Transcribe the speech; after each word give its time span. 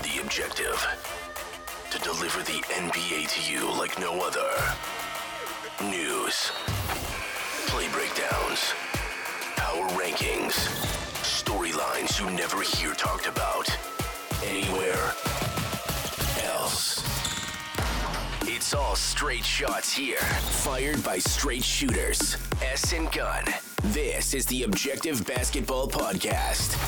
The 0.00 0.22
objective 0.22 0.86
to 1.90 1.98
deliver 1.98 2.40
the 2.40 2.62
NBA 2.70 3.28
to 3.28 3.52
you 3.52 3.70
like 3.78 3.98
no 4.00 4.22
other. 4.22 4.48
News, 5.84 6.50
play 7.66 7.86
breakdowns, 7.92 8.72
power 9.56 9.86
rankings, 9.90 10.54
storylines 11.22 12.18
you 12.18 12.30
never 12.30 12.62
hear 12.62 12.94
talked 12.94 13.26
about 13.26 13.68
anywhere 14.42 15.12
else. 16.44 17.04
It's 18.42 18.72
all 18.72 18.96
straight 18.96 19.44
shots 19.44 19.92
here, 19.92 20.16
fired 20.16 21.04
by 21.04 21.18
straight 21.18 21.64
shooters. 21.64 22.38
S 22.62 22.94
and 22.94 23.12
Gun. 23.12 23.44
This 23.84 24.32
is 24.32 24.46
the 24.46 24.62
Objective 24.62 25.26
Basketball 25.26 25.88
Podcast. 25.88 26.78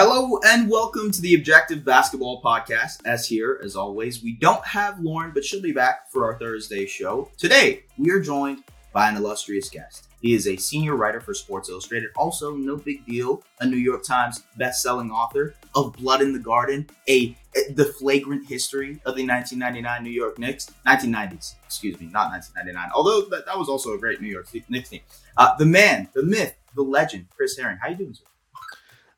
Hello 0.00 0.38
and 0.46 0.70
welcome 0.70 1.10
to 1.10 1.20
the 1.20 1.34
Objective 1.34 1.84
Basketball 1.84 2.40
Podcast. 2.40 3.04
As 3.04 3.26
here, 3.26 3.60
as 3.64 3.74
always, 3.74 4.22
we 4.22 4.30
don't 4.30 4.64
have 4.64 5.00
Lauren, 5.00 5.32
but 5.34 5.44
she'll 5.44 5.60
be 5.60 5.72
back 5.72 6.08
for 6.12 6.24
our 6.24 6.38
Thursday 6.38 6.86
show. 6.86 7.28
Today, 7.36 7.82
we 7.98 8.12
are 8.12 8.20
joined 8.20 8.62
by 8.92 9.08
an 9.08 9.16
illustrious 9.16 9.68
guest. 9.68 10.06
He 10.22 10.34
is 10.34 10.46
a 10.46 10.54
senior 10.54 10.94
writer 10.94 11.20
for 11.20 11.34
Sports 11.34 11.68
Illustrated, 11.68 12.10
also 12.14 12.54
no 12.54 12.76
big 12.76 13.04
deal, 13.06 13.42
a 13.58 13.66
New 13.66 13.76
York 13.76 14.04
Times 14.04 14.44
best-selling 14.56 15.10
author 15.10 15.56
of 15.74 15.94
Blood 15.94 16.22
in 16.22 16.32
the 16.32 16.38
Garden, 16.38 16.88
a 17.08 17.36
the 17.74 17.86
flagrant 17.98 18.46
history 18.46 19.00
of 19.04 19.16
the 19.16 19.26
1999 19.26 20.04
New 20.04 20.10
York 20.10 20.38
Knicks, 20.38 20.70
1990s, 20.86 21.56
excuse 21.66 21.98
me, 21.98 22.06
not 22.06 22.30
1999. 22.30 22.90
Although 22.94 23.22
that, 23.30 23.46
that 23.46 23.58
was 23.58 23.68
also 23.68 23.94
a 23.94 23.98
great 23.98 24.20
New 24.20 24.28
York 24.28 24.46
Knicks 24.68 24.90
team. 24.90 25.00
Uh, 25.36 25.56
the 25.56 25.66
man, 25.66 26.08
the 26.14 26.22
myth, 26.22 26.54
the 26.76 26.82
legend, 26.82 27.26
Chris 27.36 27.58
Herring. 27.58 27.78
How 27.78 27.88
are 27.88 27.90
you 27.90 27.96
doing, 27.96 28.14
sir? 28.14 28.22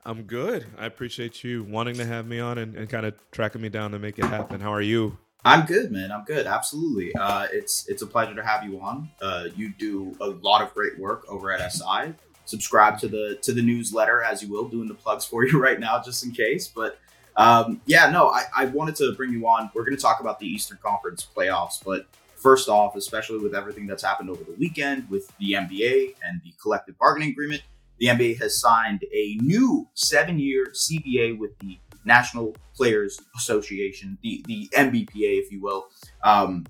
I'm 0.04 0.22
good. 0.22 0.66
I 0.78 0.86
appreciate 0.86 1.44
you 1.44 1.64
wanting 1.64 1.96
to 1.96 2.06
have 2.06 2.26
me 2.26 2.40
on 2.40 2.58
and, 2.58 2.74
and 2.74 2.88
kind 2.88 3.04
of 3.04 3.14
tracking 3.30 3.60
me 3.60 3.68
down 3.68 3.90
to 3.92 3.98
make 3.98 4.18
it 4.18 4.24
happen. 4.24 4.60
How 4.60 4.72
are 4.72 4.80
you? 4.80 5.18
I'm 5.44 5.66
good, 5.66 5.90
man. 5.90 6.10
I'm 6.12 6.24
good. 6.24 6.46
Absolutely. 6.46 7.14
Uh, 7.14 7.46
it's 7.52 7.88
it's 7.88 8.02
a 8.02 8.06
pleasure 8.06 8.34
to 8.34 8.44
have 8.44 8.64
you 8.64 8.80
on. 8.80 9.10
Uh, 9.20 9.46
you 9.56 9.72
do 9.78 10.16
a 10.20 10.28
lot 10.28 10.62
of 10.62 10.72
great 10.74 10.98
work 10.98 11.24
over 11.28 11.50
at 11.52 11.72
SI. 11.72 12.14
Subscribe 12.44 12.98
to 13.00 13.08
the 13.08 13.38
to 13.42 13.52
the 13.52 13.62
newsletter 13.62 14.22
as 14.22 14.42
you 14.42 14.50
will, 14.50 14.68
doing 14.68 14.88
the 14.88 14.94
plugs 14.94 15.24
for 15.24 15.44
you 15.46 15.58
right 15.60 15.80
now, 15.80 16.00
just 16.02 16.24
in 16.24 16.32
case. 16.32 16.68
But 16.68 16.98
um, 17.36 17.80
yeah, 17.86 18.10
no, 18.10 18.28
I, 18.28 18.44
I 18.56 18.64
wanted 18.66 18.96
to 18.96 19.12
bring 19.12 19.32
you 19.32 19.46
on. 19.46 19.70
We're 19.74 19.84
going 19.84 19.96
to 19.96 20.02
talk 20.02 20.20
about 20.20 20.38
the 20.40 20.46
Eastern 20.46 20.78
Conference 20.82 21.26
playoffs, 21.34 21.82
but 21.82 22.06
first 22.36 22.68
off, 22.68 22.96
especially 22.96 23.38
with 23.38 23.54
everything 23.54 23.86
that's 23.86 24.02
happened 24.02 24.30
over 24.30 24.42
the 24.44 24.54
weekend 24.58 25.08
with 25.08 25.30
the 25.38 25.52
NBA 25.52 26.16
and 26.24 26.40
the 26.42 26.52
collective 26.60 26.98
bargaining 26.98 27.30
agreement, 27.30 27.62
the 28.00 28.06
NBA 28.06 28.40
has 28.40 28.58
signed 28.58 29.04
a 29.12 29.36
new 29.42 29.88
seven-year 29.94 30.72
CBA 30.72 31.38
with 31.38 31.56
the 31.60 31.78
National 32.04 32.56
Players 32.74 33.20
Association, 33.36 34.18
the 34.22 34.42
the 34.46 34.68
NBPA, 34.74 35.38
if 35.38 35.52
you 35.52 35.60
will. 35.60 35.86
Um, 36.24 36.66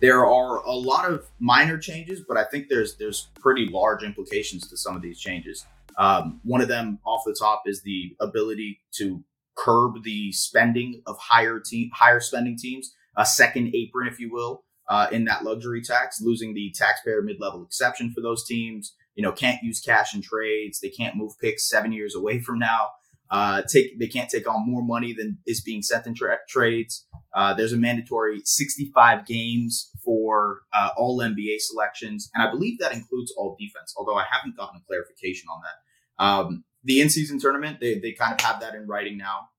there 0.00 0.24
are 0.24 0.56
a 0.58 0.72
lot 0.72 1.10
of 1.10 1.26
minor 1.38 1.78
changes, 1.78 2.22
but 2.26 2.36
I 2.36 2.44
think 2.44 2.68
there's 2.68 2.96
there's 2.96 3.28
pretty 3.40 3.66
large 3.66 4.02
implications 4.02 4.68
to 4.68 4.76
some 4.76 4.94
of 4.94 5.02
these 5.02 5.18
changes. 5.18 5.66
Um, 5.98 6.40
one 6.44 6.60
of 6.60 6.68
them, 6.68 6.98
off 7.04 7.22
the 7.26 7.36
top, 7.38 7.62
is 7.66 7.82
the 7.82 8.16
ability 8.20 8.80
to 8.96 9.24
curb 9.56 10.02
the 10.04 10.32
spending 10.32 11.02
of 11.06 11.18
higher 11.18 11.58
team 11.58 11.90
higher 11.94 12.20
spending 12.20 12.56
teams, 12.56 12.94
a 13.16 13.26
second 13.26 13.74
apron, 13.74 14.08
if 14.08 14.20
you 14.20 14.30
will, 14.30 14.64
uh, 14.88 15.08
in 15.12 15.24
that 15.24 15.44
luxury 15.44 15.82
tax, 15.82 16.20
losing 16.20 16.54
the 16.54 16.70
taxpayer 16.74 17.22
mid 17.22 17.40
level 17.40 17.62
exception 17.62 18.12
for 18.12 18.20
those 18.20 18.44
teams. 18.46 18.94
You 19.14 19.22
know, 19.22 19.32
can't 19.32 19.62
use 19.62 19.80
cash 19.80 20.14
in 20.14 20.22
trades. 20.22 20.80
They 20.80 20.88
can't 20.88 21.16
move 21.16 21.32
picks 21.40 21.68
seven 21.68 21.92
years 21.92 22.14
away 22.14 22.40
from 22.40 22.58
now. 22.58 22.88
Uh, 23.30 23.62
take 23.62 23.96
they 23.98 24.08
can't 24.08 24.28
take 24.28 24.48
on 24.48 24.68
more 24.68 24.82
money 24.82 25.14
than 25.16 25.38
is 25.46 25.60
being 25.60 25.82
sent 25.82 26.06
in 26.06 26.14
tra- 26.14 26.38
trades. 26.48 27.06
Uh, 27.32 27.54
there's 27.54 27.72
a 27.72 27.76
mandatory 27.76 28.40
65 28.44 29.24
games 29.24 29.92
for 30.04 30.62
uh, 30.72 30.90
all 30.96 31.18
NBA 31.18 31.60
selections, 31.60 32.28
and 32.34 32.46
I 32.46 32.50
believe 32.50 32.80
that 32.80 32.92
includes 32.92 33.32
all 33.36 33.56
defense. 33.58 33.94
Although 33.96 34.16
I 34.16 34.24
haven't 34.28 34.56
gotten 34.56 34.80
a 34.80 34.84
clarification 34.84 35.48
on 35.48 35.60
that. 35.62 36.24
Um, 36.24 36.64
the 36.82 37.00
in-season 37.00 37.38
tournament, 37.38 37.78
they 37.78 38.00
they 38.00 38.12
kind 38.12 38.34
of 38.34 38.40
have 38.40 38.60
that 38.60 38.74
in 38.74 38.88
writing 38.88 39.16
now, 39.16 39.50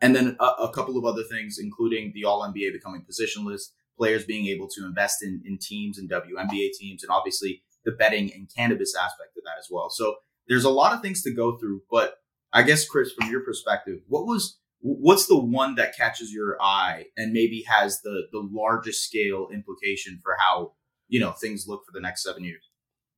and 0.00 0.14
then 0.14 0.36
a, 0.38 0.44
a 0.44 0.72
couple 0.72 0.96
of 0.96 1.04
other 1.04 1.24
things, 1.24 1.58
including 1.58 2.12
the 2.14 2.24
All 2.24 2.42
NBA 2.42 2.72
becoming 2.72 3.04
positionless, 3.04 3.70
players 3.98 4.24
being 4.24 4.46
able 4.46 4.68
to 4.68 4.86
invest 4.86 5.24
in 5.24 5.42
in 5.44 5.58
teams 5.58 5.98
and 5.98 6.08
WNBA 6.08 6.70
teams, 6.78 7.02
and 7.02 7.10
obviously 7.10 7.62
the 7.84 7.92
betting 7.92 8.30
and 8.34 8.48
cannabis 8.54 8.94
aspect 8.94 9.36
of 9.36 9.44
that 9.44 9.58
as 9.58 9.68
well. 9.70 9.90
So 9.90 10.16
there's 10.48 10.64
a 10.64 10.70
lot 10.70 10.92
of 10.92 11.02
things 11.02 11.22
to 11.22 11.34
go 11.34 11.56
through, 11.58 11.82
but 11.90 12.16
I 12.52 12.62
guess 12.62 12.86
Chris, 12.86 13.12
from 13.12 13.30
your 13.30 13.40
perspective, 13.40 14.00
what 14.08 14.26
was 14.26 14.58
what's 14.80 15.26
the 15.26 15.38
one 15.38 15.76
that 15.76 15.96
catches 15.96 16.32
your 16.32 16.60
eye 16.60 17.06
and 17.16 17.32
maybe 17.32 17.64
has 17.68 18.00
the 18.02 18.24
the 18.32 18.46
largest 18.52 19.04
scale 19.04 19.48
implication 19.52 20.20
for 20.22 20.36
how 20.38 20.72
you 21.08 21.20
know 21.20 21.32
things 21.32 21.66
look 21.66 21.84
for 21.86 21.92
the 21.92 22.00
next 22.00 22.22
seven 22.22 22.44
years? 22.44 22.68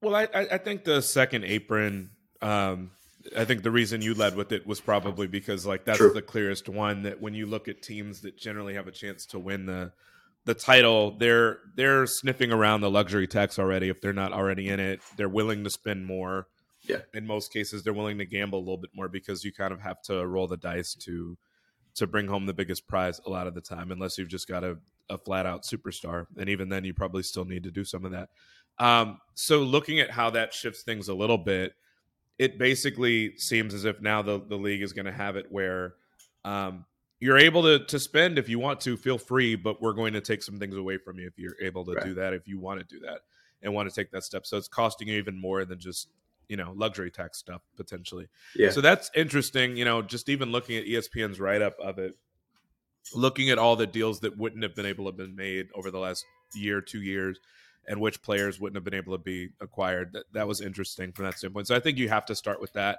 Well, 0.02 0.14
I 0.14 0.28
I 0.32 0.58
think 0.58 0.84
the 0.84 1.02
second 1.02 1.44
apron. 1.44 2.10
Um, 2.40 2.90
I 3.34 3.46
think 3.46 3.62
the 3.62 3.70
reason 3.70 4.02
you 4.02 4.12
led 4.12 4.36
with 4.36 4.52
it 4.52 4.66
was 4.66 4.80
probably 4.80 5.26
because 5.26 5.64
like 5.64 5.86
that's 5.86 5.98
True. 5.98 6.12
the 6.12 6.20
clearest 6.20 6.68
one 6.68 7.04
that 7.04 7.22
when 7.22 7.32
you 7.32 7.46
look 7.46 7.68
at 7.68 7.82
teams 7.82 8.20
that 8.20 8.36
generally 8.36 8.74
have 8.74 8.86
a 8.86 8.92
chance 8.92 9.24
to 9.26 9.38
win 9.38 9.64
the 9.64 9.92
the 10.44 10.54
title, 10.54 11.16
they're 11.18 11.58
they're 11.74 12.06
sniffing 12.06 12.52
around 12.52 12.80
the 12.80 12.90
luxury 12.90 13.26
tax 13.26 13.58
already. 13.58 13.88
If 13.88 14.00
they're 14.00 14.12
not 14.12 14.32
already 14.32 14.68
in 14.68 14.80
it, 14.80 15.00
they're 15.16 15.28
willing 15.28 15.64
to 15.64 15.70
spend 15.70 16.06
more. 16.06 16.48
Yeah. 16.82 16.98
In 17.14 17.26
most 17.26 17.52
cases, 17.52 17.82
they're 17.82 17.94
willing 17.94 18.18
to 18.18 18.26
gamble 18.26 18.58
a 18.58 18.60
little 18.60 18.76
bit 18.76 18.90
more 18.94 19.08
because 19.08 19.42
you 19.42 19.52
kind 19.52 19.72
of 19.72 19.80
have 19.80 20.02
to 20.02 20.26
roll 20.26 20.46
the 20.46 20.58
dice 20.58 20.94
to 20.96 21.38
to 21.94 22.06
bring 22.06 22.26
home 22.26 22.44
the 22.46 22.52
biggest 22.52 22.86
prize 22.86 23.20
a 23.26 23.30
lot 23.30 23.46
of 23.46 23.54
the 23.54 23.60
time, 23.60 23.90
unless 23.90 24.18
you've 24.18 24.28
just 24.28 24.48
got 24.48 24.64
a, 24.64 24.76
a 25.08 25.16
flat 25.16 25.46
out 25.46 25.62
superstar. 25.62 26.26
And 26.36 26.48
even 26.48 26.68
then, 26.68 26.84
you 26.84 26.92
probably 26.92 27.22
still 27.22 27.44
need 27.44 27.62
to 27.64 27.70
do 27.70 27.84
some 27.84 28.04
of 28.04 28.12
that. 28.12 28.28
Um, 28.78 29.18
so, 29.34 29.60
looking 29.60 30.00
at 30.00 30.10
how 30.10 30.30
that 30.30 30.52
shifts 30.52 30.82
things 30.82 31.08
a 31.08 31.14
little 31.14 31.38
bit, 31.38 31.74
it 32.38 32.58
basically 32.58 33.36
seems 33.38 33.72
as 33.72 33.84
if 33.84 34.00
now 34.00 34.22
the, 34.22 34.42
the 34.46 34.56
league 34.56 34.82
is 34.82 34.92
going 34.92 35.06
to 35.06 35.12
have 35.12 35.36
it 35.36 35.46
where 35.50 35.94
um, 36.44 36.84
you're 37.24 37.38
able 37.38 37.62
to, 37.62 37.78
to 37.86 37.98
spend 37.98 38.38
if 38.38 38.50
you 38.50 38.58
want 38.58 38.82
to, 38.82 38.98
feel 38.98 39.16
free, 39.16 39.54
but 39.56 39.80
we're 39.80 39.94
going 39.94 40.12
to 40.12 40.20
take 40.20 40.42
some 40.42 40.58
things 40.58 40.76
away 40.76 40.98
from 40.98 41.18
you 41.18 41.26
if 41.26 41.38
you're 41.38 41.56
able 41.62 41.82
to 41.86 41.94
Right. 41.94 42.04
do 42.04 42.14
that, 42.14 42.34
if 42.34 42.46
you 42.46 42.58
want 42.60 42.80
to 42.80 42.84
do 42.84 43.00
that 43.00 43.20
and 43.62 43.72
want 43.72 43.88
to 43.88 43.94
take 43.94 44.10
that 44.10 44.24
step. 44.24 44.44
So, 44.44 44.58
it's 44.58 44.68
costing 44.68 45.08
you 45.08 45.16
even 45.16 45.40
more 45.40 45.64
than 45.64 45.78
just 45.78 46.08
you 46.48 46.58
know 46.58 46.74
luxury 46.76 47.10
tax 47.10 47.38
stuff 47.38 47.62
potentially 47.74 48.28
Yeah, 48.54 48.68
so 48.68 48.82
that's 48.82 49.10
interesting 49.14 49.78
you 49.78 49.86
know 49.86 50.02
just 50.02 50.28
even 50.28 50.52
looking 50.52 50.76
at 50.76 50.84
espn's 50.84 51.40
write-up 51.40 51.74
of 51.80 51.98
it 51.98 52.18
looking 53.14 53.48
at 53.48 53.56
all 53.56 53.76
the 53.76 53.86
deals 53.86 54.20
that 54.20 54.36
wouldn't 54.36 54.62
have 54.62 54.74
been 54.74 54.84
able 54.84 55.04
to 55.04 55.08
have 55.08 55.16
been 55.16 55.34
made 55.34 55.68
over 55.74 55.90
the 55.90 55.98
last 55.98 56.22
year 56.54 56.82
two 56.82 57.00
years 57.00 57.40
and 57.88 57.98
which 57.98 58.20
players 58.20 58.60
wouldn't 58.60 58.76
have 58.76 58.84
been 58.84 58.92
able 58.92 59.16
to 59.16 59.22
be 59.24 59.48
acquired 59.62 60.12
that, 60.12 60.24
that 60.34 60.46
was 60.46 60.60
interesting 60.60 61.12
from 61.12 61.24
that 61.24 61.38
standpoint 61.38 61.66
so 61.66 61.74
i 61.74 61.80
think 61.80 61.96
you 61.96 62.10
have 62.10 62.26
to 62.26 62.34
start 62.34 62.60
with 62.60 62.74
that 62.74 62.98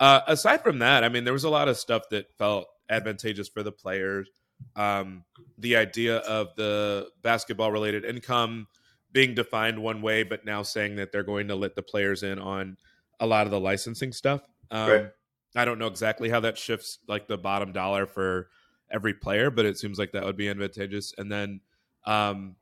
uh, 0.00 0.22
aside 0.26 0.62
from 0.62 0.78
that 0.78 1.04
i 1.04 1.10
mean 1.10 1.24
there 1.24 1.34
was 1.34 1.44
a 1.44 1.50
lot 1.50 1.68
of 1.68 1.76
stuff 1.76 2.08
that 2.10 2.34
felt 2.38 2.66
advantageous 2.88 3.48
for 3.48 3.62
the 3.62 3.72
players 3.72 4.28
um, 4.74 5.24
the 5.58 5.76
idea 5.76 6.18
of 6.18 6.54
the 6.56 7.08
basketball 7.22 7.72
related 7.72 8.04
income 8.04 8.66
being 9.12 9.34
defined 9.34 9.78
one 9.78 10.02
way, 10.02 10.22
but 10.22 10.44
now 10.44 10.62
saying 10.62 10.96
that 10.96 11.12
they're 11.12 11.22
going 11.22 11.48
to 11.48 11.56
let 11.56 11.74
the 11.74 11.82
players 11.82 12.22
in 12.22 12.38
on 12.38 12.76
a 13.20 13.26
lot 13.26 13.46
of 13.46 13.50
the 13.50 13.60
licensing 13.60 14.12
stuff. 14.12 14.42
Um, 14.70 14.90
Right. 14.90 15.06
I 15.54 15.64
don't 15.64 15.78
know 15.78 15.86
exactly 15.86 16.28
how 16.28 16.40
that 16.40 16.58
shifts 16.58 16.98
like 17.08 17.28
the 17.28 17.38
bottom 17.38 17.72
dollar 17.72 18.06
for 18.06 18.48
every 18.90 19.14
player, 19.14 19.50
but 19.50 19.64
it 19.64 19.78
seems 19.78 19.98
like 19.98 20.12
that 20.12 20.24
would 20.24 20.36
be 20.36 20.48
advantageous. 20.50 21.14
And 21.16 21.32
then 21.32 21.60
um, 22.04 22.56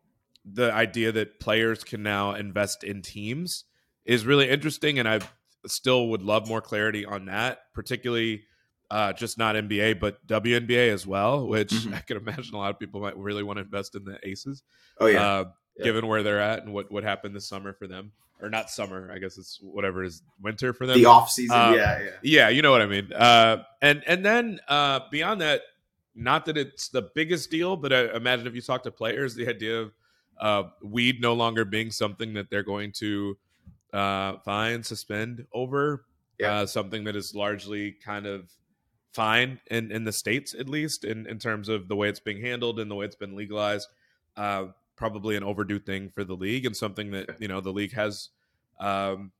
the 0.45 0.73
idea 0.73 1.11
that 1.11 1.41
players 1.41 1.83
can 1.83 2.05
now 2.05 2.35
invest 2.35 2.85
in 2.85 3.03
teams 3.03 3.65
is 4.05 4.25
really 4.25 4.49
interesting, 4.49 5.01
and 5.01 5.09
I 5.09 5.21
still 5.67 6.09
would 6.09 6.23
love 6.23 6.47
more 6.47 6.61
clarity 6.61 7.05
on 7.05 7.25
that, 7.25 7.61
particularly 7.75 8.45
uh, 8.95 9.13
just 9.13 9.39
not 9.39 9.57
NBA, 9.57 9.99
but 9.99 10.25
WNBA 10.27 10.89
as 10.93 11.05
well, 11.07 11.47
which 11.49 11.71
Mhm. 11.73 11.95
I 11.99 12.01
can 12.01 12.17
imagine 12.19 12.55
a 12.55 12.59
lot 12.59 12.71
of 12.71 12.79
people 12.79 13.01
might 13.01 13.17
really 13.17 13.43
want 13.43 13.57
to 13.59 13.63
invest 13.65 13.95
in 13.97 14.05
the 14.05 14.17
Aces, 14.23 14.63
oh 15.01 15.07
yeah, 15.07 15.23
uh, 15.27 15.45
Yeah. 15.77 15.85
given 15.85 16.07
where 16.07 16.23
they're 16.23 16.41
at 16.41 16.63
and 16.63 16.73
what, 16.73 16.91
what 16.93 17.03
happened 17.03 17.35
this 17.35 17.49
summer 17.49 17.73
for 17.73 17.87
them. 17.89 18.13
Or 18.41 18.51
not 18.51 18.69
summer, 18.71 19.11
I 19.15 19.19
guess 19.19 19.39
it's 19.39 19.59
whatever 19.63 20.05
is 20.05 20.23
winter 20.41 20.73
for 20.73 20.87
them. 20.87 20.97
the 21.01 21.07
off 21.07 21.31
season. 21.31 21.57
uh, 21.57 21.73
yeah, 21.77 22.03
yeah, 22.03 22.11
Yeah, 22.23 22.49
you 22.51 22.63
know 22.63 22.71
what 22.71 22.83
I 22.83 22.87
mean. 22.87 23.13
Uh, 23.13 23.65
and 23.83 24.03
and 24.07 24.25
then 24.25 24.61
uh, 24.69 25.01
beyond 25.11 25.41
that, 25.41 25.63
not 26.15 26.45
that 26.47 26.57
it's 26.57 26.89
the 26.89 27.03
biggest 27.15 27.51
deal, 27.51 27.77
but 27.77 27.93
I 27.93 28.15
imagine 28.15 28.47
if 28.47 28.55
you 28.55 28.61
talk 28.61 28.83
to 28.85 28.91
players, 28.93 29.35
the 29.35 29.49
idea 29.49 29.81
of 29.83 29.93
uh, 30.41 30.63
weed 30.83 31.21
no 31.21 31.33
longer 31.35 31.65
being 31.65 31.91
something 31.91 32.35
that 32.35 32.51
they're 32.51 32.63
going 32.75 32.93
to 32.99 33.37
uh, 33.93 34.39
fine, 34.45 34.83
suspend 34.83 35.47
over, 35.53 36.05
Yeah. 36.39 36.53
uh, 36.63 36.67
something 36.67 37.05
that 37.05 37.17
is 37.17 37.35
largely 37.35 37.93
kind 37.93 38.27
of 38.27 38.51
fine 39.15 39.61
in, 39.71 39.91
in 39.91 40.05
the 40.05 40.13
states, 40.13 40.55
at 40.55 40.69
least 40.69 41.05
in, 41.05 41.27
in 41.27 41.39
terms 41.39 41.69
of 41.69 41.89
the 41.89 41.97
way 41.97 42.09
it's 42.09 42.21
being 42.21 42.41
handled 42.41 42.81
and 42.81 42.91
the 42.91 42.95
way 42.95 43.07
it's 43.07 43.17
been 43.17 43.37
legalized. 43.37 43.89
Uh, 44.37 44.67
probably 44.97 45.37
an 45.37 45.45
overdue 45.45 45.79
thing 45.79 46.11
for 46.11 46.25
the 46.25 46.35
league 46.35 46.67
and 46.67 46.77
something 46.77 47.11
that 47.11 47.41
you 47.41 47.49
know 47.49 47.61
the 47.61 47.73
league 47.73 47.93
has 47.93 48.31
um, 48.81 49.33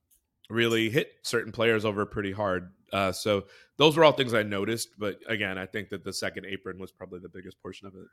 really 0.49 0.89
hit 0.89 1.13
certain 1.21 1.51
players 1.51 1.85
over 1.85 2.05
pretty 2.05 2.31
hard. 2.31 2.71
Uh, 2.93 3.11
so 3.11 3.45
those 3.77 3.97
were 3.97 4.03
all 4.03 4.11
things 4.11 4.33
I 4.33 4.43
noticed. 4.43 4.89
But 4.97 5.19
again, 5.27 5.57
I 5.57 5.65
think 5.65 5.89
that 5.89 6.03
the 6.03 6.13
second 6.13 6.45
apron 6.45 6.79
was 6.79 6.91
probably 6.91 7.19
the 7.19 7.29
biggest 7.29 7.61
portion 7.61 7.87
of 7.87 7.95
it. 7.95 8.07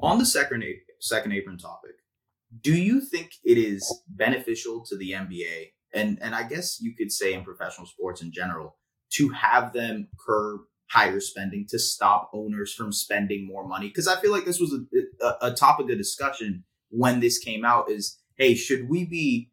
On 0.00 0.18
the 0.18 0.26
second 0.26 0.64
second 1.00 1.32
apron 1.32 1.58
topic, 1.58 1.96
do 2.60 2.74
you 2.74 3.00
think 3.00 3.32
it 3.44 3.58
is 3.58 4.02
beneficial 4.08 4.84
to 4.86 4.96
the 4.96 5.12
NBA 5.12 5.72
and 5.92 6.18
and 6.20 6.34
I 6.34 6.46
guess 6.48 6.80
you 6.80 6.94
could 6.94 7.12
say 7.12 7.32
in 7.32 7.44
professional 7.44 7.86
sports 7.86 8.22
in 8.22 8.32
general 8.32 8.76
to 9.14 9.28
have 9.30 9.72
them 9.72 10.08
curb 10.18 10.60
higher 10.90 11.20
spending 11.20 11.66
to 11.70 11.78
stop 11.78 12.30
owners 12.32 12.72
from 12.72 12.92
spending 12.92 13.46
more 13.46 13.66
money? 13.66 13.88
Because 13.88 14.08
I 14.08 14.20
feel 14.20 14.32
like 14.32 14.44
this 14.44 14.60
was 14.60 14.72
a, 14.72 15.24
a, 15.24 15.50
a 15.50 15.54
topic 15.54 15.90
of 15.90 15.98
discussion 15.98 16.64
when 16.90 17.20
this 17.20 17.38
came 17.38 17.64
out. 17.64 17.90
Is 17.90 18.18
hey, 18.36 18.54
should 18.54 18.88
we 18.88 19.04
be 19.04 19.50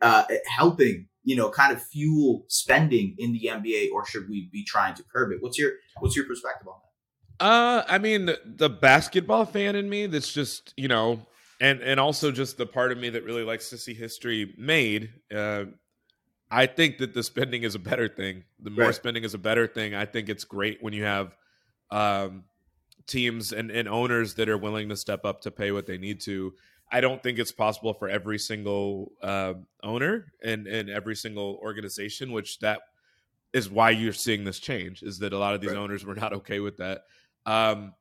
uh, 0.00 0.24
helping 0.46 1.08
you 1.24 1.36
know 1.36 1.50
kind 1.50 1.72
of 1.72 1.82
fuel 1.82 2.44
spending 2.48 3.14
in 3.18 3.32
the 3.32 3.50
NBA, 3.52 3.90
or 3.92 4.06
should 4.06 4.28
we 4.28 4.48
be 4.52 4.64
trying 4.64 4.94
to 4.94 5.04
curb 5.12 5.32
it? 5.32 5.38
What's 5.40 5.58
your 5.58 5.72
what's 6.00 6.16
your 6.16 6.26
perspective 6.26 6.68
on 6.68 6.74
that? 6.80 6.84
Uh, 7.40 7.84
I 7.86 7.98
mean, 7.98 8.26
the, 8.26 8.40
the 8.44 8.68
basketball 8.68 9.44
fan 9.44 9.76
in 9.76 9.88
me 9.88 10.06
that's 10.06 10.32
just 10.32 10.74
you 10.76 10.88
know 10.88 11.26
and 11.60 11.80
and 11.80 11.98
also 11.98 12.30
just 12.30 12.56
the 12.56 12.66
part 12.66 12.92
of 12.92 12.98
me 12.98 13.10
that 13.10 13.24
really 13.24 13.44
likes 13.44 13.70
to 13.70 13.78
see 13.78 13.94
history 13.94 14.54
made. 14.56 15.10
Uh, 15.34 15.64
I 16.50 16.66
think 16.66 16.98
that 16.98 17.14
the 17.14 17.22
spending 17.22 17.62
is 17.62 17.74
a 17.74 17.78
better 17.78 18.08
thing. 18.08 18.44
The 18.60 18.70
more 18.70 18.86
right. 18.86 18.94
spending 18.94 19.24
is 19.24 19.34
a 19.34 19.38
better 19.38 19.66
thing. 19.66 19.94
I 19.94 20.06
think 20.06 20.28
it's 20.28 20.44
great 20.44 20.82
when 20.82 20.92
you 20.94 21.04
have 21.04 21.36
um, 21.90 22.44
teams 23.06 23.52
and, 23.52 23.70
and 23.70 23.88
owners 23.88 24.34
that 24.34 24.48
are 24.48 24.58
willing 24.58 24.88
to 24.88 24.96
step 24.96 25.24
up 25.24 25.42
to 25.42 25.50
pay 25.50 25.72
what 25.72 25.86
they 25.86 25.98
need 25.98 26.20
to. 26.22 26.54
I 26.90 27.02
don't 27.02 27.22
think 27.22 27.38
it's 27.38 27.52
possible 27.52 27.92
for 27.92 28.08
every 28.08 28.38
single 28.38 29.12
uh, 29.22 29.54
owner 29.82 30.32
and, 30.42 30.66
and 30.66 30.88
every 30.88 31.16
single 31.16 31.58
organization, 31.62 32.32
which 32.32 32.60
that 32.60 32.80
is 33.52 33.68
why 33.68 33.90
you're 33.90 34.12
seeing 34.12 34.44
this 34.44 34.58
change, 34.58 35.02
is 35.02 35.18
that 35.18 35.32
a 35.32 35.38
lot 35.38 35.54
of 35.54 35.60
these 35.60 35.70
right. 35.70 35.78
owners 35.78 36.04
were 36.04 36.14
not 36.14 36.32
okay 36.32 36.60
with 36.60 36.78
that. 36.78 37.02
Um, 37.44 37.92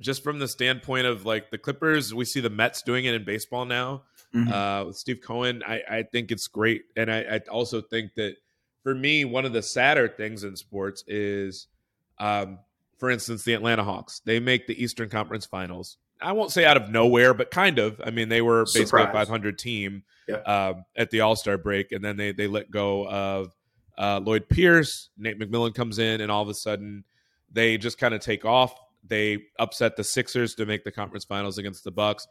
just 0.00 0.24
from 0.24 0.38
the 0.38 0.48
standpoint 0.48 1.06
of 1.06 1.26
like 1.26 1.50
the 1.50 1.58
Clippers, 1.58 2.14
we 2.14 2.24
see 2.24 2.40
the 2.40 2.50
Mets 2.50 2.82
doing 2.82 3.04
it 3.04 3.14
in 3.14 3.24
baseball 3.24 3.64
now. 3.64 4.02
Mm-hmm. 4.34 4.52
Uh, 4.52 4.84
with 4.86 4.96
Steve 4.96 5.20
Cohen, 5.20 5.62
I, 5.66 5.82
I 5.88 6.02
think 6.02 6.32
it's 6.32 6.48
great, 6.48 6.82
and 6.96 7.10
I, 7.10 7.20
I, 7.20 7.40
also 7.50 7.80
think 7.80 8.14
that 8.16 8.34
for 8.82 8.92
me, 8.92 9.24
one 9.24 9.44
of 9.44 9.52
the 9.52 9.62
sadder 9.62 10.08
things 10.08 10.42
in 10.42 10.56
sports 10.56 11.04
is, 11.06 11.68
um, 12.18 12.58
for 12.98 13.10
instance, 13.10 13.44
the 13.44 13.54
Atlanta 13.54 13.84
Hawks. 13.84 14.22
They 14.24 14.40
make 14.40 14.66
the 14.66 14.82
Eastern 14.82 15.08
Conference 15.08 15.46
Finals. 15.46 15.98
I 16.20 16.32
won't 16.32 16.50
say 16.50 16.64
out 16.64 16.76
of 16.76 16.90
nowhere, 16.90 17.32
but 17.32 17.52
kind 17.52 17.78
of. 17.78 18.00
I 18.04 18.10
mean, 18.10 18.28
they 18.28 18.42
were 18.42 18.64
basically 18.64 18.86
Surprise. 18.86 19.08
a 19.08 19.12
500 19.12 19.58
team 19.58 20.02
yeah. 20.26 20.36
uh, 20.36 20.74
at 20.96 21.10
the 21.10 21.20
All 21.20 21.36
Star 21.36 21.56
break, 21.56 21.92
and 21.92 22.04
then 22.04 22.16
they 22.16 22.32
they 22.32 22.48
let 22.48 22.70
go 22.70 23.06
of 23.08 23.54
uh, 23.96 24.20
Lloyd 24.20 24.48
Pierce. 24.48 25.10
Nate 25.16 25.38
McMillan 25.38 25.74
comes 25.74 26.00
in, 26.00 26.20
and 26.20 26.32
all 26.32 26.42
of 26.42 26.48
a 26.48 26.54
sudden, 26.54 27.04
they 27.52 27.78
just 27.78 27.98
kind 27.98 28.14
of 28.14 28.20
take 28.20 28.44
off 28.44 28.74
they 29.06 29.44
upset 29.58 29.96
the 29.96 30.04
Sixers 30.04 30.54
to 30.56 30.66
make 30.66 30.84
the 30.84 30.92
conference 30.92 31.24
finals 31.24 31.58
against 31.58 31.84
the 31.84 31.90
Bucks, 31.90 32.26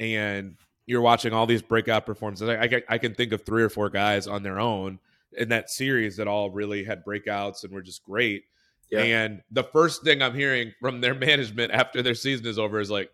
and 0.00 0.56
you're 0.86 1.00
watching 1.00 1.32
all 1.32 1.46
these 1.46 1.62
breakout 1.62 2.06
performances. 2.06 2.48
I, 2.48 2.54
I, 2.54 2.82
I, 2.88 2.98
can 2.98 3.14
think 3.14 3.32
of 3.32 3.44
three 3.44 3.62
or 3.62 3.68
four 3.68 3.90
guys 3.90 4.26
on 4.26 4.42
their 4.42 4.60
own 4.60 5.00
in 5.36 5.48
that 5.48 5.68
series 5.68 6.16
that 6.16 6.28
all 6.28 6.50
really 6.50 6.84
had 6.84 7.04
breakouts 7.04 7.64
and 7.64 7.72
were 7.72 7.82
just 7.82 8.04
great. 8.04 8.44
Yeah. 8.90 9.00
And 9.00 9.42
the 9.50 9.64
first 9.64 10.04
thing 10.04 10.22
I'm 10.22 10.34
hearing 10.34 10.72
from 10.80 11.00
their 11.00 11.14
management 11.14 11.72
after 11.72 12.02
their 12.02 12.14
season 12.14 12.46
is 12.46 12.58
over 12.58 12.78
is 12.78 12.90
like, 12.90 13.10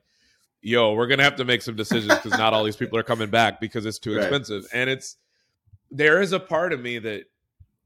"Yo, 0.61 0.93
we're 0.93 1.07
gonna 1.07 1.25
have 1.25 1.37
to 1.37 1.47
make 1.47 1.63
some 1.63 1.75
decisions 1.75 2.15
because 2.15 2.39
not 2.39 2.53
all 2.53 2.63
these 2.63 2.77
people 2.77 2.99
are 2.99 3.03
coming 3.03 3.31
back 3.31 3.59
because 3.59 3.87
it's 3.87 3.99
too 3.99 4.15
right. 4.15 4.23
expensive." 4.23 4.67
And 4.75 4.91
it's 4.91 5.17
there 5.91 6.21
is 6.21 6.33
a 6.33 6.41
part 6.41 6.75
of 6.75 6.81
me 6.81 6.99
that, 6.99 7.25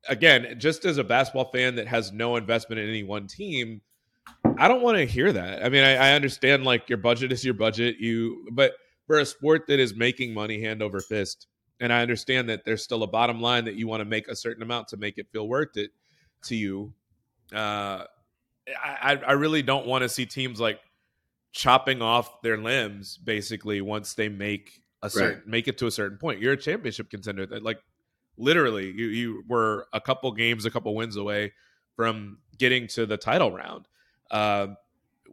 again, 0.08 0.56
just 0.58 0.84
as 0.84 0.98
a 0.98 1.04
basketball 1.04 1.50
fan 1.52 1.76
that 1.76 1.86
has 1.86 2.12
no 2.12 2.34
investment 2.34 2.80
in 2.80 2.88
any 2.88 3.04
one 3.04 3.28
team 3.28 3.80
I 4.58 4.68
don't 4.68 4.82
want 4.82 4.98
to 4.98 5.04
hear 5.04 5.32
that. 5.32 5.64
I 5.64 5.68
mean, 5.68 5.84
I, 5.84 5.96
I, 5.96 6.12
understand 6.14 6.64
like 6.64 6.88
your 6.88 6.98
budget 6.98 7.30
is 7.30 7.44
your 7.44 7.54
budget. 7.54 7.96
You, 7.98 8.46
but 8.52 8.72
for 9.06 9.18
a 9.18 9.26
sport 9.26 9.66
that 9.68 9.80
is 9.80 9.94
making 9.94 10.34
money 10.34 10.60
hand 10.60 10.82
over 10.82 11.00
fist, 11.00 11.46
and 11.80 11.92
I 11.92 12.02
understand 12.02 12.48
that 12.48 12.64
there's 12.64 12.82
still 12.82 13.02
a 13.02 13.06
bottom 13.06 13.40
line 13.40 13.64
that 13.66 13.74
you 13.74 13.86
want 13.86 14.00
to 14.00 14.04
make 14.04 14.28
a 14.28 14.36
certain 14.36 14.62
amount 14.62 14.88
to 14.88 14.96
make 14.96 15.18
it 15.18 15.28
feel 15.32 15.48
worth 15.48 15.76
it 15.76 15.90
to 16.44 16.56
you. 16.56 16.92
Uh, 17.54 18.04
I, 18.82 19.20
I 19.26 19.32
really 19.32 19.62
don't 19.62 19.86
want 19.86 20.02
to 20.02 20.08
see 20.08 20.26
teams 20.26 20.60
like 20.60 20.80
chopping 21.52 22.02
off 22.02 22.42
their 22.42 22.58
limbs 22.58 23.16
basically 23.16 23.80
once 23.80 24.14
they 24.14 24.28
make 24.28 24.82
a 25.02 25.08
certain 25.08 25.38
right. 25.38 25.46
make 25.46 25.68
it 25.68 25.78
to 25.78 25.86
a 25.86 25.90
certain 25.90 26.18
point. 26.18 26.40
You're 26.40 26.54
a 26.54 26.56
championship 26.56 27.10
contender. 27.10 27.46
That 27.46 27.62
like 27.62 27.78
literally 28.36 28.90
you 28.90 29.06
you 29.06 29.44
were 29.48 29.86
a 29.92 30.00
couple 30.00 30.32
games, 30.32 30.64
a 30.64 30.70
couple 30.70 30.94
wins 30.94 31.16
away 31.16 31.52
from 31.94 32.38
getting 32.58 32.86
to 32.88 33.06
the 33.06 33.16
title 33.16 33.52
round 33.52 33.86
uh, 34.30 34.68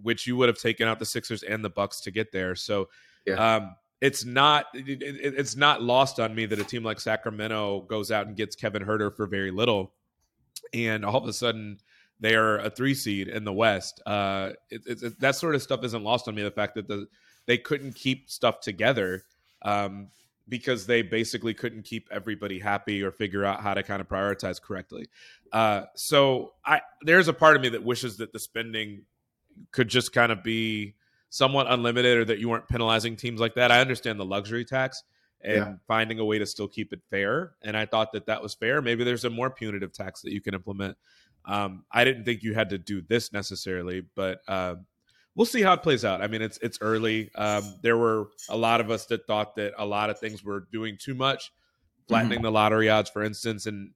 which 0.02 0.28
you 0.28 0.36
would 0.38 0.50
have 0.50 0.58
taken 0.58 0.88
out 0.88 1.00
the 1.00 1.06
Sixers 1.06 1.44
and 1.44 1.64
the 1.64 1.70
Bucks 1.70 2.02
to 2.02 2.12
get 2.12 2.32
there. 2.32 2.56
So 2.56 2.90
yeah. 3.26 3.56
um, 3.56 3.76
it's 4.02 4.26
not 4.26 4.66
it, 4.74 5.02
it, 5.02 5.34
it's 5.38 5.56
not 5.56 5.82
lost 5.82 6.20
on 6.20 6.36
me 6.36 6.46
that 6.46 6.60
a 6.60 6.64
team 6.64 6.84
like 6.84 7.00
Sacramento 7.00 7.82
goes 7.82 8.12
out 8.12 8.28
and 8.28 8.36
gets 8.36 8.56
Kevin 8.56 8.84
Huerter 8.84 9.16
for 9.16 9.28
very 9.28 9.52
little, 9.52 9.94
and 10.74 11.06
all 11.06 11.18
of 11.18 11.28
a 11.28 11.34
sudden 11.34 11.80
they 12.20 12.36
are 12.36 12.60
a 12.60 12.70
three 12.70 12.94
seed 12.94 13.28
in 13.28 13.44
the 13.44 13.54
West. 13.54 14.02
Uh, 14.06 14.52
it, 14.70 15.20
that 15.20 15.36
sort 15.36 15.56
of 15.56 15.62
stuff 15.62 15.84
isn't 15.84 16.04
lost 16.04 16.28
on 16.28 16.36
me. 16.36 16.44
The 16.44 16.52
fact 16.52 16.76
that 16.76 16.88
the 16.88 17.08
they 17.46 17.58
couldn't 17.58 17.96
keep 17.96 18.30
stuff 18.30 18.60
together. 18.60 19.24
Um, 19.62 20.10
because 20.50 20.86
they 20.86 21.02
basically 21.02 21.54
couldn't 21.54 21.84
keep 21.84 22.08
everybody 22.12 22.60
happy 22.60 23.02
or 23.02 23.12
figure 23.12 23.46
out 23.46 23.62
how 23.62 23.74
to 23.74 23.84
kind 23.84 24.02
of 24.02 24.08
prioritize 24.08 24.62
correctly. 24.62 25.08
Uh, 25.52 25.84
so 25.96 26.54
I 26.66 26.82
there's 27.02 27.28
a 27.28 27.34
part 27.34 27.56
of 27.56 27.62
me 27.62 27.70
that 27.70 27.84
wishes 27.84 28.18
that 28.18 28.34
the 28.34 28.40
spending 28.40 29.04
could 29.72 29.88
just 29.88 30.12
kind 30.12 30.32
of 30.32 30.44
be 30.44 30.96
somewhat 31.34 31.66
unlimited 31.68 32.20
or 32.20 32.26
that 32.26 32.38
you 32.38 32.48
weren't 32.48 32.68
penalizing 32.68 33.16
teams 33.16 33.40
like 33.40 33.56
that. 33.56 33.72
I 33.72 33.82
understand 33.82 34.20
the 34.20 34.26
luxury 34.26 34.64
tax 34.64 35.02
and 35.42 35.56
yeah. 35.56 35.74
finding 35.88 36.20
a 36.20 36.26
way 36.26 36.38
to 36.38 36.46
still 36.46 36.68
keep 36.68 36.94
it 36.94 37.02
fair. 37.10 37.54
And 37.64 37.76
I 37.76 37.88
thought 37.88 38.12
that 38.14 38.28
that 38.28 38.44
was 38.44 38.54
fair. 38.54 38.84
Maybe 38.84 39.04
there's 39.04 39.26
a 39.26 39.32
more 39.32 39.50
punitive 39.50 39.92
tax 39.92 40.22
that 40.22 40.32
you 40.32 40.42
can 40.42 40.54
implement. 40.54 40.96
Um, 41.46 41.86
I 41.92 42.04
didn't 42.04 42.26
think 42.26 42.44
you 42.44 42.54
had 42.54 42.70
to 42.70 42.78
do 42.78 43.02
this 43.02 43.34
necessarily, 43.34 44.04
but 44.16 44.42
uh, 44.48 44.76
we'll 45.34 45.48
see 45.48 45.64
how 45.64 45.74
it 45.74 45.82
plays 45.82 46.06
out. 46.06 46.22
I 46.22 46.28
mean, 46.28 46.44
it's 46.44 46.60
it's 46.62 46.78
early. 46.82 47.32
Um, 47.34 47.64
there 47.82 47.98
were 47.98 48.28
a 48.48 48.56
lot 48.56 48.80
of 48.80 48.92
us 48.92 49.08
that 49.08 49.26
thought 49.26 49.56
that 49.56 49.74
a 49.76 49.88
lot 49.88 50.12
of 50.12 50.20
things 50.20 50.44
were 50.44 50.68
doing 50.72 51.00
too 51.02 51.16
much, 51.16 51.52
flattening 52.08 52.38
mm-hmm. 52.38 52.44
the 52.44 52.52
lottery 52.52 52.92
odds, 52.92 53.10
for 53.10 53.24
instance, 53.24 53.66
and 53.66 53.90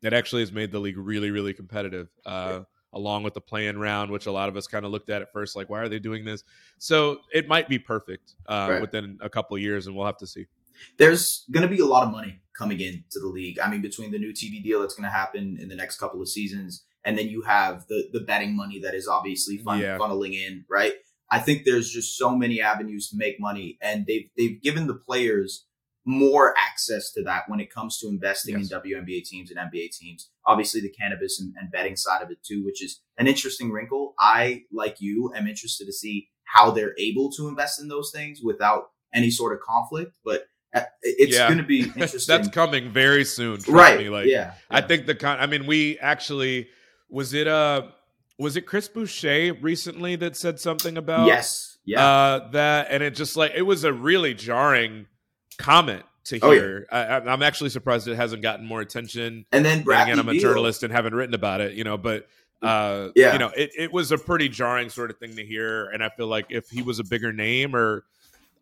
it 0.00 0.12
actually 0.12 0.42
has 0.42 0.52
made 0.52 0.70
the 0.70 0.78
league 0.78 0.96
really, 0.96 1.32
really 1.32 1.54
competitive. 1.54 2.08
Uh, 2.24 2.60
Along 2.94 3.22
with 3.22 3.34
the 3.34 3.40
playing 3.40 3.78
round, 3.78 4.10
which 4.10 4.26
a 4.26 4.32
lot 4.32 4.48
of 4.48 4.56
us 4.56 4.66
kind 4.66 4.84
of 4.84 4.92
looked 4.92 5.10
at 5.10 5.20
at 5.20 5.32
first, 5.32 5.56
like, 5.56 5.68
why 5.68 5.80
are 5.80 5.88
they 5.88 5.98
doing 5.98 6.24
this? 6.24 6.44
So 6.78 7.18
it 7.32 7.48
might 7.48 7.68
be 7.68 7.78
perfect 7.78 8.34
uh, 8.46 8.68
right. 8.70 8.80
within 8.80 9.18
a 9.20 9.28
couple 9.28 9.58
years, 9.58 9.86
and 9.86 9.96
we'll 9.96 10.06
have 10.06 10.18
to 10.18 10.26
see. 10.26 10.46
There's 10.96 11.44
going 11.50 11.68
to 11.68 11.74
be 11.74 11.80
a 11.80 11.86
lot 11.86 12.04
of 12.04 12.12
money 12.12 12.40
coming 12.56 12.80
into 12.80 13.18
the 13.20 13.28
league. 13.28 13.58
I 13.58 13.68
mean, 13.68 13.82
between 13.82 14.10
the 14.10 14.18
new 14.18 14.32
TV 14.32 14.62
deal 14.62 14.80
that's 14.80 14.94
going 14.94 15.04
to 15.04 15.16
happen 15.16 15.58
in 15.60 15.68
the 15.68 15.76
next 15.76 15.98
couple 15.98 16.22
of 16.22 16.28
seasons, 16.28 16.84
and 17.04 17.18
then 17.18 17.28
you 17.28 17.42
have 17.42 17.86
the 17.88 18.08
the 18.12 18.20
betting 18.20 18.56
money 18.56 18.80
that 18.80 18.94
is 18.94 19.08
obviously 19.08 19.58
fun, 19.58 19.80
yeah. 19.80 19.98
funneling 19.98 20.34
in, 20.34 20.64
right? 20.68 20.94
I 21.30 21.38
think 21.38 21.64
there's 21.64 21.90
just 21.90 22.16
so 22.16 22.36
many 22.36 22.60
avenues 22.60 23.08
to 23.10 23.16
make 23.16 23.40
money, 23.40 23.78
and 23.80 24.06
they've 24.06 24.28
they've 24.36 24.60
given 24.60 24.86
the 24.86 24.94
players 24.94 25.66
more 26.04 26.54
access 26.58 27.12
to 27.12 27.22
that 27.22 27.44
when 27.48 27.60
it 27.60 27.72
comes 27.72 27.98
to 27.98 28.08
investing 28.08 28.58
yes. 28.58 28.70
in 28.70 28.80
WNBA 28.80 29.24
teams 29.24 29.50
and 29.50 29.58
NBA 29.58 29.96
teams. 29.96 30.30
Obviously, 30.46 30.80
the 30.80 30.90
cannabis 30.90 31.40
and, 31.40 31.54
and, 31.58 31.70
betting 31.70 31.96
side 31.96 32.22
of 32.22 32.30
it 32.30 32.38
too, 32.44 32.62
which 32.64 32.84
is 32.84 33.00
an 33.16 33.26
interesting 33.26 33.70
wrinkle. 33.72 34.14
I, 34.18 34.64
like 34.70 34.96
you, 35.00 35.32
am 35.34 35.46
interested 35.46 35.86
to 35.86 35.92
see 35.92 36.28
how 36.44 36.70
they're 36.70 36.94
able 36.98 37.32
to 37.32 37.48
invest 37.48 37.80
in 37.80 37.88
those 37.88 38.10
things 38.14 38.40
without 38.42 38.90
any 39.14 39.30
sort 39.30 39.54
of 39.54 39.60
conflict. 39.60 40.18
But 40.24 40.44
uh, 40.74 40.82
it's 41.02 41.34
yeah. 41.34 41.48
going 41.48 41.58
to 41.58 41.64
be 41.64 41.80
interesting. 41.96 42.36
That's 42.36 42.48
coming 42.48 42.90
very 42.90 43.24
soon, 43.24 43.60
right? 43.68 43.98
Me. 43.98 44.10
Like, 44.10 44.26
yeah, 44.26 44.54
yeah, 44.70 44.76
I 44.76 44.82
think 44.82 45.06
the 45.06 45.14
con. 45.14 45.38
I 45.40 45.46
mean, 45.46 45.66
we 45.66 45.98
actually 46.00 46.68
was 47.08 47.32
it 47.32 47.46
uh 47.46 47.82
was 48.38 48.56
it 48.56 48.62
Chris 48.62 48.88
Boucher 48.88 49.54
recently 49.54 50.16
that 50.16 50.36
said 50.36 50.60
something 50.60 50.98
about 50.98 51.26
yes, 51.26 51.78
yeah, 51.84 52.04
uh, 52.04 52.50
that, 52.50 52.88
and 52.90 53.02
it 53.02 53.14
just 53.14 53.36
like 53.36 53.52
it 53.54 53.62
was 53.62 53.84
a 53.84 53.92
really 53.92 54.34
jarring 54.34 55.06
comment 55.58 56.04
to 56.24 56.38
hear. 56.38 56.86
Oh, 56.90 56.96
yeah. 56.96 57.20
I, 57.26 57.32
am 57.32 57.42
actually 57.42 57.70
surprised 57.70 58.08
it 58.08 58.16
hasn't 58.16 58.42
gotten 58.42 58.66
more 58.66 58.80
attention. 58.80 59.46
And 59.52 59.64
then 59.64 59.82
Bradley 59.82 60.12
again, 60.12 60.20
I'm 60.20 60.28
a 60.28 60.32
Beal. 60.32 60.40
journalist 60.40 60.82
and 60.82 60.92
haven't 60.92 61.14
written 61.14 61.34
about 61.34 61.60
it, 61.60 61.74
you 61.74 61.84
know, 61.84 61.96
but 61.98 62.26
uh, 62.62 63.10
yeah. 63.14 63.32
you 63.34 63.38
know, 63.38 63.50
it, 63.56 63.70
it 63.76 63.92
was 63.92 64.10
a 64.10 64.18
pretty 64.18 64.48
jarring 64.48 64.88
sort 64.88 65.10
of 65.10 65.18
thing 65.18 65.36
to 65.36 65.44
hear. 65.44 65.86
And 65.90 66.02
I 66.02 66.08
feel 66.08 66.26
like 66.26 66.46
if 66.48 66.70
he 66.70 66.82
was 66.82 66.98
a 66.98 67.04
bigger 67.04 67.32
name, 67.32 67.76
or 67.76 68.04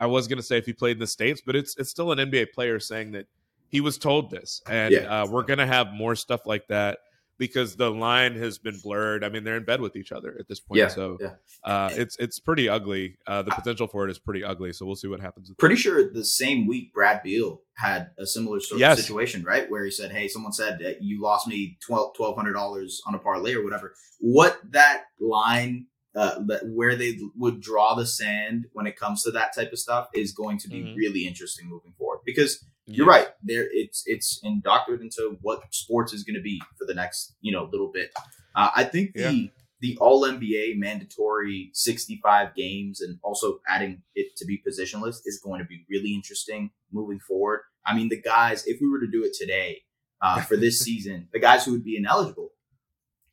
I 0.01 0.07
was 0.07 0.27
going 0.27 0.39
to 0.39 0.43
say 0.43 0.59
if 0.59 0.67
he 0.67 0.73
played 0.73 0.97
in 0.97 1.01
the 1.01 1.07
states, 1.07 1.41
but 1.45 1.55
it's 1.55 1.77
it's 1.77 1.91
still 1.91 2.11
an 2.11 2.19
NBA 2.19 2.53
player 2.53 2.81
saying 2.81 3.13
that 3.13 3.27
he 3.69 3.81
was 3.81 3.99
told 3.99 4.31
this, 4.31 4.61
and 4.69 4.93
yeah. 4.93 5.23
uh, 5.23 5.27
we're 5.27 5.45
going 5.45 5.61
to 5.61 5.67
have 5.67 5.93
more 5.93 6.17
stuff 6.17 6.47
like 6.47 6.67
that 6.67 6.99
because 7.43 7.75
the 7.75 7.91
line 7.91 8.37
has 8.37 8.59
been 8.59 8.79
blurred. 8.79 9.25
I 9.25 9.29
mean, 9.29 9.43
they're 9.43 9.57
in 9.57 9.65
bed 9.65 9.81
with 9.81 9.97
each 9.97 10.13
other 10.13 10.37
at 10.39 10.47
this 10.47 10.61
point. 10.61 10.79
Yeah, 10.79 10.87
so 10.87 11.19
yeah. 11.21 11.31
Uh, 11.65 11.91
it's 11.93 12.17
it's 12.21 12.39
pretty 12.39 12.69
ugly. 12.69 13.17
Uh, 13.27 13.43
the 13.43 13.51
potential 13.51 13.89
for 13.89 14.07
it 14.07 14.13
is 14.13 14.19
pretty 14.21 14.45
ugly. 14.45 14.73
So 14.73 14.87
we'll 14.87 14.95
see 14.95 15.09
what 15.09 15.19
happens. 15.19 15.51
Pretty 15.59 15.75
sure 15.75 16.13
the 16.13 16.25
same 16.25 16.69
week 16.69 16.95
Brad 16.95 17.21
Beal 17.25 17.61
had 17.75 18.11
a 18.17 18.27
similar 18.27 18.61
sort 18.61 18.81
of 18.81 18.97
situation, 18.97 19.43
right? 19.43 19.69
Where 19.69 19.85
he 19.85 19.91
said, 19.91 20.13
"Hey, 20.13 20.29
someone 20.29 20.53
said 20.53 20.79
that 20.79 21.03
you 21.03 21.21
lost 21.21 21.49
me 21.49 21.79
twelve 21.85 22.15
twelve 22.15 22.37
hundred 22.37 22.53
dollars 22.53 23.03
on 23.09 23.15
a 23.17 23.19
parlay 23.19 23.55
or 23.55 23.65
whatever." 23.65 23.93
What 24.21 24.61
that 24.71 25.07
line, 25.21 25.87
uh, 26.15 26.43
where 26.65 26.95
they 26.95 27.19
would 27.37 27.61
draw 27.61 27.97
the 27.97 28.07
sand 28.07 28.67
when 28.73 28.87
it 28.87 28.97
comes 28.97 29.25
to 29.25 29.33
that 29.33 29.53
type 29.53 29.73
of 29.73 29.81
stuff 29.81 30.07
is 30.15 30.31
going 30.33 30.59
to 30.59 30.69
be 30.69 30.83
Mhm. 30.83 30.97
really 30.97 31.27
interesting 31.27 31.69
moving 31.69 31.93
forward 31.99 32.21
because. 32.25 32.65
You're 32.93 33.07
Yes. 33.07 33.19
right. 33.19 33.29
There, 33.43 33.67
it's 33.73 34.03
it's 34.07 34.41
indoctrinated 34.43 35.05
into 35.05 35.39
what 35.43 35.63
sports 35.75 36.13
is 36.13 36.23
going 36.25 36.37
to 36.37 36.43
be 36.43 36.61
for 36.79 36.85
the 36.87 36.95
next 36.95 37.35
you 37.41 37.53
know 37.53 37.69
little 37.71 37.91
bit. 37.93 38.13
Uh, 38.55 38.71
I 38.77 38.85
think 38.85 39.15
the 39.15 39.21
Yeah. 39.23 39.49
the 39.81 39.97
All 40.01 40.23
NBA 40.23 40.79
mandatory 40.79 41.71
65 41.73 42.55
games 42.55 43.01
and 43.01 43.19
also 43.23 43.61
adding 43.69 44.03
it 44.15 44.37
to 44.37 44.45
be 44.45 44.63
positionless 44.67 45.17
is 45.25 45.41
going 45.45 45.61
to 45.61 45.65
be 45.67 45.85
really 45.91 46.15
interesting 46.15 46.71
moving 46.93 47.19
forward. 47.19 47.61
I 47.85 47.95
mean, 47.97 48.09
the 48.09 48.21
guys, 48.21 48.65
if 48.67 48.81
we 48.81 48.89
were 48.89 49.01
to 49.01 49.11
do 49.11 49.25
it 49.25 49.33
today 49.35 49.83
uh, 50.21 50.41
for 50.43 50.57
this 50.57 50.79
season, 50.87 51.29
the 51.33 51.41
guys 51.41 51.65
who 51.65 51.73
would 51.73 51.83
be 51.85 51.97
ineligible 51.97 52.51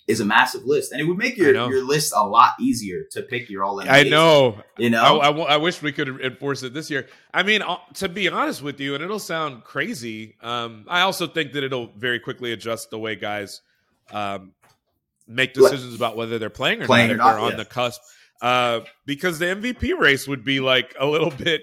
is 0.09 0.19
a 0.19 0.25
massive 0.25 0.65
list, 0.65 0.91
and 0.91 0.99
it 0.99 1.03
would 1.03 1.17
make 1.17 1.37
your 1.37 1.53
your 1.53 1.83
list 1.83 2.13
a 2.15 2.27
lot 2.27 2.53
easier 2.59 3.03
to 3.11 3.21
pick 3.21 3.47
your 3.47 3.63
All. 3.63 3.79
I 3.87 4.03
know. 4.03 4.57
you 4.77 4.89
know. 4.89 5.19
I 5.19 5.57
wish 5.57 5.81
we 5.83 5.91
could 5.91 6.19
enforce 6.21 6.63
it 6.63 6.73
this 6.73 6.89
year. 6.89 7.07
I 7.31 7.43
mean, 7.43 7.61
uh, 7.61 7.77
to 7.95 8.09
be 8.09 8.27
honest 8.27 8.63
with 8.63 8.79
you, 8.79 8.95
and 8.95 9.03
it'll 9.03 9.19
sound 9.19 9.63
crazy. 9.63 10.35
Um, 10.41 10.85
I 10.87 11.01
also 11.01 11.27
think 11.27 11.53
that 11.53 11.63
it'll 11.63 11.91
very 11.95 12.19
quickly 12.19 12.51
adjust 12.51 12.89
the 12.89 12.97
way 12.97 13.15
guys 13.15 13.61
um, 14.11 14.53
make 15.27 15.53
decisions 15.53 15.93
about 15.93 16.17
whether 16.17 16.39
they're 16.39 16.49
playing 16.49 16.81
or 16.81 16.87
Playing 16.87 17.09
not 17.09 17.13
or 17.13 17.17
not, 17.17 17.31
they're 17.31 17.39
on 17.41 17.51
yeah. 17.51 17.57
the 17.57 17.65
cusp. 17.65 18.01
Uh, 18.41 18.79
because 19.05 19.37
the 19.37 19.45
MVP 19.45 19.99
race 19.99 20.27
would 20.27 20.43
be 20.43 20.59
like 20.59 20.95
a 20.99 21.05
little 21.05 21.29
bit. 21.37 21.61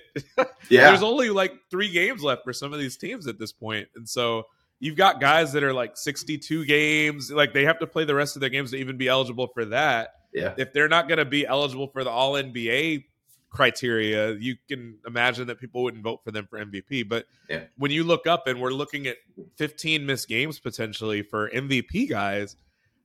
yeah, 0.69 0.91
There's 0.91 1.03
only 1.03 1.31
like 1.31 1.53
three 1.69 1.91
games 1.91 2.23
left 2.23 2.45
for 2.45 2.53
some 2.53 2.73
of 2.73 2.79
these 2.79 2.97
teams 2.97 3.27
at 3.27 3.41
this 3.41 3.51
point, 3.51 3.89
and 3.97 4.09
so 4.09 4.45
you've 4.81 4.97
got 4.97 5.21
guys 5.21 5.53
that 5.53 5.63
are 5.65 5.73
like 5.73 5.97
62 5.97 6.65
games. 6.67 7.31
Like 7.31 7.53
they 7.53 7.65
have 7.65 7.79
to 7.81 7.87
play 7.87 8.05
the 8.05 8.15
rest 8.15 8.37
of 8.37 8.41
their 8.41 8.51
games 8.51 8.71
to 8.73 8.77
even 8.77 8.97
be 8.97 9.09
eligible 9.09 9.47
for 9.49 9.65
that 9.67 10.11
yeah, 10.35 10.53
if 10.59 10.73
they're 10.75 10.89
not 10.89 11.09
going 11.09 11.17
to 11.19 11.25
be 11.25 11.47
eligible 11.47 11.89
for 11.89 12.05
the 12.05 12.11
all 12.11 12.35
NBA 12.35 13.05
criteria, 13.49 14.33
you 14.35 14.57
can 14.69 14.99
imagine 15.07 15.47
that 15.47 15.59
people 15.59 15.83
wouldn't 15.83 16.03
vote 16.03 16.21
for 16.25 16.31
them 16.31 16.47
for 16.51 16.59
MVP. 16.63 17.09
But 17.09 17.27
Yeah. 17.49 17.63
when 17.79 17.91
you 17.91 18.05
look 18.05 18.27
up 18.27 18.47
and 18.47 18.61
we're 18.61 18.71
looking 18.73 19.07
at 19.07 19.17
15 19.57 20.05
missed 20.05 20.29
games 20.29 20.59
potentially 20.59 21.23
for 21.23 21.49
MVP 21.49 22.09
guys, 22.11 22.57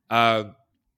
uh, 0.10 0.46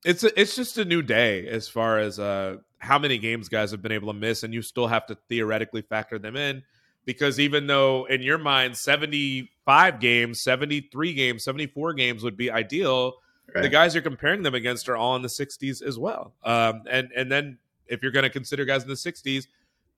it's 0.04 0.24
a, 0.24 0.40
it's 0.40 0.56
just 0.56 0.78
a 0.80 0.86
new 0.86 1.02
day 1.04 1.48
as 1.48 1.68
far 1.70 2.00
as 2.00 2.18
uh, 2.20 2.58
how 2.80 2.98
many 2.98 3.20
games 3.20 3.48
guys 3.48 3.70
have 3.72 3.82
been 3.84 3.92
able 3.92 4.12
to 4.12 4.18
miss, 4.20 4.42
and 4.44 4.54
you 4.54 4.62
still 4.64 4.88
have 4.88 5.06
to 5.08 5.18
theoretically 5.30 5.84
factor 5.84 6.18
them 6.18 6.36
in 6.36 6.64
because 7.06 7.40
even 7.40 7.68
though 7.68 8.06
in 8.06 8.22
your 8.22 8.38
mind 8.38 8.78
75 8.78 10.00
games, 10.00 10.42
73 10.42 11.14
games, 11.14 11.44
74 11.44 11.94
games 11.94 12.24
would 12.24 12.38
be 12.38 12.50
ideal, 12.52 13.16
the 13.54 13.70
guys 13.70 13.94
you're 13.94 14.02
comparing 14.02 14.42
them 14.44 14.56
against 14.56 14.88
are 14.90 14.96
all 14.96 15.16
in 15.16 15.22
the 15.22 15.28
60s 15.28 15.82
as 15.86 16.00
well. 16.00 16.34
Um, 16.44 16.84
and 16.90 17.10
and 17.16 17.32
then 17.32 17.58
if 17.88 18.02
you're 18.02 18.12
going 18.12 18.24
to 18.24 18.30
consider 18.30 18.66
guys 18.66 18.84
in 18.84 18.90
the 18.90 18.96
60s 18.96 19.48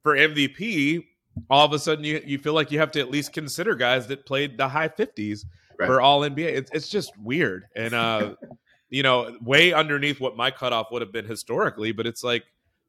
for 0.04 0.16
MVP, 0.18 1.06
all 1.50 1.66
of 1.66 1.72
a 1.74 1.80
sudden 1.80 2.04
you 2.04 2.22
you 2.26 2.38
feel 2.38 2.54
like 2.54 2.72
you 2.72 2.80
have 2.80 2.92
to 2.92 3.00
at 3.00 3.10
least 3.12 3.34
consider 3.34 3.76
guys 3.76 4.08
that 4.08 4.26
played 4.26 4.58
the 4.58 4.68
high 4.68 4.90
50s 4.90 5.46
Right. 5.78 5.88
for 5.88 6.00
all 6.00 6.22
NBA. 6.22 6.46
It's 6.48 6.72
it's 6.74 6.88
just 6.88 7.12
weird 7.18 7.66
and 7.76 7.94
uh, 7.94 8.36
you 8.90 9.04
know 9.04 9.38
way 9.42 9.74
underneath 9.74 10.22
what 10.22 10.38
my 10.38 10.50
cutoff 10.50 10.88
would 10.92 11.02
have 11.02 11.12
been 11.12 11.26
historically. 11.26 11.92
But 11.92 12.08
it's 12.08 12.24
like 12.24 12.46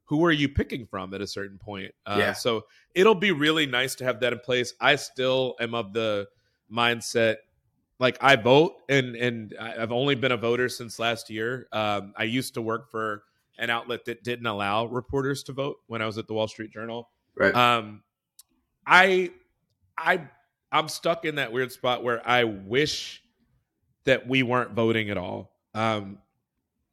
who 0.07 0.25
are 0.25 0.31
you 0.31 0.49
picking 0.49 0.85
from 0.85 1.13
at 1.13 1.21
a 1.21 1.27
certain 1.27 1.57
point? 1.57 1.93
Uh, 2.05 2.15
Yeah. 2.17 2.33
So 2.33 2.65
it'll 2.95 3.15
be 3.15 3.31
really 3.31 3.65
nice 3.65 3.95
to 3.95 4.03
have 4.03 4.19
that 4.21 4.33
in 4.33 4.39
place. 4.39 4.73
I 4.81 4.95
still 4.95 5.55
am 5.59 5.75
of 5.75 5.93
the 5.93 6.27
mindset 6.71 7.37
like 7.99 8.17
I 8.21 8.35
vote 8.35 8.75
and 8.89 9.15
and 9.15 9.55
I've 9.59 9.91
only 9.91 10.15
been 10.15 10.31
a 10.31 10.37
voter 10.37 10.69
since 10.69 10.99
last 10.99 11.29
year. 11.29 11.67
Um, 11.71 12.13
I 12.15 12.23
used 12.23 12.53
to 12.55 12.61
work 12.61 12.89
for 12.89 13.23
an 13.57 13.69
outlet 13.69 14.05
that 14.05 14.23
didn't 14.23 14.45
allow 14.45 14.85
reporters 14.85 15.43
to 15.43 15.53
vote 15.53 15.77
when 15.87 16.01
I 16.01 16.05
was 16.05 16.17
at 16.17 16.27
the 16.27 16.33
Wall 16.33 16.47
Street 16.47 16.71
Journal. 16.71 17.09
right. 17.35 17.53
Um, 17.55 18.03
I 18.85 19.31
I 19.97 20.27
I'm 20.71 20.87
stuck 20.89 21.25
in 21.25 21.35
that 21.35 21.51
weird 21.51 21.71
spot 21.71 22.03
where 22.03 22.27
I 22.27 22.43
wish 22.43 23.21
that 24.05 24.27
we 24.27 24.43
weren't 24.43 24.71
voting 24.71 25.09
at 25.09 25.17
all. 25.17 25.51
Um, 25.73 26.19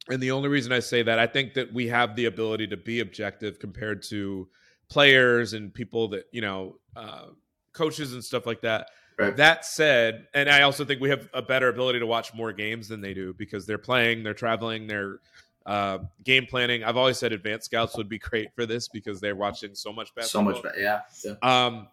and 0.09 0.21
the 0.21 0.31
only 0.31 0.49
reason 0.49 0.71
I 0.71 0.79
say 0.79 1.03
that 1.03 1.19
I 1.19 1.27
think 1.27 1.53
that 1.55 1.73
we 1.73 1.87
have 1.87 2.15
the 2.15 2.25
ability 2.25 2.67
to 2.67 2.77
be 2.77 2.99
objective 2.99 3.59
compared 3.59 4.03
to 4.03 4.47
players 4.89 5.53
and 5.53 5.73
people 5.73 6.09
that 6.09 6.25
you 6.31 6.41
know 6.41 6.77
uh, 6.95 7.27
coaches 7.73 8.13
and 8.13 8.23
stuff 8.23 8.45
like 8.45 8.61
that. 8.61 8.87
Right. 9.17 9.35
That 9.37 9.65
said, 9.65 10.27
and 10.33 10.49
I 10.49 10.63
also 10.63 10.83
think 10.83 10.99
we 10.99 11.09
have 11.09 11.29
a 11.33 11.41
better 11.41 11.69
ability 11.69 11.99
to 11.99 12.07
watch 12.07 12.33
more 12.33 12.51
games 12.51 12.89
than 12.89 12.99
they 12.99 13.13
do 13.13 13.33
because 13.33 13.65
they're 13.65 13.77
playing, 13.77 14.23
they're 14.23 14.33
traveling, 14.33 14.87
they're 14.87 15.19
uh, 15.65 15.99
game 16.23 16.45
planning. 16.49 16.83
I've 16.83 16.97
always 16.97 17.17
said 17.17 17.31
advanced 17.31 17.65
scouts 17.65 17.95
would 17.95 18.09
be 18.09 18.19
great 18.19 18.53
for 18.55 18.65
this 18.65 18.87
because 18.89 19.21
they're 19.21 19.35
watching 19.35 19.73
so 19.73 19.93
much 19.93 20.13
better. 20.15 20.27
so 20.27 20.41
much 20.41 20.61
better. 20.61 20.79
Yeah, 20.79 21.01
yeah. 21.23 21.35
Um, 21.41 21.87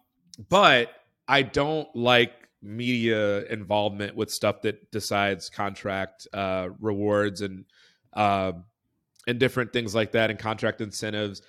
but 0.49 0.91
I 1.27 1.43
don't 1.43 1.87
like 1.95 2.33
media 2.61 3.45
involvement 3.45 4.15
with 4.15 4.31
stuff 4.31 4.61
that 4.61 4.91
decides 4.91 5.49
contract 5.49 6.27
uh, 6.33 6.69
rewards 6.79 7.41
and 7.41 7.65
uh, 8.13 8.53
and 9.27 9.39
different 9.39 9.73
things 9.73 9.93
like 9.95 10.11
that 10.13 10.29
and 10.29 10.39
contract 10.39 10.81
incentives. 10.81 11.41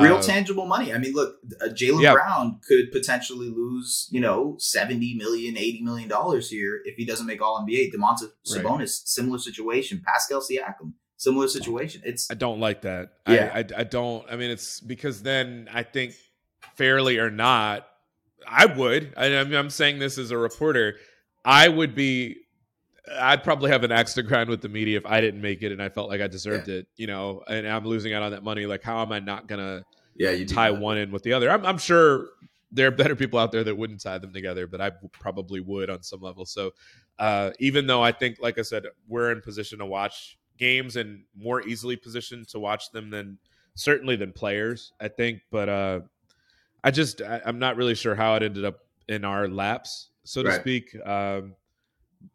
real 0.00 0.16
Uh, 0.16 0.22
tangible 0.22 0.66
money. 0.66 0.92
I 0.92 0.98
mean, 0.98 1.12
look, 1.14 1.36
uh, 1.60 1.66
Jalen 1.66 2.02
Yeah. 2.02 2.12
Brown 2.12 2.60
could 2.66 2.92
potentially 2.92 3.48
lose, 3.48 4.08
you 4.12 4.20
know, 4.20 4.56
70 4.58 5.14
million, 5.14 5.56
80 5.56 5.82
million 5.82 6.08
dollars 6.08 6.48
here 6.48 6.80
if 6.84 6.94
he 6.96 7.04
doesn't 7.04 7.26
make 7.26 7.42
all 7.42 7.58
NBA. 7.60 7.92
Domantas 7.92 8.30
Right. 8.54 8.64
Sabonis, 8.64 9.02
similar 9.04 9.38
situation. 9.38 10.00
Pascal 10.06 10.40
Siakam, 10.40 10.92
similar 11.16 11.48
situation. 11.48 12.02
It's 12.04 12.30
I 12.30 12.34
don't 12.34 12.60
like 12.60 12.82
that. 12.82 13.14
Yeah. 13.26 13.50
I, 13.52 13.58
I 13.58 13.64
I 13.78 13.84
don't. 13.84 14.24
I 14.30 14.36
mean, 14.36 14.50
it's 14.50 14.78
because 14.78 15.22
then 15.22 15.68
I 15.72 15.82
think 15.82 16.14
fairly 16.76 17.18
or 17.18 17.30
not, 17.30 17.84
I 18.46 18.66
would. 18.66 19.12
I, 19.16 19.38
I 19.38 19.44
mean, 19.44 19.54
I'm 19.56 19.70
saying 19.70 19.98
this 19.98 20.18
as 20.18 20.30
a 20.30 20.38
reporter. 20.38 20.96
I 21.44 21.68
would 21.68 21.94
be. 21.96 22.36
I'd 23.18 23.42
probably 23.42 23.70
have 23.70 23.84
an 23.84 23.92
axe 23.92 24.14
to 24.14 24.22
grind 24.22 24.48
with 24.48 24.60
the 24.60 24.68
media 24.68 24.98
if 24.98 25.06
I 25.06 25.20
didn't 25.20 25.40
make 25.40 25.62
it 25.62 25.72
and 25.72 25.82
I 25.82 25.88
felt 25.88 26.08
like 26.08 26.20
I 26.20 26.26
deserved 26.28 26.68
it. 26.68 26.86
You 26.96 27.06
know, 27.06 27.42
and 27.48 27.66
I'm 27.66 27.84
losing 27.84 28.12
out 28.12 28.22
on 28.22 28.32
that 28.32 28.44
money. 28.44 28.66
Like, 28.66 28.82
how 28.82 29.02
am 29.02 29.12
I 29.12 29.18
not 29.18 29.48
gonna 29.48 29.84
yeah, 30.16 30.30
you 30.30 30.46
tie 30.46 30.70
one 30.70 30.98
in 30.98 31.10
with 31.10 31.22
the 31.22 31.32
other? 31.32 31.50
I'm, 31.50 31.64
I'm 31.64 31.78
sure 31.78 32.28
there 32.72 32.86
are 32.86 32.92
better 32.92 33.16
people 33.16 33.38
out 33.38 33.50
there 33.52 33.64
that 33.64 33.76
wouldn't 33.76 34.00
tie 34.00 34.18
them 34.18 34.32
together, 34.32 34.66
but 34.66 34.80
I 34.80 34.90
probably 35.12 35.60
would 35.60 35.90
on 35.90 36.02
some 36.02 36.20
level. 36.20 36.46
So, 36.46 36.70
uh, 37.18 37.50
even 37.58 37.86
though 37.86 38.02
I 38.02 38.12
think, 38.12 38.38
like 38.40 38.58
I 38.58 38.62
said, 38.62 38.84
we're 39.08 39.32
in 39.32 39.40
position 39.40 39.80
to 39.80 39.86
watch 39.86 40.38
games 40.56 40.96
and 40.96 41.24
more 41.36 41.66
easily 41.66 41.96
positioned 41.96 42.46
to 42.48 42.60
watch 42.60 42.90
them 42.92 43.10
than 43.10 43.38
certainly 43.74 44.14
than 44.16 44.32
players, 44.32 44.92
I 45.00 45.08
think. 45.08 45.40
But 45.50 45.68
uh, 45.68 46.00
I 46.84 46.90
just 46.90 47.22
I, 47.22 47.40
I'm 47.44 47.58
not 47.58 47.76
really 47.76 47.94
sure 47.94 48.14
how 48.14 48.36
it 48.36 48.42
ended 48.42 48.64
up 48.64 48.78
in 49.08 49.24
our 49.24 49.48
laps, 49.48 50.10
so 50.24 50.42
to 50.42 50.50
Right. 50.50 50.60
speak. 50.60 50.96
Um, 51.04 51.56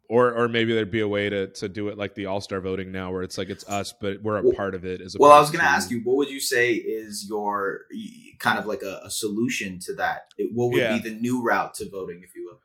or, 0.08 0.32
or 0.34 0.48
maybe 0.48 0.72
there'd 0.72 0.90
be 0.90 1.00
a 1.00 1.08
way 1.08 1.28
to, 1.28 1.48
to 1.48 1.68
do 1.68 1.88
it 1.88 1.98
like 1.98 2.14
the 2.14 2.26
All 2.26 2.40
Star 2.40 2.60
voting 2.60 2.92
now, 2.92 3.10
where 3.12 3.22
it's 3.22 3.36
like 3.38 3.48
it's 3.48 3.68
us, 3.68 3.92
but 4.00 4.22
we're 4.22 4.38
a 4.38 4.42
Well- 4.42 4.52
part 4.54 4.74
of 4.74 4.84
it. 4.84 5.00
As 5.00 5.16
Well, 5.18 5.32
I 5.32 5.40
was 5.40 5.50
going 5.50 5.64
to 5.64 5.70
ask 5.70 5.90
you, 5.90 6.00
what 6.04 6.16
would 6.16 6.30
you 6.30 6.40
say 6.40 6.74
is 6.74 7.26
your 7.28 7.80
kind 8.38 8.58
of 8.58 8.66
like 8.66 8.82
a, 8.82 9.00
a 9.04 9.10
solution 9.10 9.78
to 9.80 9.94
that? 9.94 10.32
It- 10.38 10.50
What 10.54 10.70
would 10.72 10.80
Yeah. 10.80 10.96
be 10.98 11.08
the 11.10 11.14
new 11.16 11.42
route 11.42 11.74
to 11.74 11.88
voting, 11.90 12.22
if 12.22 12.34
you 12.36 12.46
will? 12.46 12.60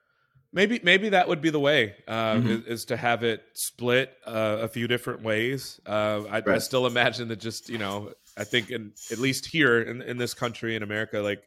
Maybe 0.54 0.82
maybe 0.84 1.08
that 1.10 1.30
would 1.30 1.40
be 1.42 1.50
the 1.50 1.62
way 1.62 1.96
uh, 2.10 2.34
Mhm. 2.36 2.64
is, 2.64 2.66
is 2.82 2.86
to 2.86 2.98
have 2.98 3.24
it 3.24 3.42
split 3.54 4.12
uh, 4.28 4.58
a 4.62 4.68
few 4.68 4.86
different 4.86 5.24
ways. 5.24 5.80
Uh, 5.86 6.24
I, 6.30 6.44
I 6.46 6.58
still 6.58 6.86
imagine 6.86 7.30
that 7.30 7.40
just 7.40 7.70
you 7.70 7.78
know 7.78 8.12
I 8.38 8.44
think 8.44 8.70
in 8.70 8.92
at 9.12 9.18
least 9.18 9.46
here 9.46 9.82
in, 9.82 10.02
in 10.02 10.18
this 10.18 10.34
country 10.34 10.76
in 10.76 10.84
America, 10.84 11.20
like, 11.20 11.42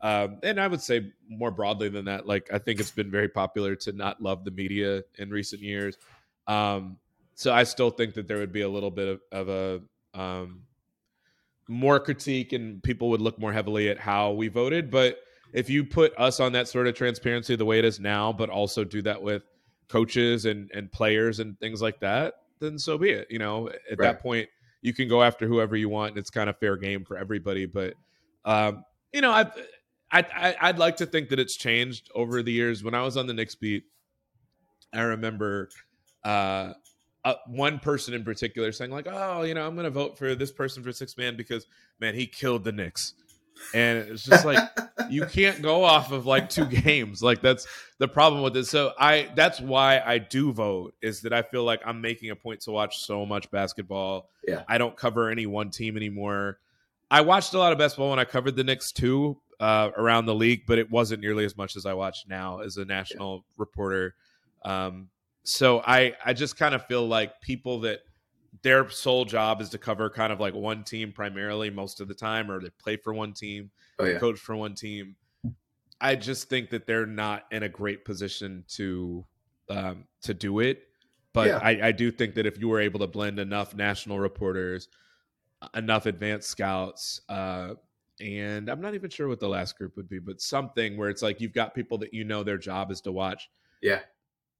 um, 0.00 0.38
and 0.42 0.60
I 0.60 0.66
would 0.68 0.80
say 0.80 1.12
more 1.28 1.50
broadly 1.50 1.88
than 1.88 2.04
that, 2.06 2.26
like 2.26 2.48
I 2.52 2.58
think 2.58 2.80
it's 2.80 2.90
been 2.90 3.10
very 3.10 3.28
popular 3.28 3.74
to 3.76 3.92
not 3.92 4.22
love 4.22 4.44
the 4.44 4.50
media 4.50 5.02
in 5.18 5.30
recent 5.30 5.62
years. 5.62 5.96
Um, 6.46 6.98
so 7.34 7.52
I 7.52 7.64
still 7.64 7.90
think 7.90 8.14
that 8.14 8.26
there 8.26 8.38
would 8.38 8.52
be 8.52 8.62
a 8.62 8.68
little 8.68 8.90
bit 8.90 9.08
of, 9.08 9.48
of 9.48 9.48
a 10.14 10.18
um, 10.18 10.62
more 11.68 12.00
critique 12.00 12.52
and 12.52 12.82
people 12.82 13.10
would 13.10 13.20
look 13.20 13.38
more 13.38 13.52
heavily 13.52 13.88
at 13.88 13.98
how 13.98 14.32
we 14.32 14.48
voted, 14.48 14.90
but 14.90 15.18
if 15.52 15.70
you 15.70 15.84
put 15.84 16.12
us 16.18 16.40
on 16.40 16.52
that 16.52 16.68
sort 16.68 16.86
of 16.86 16.94
transparency 16.94 17.56
the 17.56 17.64
way 17.64 17.78
it 17.78 17.84
is 17.84 17.98
now, 18.00 18.32
but 18.32 18.50
also 18.50 18.84
do 18.84 19.00
that 19.02 19.22
with 19.22 19.42
coaches 19.88 20.44
and 20.44 20.70
and 20.74 20.92
players 20.92 21.40
and 21.40 21.58
things 21.60 21.80
like 21.80 22.00
that, 22.00 22.34
then 22.60 22.78
so 22.78 22.98
be 22.98 23.10
it. 23.10 23.26
You 23.30 23.38
know, 23.38 23.68
at 23.68 23.98
Right. 23.98 23.98
that 23.98 24.20
point, 24.20 24.48
you 24.82 24.92
can 24.92 25.08
go 25.08 25.22
after 25.22 25.46
whoever 25.46 25.76
you 25.76 25.88
want, 25.88 26.10
and 26.10 26.18
it's 26.18 26.30
kind 26.30 26.50
of 26.50 26.58
fair 26.58 26.76
game 26.76 27.04
for 27.04 27.16
everybody. 27.16 27.66
But 27.66 27.94
um, 28.44 28.84
you 29.12 29.20
know, 29.20 29.30
I've, 29.32 29.52
I 30.10 30.20
I 30.20 30.56
I'd 30.68 30.78
like 30.78 30.96
to 30.98 31.06
think 31.06 31.28
that 31.30 31.38
it's 31.38 31.56
changed 31.56 32.10
over 32.14 32.42
the 32.42 32.52
years. 32.52 32.82
When 32.82 32.94
I 32.94 33.02
was 33.02 33.16
on 33.16 33.26
the 33.26 33.34
Knicks 33.34 33.54
beat, 33.54 33.84
I 34.92 35.02
remember 35.02 35.68
uh, 36.24 36.72
uh, 37.24 37.34
one 37.46 37.78
person 37.78 38.14
in 38.14 38.24
particular 38.24 38.72
saying 38.72 38.90
like, 38.90 39.06
"Oh, 39.10 39.42
you 39.42 39.54
know, 39.54 39.66
I'm 39.66 39.74
going 39.74 39.84
to 39.84 39.90
vote 39.90 40.18
for 40.18 40.34
this 40.34 40.50
person 40.50 40.82
for 40.82 40.92
six 40.92 41.16
man 41.16 41.36
because 41.36 41.66
man, 42.00 42.14
he 42.14 42.26
killed 42.26 42.64
the 42.64 42.72
Knicks," 42.72 43.14
and 43.74 43.98
it's 43.98 44.24
just 44.24 44.44
like 44.46 44.58
you 45.10 45.26
can't 45.26 45.60
go 45.60 45.84
off 45.84 46.10
of 46.10 46.26
like 46.26 46.48
two 46.48 46.66
games. 46.66 47.22
Like 47.22 47.42
that's 47.42 47.66
the 47.98 48.08
problem 48.08 48.42
with 48.42 48.54
this. 48.54 48.70
So 48.70 48.92
I 48.98 49.30
that's 49.34 49.60
why 49.60 50.00
I 50.04 50.18
do 50.18 50.52
vote 50.52 50.94
is 51.02 51.20
that 51.22 51.32
I 51.32 51.42
feel 51.42 51.64
like 51.64 51.82
I'm 51.84 52.00
making 52.00 52.30
a 52.30 52.36
point 52.36 52.60
to 52.62 52.70
watch 52.70 52.98
so 53.00 53.26
much 53.26 53.50
basketball. 53.50 54.30
Yeah. 54.46 54.62
I 54.68 54.78
don't 54.78 54.96
cover 54.96 55.28
any 55.28 55.46
one 55.46 55.70
team 55.70 55.96
anymore. 55.96 56.58
I 57.10 57.22
watched 57.22 57.54
a 57.54 57.58
lot 57.58 57.72
of 57.72 57.78
basketball 57.78 58.10
when 58.10 58.18
I 58.18 58.24
covered 58.24 58.56
the 58.56 58.64
Knicks 58.64 58.92
too 58.92 59.38
uh, 59.60 59.90
around 59.96 60.26
the 60.26 60.34
league, 60.34 60.62
but 60.66 60.78
it 60.78 60.90
wasn't 60.90 61.20
nearly 61.20 61.44
as 61.44 61.56
much 61.56 61.76
as 61.76 61.86
I 61.86 61.94
watch 61.94 62.24
now 62.28 62.60
as 62.60 62.76
a 62.76 62.84
national 62.84 63.36
yeah. 63.36 63.54
reporter. 63.56 64.14
Um, 64.64 65.08
so 65.42 65.82
I 65.86 66.14
I 66.24 66.32
just 66.32 66.56
kind 66.56 66.74
of 66.74 66.84
feel 66.86 67.06
like 67.06 67.40
people 67.40 67.80
that 67.80 68.00
their 68.62 68.88
sole 68.90 69.24
job 69.24 69.60
is 69.60 69.68
to 69.70 69.78
cover 69.78 70.10
kind 70.10 70.32
of 70.32 70.40
like 70.40 70.54
one 70.54 70.84
team 70.84 71.12
primarily 71.12 71.70
most 71.70 72.00
of 72.00 72.08
the 72.08 72.14
time, 72.14 72.50
or 72.50 72.60
they 72.60 72.70
play 72.70 72.96
for 72.96 73.12
one 73.12 73.32
team, 73.32 73.70
oh, 73.98 74.04
yeah. 74.04 74.18
coach 74.18 74.38
for 74.38 74.56
one 74.56 74.74
team. 74.74 75.16
I 76.00 76.14
just 76.14 76.48
think 76.48 76.70
that 76.70 76.86
they're 76.86 77.06
not 77.06 77.44
in 77.50 77.64
a 77.64 77.68
great 77.68 78.04
position 78.04 78.64
to 78.68 79.24
um, 79.68 80.04
to 80.22 80.34
do 80.34 80.60
it. 80.60 80.84
But 81.32 81.48
Yeah. 81.48 81.60
I, 81.62 81.88
I 81.88 81.92
do 81.92 82.10
think 82.10 82.34
that 82.34 82.46
if 82.46 82.58
you 82.58 82.68
were 82.68 82.80
able 82.80 83.00
to 83.00 83.06
blend 83.06 83.38
enough 83.38 83.74
national 83.74 84.18
reporters, 84.18 84.88
enough 85.74 86.06
advanced 86.06 86.48
scouts, 86.48 87.20
uh, 87.28 87.74
and 88.20 88.68
I'm 88.68 88.80
not 88.80 88.94
even 88.94 89.10
sure 89.10 89.28
what 89.28 89.40
the 89.40 89.48
last 89.48 89.76
group 89.78 89.96
would 89.96 90.08
be, 90.08 90.18
but 90.18 90.40
something 90.40 90.96
where 90.96 91.08
it's 91.10 91.22
like 91.22 91.40
you've 91.40 91.54
got 91.54 91.74
people 91.74 91.98
that 91.98 92.12
you 92.14 92.24
know 92.24 92.42
their 92.42 92.58
job 92.58 92.90
is 92.90 93.00
to 93.02 93.12
watch 93.12 93.48
Yeah. 93.82 94.00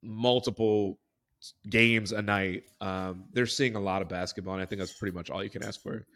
multiple 0.02 0.98
games 1.68 2.12
a 2.12 2.22
night. 2.22 2.64
Um, 2.80 3.24
they're 3.32 3.46
seeing 3.46 3.74
a 3.76 3.80
lot 3.80 4.02
of 4.02 4.08
basketball, 4.08 4.54
and 4.54 4.62
I 4.62 4.66
think 4.66 4.80
that's 4.80 4.92
pretty 4.98 5.14
much 5.14 5.30
all 5.30 5.42
you 5.42 5.50
can 5.50 5.62
ask 5.62 5.80
for. 5.82 6.06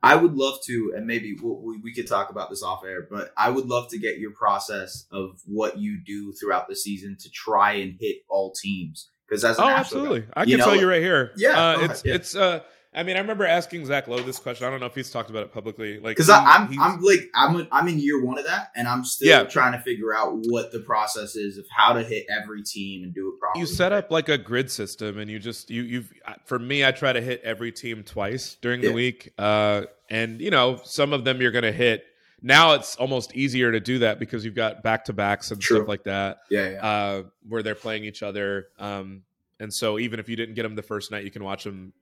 I 0.00 0.14
would 0.14 0.34
love 0.34 0.58
to, 0.66 0.92
and 0.96 1.06
maybe 1.06 1.36
we'll, 1.42 1.60
we 1.60 1.78
we 1.78 1.92
could 1.92 2.06
talk 2.06 2.30
about 2.30 2.50
this 2.50 2.62
off 2.62 2.84
air, 2.84 3.08
but 3.10 3.32
I 3.36 3.50
would 3.50 3.66
love 3.66 3.88
to 3.90 3.98
get 3.98 4.18
your 4.18 4.30
process 4.30 5.06
of 5.10 5.40
what 5.44 5.78
you 5.78 5.98
do 6.04 6.32
throughout 6.32 6.68
the 6.68 6.76
season 6.76 7.16
to 7.20 7.30
try 7.30 7.72
and 7.74 7.96
hit 7.98 8.18
all 8.28 8.52
teams. 8.52 9.10
Because 9.28 9.44
as 9.44 9.58
Oh, 9.58 9.64
absolutely! 9.64 10.20
guy, 10.20 10.26
I 10.36 10.44
can 10.44 10.58
know, 10.58 10.64
tell 10.66 10.76
you 10.76 10.88
right 10.88 11.02
here. 11.02 11.32
Yeah, 11.36 11.50
uh, 11.70 11.72
it's 11.80 11.84
ahead, 11.84 12.02
yeah. 12.04 12.14
it's. 12.14 12.36
Uh, 12.36 12.60
I 12.94 13.02
mean, 13.02 13.16
I 13.16 13.20
remember 13.20 13.44
asking 13.46 13.84
Zach 13.84 14.08
Lowe 14.08 14.22
this 14.22 14.38
question. 14.38 14.66
I 14.66 14.70
don't 14.70 14.80
know 14.80 14.86
if 14.86 14.94
he's 14.94 15.10
talked 15.10 15.28
about 15.28 15.42
it 15.42 15.52
publicly. 15.52 15.98
Like, 16.00 16.16
because 16.16 16.30
I'm 16.30 16.68
he's- 16.68 16.80
I'm 16.82 17.00
like 17.02 17.20
I'm 17.34 17.68
I'm 17.70 17.86
in 17.88 17.98
year 17.98 18.24
one 18.24 18.38
of 18.38 18.46
that, 18.46 18.70
and 18.74 18.88
I'm 18.88 19.04
still 19.04 19.28
Yeah. 19.28 19.44
trying 19.44 19.72
to 19.72 19.78
figure 19.80 20.14
out 20.14 20.32
what 20.46 20.72
the 20.72 20.80
process 20.80 21.36
is 21.36 21.58
of 21.58 21.66
how 21.70 21.92
to 21.92 22.02
hit 22.02 22.24
every 22.30 22.62
team 22.62 23.04
and 23.04 23.14
do 23.14 23.28
it 23.28 23.38
properly. 23.38 23.60
you 23.60 23.66
set 23.66 23.92
up 23.92 24.10
like 24.10 24.28
a 24.30 24.38
grid 24.38 24.70
system 24.70 25.18
and 25.18 25.30
you 25.30 25.38
just 25.38 25.70
you 25.70 25.82
you've 25.82 26.12
for 26.46 26.58
me 26.58 26.84
i 26.84 26.90
try 26.90 27.12
to 27.12 27.20
hit 27.20 27.40
every 27.44 27.70
team 27.72 28.02
twice 28.02 28.56
during 28.62 28.82
Yeah. 28.82 28.88
the 28.88 28.94
week 28.94 29.32
uh 29.38 29.82
and 30.10 30.40
you 30.40 30.50
know 30.50 30.80
some 30.84 31.12
of 31.12 31.24
them 31.24 31.40
you're 31.42 31.50
gonna 31.52 31.70
hit 31.72 32.04
now 32.42 32.72
it's 32.72 32.96
almost 32.96 33.34
easier 33.36 33.70
to 33.70 33.80
do 33.80 33.98
that 34.00 34.18
because 34.18 34.44
you've 34.44 34.54
got 34.54 34.82
back 34.82 35.04
to 35.06 35.12
backs 35.12 35.50
and 35.50 35.60
True. 35.60 35.76
stuff 35.78 35.88
like 35.88 36.04
that 36.04 36.38
yeah, 36.50 36.70
yeah, 36.70 36.86
uh 36.86 37.22
where 37.48 37.62
they're 37.62 37.74
playing 37.74 38.04
each 38.04 38.22
other 38.22 38.68
um 38.78 39.22
and 39.60 39.72
so 39.72 39.98
even 39.98 40.18
if 40.20 40.28
you 40.28 40.36
didn't 40.36 40.54
get 40.54 40.62
them 40.62 40.74
the 40.74 40.82
first 40.82 41.10
night 41.10 41.24
you 41.24 41.30
can 41.30 41.44
watch 41.44 41.64
them 41.64 41.92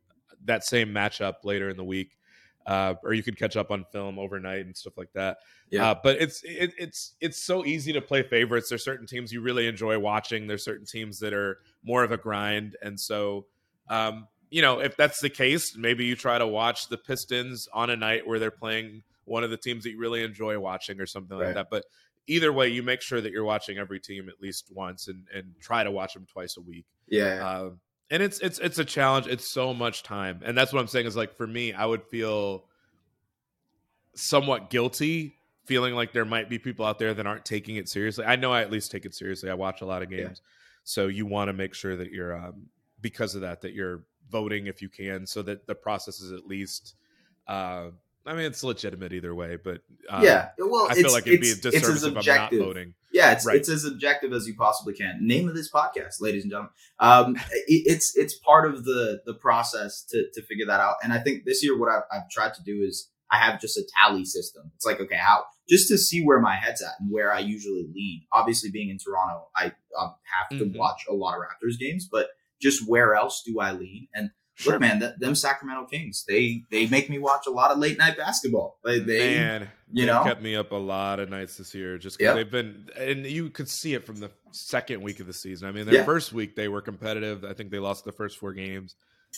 that 0.44 0.64
same 0.64 0.88
matchup 0.88 1.36
later 1.44 1.68
in 1.68 1.76
the 1.76 1.84
week 1.84 2.16
uh, 2.66 2.94
or 3.04 3.12
you 3.14 3.22
could 3.22 3.38
catch 3.38 3.56
up 3.56 3.70
on 3.70 3.84
film 3.92 4.18
overnight 4.18 4.66
and 4.66 4.76
stuff 4.76 4.98
like 4.98 5.12
that. 5.12 5.38
Yeah. 5.70 5.90
Uh, 5.90 5.94
but 6.02 6.20
it's 6.20 6.42
it, 6.42 6.72
it's 6.76 7.14
it's 7.20 7.46
so 7.46 7.64
easy 7.64 7.92
to 7.92 8.00
play 8.00 8.24
favorites. 8.24 8.68
There's 8.68 8.82
certain 8.84 9.06
teams 9.06 9.32
you 9.32 9.40
really 9.40 9.68
enjoy 9.68 9.98
watching. 10.00 10.48
There's 10.48 10.64
certain 10.64 10.84
teams 10.84 11.20
that 11.20 11.32
are 11.32 11.58
more 11.84 12.02
of 12.02 12.10
a 12.10 12.16
grind, 12.16 12.76
and 12.82 12.98
so 12.98 13.46
um, 13.88 14.26
you 14.50 14.62
know 14.62 14.80
if 14.80 14.96
that's 14.96 15.20
the 15.20 15.30
case, 15.30 15.76
maybe 15.76 16.04
you 16.06 16.16
try 16.16 16.38
to 16.38 16.46
watch 16.46 16.88
the 16.88 16.98
Pistons 16.98 17.68
on 17.72 17.88
a 17.90 17.96
night 17.96 18.26
where 18.26 18.40
they're 18.40 18.50
playing 18.50 19.04
one 19.26 19.44
of 19.44 19.50
the 19.50 19.56
teams 19.56 19.84
that 19.84 19.90
you 19.90 19.98
really 20.00 20.24
enjoy 20.24 20.58
watching 20.58 21.00
or 21.00 21.06
something 21.06 21.36
Right. 21.38 21.46
like 21.46 21.54
that. 21.54 21.68
But 21.70 21.84
either 22.26 22.52
way, 22.52 22.68
you 22.68 22.82
make 22.82 23.00
sure 23.00 23.20
that 23.20 23.30
you're 23.30 23.44
watching 23.44 23.78
every 23.78 24.00
team 24.00 24.28
at 24.28 24.40
least 24.42 24.72
once, 24.74 25.06
and 25.06 25.24
and 25.32 25.54
try 25.60 25.84
to 25.84 25.90
watch 25.92 26.14
them 26.14 26.26
twice 26.26 26.56
a 26.56 26.60
week. 26.62 26.84
yeah, 27.06 27.36
yeah. 27.36 27.48
Um, 27.60 27.80
and 28.10 28.22
it's 28.22 28.38
it's 28.40 28.58
it's 28.58 28.78
a 28.78 28.84
challenge. 28.84 29.26
It's 29.26 29.52
so 29.52 29.74
much 29.74 30.02
time, 30.02 30.40
and 30.44 30.56
that's 30.56 30.72
what 30.72 30.80
I'm 30.80 30.86
saying 30.88 31.06
is 31.06 31.16
like 31.16 31.36
for 31.36 31.46
me, 31.46 31.72
I 31.72 31.86
would 31.86 32.04
feel 32.04 32.64
somewhat 34.14 34.70
guilty 34.70 35.36
feeling 35.66 35.94
like 35.94 36.12
there 36.12 36.24
might 36.24 36.48
be 36.48 36.58
people 36.58 36.86
out 36.86 36.98
there 36.98 37.12
that 37.12 37.26
aren't 37.26 37.44
taking 37.44 37.76
it 37.76 37.88
seriously. 37.88 38.24
I 38.24 38.36
know 38.36 38.52
I 38.52 38.62
at 38.62 38.70
least 38.70 38.90
take 38.90 39.04
it 39.04 39.14
seriously. 39.14 39.50
I 39.50 39.54
watch 39.54 39.80
a 39.80 39.84
lot 39.86 40.02
of 40.02 40.10
Yeah. 40.12 40.24
games, 40.24 40.40
so 40.84 41.08
you 41.08 41.26
want 41.26 41.48
to 41.48 41.52
make 41.52 41.74
sure 41.74 41.96
that 41.96 42.12
you're 42.12 42.36
um, 42.36 42.68
because 43.00 43.34
of 43.34 43.40
that 43.42 43.60
that 43.62 43.72
you're 43.72 44.04
voting 44.30 44.66
if 44.68 44.80
you 44.80 44.88
can, 44.88 45.26
so 45.26 45.42
that 45.42 45.66
the 45.66 45.74
process 45.74 46.20
is 46.20 46.32
at 46.32 46.46
least. 46.46 46.94
Uh, 47.46 47.90
I 48.26 48.32
mean, 48.34 48.44
it's 48.46 48.64
legitimate 48.64 49.12
either 49.12 49.34
way, 49.34 49.56
but 49.62 49.82
um, 50.08 50.22
yeah. 50.24 50.48
Well, 50.58 50.88
I 50.90 50.94
feel 50.94 51.12
like 51.12 51.26
it'd 51.26 51.40
be 51.40 51.52
a 51.52 51.54
disservice 51.54 52.02
if 52.02 52.08
I'm 52.08 52.14
not 52.14 52.18
objective. 52.20 52.58
voting. 52.60 52.94
Yeah, 53.12 53.32
it's 53.32 53.46
Right. 53.46 53.56
it's 53.56 53.68
as 53.68 53.84
objective 53.84 54.32
as 54.32 54.46
you 54.46 54.54
possibly 54.56 54.94
can. 54.94 55.18
Name 55.26 55.48
of 55.48 55.54
this 55.54 55.70
podcast, 55.70 56.20
ladies 56.20 56.42
and 56.42 56.50
gentlemen. 56.50 56.72
Um, 56.98 57.36
it, 57.52 57.82
it's 57.86 58.16
it's 58.16 58.34
part 58.38 58.68
of 58.68 58.84
the 58.84 59.20
the 59.26 59.34
process 59.34 60.04
to 60.10 60.24
to 60.34 60.42
figure 60.42 60.66
that 60.66 60.80
out. 60.80 60.96
And 61.02 61.12
I 61.12 61.18
think 61.18 61.44
this 61.44 61.62
year, 61.64 61.78
what 61.78 61.88
I've, 61.90 62.02
I've 62.12 62.28
tried 62.30 62.54
to 62.54 62.62
do 62.64 62.82
is 62.82 63.08
I 63.30 63.38
have 63.38 63.60
just 63.60 63.76
a 63.78 63.82
tally 64.02 64.24
system. 64.24 64.70
It's 64.74 64.84
like 64.84 65.00
okay, 65.00 65.16
how 65.16 65.44
just 65.68 65.88
to 65.88 65.96
see 65.98 66.22
where 66.24 66.40
my 66.40 66.56
head's 66.56 66.82
at 66.82 66.92
and 67.00 67.10
where 67.10 67.32
I 67.32 67.38
usually 67.40 67.86
lean. 67.94 68.22
Obviously, 68.32 68.70
being 68.70 68.88
in 68.90 68.98
Toronto, 68.98 69.48
I 69.56 69.72
um, 69.98 70.14
have 70.24 70.58
to 70.58 70.64
Mhm. 70.66 70.76
watch 70.76 71.02
a 71.08 71.14
lot 71.14 71.34
of 71.36 71.42
Raptors 71.42 71.78
games, 71.78 72.08
but 72.10 72.28
just 72.60 72.88
where 72.88 73.14
else 73.14 73.42
do 73.46 73.60
I 73.60 73.72
lean? 73.72 74.08
And 74.14 74.30
look, 74.64 74.80
man, 74.80 75.00
th- 75.00 75.12
them 75.18 75.34
Sacramento 75.34 75.86
Kings, 75.86 76.24
they 76.28 76.62
they 76.70 76.86
make 76.86 77.10
me 77.10 77.18
watch 77.18 77.46
a 77.46 77.50
lot 77.50 77.70
of 77.70 77.78
late 77.78 77.98
night 77.98 78.16
basketball. 78.16 78.78
They, 78.84 79.00
they 79.00 79.36
Man, 79.36 79.68
you 79.92 80.06
know? 80.06 80.22
kept 80.24 80.40
me 80.42 80.56
up 80.56 80.72
a 80.72 80.76
lot 80.76 81.20
of 81.20 81.28
nights 81.28 81.56
this 81.58 81.74
year 81.74 81.98
just 81.98 82.18
because 82.18 82.36
Yep. 82.36 82.36
they've 82.36 82.50
been, 82.50 82.88
and 82.96 83.26
you 83.26 83.50
could 83.50 83.68
see 83.68 83.94
it 83.94 84.06
from 84.06 84.20
the 84.20 84.30
second 84.52 85.02
week 85.02 85.20
of 85.20 85.26
the 85.26 85.32
season. 85.32 85.68
I 85.68 85.72
mean, 85.72 85.84
their 85.86 85.96
Yeah. 85.96 86.04
first 86.04 86.32
week 86.32 86.56
they 86.56 86.68
were 86.68 86.80
competitive. 86.80 87.44
I 87.44 87.52
think 87.52 87.70
they 87.70 87.78
lost 87.78 88.04
the 88.04 88.12
first 88.12 88.38
four 88.38 88.52
games, 88.54 88.94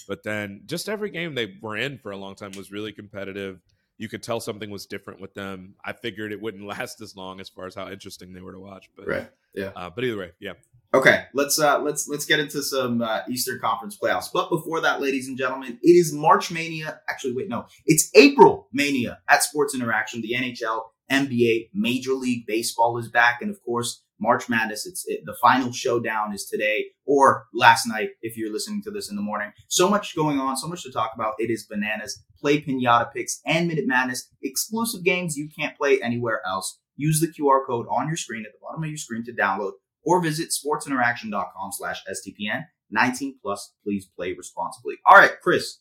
but 0.07 0.22
then 0.22 0.62
just 0.66 0.88
every 0.88 1.11
game 1.11 1.35
they 1.35 1.57
were 1.61 1.76
in 1.76 1.98
for 1.98 2.12
a 2.12 2.16
long 2.16 2.35
time 2.37 2.52
was 2.57 2.70
really 2.70 2.92
competitive. 2.92 3.61
You 4.00 4.09
could 4.09 4.22
tell 4.22 4.38
something 4.38 4.70
was 4.70 4.87
different 4.87 5.20
with 5.20 5.35
them. 5.35 5.74
I 5.85 5.92
figured 5.92 6.31
it 6.31 6.40
wouldn't 6.40 6.64
last 6.66 7.00
as 7.00 7.16
long 7.16 7.40
as 7.40 7.48
far 7.48 7.66
as 7.66 7.74
how 7.74 7.90
interesting 7.90 8.33
they 8.33 8.40
were 8.40 8.52
to 8.52 8.61
watch, 8.61 8.88
but 8.96 9.09
right. 9.09 9.31
Yeah. 9.54 9.72
Uh, 9.74 9.90
but 9.90 10.04
either 10.04 10.16
way, 10.18 10.31
yeah. 10.38 10.52
Okay, 10.94 11.24
let's 11.35 11.59
uh 11.59 11.81
let's 11.83 12.09
let's 12.09 12.24
get 12.24 12.40
into 12.40 12.62
some 12.62 13.03
uh, 13.03 13.20
Eastern 13.29 13.61
Conference 13.61 13.98
playoffs. 14.03 14.29
But 14.33 14.48
before 14.48 14.81
that, 14.81 15.03
ladies 15.03 15.29
and 15.29 15.37
gentlemen, 15.37 15.79
it 15.83 15.90
is 15.90 16.14
March 16.14 16.51
Mania. 16.51 17.01
Actually, 17.11 17.35
wait, 17.35 17.48
no, 17.48 17.66
it's 17.85 18.11
April 18.14 18.68
Mania 18.72 19.18
at 19.29 19.42
Sports 19.42 19.74
Interaction. 19.74 20.22
The 20.22 20.33
NHL, 20.33 20.81
NBA, 21.11 21.68
Major 21.74 22.12
League 22.12 22.46
Baseball 22.46 22.96
is 22.96 23.11
back, 23.11 23.42
and 23.42 23.51
of 23.51 23.62
course, 23.62 24.03
March 24.18 24.48
Madness. 24.48 24.87
It's 24.87 25.05
it, 25.07 25.20
the 25.27 25.37
final 25.42 25.72
showdown 25.72 26.33
is 26.33 26.46
today 26.46 26.87
or 27.05 27.48
last 27.53 27.87
night 27.87 28.11
if 28.22 28.38
you're 28.38 28.53
listening 28.53 28.81
to 28.85 28.90
this 28.90 29.11
in 29.11 29.16
the 29.16 29.22
morning. 29.22 29.53
So 29.68 29.90
much 29.90 30.16
going 30.16 30.40
on, 30.40 30.57
so 30.57 30.68
much 30.68 30.85
to 30.85 30.90
talk 30.90 31.11
about. 31.14 31.35
It 31.38 31.51
is 31.51 31.66
bananas. 31.66 32.24
Play 32.40 32.62
pinata 32.62 33.12
picks 33.12 33.42
and 33.44 33.68
Minute 33.68 33.87
Madness 33.87 34.31
exclusive 34.42 35.05
games 35.05 35.37
you 35.37 35.51
can't 35.55 35.77
play 35.77 36.01
anywhere 36.01 36.40
else. 36.46 36.79
Use 36.96 37.20
the 37.20 37.29
QR 37.29 37.66
code 37.66 37.87
on 37.90 38.09
your 38.09 38.16
screen 38.16 38.46
at 38.46 38.53
the 38.53 38.59
bottom 38.62 38.83
of 38.83 38.88
your 38.88 38.96
screen 38.96 39.22
to 39.27 39.33
download 39.33 39.72
or 40.09 40.23
visit 40.23 40.49
sportsinteraction.com 40.49 41.71
slash 41.73 42.03
STPN. 42.11 42.64
19 42.90 43.38
plus, 43.42 43.73
please 43.85 44.07
play 44.16 44.33
responsibly. 44.33 44.94
All 45.05 45.18
right, 45.18 45.33
Chris, 45.42 45.81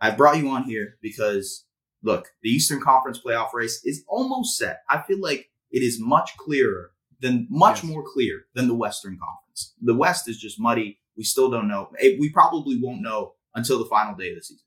I 0.00 0.10
brought 0.10 0.38
you 0.38 0.48
on 0.48 0.62
here 0.64 0.94
because, 1.02 1.66
look, 2.02 2.28
the 2.42 2.48
Eastern 2.48 2.80
Conference 2.80 3.20
playoff 3.24 3.52
race 3.52 3.82
is 3.84 4.04
almost 4.08 4.56
set. 4.56 4.80
I 4.88 5.02
feel 5.02 5.20
like 5.20 5.50
it 5.70 5.82
is 5.82 6.00
much 6.00 6.36
clearer 6.38 6.92
than, 7.20 7.46
much 7.50 7.82
Yes. 7.82 7.92
more 7.92 8.02
clear 8.02 8.46
than 8.54 8.68
the 8.68 8.74
Western 8.74 9.18
Conference. 9.18 9.74
The 9.82 9.94
West 9.94 10.28
is 10.28 10.38
just 10.38 10.58
muddy. 10.58 10.98
We 11.16 11.24
still 11.24 11.50
don't 11.50 11.68
know. 11.68 11.90
We 12.00 12.30
probably 12.32 12.78
won't 12.80 13.02
know 13.02 13.34
until 13.54 13.78
the 13.78 13.84
final 13.84 14.14
day 14.14 14.30
of 14.30 14.36
the 14.36 14.42
season. 14.42 14.64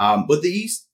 Um, 0.00 0.26
but 0.26 0.42
the 0.42 0.48
East, 0.48 0.88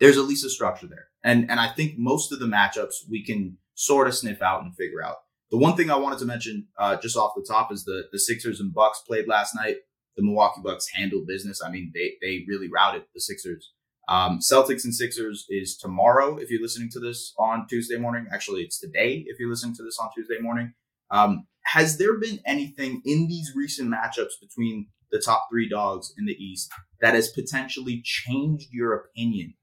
there's 0.00 0.18
at 0.18 0.24
least 0.24 0.44
a 0.44 0.50
structure 0.50 0.88
there. 0.88 1.06
And, 1.24 1.50
and 1.50 1.58
I 1.58 1.68
think 1.68 1.96
most 1.96 2.32
of 2.32 2.40
the 2.40 2.46
matchups 2.46 3.08
we 3.08 3.24
can 3.24 3.56
sort 3.74 4.08
of 4.08 4.14
sniff 4.14 4.42
out 4.42 4.62
and 4.62 4.76
figure 4.76 5.02
out. 5.02 5.16
The 5.50 5.58
one 5.58 5.76
thing 5.76 5.90
I 5.90 5.96
wanted 5.96 6.18
to 6.20 6.24
mention, 6.24 6.68
uh, 6.78 6.96
just 6.96 7.16
off 7.16 7.32
the 7.36 7.46
top, 7.48 7.72
is 7.72 7.84
the 7.84 8.04
the 8.12 8.18
Sixers 8.18 8.60
and 8.60 8.74
Bucks 8.74 9.02
played 9.06 9.28
last 9.28 9.54
night. 9.54 9.76
The 10.16 10.24
Milwaukee 10.24 10.60
Bucks 10.64 10.88
handled 10.94 11.26
business. 11.26 11.60
I 11.64 11.70
mean, 11.70 11.92
they 11.94 12.14
they 12.20 12.44
really 12.48 12.68
routed 12.68 13.04
the 13.14 13.20
Sixers. 13.20 13.72
Um, 14.08 14.38
Celtics 14.38 14.84
and 14.84 14.94
Sixers 14.94 15.46
is 15.48 15.76
tomorrow. 15.76 16.36
If 16.36 16.50
you're 16.50 16.62
listening 16.62 16.90
to 16.92 17.00
this 17.00 17.34
on 17.38 17.66
Tuesday 17.68 17.96
morning, 17.96 18.26
actually, 18.32 18.62
it's 18.62 18.78
today. 18.78 19.24
If 19.26 19.38
you're 19.38 19.50
listening 19.50 19.74
to 19.76 19.82
this 19.82 19.98
on 20.00 20.10
Tuesday 20.14 20.38
morning, 20.40 20.74
um, 21.10 21.46
has 21.64 21.98
there 21.98 22.18
been 22.18 22.40
anything 22.46 23.02
in 23.04 23.26
these 23.26 23.52
recent 23.54 23.92
matchups 23.92 24.40
between 24.40 24.88
the 25.10 25.20
top 25.20 25.46
three 25.50 25.68
dogs 25.68 26.12
in 26.16 26.26
the 26.26 26.32
East 26.32 26.70
that 27.00 27.14
has 27.14 27.30
potentially 27.30 28.00
changed 28.04 28.68
your 28.72 28.94
opinion 28.94 29.54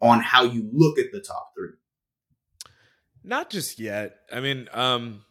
on 0.00 0.20
how 0.20 0.44
you 0.44 0.68
look 0.72 0.98
at 0.98 1.12
the 1.12 1.20
top 1.20 1.50
three? 1.56 1.70
Not 3.24 3.50
just 3.50 3.78
yet. 3.78 4.16
I 4.32 4.40
mean, 4.40 4.68
um, 4.72 5.22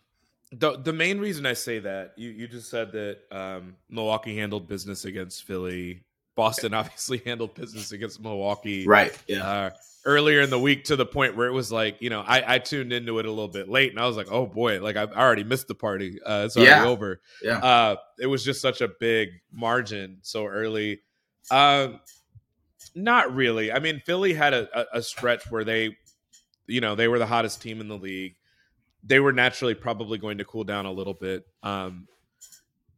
the 0.51 0.77
the 0.77 0.93
main 0.93 1.19
reason 1.19 1.45
I 1.45 1.53
say 1.53 1.79
that 1.79 2.13
you 2.17 2.29
you 2.29 2.47
just 2.47 2.69
said 2.69 2.91
that 2.93 3.17
um, 3.31 3.75
Milwaukee 3.89 4.35
handled 4.37 4.67
business 4.67 5.05
against 5.05 5.43
Philly. 5.45 6.03
Boston 6.35 6.73
obviously 6.73 7.17
handled 7.25 7.53
business 7.55 7.91
against 7.91 8.21
Milwaukee. 8.21 8.85
Right. 8.87 9.15
Yeah. 9.27 9.45
Uh, 9.47 9.69
earlier 10.05 10.39
in 10.41 10.49
the 10.49 10.57
week 10.59 10.85
to 10.85 10.95
the 10.95 11.05
point 11.05 11.35
where 11.35 11.47
it 11.47 11.51
was 11.51 11.69
like, 11.71 11.97
you 11.99 12.09
know, 12.09 12.21
I, 12.21 12.55
I 12.55 12.59
tuned 12.59 12.93
into 12.93 13.19
it 13.19 13.25
a 13.25 13.29
little 13.29 13.49
bit 13.49 13.67
late 13.67 13.91
and 13.91 13.99
I 13.99 14.07
was 14.07 14.15
like, 14.15 14.31
oh 14.31 14.45
boy, 14.45 14.81
like 14.81 14.95
I've 14.95 15.11
already 15.11 15.43
missed 15.43 15.67
the 15.67 15.75
party. 15.75 16.17
Uh, 16.25 16.43
it's 16.45 16.55
already 16.55 16.71
Yeah. 16.71 16.85
over. 16.87 17.19
Yeah. 17.43 17.57
Uh, 17.57 17.95
it 18.17 18.27
was 18.27 18.43
just 18.45 18.61
such 18.61 18.79
a 18.79 18.87
big 18.87 19.29
margin 19.51 20.19
so 20.21 20.45
early. 20.47 21.01
Um, 21.51 21.99
not 22.95 23.35
really. 23.35 23.73
I 23.73 23.79
mean, 23.79 24.01
Philly 24.05 24.33
had 24.33 24.53
a, 24.53 24.69
a, 24.95 24.99
a 24.99 25.01
stretch 25.03 25.51
where 25.51 25.65
they, 25.65 25.97
you 26.69 26.81
know, 26.81 26.95
they 26.95 27.07
were 27.07 27.19
the 27.19 27.25
hottest 27.25 27.61
team 27.61 27.81
in 27.81 27.87
the 27.87 27.97
league. 27.97 28.35
They 29.03 29.19
were 29.19 29.33
naturally 29.33 29.73
probably 29.75 30.17
going 30.17 30.37
to 30.39 30.45
cool 30.45 30.63
down 30.63 30.85
a 30.85 30.91
little 30.91 31.13
bit. 31.13 31.45
Um, 31.63 32.07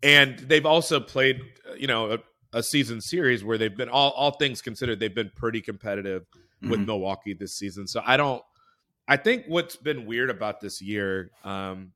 and 0.03 0.37
they've 0.39 0.65
also 0.65 0.99
played, 0.99 1.41
you 1.77 1.87
know, 1.87 2.13
a, 2.13 2.19
a 2.53 2.63
season 2.63 3.01
series 3.01 3.43
where 3.43 3.57
they've 3.57 3.75
been 3.75 3.89
all 3.89 4.11
all 4.11 4.31
things 4.31 4.61
considered, 4.61 4.99
they've 4.99 5.13
been 5.13 5.31
pretty 5.35 5.61
competitive 5.61 6.25
with 6.61 6.79
Mhm. 6.81 6.87
Milwaukee 6.87 7.33
this 7.33 7.53
season. 7.55 7.87
So 7.87 8.01
I 8.05 8.17
don't. 8.17 8.43
I 9.07 9.17
think 9.17 9.45
what's 9.47 9.75
been 9.75 10.05
weird 10.05 10.29
about 10.29 10.61
this 10.61 10.81
year, 10.81 11.31
um, 11.43 11.91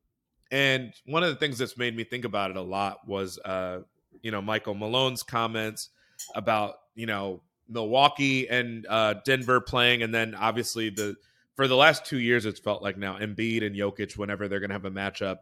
and 0.51 0.91
one 1.05 1.23
of 1.23 1.29
the 1.29 1.35
things 1.35 1.57
that's 1.57 1.77
made 1.77 1.95
me 1.95 2.03
think 2.03 2.25
about 2.25 2.51
it 2.51 2.57
a 2.57 2.61
lot 2.61 3.07
was, 3.07 3.37
uh, 3.45 3.79
you 4.21 4.31
know, 4.31 4.41
Michael 4.41 4.73
Malone's 4.73 5.23
comments 5.23 5.89
about 6.35 6.75
you 6.95 7.05
know 7.05 7.41
Milwaukee 7.69 8.47
and 8.49 8.85
uh, 8.87 9.15
Denver 9.25 9.61
playing, 9.61 10.03
and 10.03 10.13
then 10.13 10.35
obviously 10.35 10.89
the 10.89 11.15
for 11.55 11.67
the 11.67 11.75
last 11.75 12.05
two 12.05 12.19
years, 12.19 12.45
it's 12.45 12.59
felt 12.59 12.83
like 12.83 12.97
now 12.97 13.17
Embiid 13.17 13.65
and 13.65 13.75
Jokic, 13.75 14.17
whenever 14.17 14.47
they're 14.47 14.59
going 14.59 14.69
to 14.69 14.75
have 14.75 14.85
a 14.85 14.91
matchup, 14.91 15.37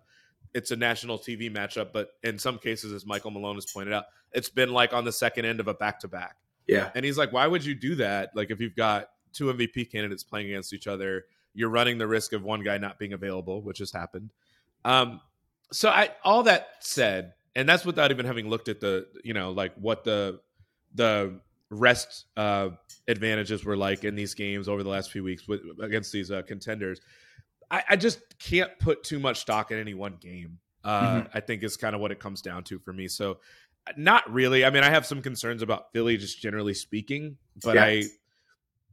it's 0.53 0.71
a 0.71 0.75
national 0.75 1.17
TV 1.17 1.51
matchup. 1.53 1.91
But 1.91 2.09
in 2.23 2.37
some 2.37 2.59
cases, 2.59 2.93
as 2.93 3.05
Michael 3.05 3.31
Malone 3.31 3.55
has 3.55 3.65
pointed 3.65 3.93
out, 3.93 4.05
it's 4.31 4.49
been 4.49 4.71
like 4.71 4.93
on 4.93 5.05
the 5.05 5.11
second 5.11 5.45
end 5.45 5.59
of 5.59 5.67
a 5.67 5.73
back 5.73 5.99
to 6.01 6.07
back. 6.07 6.37
Yeah. 6.67 6.91
And 6.95 7.03
he's 7.03 7.17
like, 7.17 7.33
why 7.33 7.47
would 7.47 7.65
you 7.65 7.75
do 7.75 7.95
that? 7.95 8.31
Like, 8.35 8.51
if 8.51 8.61
you've 8.61 8.75
got 8.75 9.09
two 9.33 9.45
MVP 9.45 9.91
candidates 9.91 10.23
playing 10.23 10.47
against 10.47 10.71
each 10.71 10.87
other, 10.87 11.25
you're 11.53 11.69
running 11.69 11.97
the 11.97 12.07
risk 12.07 12.33
of 12.33 12.43
one 12.43 12.63
guy 12.63 12.77
not 12.77 12.99
being 12.99 13.13
available, 13.13 13.61
which 13.61 13.79
has 13.79 13.91
happened. 13.91 14.31
Um, 14.85 15.19
so 15.71 15.89
I, 15.89 16.11
all 16.23 16.43
that 16.43 16.67
said, 16.79 17.33
and 17.55 17.67
that's 17.67 17.85
without 17.85 18.11
even 18.11 18.25
having 18.25 18.49
looked 18.49 18.69
at 18.69 18.79
the, 18.79 19.07
you 19.23 19.33
know, 19.33 19.51
like 19.51 19.73
what 19.75 20.03
the 20.03 20.39
the 20.95 21.39
rest 21.73 22.25
uh, 22.37 22.69
advantages 23.07 23.65
were 23.65 23.77
like 23.77 24.03
in 24.03 24.15
these 24.15 24.33
games 24.33 24.67
over 24.67 24.83
the 24.83 24.89
last 24.89 25.11
few 25.11 25.23
weeks 25.23 25.47
with 25.47 25.61
against 25.81 26.11
these 26.11 26.31
uh, 26.31 26.41
contenders. 26.43 27.01
I, 27.69 27.83
I 27.91 27.95
just 27.95 28.19
can't 28.39 28.71
put 28.79 29.03
too 29.03 29.19
much 29.19 29.39
stock 29.39 29.71
in 29.71 29.79
any 29.79 29.93
one 29.93 30.17
game. 30.19 30.59
Uh, 30.83 31.23
I 31.33 31.39
think 31.39 31.63
is 31.63 31.77
kind 31.77 31.95
of 31.95 32.01
what 32.01 32.11
it 32.11 32.19
comes 32.19 32.41
down 32.41 32.65
to 32.65 32.77
for 32.77 32.91
me. 32.91 33.07
So, 33.07 33.39
not 33.95 34.29
really. 34.31 34.65
I 34.65 34.69
mean, 34.69 34.83
I 34.83 34.89
have 34.89 35.05
some 35.05 35.21
concerns 35.21 35.61
about 35.61 35.93
Philly, 35.93 36.17
just 36.17 36.41
generally 36.41 36.73
speaking, 36.73 37.37
but 37.63 37.75
Yeah. 37.75 37.85
I, 37.85 38.03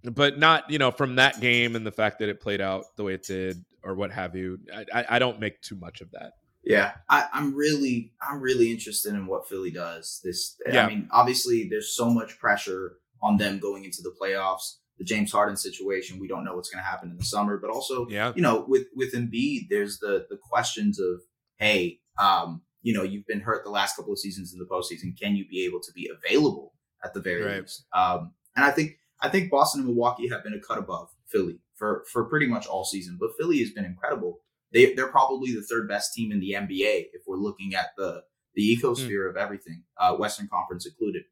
but 0.05 0.39
not 0.39 0.71
you 0.71 0.79
know 0.79 0.91
from 0.91 1.17
that 1.17 1.41
game 1.41 1.77
and 1.77 1.85
the 1.85 1.91
fact 1.93 2.21
that 2.21 2.29
it 2.29 2.41
played 2.41 2.61
out 2.61 2.85
the 2.97 3.05
way 3.05 3.15
it 3.15 3.25
did 3.25 3.65
or 3.83 3.95
what 3.95 4.13
have 4.13 4.37
you. 4.37 4.59
I, 4.73 4.85
I, 4.95 5.05
I 5.11 5.19
don't 5.19 5.41
make 5.41 5.61
too 5.63 5.75
much 5.77 6.01
of 6.01 6.11
that. 6.13 6.35
Yeah, 6.63 6.93
I, 7.09 7.27
I'm 7.33 7.55
really, 7.55 8.13
I'm 8.21 8.41
really 8.41 8.71
interested 8.71 9.15
in 9.15 9.27
what 9.27 9.49
Philly 9.49 9.71
does. 9.71 10.21
This, 10.23 10.57
Yeah. 10.71 10.85
I 10.85 10.89
mean, 10.89 11.09
obviously, 11.11 11.69
there's 11.69 11.97
so 11.97 12.11
much 12.11 12.39
pressure 12.39 12.99
on 13.23 13.37
them 13.39 13.59
going 13.59 13.85
into 13.85 14.03
the 14.03 14.15
playoffs. 14.21 14.77
The 14.99 15.05
James 15.05 15.33
Harden 15.33 15.57
situation, 15.57 16.19
we 16.21 16.29
don't 16.29 16.45
know 16.45 16.55
what's 16.55 16.69
going 16.69 16.85
to 16.85 16.89
happen 16.89 17.11
in 17.11 17.17
the 17.17 17.25
summer, 17.25 17.57
but 17.57 17.71
also, 17.71 18.07
Yeah, 18.09 18.33
you 18.37 18.43
know, 18.43 18.67
with 18.69 18.89
with 18.95 19.15
Embiid, 19.15 19.69
there's 19.71 19.99
the 19.99 20.27
the 20.29 20.37
questions 20.37 21.01
of, 21.01 21.23
hey, 21.57 22.01
um, 22.19 22.61
you 22.83 22.93
know, 22.93 23.03
you've 23.03 23.27
been 23.27 23.41
hurt 23.41 23.65
the 23.65 23.71
last 23.71 23.97
couple 23.97 24.13
of 24.13 24.19
seasons 24.19 24.53
in 24.53 24.59
the 24.59 24.67
postseason. 24.67 25.19
Can 25.19 25.37
you 25.37 25.47
be 25.49 25.65
able 25.65 25.81
to 25.81 25.93
be 25.95 26.11
available 26.15 26.75
at 27.03 27.15
the 27.15 27.21
very 27.21 27.43
Right. 27.45 27.61
least? 27.63 27.87
Um, 27.95 28.35
and 28.55 28.65
I 28.67 28.71
think 28.73 28.99
I 29.23 29.31
think 29.31 29.51
Boston 29.51 29.81
and 29.81 29.89
Milwaukee 29.89 30.29
have 30.29 30.45
been 30.45 30.55
a 30.55 30.61
cut 30.61 30.77
above 30.79 31.09
Philly 31.29 31.61
for 31.77 32.05
for 32.13 32.25
pretty 32.25 32.47
much 32.47 32.67
all 32.67 32.85
season, 32.85 33.17
but 33.19 33.31
Philly 33.39 33.59
has 33.61 33.71
been 33.71 33.87
incredible. 33.87 34.41
They 34.73 34.95
they're 34.95 35.09
probably 35.09 35.53
the 35.53 35.63
third 35.63 35.89
best 35.89 36.15
team 36.15 36.33
in 36.33 36.41
the 36.41 36.53
NBA 36.53 37.07
if 37.13 37.23
we're 37.27 37.37
looking 37.37 37.75
at 37.75 37.89
the 37.97 38.23
the 38.55 38.77
ecosphere 38.77 39.29
of 39.31 39.37
everything, 39.37 39.85
uh, 39.99 40.15
Western 40.17 40.49
Conference 40.49 40.87
included. 40.87 41.23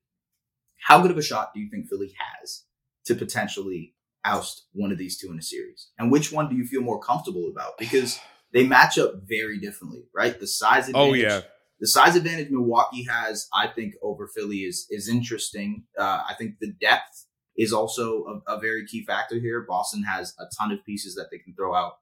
How 0.76 1.00
good 1.02 1.10
of 1.10 1.18
a 1.18 1.22
shot 1.22 1.50
do 1.54 1.60
you 1.60 1.68
think 1.70 1.88
Philly 1.88 2.14
has 2.40 2.64
to 3.06 3.14
potentially 3.14 3.94
oust 4.24 4.66
one 4.72 4.92
of 4.92 4.98
these 4.98 5.18
two 5.18 5.30
in 5.30 5.38
a 5.38 5.42
series? 5.42 5.88
And 5.98 6.12
which 6.12 6.30
one 6.32 6.48
do 6.48 6.56
you 6.56 6.64
feel 6.64 6.82
more 6.82 7.00
comfortable 7.00 7.48
about? 7.50 7.78
Because 7.78 8.20
they 8.52 8.66
match 8.66 8.98
up 8.98 9.14
very 9.28 9.58
differently, 9.58 10.04
right? 10.14 10.38
The 10.38 10.46
size 10.46 10.88
advantage. 10.88 11.10
Oh 11.10 11.14
yeah, 11.14 11.40
The 11.80 11.88
size 11.88 12.16
advantage 12.16 12.50
Milwaukee 12.50 13.04
has, 13.04 13.48
I 13.52 13.66
think, 13.68 13.94
over 14.02 14.28
Philly 14.28 14.58
is 14.58 14.86
is 14.90 15.08
interesting. 15.08 15.84
Uh, 15.98 16.22
I 16.28 16.34
think 16.38 16.56
the 16.60 16.72
depth 16.80 17.26
is 17.56 17.72
also 17.72 18.42
a, 18.46 18.56
a 18.56 18.60
very 18.60 18.86
key 18.86 19.04
factor 19.04 19.38
here. 19.38 19.64
Boston 19.68 20.04
has 20.04 20.34
a 20.38 20.44
ton 20.58 20.70
of 20.72 20.84
pieces 20.86 21.16
that 21.16 21.28
they 21.30 21.38
can 21.38 21.54
throw 21.54 21.74
out. 21.74 21.94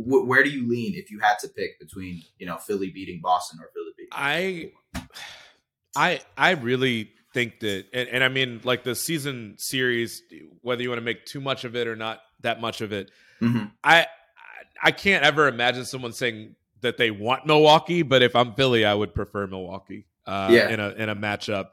W- 0.00 0.10
w- 0.10 0.26
where 0.28 0.42
do 0.42 0.50
you 0.50 0.68
lean 0.68 0.94
if 0.94 1.10
you 1.10 1.18
had 1.20 1.38
to 1.40 1.48
pick 1.48 1.78
between 1.78 2.22
you 2.38 2.46
know 2.46 2.56
Philly 2.56 2.90
beating 2.90 3.20
Boston 3.22 3.58
or 3.60 3.70
Philly 3.74 3.92
beating? 3.96 4.10
I, 4.12 4.72
I, 5.96 6.20
I 6.36 6.50
really 6.52 7.10
think 7.34 7.60
that, 7.60 7.86
and, 7.92 8.08
and 8.08 8.24
I 8.24 8.28
mean, 8.28 8.60
like 8.64 8.84
the 8.84 8.94
season 8.94 9.54
series, 9.58 10.22
whether 10.62 10.82
you 10.82 10.88
want 10.88 10.98
to 11.00 11.04
make 11.04 11.24
too 11.26 11.40
much 11.40 11.64
of 11.64 11.74
it 11.76 11.86
or 11.88 11.96
not 11.96 12.20
that 12.40 12.60
much 12.60 12.80
of 12.80 12.92
it, 12.92 13.10
Mhm. 13.40 13.70
I, 13.82 14.00
I- 14.02 14.06
I 14.82 14.92
can't 14.92 15.22
ever 15.24 15.46
imagine 15.46 15.84
someone 15.84 16.12
saying 16.14 16.56
that 16.80 16.96
they 16.96 17.10
want 17.10 17.44
Milwaukee, 17.46 18.00
but 18.02 18.22
if 18.22 18.34
I'm 18.34 18.54
Philly, 18.54 18.86
I 18.86 18.94
would 18.94 19.14
prefer 19.14 19.46
Milwaukee. 19.46 20.06
Uh, 20.26 20.48
Yeah. 20.50 20.70
in 20.70 20.80
a 20.80 20.88
in 20.90 21.08
a 21.10 21.14
matchup, 21.16 21.66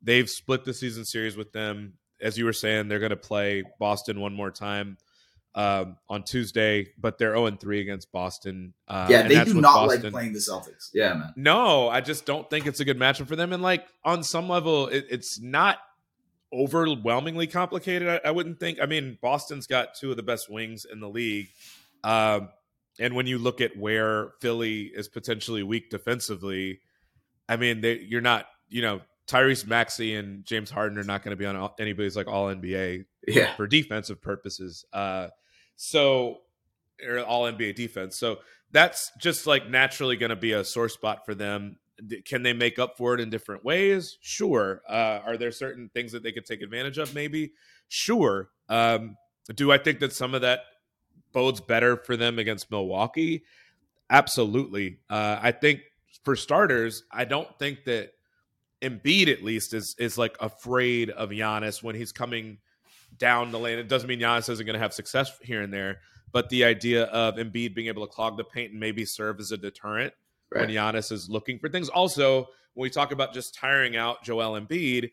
they've 0.00 0.28
split 0.30 0.64
the 0.64 0.72
season 0.72 1.04
series 1.04 1.36
with 1.36 1.50
them. 1.52 1.94
As 2.20 2.38
you 2.38 2.44
were 2.44 2.52
saying, 2.52 2.86
they're 2.86 3.00
going 3.00 3.10
to 3.10 3.16
play 3.16 3.64
Boston 3.80 4.20
one 4.20 4.32
more 4.32 4.52
time 4.52 4.96
um, 5.54 5.96
on 6.08 6.22
Tuesday, 6.22 6.88
but 6.98 7.18
they're 7.18 7.34
0 7.34 7.50
3 7.50 7.80
against 7.80 8.10
Boston. 8.12 8.72
Uh, 8.88 9.06
yeah, 9.10 9.28
they 9.28 9.44
do 9.44 9.54
not 9.60 9.74
Boston. 9.74 10.02
like 10.02 10.12
playing 10.12 10.32
the 10.32 10.38
Celtics. 10.38 10.90
Yeah, 10.94 11.14
man. 11.14 11.32
No, 11.36 11.88
I 11.88 12.00
just 12.00 12.24
don't 12.24 12.48
think 12.48 12.66
it's 12.66 12.80
a 12.80 12.84
good 12.84 12.98
matchup 12.98 13.26
for 13.26 13.36
them. 13.36 13.52
And 13.52 13.62
like 13.62 13.86
on 14.04 14.22
some 14.22 14.48
level, 14.48 14.88
it, 14.88 15.06
it's 15.10 15.40
not 15.40 15.78
overwhelmingly 16.52 17.46
complicated. 17.46 18.08
I, 18.08 18.28
I 18.28 18.30
wouldn't 18.30 18.60
think. 18.60 18.78
I 18.80 18.86
mean, 18.86 19.18
Boston's 19.20 19.66
got 19.66 19.94
two 19.94 20.10
of 20.10 20.16
the 20.16 20.22
best 20.22 20.50
wings 20.50 20.86
in 20.90 21.00
the 21.00 21.08
league, 21.08 21.48
um, 22.04 22.48
and 22.98 23.14
when 23.14 23.26
you 23.26 23.38
look 23.38 23.60
at 23.60 23.76
where 23.76 24.32
Philly 24.40 24.82
is 24.94 25.08
potentially 25.08 25.62
weak 25.62 25.90
defensively, 25.90 26.80
I 27.48 27.56
mean, 27.56 27.80
they, 27.80 27.98
you're 27.98 28.20
not. 28.20 28.46
You 28.68 28.80
know, 28.80 29.00
Tyrese 29.28 29.66
Maxey 29.66 30.14
and 30.14 30.44
James 30.44 30.70
Harden 30.70 30.98
are 30.98 31.04
not 31.04 31.22
going 31.22 31.32
to 31.32 31.36
be 31.36 31.46
on 31.46 31.56
all, 31.56 31.74
anybody's 31.78 32.16
like 32.16 32.26
All 32.26 32.46
NBA 32.46 33.04
Yeah, 33.28 33.54
for 33.54 33.66
defensive 33.66 34.20
purposes. 34.20 34.84
Uh, 34.92 35.28
so, 35.82 36.42
or 37.04 37.18
all 37.24 37.42
NBA 37.42 37.74
defense. 37.74 38.16
So 38.16 38.38
that's 38.70 39.10
just 39.18 39.48
like 39.48 39.68
naturally 39.68 40.16
going 40.16 40.30
to 40.30 40.36
be 40.36 40.52
a 40.52 40.62
sore 40.62 40.88
spot 40.88 41.26
for 41.26 41.34
them. 41.34 41.76
Can 42.24 42.44
they 42.44 42.52
make 42.52 42.78
up 42.78 42.96
for 42.96 43.14
it 43.14 43.20
in 43.20 43.30
different 43.30 43.64
ways? 43.64 44.16
Sure. 44.20 44.80
Uh, 44.88 45.18
are 45.26 45.36
there 45.36 45.50
certain 45.50 45.90
things 45.92 46.12
that 46.12 46.22
they 46.22 46.30
could 46.30 46.46
take 46.46 46.62
advantage 46.62 46.98
of? 46.98 47.12
Maybe. 47.16 47.52
Sure. 47.88 48.50
Um, 48.68 49.16
do 49.56 49.72
I 49.72 49.78
think 49.78 49.98
that 49.98 50.12
some 50.12 50.34
of 50.34 50.42
that 50.42 50.60
bodes 51.32 51.60
better 51.60 51.96
for 51.96 52.16
them 52.16 52.38
against 52.38 52.70
Milwaukee? 52.70 53.42
Absolutely. 54.08 54.98
Uh, 55.10 55.40
I 55.42 55.50
think 55.50 55.80
for 56.24 56.36
starters, 56.36 57.02
I 57.10 57.24
don't 57.24 57.58
think 57.58 57.84
that 57.86 58.12
Embiid 58.80 59.26
at 59.32 59.42
least 59.42 59.74
is 59.74 59.96
is 59.98 60.16
like 60.16 60.36
afraid 60.40 61.10
of 61.10 61.30
Giannis 61.30 61.82
when 61.82 61.96
he's 61.96 62.12
coming 62.12 62.58
down 63.18 63.52
the 63.52 63.58
lane. 63.58 63.78
It 63.78 63.88
doesn't 63.88 64.08
mean 64.08 64.20
Giannis 64.20 64.48
isn't 64.48 64.64
going 64.64 64.74
to 64.74 64.80
have 64.80 64.94
success 64.94 65.30
here 65.42 65.62
and 65.62 65.72
there, 65.72 66.00
but 66.32 66.48
the 66.48 66.64
idea 66.64 67.04
of 67.04 67.36
Embiid 67.36 67.74
being 67.74 67.88
able 67.88 68.06
to 68.06 68.12
clog 68.12 68.36
the 68.36 68.44
paint 68.44 68.72
and 68.72 68.80
maybe 68.80 69.04
serve 69.04 69.40
as 69.40 69.52
a 69.52 69.56
deterrent 69.56 70.14
when 70.50 70.64
right. 70.64 70.70
Giannis 70.70 71.12
is 71.12 71.28
looking 71.28 71.58
for 71.58 71.68
things. 71.68 71.88
Also, 71.88 72.48
when 72.74 72.82
we 72.82 72.90
talk 72.90 73.12
about 73.12 73.34
just 73.34 73.54
tiring 73.54 73.96
out 73.96 74.22
Joel 74.22 74.60
Embiid, 74.60 75.10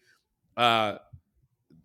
uh, 0.58 0.98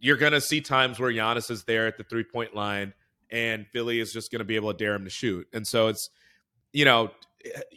you're 0.00 0.16
going 0.16 0.32
to 0.32 0.40
see 0.40 0.60
times 0.60 0.98
where 0.98 1.10
Giannis 1.10 1.50
is 1.50 1.64
there 1.64 1.86
at 1.86 1.96
the 1.96 2.04
three 2.04 2.24
point 2.24 2.54
line 2.54 2.92
and 3.30 3.66
Philly 3.72 4.00
is 4.00 4.12
just 4.12 4.30
going 4.30 4.40
to 4.40 4.44
be 4.44 4.56
able 4.56 4.72
to 4.72 4.76
dare 4.76 4.94
him 4.94 5.04
to 5.04 5.10
shoot. 5.10 5.48
And 5.52 5.66
so 5.66 5.88
it's, 5.88 6.10
you 6.72 6.84
know, 6.84 7.10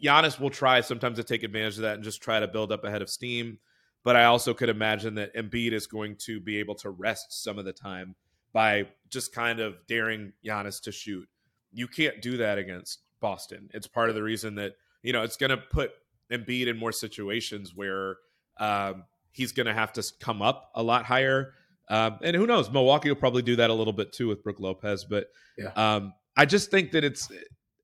Giannis 0.04 0.40
will 0.40 0.50
try 0.50 0.82
sometimes 0.82 1.18
to 1.18 1.24
take 1.24 1.44
advantage 1.44 1.76
of 1.76 1.82
that 1.82 1.96
and 1.96 2.04
just 2.04 2.22
try 2.22 2.40
to 2.40 2.48
build 2.48 2.72
up 2.72 2.84
ahead 2.84 3.02
of 3.02 3.10
steam. 3.10 3.60
But 4.04 4.16
I 4.16 4.26
also 4.26 4.54
could 4.54 4.70
imagine 4.70 5.16
that 5.16 5.36
Embiid 5.36 5.74
is 5.74 5.88
going 5.88 6.16
to 6.26 6.40
be 6.40 6.58
able 6.60 6.76
to 6.76 6.90
rest 6.90 7.44
some 7.44 7.58
of 7.58 7.66
the 7.66 7.74
time 7.74 8.16
by 8.58 8.88
just 9.12 9.36
kind 9.36 9.60
of 9.60 9.76
daring 9.88 10.34
Giannis 10.44 10.82
to 10.82 10.92
shoot. 10.92 11.30
You 11.72 11.88
can't 11.88 12.24
do 12.24 12.38
that 12.38 12.58
against 12.58 13.02
Boston. 13.20 13.70
It's 13.72 13.86
part 13.86 14.10
of 14.10 14.16
the 14.16 14.24
reason 14.24 14.56
that, 14.56 14.74
you 15.04 15.14
know, 15.14 15.22
it's 15.22 15.38
going 15.38 15.52
to 15.52 15.58
put 15.58 15.92
Embiid 16.32 16.66
in 16.66 16.76
more 16.76 16.92
situations 16.92 17.74
where 17.76 18.16
um, 18.60 19.04
he's 19.32 19.52
going 19.52 19.68
to 19.68 19.76
have 19.76 19.94
to 19.94 20.04
come 20.20 20.42
up 20.42 20.72
a 20.74 20.82
lot 20.82 21.06
higher. 21.06 21.54
Um, 21.88 22.18
and 22.24 22.36
who 22.36 22.48
knows? 22.48 22.72
Milwaukee 22.72 23.10
will 23.10 23.16
probably 23.16 23.44
do 23.44 23.58
that 23.58 23.70
a 23.70 23.74
little 23.76 23.94
bit 23.94 24.12
too 24.12 24.28
with 24.28 24.42
Brook 24.42 24.60
Lopez. 24.60 25.06
But 25.06 25.28
Yeah. 25.56 25.68
um, 25.76 26.14
I 26.36 26.46
just 26.46 26.72
think 26.72 26.94
that 26.94 27.04
it's 27.04 27.32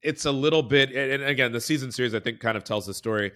it's 0.02 0.26
a 0.26 0.32
little 0.32 0.64
bit, 0.64 0.92
and 0.92 1.22
again, 1.24 1.52
the 1.52 1.62
season 1.62 1.92
series 1.92 2.16
I 2.16 2.20
think 2.20 2.40
kind 2.40 2.58
of 2.58 2.64
tells 2.64 2.88
the 2.88 2.96
story. 2.96 3.32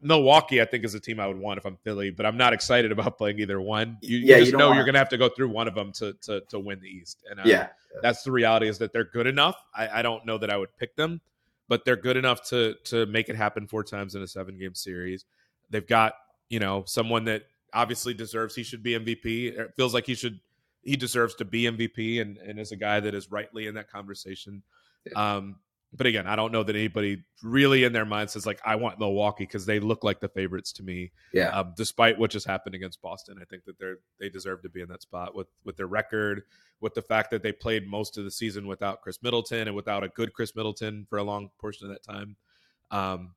Milwaukee, 0.00 0.60
I 0.60 0.64
think, 0.66 0.84
is 0.84 0.94
a 0.94 1.00
team 1.00 1.18
I 1.18 1.26
would 1.26 1.38
want 1.38 1.58
if 1.58 1.64
I'm 1.64 1.76
Philly, 1.78 2.10
but 2.10 2.26
I'm 2.26 2.36
not 2.36 2.52
excited 2.52 2.92
about 2.92 3.16
playing 3.18 3.38
either 3.38 3.60
one. 3.60 3.98
You, 4.02 4.18
Yeah, 4.18 4.22
you 4.22 4.32
you 4.34 4.38
just 4.40 4.52
don't 4.52 4.58
know 4.58 4.66
wanna- 4.68 4.76
you're 4.78 4.84
going 4.84 4.94
to 4.94 4.98
have 4.98 5.08
to 5.10 5.18
go 5.18 5.28
through 5.28 5.48
one 5.48 5.68
of 5.68 5.74
them 5.74 5.92
to 5.92 6.12
to 6.22 6.40
to 6.48 6.58
win 6.58 6.80
the 6.80 6.88
East, 6.88 7.24
and 7.30 7.40
uh, 7.40 7.44
Yeah. 7.46 7.68
that's 8.02 8.22
the 8.22 8.30
reality. 8.32 8.68
Is 8.68 8.78
that 8.78 8.92
they're 8.92 9.04
good 9.04 9.26
enough. 9.26 9.56
I, 9.74 10.00
I 10.00 10.02
don't 10.02 10.24
know 10.26 10.38
that 10.38 10.50
I 10.50 10.56
would 10.56 10.76
pick 10.76 10.96
them, 10.96 11.20
but 11.68 11.84
they're 11.84 11.96
good 11.96 12.16
enough 12.16 12.42
to 12.50 12.74
to 12.84 13.06
make 13.06 13.28
it 13.28 13.36
happen 13.36 13.66
four 13.66 13.82
times 13.84 14.14
in 14.14 14.22
a 14.22 14.26
seven 14.26 14.58
game 14.58 14.74
series. 14.74 15.24
They've 15.70 15.86
got 15.86 16.14
you 16.50 16.60
know 16.60 16.84
someone 16.86 17.24
that 17.24 17.44
obviously 17.72 18.14
deserves 18.14 18.54
he 18.54 18.62
should 18.62 18.82
be 18.82 18.92
MVP. 18.92 19.58
It 19.58 19.74
feels 19.76 19.92
like 19.94 20.06
he 20.06 20.14
should 20.14 20.40
he 20.82 20.94
deserves 20.96 21.34
to 21.36 21.44
be 21.46 21.62
MVP, 21.64 22.20
and 22.20 22.36
and 22.38 22.60
is 22.60 22.70
a 22.70 22.76
guy 22.76 23.00
that 23.00 23.14
is 23.14 23.30
rightly 23.32 23.66
in 23.66 23.74
that 23.76 23.90
conversation. 23.90 24.62
Um, 25.14 25.56
but 25.92 26.06
again, 26.06 26.26
I 26.26 26.36
don't 26.36 26.52
know 26.52 26.62
that 26.62 26.74
anybody 26.76 27.22
really 27.42 27.84
in 27.84 27.92
their 27.92 28.04
mind 28.04 28.28
says 28.30 28.44
like 28.46 28.60
I 28.64 28.76
want 28.76 28.98
Milwaukee 28.98 29.44
because 29.44 29.66
they 29.66 29.80
look 29.80 30.04
like 30.04 30.20
the 30.20 30.28
favorites 30.28 30.72
to 30.74 30.82
me. 30.82 31.12
Yeah. 31.32 31.48
Um, 31.50 31.74
despite 31.76 32.18
what 32.18 32.30
just 32.30 32.46
happened 32.46 32.74
against 32.74 33.00
Boston, 33.00 33.38
I 33.40 33.44
think 33.44 33.64
that 33.64 33.78
they're 33.78 33.98
they 34.20 34.28
deserve 34.28 34.62
to 34.62 34.68
be 34.68 34.80
in 34.82 34.88
that 34.88 35.02
spot 35.02 35.34
with 35.34 35.46
with 35.64 35.76
their 35.76 35.86
record, 35.86 36.42
with 36.80 36.94
the 36.94 37.02
fact 37.02 37.30
that 37.30 37.42
they 37.42 37.52
played 37.52 37.86
most 37.86 38.18
of 38.18 38.24
the 38.24 38.30
season 38.30 38.66
without 38.66 39.00
Khris 39.00 39.22
Middleton 39.22 39.68
and 39.68 39.76
without 39.76 40.04
a 40.04 40.08
good 40.08 40.32
Khris 40.34 40.54
Middleton 40.56 41.06
for 41.08 41.18
a 41.18 41.22
long 41.22 41.50
portion 41.58 41.86
of 41.88 41.92
that 41.92 42.02
time. 42.02 42.36
Um, 42.90 43.34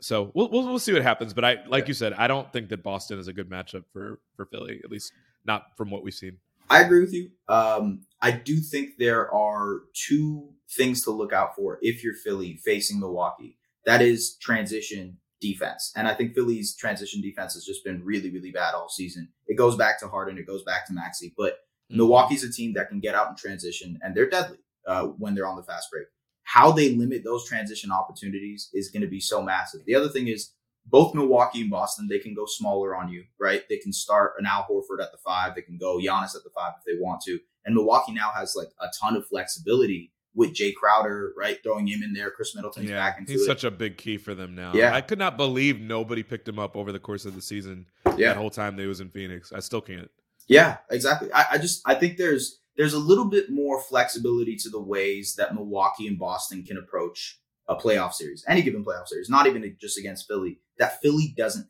so 0.00 0.32
we'll, 0.34 0.48
we'll 0.50 0.66
we'll 0.66 0.78
see 0.78 0.92
what 0.92 1.02
happens. 1.02 1.32
But 1.32 1.44
I 1.44 1.58
like 1.68 1.84
Yeah. 1.84 1.88
you 1.88 1.94
said, 1.94 2.12
I 2.14 2.26
don't 2.26 2.52
think 2.52 2.68
that 2.70 2.82
Boston 2.82 3.18
is 3.18 3.28
a 3.28 3.32
good 3.32 3.48
matchup 3.48 3.84
for 3.92 4.18
for 4.36 4.44
Philly, 4.46 4.80
at 4.84 4.90
least 4.90 5.12
not 5.44 5.76
from 5.76 5.90
what 5.90 6.02
we've 6.02 6.12
seen. 6.14 6.38
I 6.70 6.82
agree 6.82 7.00
with 7.00 7.12
you. 7.12 7.30
Um, 7.48 8.06
I 8.20 8.30
do 8.30 8.60
think 8.60 8.96
there 8.98 9.32
are 9.32 9.80
two 9.94 10.50
things 10.70 11.02
to 11.04 11.10
look 11.10 11.32
out 11.32 11.54
for 11.56 11.78
if 11.82 12.02
you're 12.02 12.14
Philly 12.14 12.58
facing 12.64 13.00
Milwaukee. 13.00 13.58
That 13.84 14.00
is 14.00 14.36
transition 14.36 15.18
defense. 15.40 15.92
And 15.96 16.06
I 16.06 16.14
think 16.14 16.34
Philly's 16.34 16.74
transition 16.74 17.20
defense 17.20 17.54
has 17.54 17.64
just 17.64 17.84
been 17.84 18.02
really, 18.04 18.30
really 18.30 18.52
bad 18.52 18.74
all 18.74 18.88
season. 18.88 19.28
It 19.48 19.56
goes 19.56 19.76
back 19.76 19.98
to 20.00 20.08
Harden, 20.08 20.38
it 20.38 20.46
goes 20.46 20.62
back 20.62 20.86
to 20.86 20.92
Maxey, 20.92 21.34
but 21.36 21.58
Milwaukee's 21.90 22.44
a 22.44 22.50
team 22.50 22.72
that 22.74 22.88
can 22.88 23.00
get 23.00 23.14
out 23.14 23.28
in 23.28 23.36
transition 23.36 23.98
and 24.02 24.16
they're 24.16 24.30
deadly 24.30 24.58
uh, 24.86 25.04
when 25.04 25.34
they're 25.34 25.46
on 25.46 25.56
the 25.56 25.62
fast 25.62 25.90
break. 25.90 26.06
How 26.44 26.72
they 26.72 26.94
limit 26.94 27.24
those 27.24 27.46
transition 27.46 27.90
opportunities 27.90 28.70
is 28.72 28.90
going 28.90 29.02
to 29.02 29.08
be 29.08 29.20
so 29.20 29.42
massive. 29.42 29.84
The 29.84 29.94
other 29.94 30.08
thing 30.08 30.28
is 30.28 30.52
both 30.86 31.14
Milwaukee 31.14 31.62
and 31.62 31.70
Boston, 31.70 32.08
they 32.08 32.18
can 32.18 32.34
go 32.34 32.44
smaller 32.46 32.94
on 32.96 33.08
you, 33.08 33.24
right? 33.40 33.62
They 33.68 33.78
can 33.78 33.92
start 33.92 34.32
an 34.38 34.46
Al 34.46 34.66
Horford 34.70 35.02
at 35.02 35.12
the 35.12 35.18
five. 35.24 35.54
They 35.54 35.62
can 35.62 35.78
go 35.78 35.98
Giannis 35.98 36.34
at 36.36 36.42
the 36.44 36.50
five 36.54 36.72
if 36.78 36.84
they 36.84 37.00
want 37.00 37.22
to. 37.22 37.38
And 37.64 37.74
Milwaukee 37.74 38.12
now 38.12 38.30
has 38.34 38.54
like 38.56 38.68
a 38.80 38.88
ton 39.00 39.16
of 39.16 39.26
flexibility 39.26 40.12
with 40.34 40.54
Jae 40.54 40.74
Crowder, 40.74 41.32
right? 41.36 41.58
Throwing 41.62 41.86
him 41.86 42.02
in 42.02 42.12
there. 42.14 42.30
Khris 42.30 42.54
Middleton's 42.56 42.88
Yeah, 42.90 42.96
back 42.96 43.18
into 43.18 43.32
he's 43.32 43.42
it. 43.42 43.46
such 43.46 43.64
a 43.64 43.70
big 43.70 43.96
key 43.98 44.16
for 44.16 44.34
them 44.34 44.54
now. 44.54 44.72
Yeah. 44.74 44.94
I 44.94 45.00
could 45.02 45.18
not 45.18 45.36
believe 45.36 45.80
nobody 45.80 46.22
picked 46.22 46.48
him 46.48 46.58
up 46.58 46.76
over 46.76 46.90
the 46.90 46.98
course 46.98 47.26
of 47.26 47.34
the 47.34 47.42
season. 47.42 47.86
yeah. 48.16 48.28
That 48.28 48.38
whole 48.38 48.50
time 48.50 48.76
they 48.76 48.86
was 48.86 49.00
in 49.00 49.10
Phoenix, 49.10 49.52
I 49.52 49.60
still 49.60 49.80
can't. 49.82 50.10
Yeah, 50.48 50.78
exactly. 50.90 51.32
I, 51.32 51.44
I 51.52 51.58
just 51.58 51.82
I 51.86 51.94
think 51.94 52.16
there's 52.18 52.58
there's 52.76 52.94
a 52.94 52.98
little 52.98 53.26
bit 53.26 53.50
more 53.50 53.80
flexibility 53.80 54.56
to 54.56 54.70
the 54.70 54.80
ways 54.80 55.34
that 55.36 55.54
Milwaukee 55.54 56.08
and 56.08 56.18
Boston 56.18 56.64
can 56.64 56.78
approach 56.78 57.38
a 57.68 57.76
playoff 57.76 58.12
series, 58.12 58.44
any 58.48 58.60
given 58.62 58.84
playoff 58.84 59.06
series, 59.06 59.28
not 59.30 59.46
even 59.46 59.76
just 59.80 59.96
against 59.98 60.26
Philly, 60.26 60.58
that 60.82 61.00
Philly 61.00 61.32
doesn't 61.36 61.68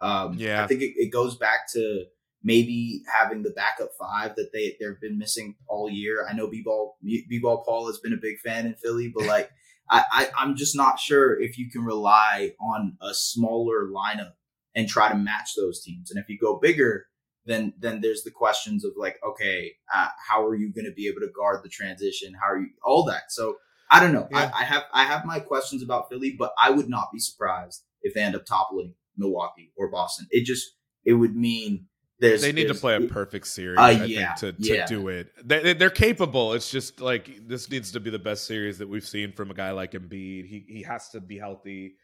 have. 0.00 0.08
Um, 0.10 0.34
Yeah. 0.34 0.64
I 0.64 0.66
think 0.66 0.82
it, 0.82 0.94
it 0.96 1.12
goes 1.12 1.36
back 1.36 1.70
to 1.74 2.04
maybe 2.42 3.02
having 3.06 3.42
the 3.42 3.50
backup 3.50 3.90
five 3.98 4.34
that 4.34 4.50
they 4.52 4.76
they've 4.80 5.00
been 5.00 5.18
missing 5.18 5.54
all 5.68 5.88
year. 5.88 6.26
I 6.28 6.32
know 6.32 6.48
B-ball 6.48 6.96
B-ball 7.02 7.62
Paul 7.64 7.86
has 7.86 7.98
been 7.98 8.12
a 8.12 8.20
big 8.20 8.38
fan 8.40 8.66
in 8.66 8.74
Philly, 8.74 9.12
but 9.14 9.26
like 9.36 9.50
I, 9.88 10.04
I 10.10 10.28
I'm 10.36 10.56
just 10.56 10.74
not 10.74 10.98
sure 10.98 11.40
if 11.40 11.58
you 11.58 11.70
can 11.70 11.84
rely 11.84 12.52
on 12.60 12.96
a 13.00 13.14
smaller 13.14 13.88
lineup 13.88 14.32
and 14.74 14.88
try 14.88 15.08
to 15.08 15.16
match 15.16 15.50
those 15.56 15.82
teams. 15.82 16.10
And 16.10 16.18
if 16.20 16.28
you 16.28 16.38
go 16.38 16.58
bigger, 16.58 17.06
then 17.44 17.74
then 17.78 18.00
there's 18.00 18.24
the 18.24 18.32
questions 18.32 18.84
of 18.84 18.92
like, 18.96 19.16
okay, 19.24 19.74
uh, 19.94 20.08
how 20.28 20.44
are 20.44 20.56
you 20.56 20.72
going 20.72 20.86
to 20.86 20.92
be 20.92 21.06
able 21.06 21.20
to 21.20 21.32
guard 21.36 21.60
the 21.62 21.68
transition? 21.68 22.34
How 22.34 22.50
are 22.50 22.58
you 22.58 22.70
all 22.82 23.04
that? 23.04 23.30
So 23.30 23.58
I 23.90 24.00
don't 24.00 24.12
know. 24.12 24.26
Yeah. 24.30 24.50
I, 24.54 24.62
I 24.62 24.64
have 24.64 24.84
I 24.92 25.04
have 25.04 25.24
my 25.24 25.38
questions 25.38 25.82
about 25.82 26.08
Philly, 26.08 26.34
but 26.36 26.52
I 26.58 26.70
would 26.70 26.88
not 26.88 27.12
be 27.12 27.20
surprised 27.20 27.84
if 28.02 28.14
they 28.14 28.20
end 28.22 28.34
up 28.36 28.44
toppling 28.46 28.94
Milwaukee 29.16 29.72
or 29.76 29.90
Boston. 29.90 30.26
It 30.30 30.44
just 30.44 30.66
it 31.04 31.14
would 31.14 31.34
mean 31.36 31.86
there's 32.18 32.42
They 32.42 32.52
need 32.52 32.68
to 32.68 32.74
play 32.74 32.96
a 32.96 33.00
perfect 33.00 33.46
series, 33.46 33.78
Uh, 33.78 33.82
I 33.82 33.90
yeah, 34.04 34.34
think, 34.34 34.56
to, 34.58 34.62
to 34.64 34.74
yeah. 34.74 34.86
do 34.86 35.08
it. 35.08 35.32
They, 35.42 35.62
they- 35.62 35.72
they're 35.72 35.88
capable. 35.88 36.52
It's 36.52 36.70
just 36.70 37.00
like 37.00 37.48
this 37.48 37.70
needs 37.70 37.92
to 37.92 38.00
be 38.00 38.10
the 38.10 38.18
best 38.18 38.44
series 38.46 38.76
that 38.78 38.88
we've 38.88 39.06
seen 39.06 39.32
from 39.32 39.50
a 39.50 39.54
guy 39.54 39.70
like 39.70 39.92
Embiid. 39.92 40.46
He 40.46 40.64
he 40.68 40.82
has 40.82 41.08
to 41.10 41.20
be 41.20 41.38
healthy. 41.38 41.94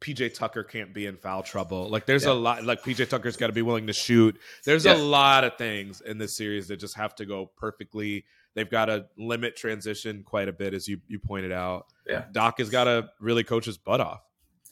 PJ 0.00 0.34
Tucker 0.34 0.62
can't 0.62 0.94
be 0.94 1.06
in 1.06 1.16
foul 1.16 1.42
trouble. 1.42 1.88
Like 1.88 2.06
there's 2.06 2.24
Yeah. 2.24 2.32
a 2.32 2.34
lot. 2.34 2.62
Like 2.64 2.82
PJ 2.82 3.08
Tucker's 3.08 3.36
got 3.36 3.48
to 3.48 3.52
be 3.52 3.62
willing 3.62 3.88
to 3.88 3.92
shoot. 3.92 4.38
There's 4.64 4.84
Yeah. 4.84 4.94
a 4.94 4.98
lot 4.98 5.42
of 5.44 5.56
things 5.58 6.00
in 6.02 6.18
this 6.18 6.36
series 6.36 6.68
that 6.68 6.76
just 6.76 6.96
have 6.96 7.14
to 7.16 7.26
go 7.26 7.50
perfectly. 7.56 8.24
They've 8.54 8.70
got 8.70 8.86
to 8.86 9.06
limit 9.16 9.56
transition 9.56 10.22
quite 10.24 10.48
a 10.48 10.52
bit, 10.52 10.72
as 10.74 10.86
you 10.88 11.00
you 11.08 11.18
pointed 11.18 11.52
out. 11.52 11.86
Yeah. 12.06 12.26
Doc 12.32 12.58
has 12.58 12.70
got 12.70 12.84
to 12.84 13.08
really 13.18 13.42
coach 13.44 13.64
his 13.64 13.76
butt 13.78 14.00
off 14.00 14.20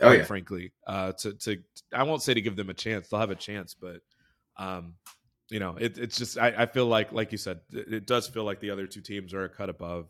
Oh 0.01 0.13
yeah, 0.13 0.25
frankly. 0.25 0.73
Uh, 0.87 1.13
to 1.13 1.33
to 1.35 1.59
I 1.93 2.03
won't 2.03 2.23
say 2.23 2.35
to 2.35 2.41
give 2.41 2.57
them 2.57 2.71
a 2.71 2.75
chance; 2.75 3.09
they'll 3.09 3.21
have 3.21 3.31
a 3.31 3.35
chance, 3.35 3.75
but 3.75 4.01
um, 4.59 4.95
you 5.51 5.61
know, 5.61 5.77
it, 5.79 5.99
it's 5.99 6.19
just 6.19 6.39
I, 6.39 6.55
I 6.57 6.67
feel 6.67 6.87
like, 6.87 7.13
like 7.13 7.33
you 7.33 7.39
said, 7.39 7.61
it, 7.73 7.93
it 7.93 8.07
does 8.07 8.27
feel 8.29 8.45
like 8.45 8.61
the 8.61 8.71
other 8.71 8.87
two 8.87 9.01
teams 9.01 9.33
are 9.33 9.45
a 9.45 9.49
cut 9.49 9.69
above. 9.69 10.07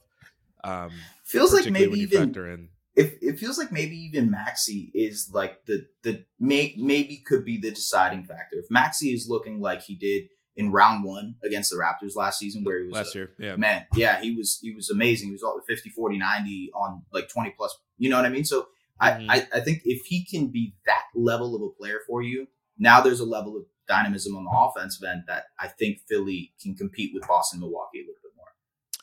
Um, 0.65 0.91
feels 1.25 1.53
like 1.53 1.71
maybe 1.71 2.01
even 2.01 2.27
factor 2.29 2.51
in. 2.51 2.69
it, 2.97 3.19
it 3.21 3.39
feels 3.39 3.59
like 3.59 3.71
maybe 3.71 3.97
even 3.97 4.31
Maxey 4.31 4.91
is 4.95 5.31
like 5.33 5.65
the 5.67 5.87
the 6.03 6.25
may, 6.41 6.75
maybe 6.79 7.19
could 7.19 7.45
be 7.45 7.59
the 7.59 7.71
deciding 7.71 8.25
factor. 8.25 8.57
If 8.59 8.67
Maxey 8.71 9.09
is 9.09 9.29
looking 9.29 9.61
like 9.61 9.83
he 9.83 9.95
did 9.95 10.29
in 10.57 10.73
round 10.73 11.05
one 11.05 11.35
against 11.45 11.71
the 11.71 11.77
Raptors 11.77 12.17
last 12.17 12.39
season, 12.39 12.65
where 12.65 12.81
he 12.81 12.87
was 12.87 12.95
last 12.95 13.15
a- 13.15 13.19
year. 13.19 13.31
Yeah, 13.39 13.57
man, 13.57 13.87
yeah, 13.95 14.21
he 14.21 14.35
was 14.35 14.59
he 14.63 14.73
was 14.73 14.91
amazing. 14.91 15.29
He 15.29 15.33
was 15.33 15.43
all 15.43 15.61
50, 15.67 15.91
40, 15.91 16.19
90 16.19 16.71
on 16.75 17.03
like 17.13 17.29
20 17.29 17.51
plus. 17.51 17.77
You 17.99 18.09
know 18.11 18.17
what 18.17 18.25
I 18.25 18.31
mean? 18.31 18.45
So 18.45 18.69
Mhm. 19.01 19.27
I, 19.29 19.37
I 19.37 19.47
I 19.55 19.61
think 19.61 19.83
if 19.85 20.07
he 20.07 20.25
can 20.25 20.49
be 20.49 20.75
that 20.87 21.03
level 21.15 21.55
of 21.55 21.63
a 21.63 21.69
player 21.79 22.01
for 22.07 22.23
you, 22.23 22.47
now 22.79 23.01
there's 23.01 23.21
a 23.21 23.25
level 23.27 23.57
of 23.57 23.65
dynamism 23.89 24.35
on 24.37 24.45
the 24.45 24.51
offensive 24.51 25.07
end 25.09 25.23
that 25.29 25.45
I 25.61 25.69
think 25.69 25.99
Philly 26.09 26.53
can 26.63 26.75
compete 26.75 27.13
with 27.15 27.27
Boston, 27.29 27.61
Milwaukee 27.61 27.99
a 27.99 28.03
little 28.03 28.15
bit 28.23 28.33
more. 28.37 28.47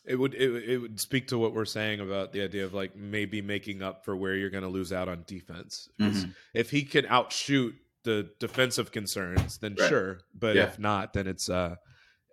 it 0.06 0.15
would 0.17 0.34
it, 0.34 0.49
would- 0.49 0.63
it 0.63 0.77
would 0.79 0.99
speak 0.99 1.27
to 1.29 1.38
what 1.38 1.53
we're 1.53 1.63
saying 1.65 1.99
about 2.01 2.34
the 2.34 2.41
idea 2.41 2.65
of 2.65 2.73
like 2.73 2.95
maybe 2.95 3.41
making 3.41 3.82
up 3.82 4.03
for 4.03 4.15
where 4.15 4.36
you're 4.36 4.49
going 4.49 4.63
to 4.63 4.69
lose 4.69 4.91
out 4.91 5.08
on 5.08 5.23
defense. 5.27 5.88
'Cause 5.99 6.25
If 6.53 6.69
he 6.71 6.84
can 6.84 7.06
outshoot 7.06 7.75
the 8.03 8.29
defensive 8.39 8.91
concerns, 8.91 9.60
then 9.60 9.75
Right. 9.79 9.88
sure. 9.88 10.19
But 10.34 10.56
Yeah. 10.58 10.63
if 10.65 10.77
not, 10.79 11.13
then 11.13 11.27
it's 11.27 11.49
uh. 11.49 11.75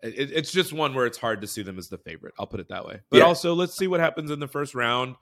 It, 0.03 0.33
it's 0.33 0.51
just 0.51 0.73
one 0.73 0.95
where 0.95 1.05
it's 1.07 1.19
hard 1.19 1.43
to 1.43 1.47
see 1.47 1.61
them 1.63 1.79
as 1.79 1.89
the 1.91 1.99
favorite. 1.99 2.33
I'll 2.39 2.47
put 2.47 2.59
it 2.59 2.71
that 2.71 2.87
way. 2.87 3.01
But 3.11 3.19
Yeah. 3.19 3.25
also, 3.25 3.53
let's 3.55 3.77
see 3.77 3.87
what 3.87 4.01
happens 4.01 4.31
in 4.31 4.41
the 4.41 4.49
first 4.49 4.75
round. 4.75 5.15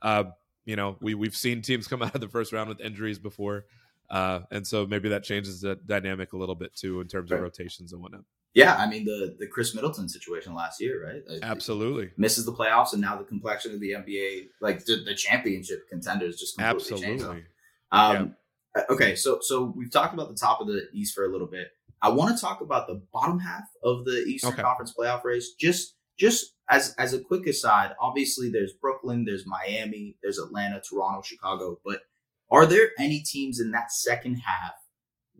Uh, 0.00 0.24
you 0.64 0.76
know, 0.76 0.96
we 1.00 1.14
we've 1.14 1.36
seen 1.36 1.62
teams 1.62 1.86
come 1.88 2.02
out 2.02 2.14
of 2.14 2.20
the 2.20 2.28
first 2.28 2.52
round 2.52 2.68
with 2.68 2.80
injuries 2.80 3.18
before, 3.18 3.64
uh, 4.10 4.40
and 4.50 4.66
so 4.66 4.86
maybe 4.86 5.08
that 5.08 5.24
changes 5.24 5.60
the 5.60 5.76
dynamic 5.86 6.32
a 6.32 6.36
little 6.36 6.54
bit 6.54 6.74
too 6.74 7.00
in 7.00 7.08
terms 7.08 7.30
of 7.32 7.40
rotations 7.40 7.92
and 7.92 8.02
whatnot. 8.02 8.24
Yeah, 8.54 8.74
I 8.76 8.86
mean 8.86 9.04
the 9.04 9.36
the 9.38 9.46
Khris 9.46 9.74
Middleton 9.74 10.08
situation 10.08 10.54
last 10.54 10.80
year, 10.80 11.06
right? 11.06 11.22
Like, 11.26 11.40
Absolutely, 11.42 12.10
misses 12.16 12.44
the 12.44 12.52
playoffs, 12.52 12.92
and 12.92 13.00
now 13.00 13.16
the 13.16 13.24
complexion 13.24 13.72
of 13.74 13.80
the 13.80 13.92
NBA, 13.92 14.48
like 14.60 14.84
the, 14.84 15.02
the 15.04 15.14
championship 15.14 15.88
contenders, 15.88 16.38
just 16.38 16.58
completely 16.58 17.00
changed. 17.00 17.24
absolutely. 17.24 17.44
Um, 17.92 18.36
uh, 18.76 18.82
Okay, 18.90 19.14
so 19.16 19.38
so 19.42 19.72
we've 19.76 19.90
talked 19.90 20.14
about 20.14 20.28
the 20.28 20.34
top 20.34 20.60
of 20.60 20.66
the 20.66 20.88
East 20.92 21.14
for 21.14 21.24
a 21.24 21.28
little 21.28 21.46
bit. 21.46 21.68
I 22.00 22.08
want 22.08 22.34
to 22.36 22.40
talk 22.40 22.60
about 22.62 22.86
the 22.86 23.02
bottom 23.12 23.38
half 23.38 23.64
of 23.84 24.04
the 24.04 24.24
Eastern 24.26 24.52
Okay. 24.54 24.62
Conference 24.62 24.94
playoff 24.98 25.24
race. 25.24 25.52
Just 25.58 25.94
just 26.22 26.54
as 26.70 26.94
as 26.98 27.12
a 27.12 27.18
quick 27.18 27.48
aside, 27.48 27.90
obviously 28.00 28.48
there's 28.48 28.72
Brooklyn, 28.72 29.24
there's 29.24 29.44
Miami, 29.44 30.16
there's 30.22 30.38
Atlanta, 30.38 30.80
Toronto, 30.80 31.20
Chicago. 31.20 31.80
But 31.84 32.02
are 32.48 32.64
there 32.64 32.90
any 32.96 33.20
teams 33.20 33.58
in 33.58 33.72
that 33.72 33.90
second 33.90 34.36
half 34.36 34.74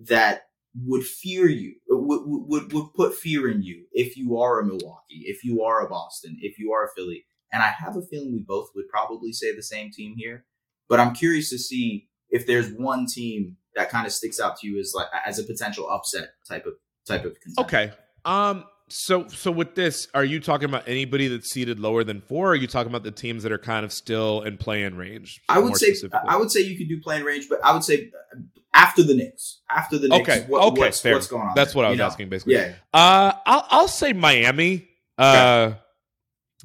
that 0.09 0.47
would 0.75 1.05
fear 1.05 1.49
you, 1.49 1.77
would 1.89 2.23
would 2.27 2.49
would, 2.49 2.73
would 2.73 2.95
put 2.95 3.15
fear 3.15 3.49
in 3.49 3.63
you 3.63 3.85
if 3.93 4.17
you 4.17 4.39
are 4.39 4.59
a 4.59 4.65
Milwaukee, 4.65 5.23
if 5.27 5.45
you 5.45 5.63
are 5.63 5.87
a 5.87 5.89
Boston, 5.89 6.37
if 6.41 6.59
you 6.59 6.73
are 6.73 6.87
a 6.87 6.89
Philly? 6.97 7.27
And 7.53 7.63
I 7.63 7.69
have 7.69 7.97
a 7.97 8.03
feeling 8.03 8.33
we 8.33 8.41
both 8.41 8.71
would 8.75 8.89
probably 8.89 9.33
say 9.33 9.55
the 9.55 9.63
same 9.63 9.93
team 9.93 10.15
here. 10.17 10.47
But 10.89 10.99
I'm 10.99 11.15
curious 11.15 11.49
to 11.51 11.59
see 11.59 12.09
if 12.29 12.45
there's 12.45 12.73
one 12.73 13.07
team 13.07 13.57
that 13.77 13.89
kind 13.89 14.05
of 14.05 14.13
sticks 14.13 14.41
out 14.41 14.57
to 14.59 14.67
you 14.67 14.81
as 14.81 14.95
like 14.97 15.07
as 15.25 15.39
a 15.39 15.45
potential 15.45 15.89
upset 15.89 16.31
type 16.49 16.67
of 16.67 16.75
type 17.07 17.25
of 17.25 17.37
contender. 17.41 17.69
Okay. 17.69 17.93
Um. 18.25 18.65
So 18.93 19.27
so 19.29 19.51
with 19.51 19.75
this, 19.75 20.07
are 20.13 20.25
you 20.25 20.39
talking 20.39 20.69
about 20.69 20.87
anybody 20.87 21.27
that's 21.29 21.51
seated 21.51 21.81
lower 21.81 22.05
than 22.05 22.21
four? 22.21 22.49
Or 22.49 22.51
are 22.51 22.55
you 22.55 22.67
talking 22.67 22.91
about 22.91 23.05
the 23.05 23.11
teams 23.11 23.43
that 23.43 23.51
are 23.51 23.59
kind 23.59 23.87
of 23.87 23.93
still 23.93 24.43
in 24.43 24.59
play-in 24.59 24.99
range? 24.99 25.41
I 25.49 25.61
would 25.61 25.77
say? 25.77 25.95
I 26.29 26.37
would 26.37 26.51
say 26.51 26.61
you 26.61 26.77
could 26.77 26.89
do 26.89 27.01
play-in 27.01 27.25
range, 27.25 27.49
but 27.49 27.65
I 27.65 27.73
would 27.73 27.85
say 27.85 28.11
uh, 28.35 28.39
after 28.75 29.03
the 29.03 29.15
Knicks, 29.15 29.61
after 29.71 29.97
the 29.97 30.09
Knicks, 30.09 30.29
Okay, 30.29 30.45
what, 30.47 30.63
okay, 30.65 30.81
what's, 30.81 31.01
fair. 31.01 31.15
what's 31.15 31.27
going 31.27 31.43
on? 31.43 31.53
That's 31.57 31.73
there, 31.73 31.79
what 31.79 31.87
I 31.87 31.91
was 31.91 31.99
know? 31.99 32.05
asking, 32.05 32.29
basically. 32.29 32.55
Yeah, 32.57 32.75
Uh, 32.93 33.33
I'll 33.47 33.67
I'll 33.71 33.89
say 33.89 34.13
Miami. 34.13 34.89
Uh, 35.17 35.73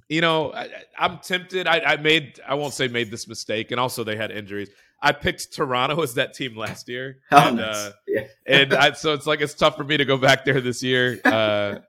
you 0.10 0.20
know, 0.20 0.52
I, 0.54 0.68
am 0.98 1.20
tempted. 1.20 1.66
I, 1.66 1.80
I, 1.80 1.98
made, 1.98 2.40
I 2.46 2.56
won't 2.56 2.74
say 2.74 2.90
made 2.90 3.10
this 3.10 3.28
mistake, 3.28 3.72
and 3.72 3.80
also 3.80 4.04
they 4.04 4.16
had 4.18 4.32
injuries. 4.32 4.70
I 5.02 5.14
picked 5.14 5.54
Toronto 5.54 6.02
as 6.04 6.16
that 6.16 6.34
team 6.34 6.58
last 6.58 6.90
year, 6.90 7.20
oh, 7.32 7.38
and, 7.38 7.58
nice. 7.58 7.76
uh, 7.76 7.92
yeah. 8.06 8.28
and 8.46 8.74
I, 8.74 8.92
so 8.94 9.14
it's 9.14 9.28
like 9.28 9.40
it's 9.40 9.54
tough 9.54 9.78
for 9.78 9.84
me 9.84 9.96
to 9.96 10.06
go 10.06 10.18
back 10.18 10.44
there 10.44 10.60
this 10.60 10.84
year. 10.84 11.22
Uh, 11.26 11.80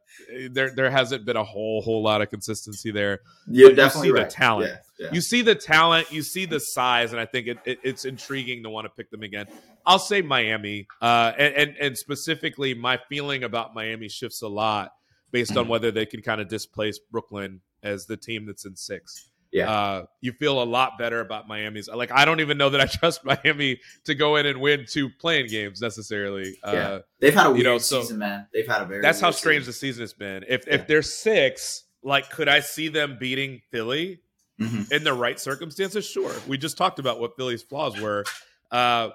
there, 0.50 0.70
there 0.70 0.90
hasn't 0.90 1.24
been 1.24 1.36
a 1.36 1.44
whole, 1.44 1.82
whole 1.82 2.02
lot 2.02 2.20
of 2.22 2.30
consistency 2.30 2.90
there. 2.90 3.20
You're 3.46 3.70
But 3.70 3.76
definitely 3.76 4.08
you 4.08 4.14
see 4.14 4.20
right. 4.20 4.30
the 4.30 4.34
talent. 4.34 4.72
Yeah, 4.98 5.06
yeah. 5.06 5.12
You 5.12 5.20
see 5.20 5.42
the 5.42 5.54
talent, 5.54 6.12
you 6.12 6.22
see 6.22 6.44
the 6.44 6.60
size, 6.60 7.12
and 7.12 7.20
I 7.20 7.26
think 7.26 7.46
it, 7.46 7.58
it, 7.64 7.78
it's 7.82 8.04
intriguing 8.04 8.62
to 8.64 8.70
want 8.70 8.86
to 8.86 8.90
pick 8.90 9.10
them 9.10 9.22
again. 9.22 9.46
I'll 9.86 9.98
say 9.98 10.22
Miami, 10.22 10.86
uh, 11.00 11.32
and, 11.38 11.54
and 11.54 11.76
and 11.78 11.98
specifically, 11.98 12.74
my 12.74 12.98
feeling 13.08 13.44
about 13.44 13.74
Miami 13.74 14.08
shifts 14.08 14.42
a 14.42 14.48
lot 14.48 14.92
based 15.30 15.56
on 15.56 15.68
whether 15.68 15.90
they 15.90 16.06
can 16.06 16.22
kind 16.22 16.40
of 16.40 16.48
displace 16.48 16.98
Brooklyn 16.98 17.60
as 17.82 18.06
the 18.06 18.16
team 18.16 18.46
that's 18.46 18.64
in 18.64 18.76
six. 18.76 19.27
Yeah. 19.50 19.70
Uh, 19.70 20.06
you 20.20 20.32
feel 20.32 20.62
a 20.62 20.64
lot 20.64 20.98
better 20.98 21.20
about 21.20 21.48
Miami's. 21.48 21.88
Like 21.88 22.12
I 22.12 22.24
don't 22.26 22.40
even 22.40 22.58
know 22.58 22.68
that 22.70 22.80
I 22.80 22.86
trust 22.98 23.24
Miami 23.24 23.80
to 24.04 24.14
go 24.14 24.36
in 24.36 24.44
and 24.46 24.60
win 24.60 24.84
two 24.86 25.08
play-in 25.08 25.46
games 25.48 25.80
necessarily. 25.80 26.54
Uh, 26.62 26.70
Yeah. 26.74 26.98
They've 27.20 27.34
had 27.34 27.46
a 27.46 27.50
weird 27.50 27.58
you 27.58 27.64
know, 27.64 27.78
so- 27.78 28.02
season, 28.02 28.18
man. 28.18 28.46
They've 28.52 28.66
had 28.66 28.82
a 28.82 28.84
very. 28.84 29.00
that's 29.02 29.20
how 29.20 29.30
strange 29.30 29.62
season. 29.62 29.70
the 29.70 29.72
season 29.74 30.02
has 30.02 30.12
been. 30.12 30.44
If 30.48 30.66
Yeah. 30.66 30.74
if 30.74 30.86
they're 30.86 31.02
six, 31.02 31.84
like, 32.02 32.30
could 32.30 32.48
I 32.48 32.60
see 32.60 32.88
them 32.88 33.16
beating 33.18 33.62
Philly? 33.70 34.20
Mhm. 34.60 34.90
in 34.90 35.04
the 35.04 35.12
right 35.12 35.38
circumstances, 35.38 36.04
sure. 36.04 36.34
We 36.48 36.58
just 36.58 36.76
talked 36.76 36.98
about 36.98 37.20
what 37.20 37.36
Philly's 37.36 37.62
flaws 37.62 37.96
were. 38.00 38.24
Uh, 38.72 39.10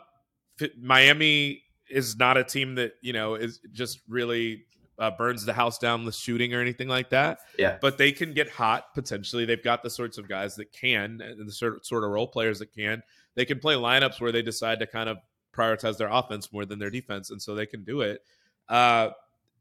Miami 0.80 1.64
is 1.90 2.16
not 2.18 2.38
a 2.38 2.44
team 2.44 2.76
that 2.76 2.94
you 3.02 3.14
know 3.14 3.36
is 3.36 3.60
just 3.72 4.00
really 4.08 4.66
uh, 5.04 5.12
burns 5.12 5.44
the 5.44 5.52
house 5.52 5.78
down 5.78 6.06
with 6.06 6.16
shooting 6.16 6.54
or 6.54 6.62
anything 6.62 6.88
like 6.88 7.10
that. 7.10 7.40
Yeah. 7.60 7.78
but 7.82 7.98
they 7.98 8.14
can 8.14 8.34
get 8.34 8.50
hot 8.50 8.94
potentially. 8.94 9.44
They've 9.44 9.62
got 9.62 9.84
the 9.84 9.90
sorts 9.90 10.18
of 10.18 10.30
guys 10.30 10.56
that 10.56 10.72
can, 10.72 11.20
and 11.20 11.46
the 11.46 11.52
sort 11.52 11.86
sort 11.86 12.06
of 12.06 12.12
role 12.12 12.28
players 12.28 12.60
that 12.60 12.74
can. 12.74 13.04
They 13.36 13.44
can 13.44 13.60
play 13.60 13.76
lineups 13.76 14.22
where 14.22 14.32
they 14.32 14.42
decide 14.42 14.80
to 14.80 14.88
kind 14.88 15.10
of 15.10 15.18
prioritize 15.54 15.98
their 15.98 16.08
offense 16.08 16.54
more 16.54 16.66
than 16.66 16.80
their 16.80 16.90
defense, 16.90 17.32
and 17.32 17.42
so 17.42 17.54
they 17.54 17.66
can 17.66 17.84
do 17.84 18.00
it. 18.00 18.22
Uh, 18.70 19.10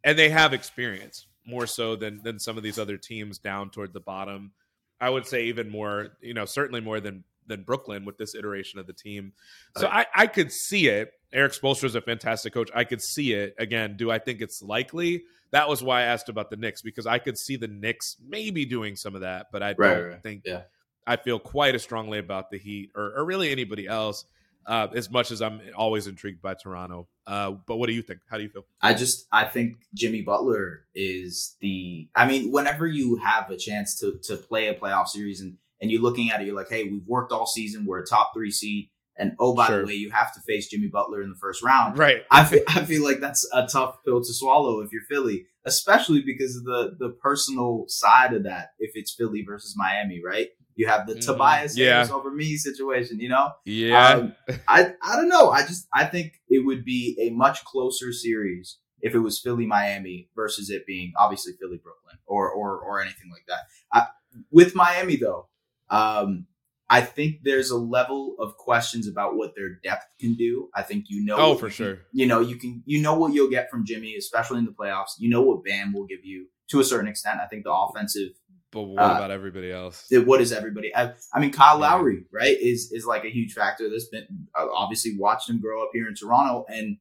and 0.04 0.16
they 0.16 0.28
have 0.28 0.52
experience 0.52 1.26
more 1.44 1.66
so 1.66 1.96
than 1.96 2.22
than 2.22 2.38
some 2.38 2.56
of 2.56 2.62
these 2.62 2.78
other 2.78 2.96
teams 2.96 3.38
down 3.38 3.70
toward 3.70 3.92
the 3.92 4.00
bottom. 4.00 4.52
I 5.00 5.10
would 5.10 5.26
say 5.26 5.46
even 5.46 5.68
more, 5.68 6.10
you 6.20 6.34
know, 6.34 6.44
certainly 6.44 6.80
more 6.80 7.00
than 7.00 7.24
than 7.46 7.62
Brooklyn 7.62 8.04
with 8.04 8.18
this 8.18 8.34
iteration 8.34 8.78
of 8.78 8.86
the 8.86 8.92
team. 8.92 9.32
So 9.76 9.86
I, 9.88 10.06
I 10.14 10.26
could 10.26 10.52
see 10.52 10.88
it. 10.88 11.12
Erik 11.32 11.52
Spoelstra 11.52 11.84
is 11.84 11.94
a 11.94 12.00
fantastic 12.00 12.52
coach. 12.52 12.70
I 12.74 12.84
could 12.84 13.00
see 13.02 13.32
it. 13.32 13.54
Again, 13.58 13.96
do 13.96 14.10
I 14.10 14.18
think 14.18 14.40
it's 14.40 14.62
likely? 14.62 15.24
That 15.50 15.68
was 15.68 15.82
why 15.82 16.00
I 16.00 16.04
asked 16.04 16.28
about 16.28 16.50
the 16.50 16.56
Knicks 16.56 16.82
because 16.82 17.06
I 17.06 17.18
could 17.18 17.36
see 17.38 17.56
the 17.56 17.68
Knicks 17.68 18.16
maybe 18.26 18.64
doing 18.64 18.96
some 18.96 19.14
of 19.14 19.22
that, 19.22 19.46
but 19.52 19.62
I 19.62 19.74
Right, 19.76 19.94
don't 19.94 20.08
right, 20.08 20.22
think 20.22 20.42
yeah. 20.44 20.62
I 21.06 21.16
feel 21.16 21.38
quite 21.38 21.74
as 21.74 21.82
strongly 21.82 22.18
about 22.18 22.50
the 22.50 22.58
Heat 22.58 22.90
or, 22.94 23.12
or 23.16 23.24
really 23.24 23.50
anybody 23.50 23.86
else. 23.86 24.24
Uh, 24.64 24.86
as 24.94 25.10
much 25.10 25.32
as 25.32 25.42
I'm 25.42 25.60
always 25.76 26.06
intrigued 26.06 26.40
by 26.40 26.54
Toronto, 26.54 27.08
uh, 27.26 27.50
but 27.66 27.78
what 27.78 27.88
do 27.88 27.94
you 27.94 28.02
think? 28.02 28.20
How 28.30 28.36
do 28.36 28.44
you 28.44 28.48
feel? 28.48 28.64
I 28.80 28.94
just 28.94 29.26
I 29.32 29.44
think 29.46 29.78
Jimmy 29.92 30.22
Butler 30.22 30.84
is 30.94 31.56
the 31.60 32.06
I 32.14 32.28
mean, 32.28 32.52
whenever 32.52 32.86
you 32.86 33.16
have 33.16 33.50
a 33.50 33.56
chance 33.56 33.98
to 33.98 34.20
to 34.22 34.36
play 34.36 34.68
a 34.68 34.74
playoff 34.74 35.08
series 35.08 35.40
and 35.40 35.56
and 35.82 35.90
you're 35.90 36.00
looking 36.00 36.30
at 36.30 36.40
it, 36.40 36.46
you're 36.46 36.56
like, 36.56 36.70
hey, 36.70 36.84
we've 36.84 37.06
worked 37.06 37.32
all 37.32 37.46
season, 37.46 37.84
we're 37.84 37.98
a 38.00 38.06
top 38.06 38.30
three 38.32 38.50
seed, 38.50 38.88
and 39.18 39.32
oh 39.38 39.54
by 39.54 39.66
Sure. 39.66 39.80
the 39.80 39.86
way, 39.88 39.94
you 39.94 40.10
have 40.10 40.32
to 40.34 40.40
face 40.40 40.68
Jimmy 40.68 40.86
Butler 40.88 41.22
in 41.22 41.28
the 41.28 41.36
first 41.36 41.62
round. 41.62 41.98
Right. 41.98 42.22
I 42.30 42.44
feel 42.44 42.62
I 42.68 42.84
feel 42.86 43.02
like 43.04 43.20
that's 43.20 43.46
a 43.52 43.66
tough 43.66 43.96
pill 44.04 44.20
to 44.22 44.32
swallow 44.32 44.80
if 44.80 44.90
you're 44.92 45.02
Philly, 45.10 45.46
especially 45.66 46.22
because 46.22 46.56
of 46.56 46.64
the 46.64 46.96
the 46.98 47.10
personal 47.22 47.84
side 47.88 48.32
of 48.32 48.44
that. 48.44 48.68
If 48.78 48.92
it's 48.94 49.12
Philly 49.14 49.42
versus 49.46 49.74
Miami, 49.76 50.22
right? 50.24 50.48
You 50.74 50.86
have 50.86 51.06
the 51.06 51.14
Mhm. 51.16 51.20
Tobias 51.26 51.76
Yeah. 51.76 51.96
Harris 51.96 52.10
over 52.10 52.30
me 52.30 52.56
situation, 52.56 53.20
you 53.20 53.28
know. 53.28 53.50
Yeah. 53.66 54.08
Um, 54.14 54.34
I 54.68 54.94
I 55.02 55.16
don't 55.16 55.28
know. 55.28 55.50
I 55.50 55.60
just 55.66 55.86
I 55.92 56.04
think 56.06 56.40
it 56.48 56.64
would 56.64 56.82
be 56.84 57.16
a 57.20 57.28
much 57.30 57.62
closer 57.64 58.10
series 58.12 58.78
if 59.02 59.14
it 59.14 59.18
was 59.18 59.38
Philly 59.40 59.66
Miami 59.66 60.30
versus 60.34 60.70
it 60.70 60.86
being 60.86 61.12
obviously 61.18 61.52
Philly 61.60 61.76
Brooklyn 61.82 62.16
or 62.26 62.50
or 62.50 62.78
or 62.80 63.02
anything 63.02 63.30
like 63.30 63.44
that. 63.48 63.64
I, 63.92 64.06
with 64.50 64.74
Miami 64.74 65.16
though, 65.16 65.48
um, 65.92 66.46
I 66.90 67.00
think 67.00 67.36
there's 67.42 67.70
a 67.70 67.76
level 67.78 68.34
of 68.38 68.56
questions 68.56 69.08
about 69.08 69.36
what 69.36 69.54
their 69.56 69.78
depth 69.82 70.04
can 70.20 70.34
do. 70.34 70.68
I 70.74 70.82
think 70.82 71.06
you 71.08 71.24
know. 71.24 71.36
Oh, 71.38 71.54
for 71.56 71.66
you 71.66 71.72
sure. 71.72 71.98
you 72.12 72.26
know 72.26 72.40
you 72.40 72.56
can 72.56 72.82
you 72.84 73.00
know 73.00 73.14
what 73.14 73.32
you'll 73.32 73.50
get 73.50 73.70
from 73.70 73.86
Jimmy, 73.86 74.16
especially 74.16 74.58
in 74.58 74.64
the 74.64 74.72
playoffs. 74.72 75.12
You 75.18 75.30
know 75.30 75.42
what 75.42 75.64
Bam 75.64 75.92
will 75.92 76.06
give 76.06 76.24
you 76.24 76.48
to 76.70 76.80
a 76.80 76.84
certain 76.84 77.08
extent. 77.08 77.40
I 77.40 77.46
think 77.46 77.64
the 77.64 77.72
offensive 77.72 78.30
but 78.72 78.82
what 78.84 79.02
uh, 79.02 79.16
about 79.16 79.30
everybody 79.30 79.70
else? 79.70 80.06
what 80.10 80.40
is 80.40 80.50
everybody? 80.50 80.94
I, 80.96 81.12
I 81.32 81.40
mean, 81.40 81.50
Kyle 81.52 81.78
Yeah. 81.78 81.88
Lowry, 81.92 82.24
right, 82.32 82.56
is 82.58 82.90
is 82.90 83.04
like 83.04 83.24
a 83.24 83.30
huge 83.30 83.52
factor. 83.52 83.88
That's 83.90 84.08
been 84.08 84.26
uh, 84.58 84.66
obviously 84.74 85.14
watched 85.18 85.48
him 85.50 85.60
grow 85.60 85.82
up 85.82 85.90
here 85.92 86.08
in 86.08 86.14
Toronto, 86.14 86.64
and 86.68 86.96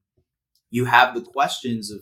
you 0.69 0.85
have 0.85 1.15
the 1.15 1.21
questions 1.21 1.91
of 1.91 2.01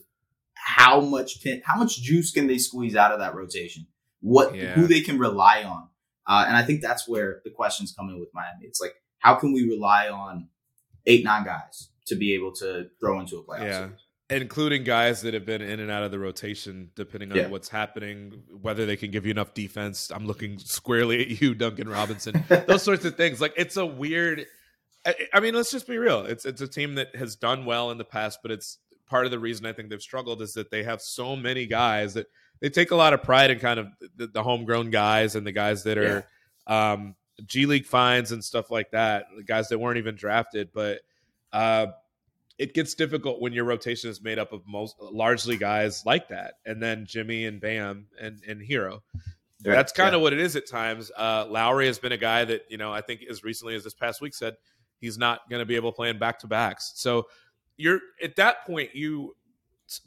how 0.55 0.99
much 0.99 1.41
can 1.43 1.61
how 1.65 1.77
much 1.77 2.01
juice 2.01 2.31
can 2.31 2.47
they 2.47 2.57
squeeze 2.57 2.95
out 2.95 3.11
of 3.11 3.19
that 3.19 3.35
rotation? 3.35 3.85
What 4.21 4.55
Yeah. 4.55 4.73
who 4.73 4.87
they 4.87 5.01
can 5.01 5.19
rely 5.19 5.63
on, 5.63 5.88
uh, 6.29 6.45
and 6.47 6.55
I 6.55 6.63
think 6.63 6.81
that's 6.81 7.07
where 7.09 7.41
the 7.43 7.49
questions 7.49 7.93
come 7.97 8.07
in 8.09 8.19
with 8.19 8.29
Miami. 8.33 8.65
It's 8.65 8.79
like 8.79 8.95
how 9.19 9.35
can 9.35 9.51
we 9.51 9.67
rely 9.67 10.07
on 10.07 10.47
eight 11.05 11.25
nine 11.25 11.43
guys 11.43 11.89
to 12.05 12.15
be 12.15 12.33
able 12.33 12.53
to 12.53 12.87
throw 13.01 13.19
into 13.19 13.37
a 13.37 13.43
playoff? 13.43 13.63
Yeah. 13.65 13.77
series? 13.79 13.99
including 14.31 14.83
guys 14.83 15.23
that 15.23 15.33
have 15.33 15.43
been 15.43 15.59
in 15.59 15.79
and 15.79 15.89
out 15.89 16.03
of 16.03 16.11
the 16.11 16.19
rotation, 16.19 16.91
depending 16.95 17.31
on 17.31 17.37
Yeah. 17.39 17.47
what's 17.47 17.67
happening, 17.67 18.43
whether 18.61 18.85
they 18.85 18.95
can 18.95 19.09
give 19.09 19.25
you 19.25 19.31
enough 19.31 19.55
defense. 19.55 20.11
I'm 20.11 20.27
looking 20.27 20.59
squarely 20.59 21.19
at 21.21 21.41
you, 21.41 21.55
Duncan 21.55 21.89
Robinson. 21.89 22.43
Those 22.67 22.83
sorts 22.83 23.05
of 23.05 23.15
things. 23.15 23.41
Like 23.41 23.53
it's 23.57 23.75
a 23.75 23.85
weird. 23.85 24.45
I, 25.03 25.15
I 25.33 25.39
mean, 25.39 25.55
let's 25.55 25.71
just 25.71 25.87
be 25.87 25.97
real. 25.97 26.25
It's 26.25 26.45
it's 26.45 26.61
a 26.61 26.67
team 26.67 26.93
that 26.95 27.15
has 27.15 27.35
done 27.37 27.65
well 27.65 27.89
in 27.89 27.97
the 27.97 28.05
past, 28.05 28.39
but 28.43 28.51
it's 28.51 28.77
part 29.07 29.25
of 29.25 29.31
the 29.31 29.39
reason 29.39 29.65
I 29.65 29.73
think 29.73 29.89
they've 29.89 29.99
struggled 29.99 30.43
is 30.43 30.53
that 30.53 30.69
they 30.69 30.83
have 30.83 31.01
so 31.01 31.35
many 31.35 31.65
guys 31.65 32.13
that 32.13 32.27
they 32.61 32.69
take 32.69 32.91
a 32.91 32.95
lot 32.95 33.13
of 33.13 33.23
pride 33.23 33.51
in 33.51 33.59
kind 33.59 33.79
of 33.79 33.87
the, 34.15 34.27
the 34.27 34.43
homegrown 34.43 34.89
guys 34.89 35.35
and 35.35 35.45
the 35.45 35.51
guys 35.51 35.83
that 35.83 35.97
are 35.97 36.25
um, 36.67 37.15
G 37.45 37.65
League 37.65 37.85
fines 37.85 38.31
and 38.31 38.43
stuff 38.43 38.69
like 38.71 38.91
that. 38.91 39.25
The 39.35 39.43
guys 39.43 39.69
that 39.69 39.79
weren't 39.79 39.97
even 39.97 40.15
drafted, 40.15 40.69
but. 40.73 40.99
Uh, 41.51 41.87
it 42.59 42.73
gets 42.73 42.93
difficult 42.93 43.41
when 43.41 43.53
your 43.53 43.63
rotation 43.63 44.09
is 44.09 44.21
made 44.21 44.37
up 44.37 44.51
of 44.51 44.61
most 44.67 44.97
largely 44.99 45.55
guys 45.55 46.05
like 46.05 46.27
that, 46.27 46.55
and 46.65 46.83
then 46.83 47.05
Jimmy 47.07 47.45
and 47.45 47.59
Bam 47.59 48.07
and 48.19 48.43
and 48.45 48.61
Herro. 48.61 48.99
Yeah, 49.63 49.73
That's 49.73 49.93
kind 49.93 50.11
yeah. 50.11 50.17
of 50.17 50.21
what 50.21 50.33
it 50.33 50.39
is 50.39 50.55
at 50.55 50.67
times. 50.67 51.09
Uh, 51.17 51.45
Lowry 51.49 51.87
has 51.87 51.99
been 51.99 52.11
a 52.11 52.17
guy 52.17 52.45
that 52.45 52.65
you 52.69 52.77
know 52.77 52.93
I 52.93 53.01
think 53.01 53.21
as 53.29 53.43
recently 53.43 53.75
as 53.75 53.85
this 53.85 53.93
past 53.93 54.21
week 54.21 54.33
said 54.33 54.55
he's 54.99 55.17
not 55.17 55.49
going 55.49 55.61
to 55.61 55.65
be 55.65 55.75
able 55.75 55.91
to 55.91 55.95
play 55.95 56.09
in 56.09 56.19
back 56.19 56.39
to 56.39 56.47
backs. 56.47 56.91
So 56.95 57.27
you're 57.77 58.01
at 58.21 58.35
that 58.35 58.65
point 58.65 58.93
you 58.93 59.35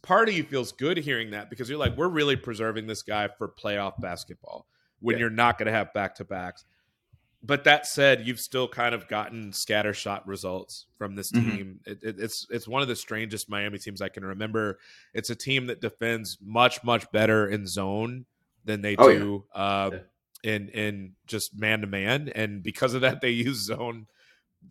part 0.03 0.29
of 0.29 0.35
you 0.37 0.45
feels 0.45 0.73
good 0.73 0.97
hearing 0.99 1.31
that 1.33 1.51
because 1.51 1.69
you're 1.69 1.79
like 1.79 1.97
we're 1.97 2.09
really 2.09 2.37
preserving 2.37 2.87
this 2.87 3.03
guy 3.03 3.29
for 3.29 3.49
playoff 3.49 4.01
basketball 4.01 4.67
when 5.01 5.15
Yeah. 5.17 5.21
you're 5.21 5.31
not 5.31 5.59
going 5.59 5.67
to 5.67 5.73
have 5.73 5.93
back 5.93 6.15
to 6.17 6.25
backs. 6.25 6.65
But 7.45 7.65
that 7.65 7.87
said, 7.89 8.25
you've 8.25 8.39
still 8.39 8.69
kind 8.69 8.95
of 8.95 9.09
gotten 9.09 9.51
scattershot 9.51 10.23
results 10.27 10.87
from 10.97 11.17
this 11.17 11.33
Mhm. 11.33 11.51
team. 11.57 11.81
It, 11.85 11.99
it, 12.03 12.21
it's 12.21 12.47
it's 12.51 12.69
one 12.69 12.83
of 12.83 12.89
the 12.89 12.95
strangest 12.95 13.51
Miami 13.51 13.79
teams 13.79 14.01
I 14.01 14.09
can 14.09 14.25
remember. 14.25 14.79
It's 15.13 15.31
a 15.31 15.35
team 15.35 15.67
that 15.67 15.81
defends 15.81 16.39
much 16.41 16.85
much 16.85 17.11
better 17.11 17.49
in 17.49 17.67
zone 17.67 18.27
than 18.65 18.81
they 18.83 18.95
Oh, 18.97 19.09
yeah. 19.09 19.19
do 19.19 19.45
uh, 19.53 19.91
Yeah. 19.93 19.99
in 20.55 20.69
in 20.69 21.13
just 21.27 21.59
man 21.59 21.81
to 21.81 21.89
man, 21.89 22.29
and 22.29 22.63
because 22.63 22.95
of 22.95 23.01
that, 23.01 23.21
they 23.21 23.31
use 23.31 23.59
zone 23.65 24.07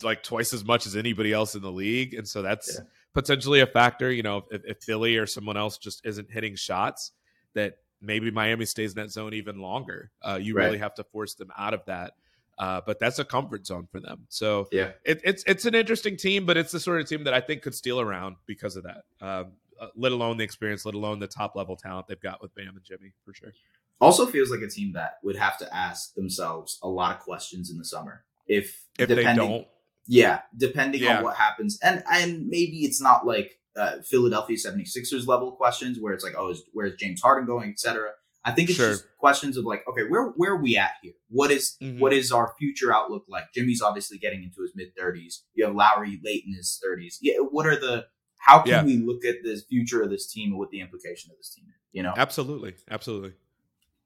like 0.02 0.24
twice 0.24 0.54
as 0.54 0.64
much 0.64 0.86
as 0.88 0.96
anybody 0.96 1.34
else 1.34 1.54
in 1.56 1.62
the 1.62 1.72
league, 1.72 2.14
and 2.14 2.26
so 2.26 2.42
that's 2.42 2.76
Yeah. 2.78 2.86
Potentially 3.14 3.60
a 3.62 3.68
factor. 3.68 4.12
You 4.12 4.24
know, 4.24 4.46
if, 4.52 4.62
if 4.66 4.78
Philly 4.84 5.18
or 5.18 5.26
someone 5.26 5.58
else 5.58 5.78
just 5.78 6.06
isn't 6.06 6.32
hitting 6.32 6.56
shots, 6.56 7.12
that 7.54 7.76
maybe 8.02 8.32
Miami 8.32 8.66
stays 8.66 8.92
in 8.94 8.96
that 8.98 9.12
zone 9.12 9.34
even 9.34 9.60
longer. 9.60 10.12
Uh, 10.22 10.40
you 10.42 10.56
Right. 10.56 10.66
really 10.66 10.78
have 10.80 10.96
to 10.96 11.04
force 11.04 11.36
them 11.36 11.52
out 11.58 11.74
of 11.74 11.86
that. 11.86 12.14
Uh, 12.58 12.82
but 12.86 13.00
that's 13.00 13.18
a 13.20 13.26
comfort 13.26 13.66
zone 13.66 13.88
for 13.92 14.00
them. 14.00 14.26
So 14.30 14.68
Yeah. 14.72 14.92
it, 15.04 15.22
it's 15.24 15.44
it's 15.48 15.66
an 15.66 15.74
interesting 15.74 16.16
team, 16.18 16.46
but 16.46 16.58
it's 16.58 16.72
the 16.72 16.80
sort 16.80 17.02
of 17.02 17.08
team 17.08 17.24
that 17.24 17.34
I 17.34 17.42
think 17.42 17.62
could 17.64 17.74
steal 17.74 18.00
around 18.00 18.36
because 18.46 18.76
of 18.76 18.84
that. 18.84 19.04
Um, 19.20 19.54
uh, 19.80 19.88
let 19.96 20.12
alone 20.12 20.38
the 20.38 20.44
experience, 20.44 20.86
let 20.86 20.94
alone 20.94 21.18
the 21.20 21.28
top 21.28 21.56
level 21.56 21.76
talent 21.76 22.08
they've 22.08 22.20
got 22.22 22.40
with 22.42 22.54
Bam 22.54 22.76
and 22.76 22.84
Jimmy 22.84 23.14
for 23.26 23.34
sure. 23.34 23.52
Also 24.00 24.26
feels 24.28 24.52
like 24.52 24.62
a 24.62 24.68
team 24.68 24.94
that 24.94 25.18
would 25.24 25.36
have 25.36 25.58
to 25.60 25.76
ask 25.76 26.14
themselves 26.14 26.78
a 26.84 26.88
lot 26.88 27.16
of 27.16 27.22
questions 27.24 27.72
in 27.72 27.78
the 27.80 27.86
summer. 27.86 28.24
If 28.48 28.84
If 29.00 29.08
they 29.10 29.24
don't, 29.24 29.66
Yeah, 30.08 30.42
depending 30.58 31.02
Yeah. 31.04 31.18
on 31.20 31.24
what 31.24 31.36
happens. 31.38 31.80
And 31.84 32.04
and 32.12 32.48
maybe 32.48 32.80
it's 32.86 33.02
not 33.02 33.26
like 33.26 33.60
uh, 33.76 34.00
Philadelphia 34.04 34.58
76ers 34.58 35.28
level 35.28 35.52
questions 35.54 35.98
where 36.00 36.14
it's 36.14 36.24
like, 36.24 36.34
oh, 36.38 36.50
is, 36.50 36.64
where's 36.74 36.96
James 36.96 37.22
Harden 37.22 37.46
going, 37.46 37.70
etc. 37.72 38.10
I 38.44 38.52
think 38.52 38.70
it's 38.70 38.78
Sure. 38.78 38.90
just 38.90 39.06
questions 39.18 39.56
of 39.56 39.66
like, 39.66 39.84
okay, 39.88 40.04
where 40.10 40.30
where 40.36 40.54
are 40.54 40.62
we 40.62 40.76
at 40.76 40.92
here? 41.02 41.14
What 41.30 41.52
is- 41.52 41.78
Mhm. 41.82 42.00
what 42.00 42.12
is 42.12 42.32
our 42.32 42.54
future 42.60 42.92
outlook 42.94 43.26
like? 43.30 43.54
Jimmy's 43.54 43.82
obviously 43.82 44.18
getting 44.18 44.44
into 44.44 44.62
his 44.64 44.72
mid 44.76 44.94
30s. 44.98 45.44
You 45.54 45.66
have 45.66 45.76
Lowry 45.76 46.20
late 46.24 46.44
in 46.46 46.54
his 46.56 46.80
30s. 46.84 47.18
Yeah, 47.22 47.36
what 47.38 47.66
are 47.68 47.80
the 47.80 48.08
how 48.40 48.60
can 48.64 48.72
Yeah. 48.72 48.84
we 48.84 48.98
look 48.98 49.24
at 49.24 49.44
the 49.44 49.62
future 49.70 50.02
of 50.02 50.10
this 50.10 50.26
team 50.26 50.50
and 50.50 50.58
what 50.58 50.72
the 50.72 50.82
implication 50.82 51.30
of 51.32 51.38
this 51.38 51.54
team 51.54 51.66
is? 51.68 51.76
You 51.94 52.02
know? 52.04 52.14
absolutely, 52.18 52.74
absolutely. 52.90 53.34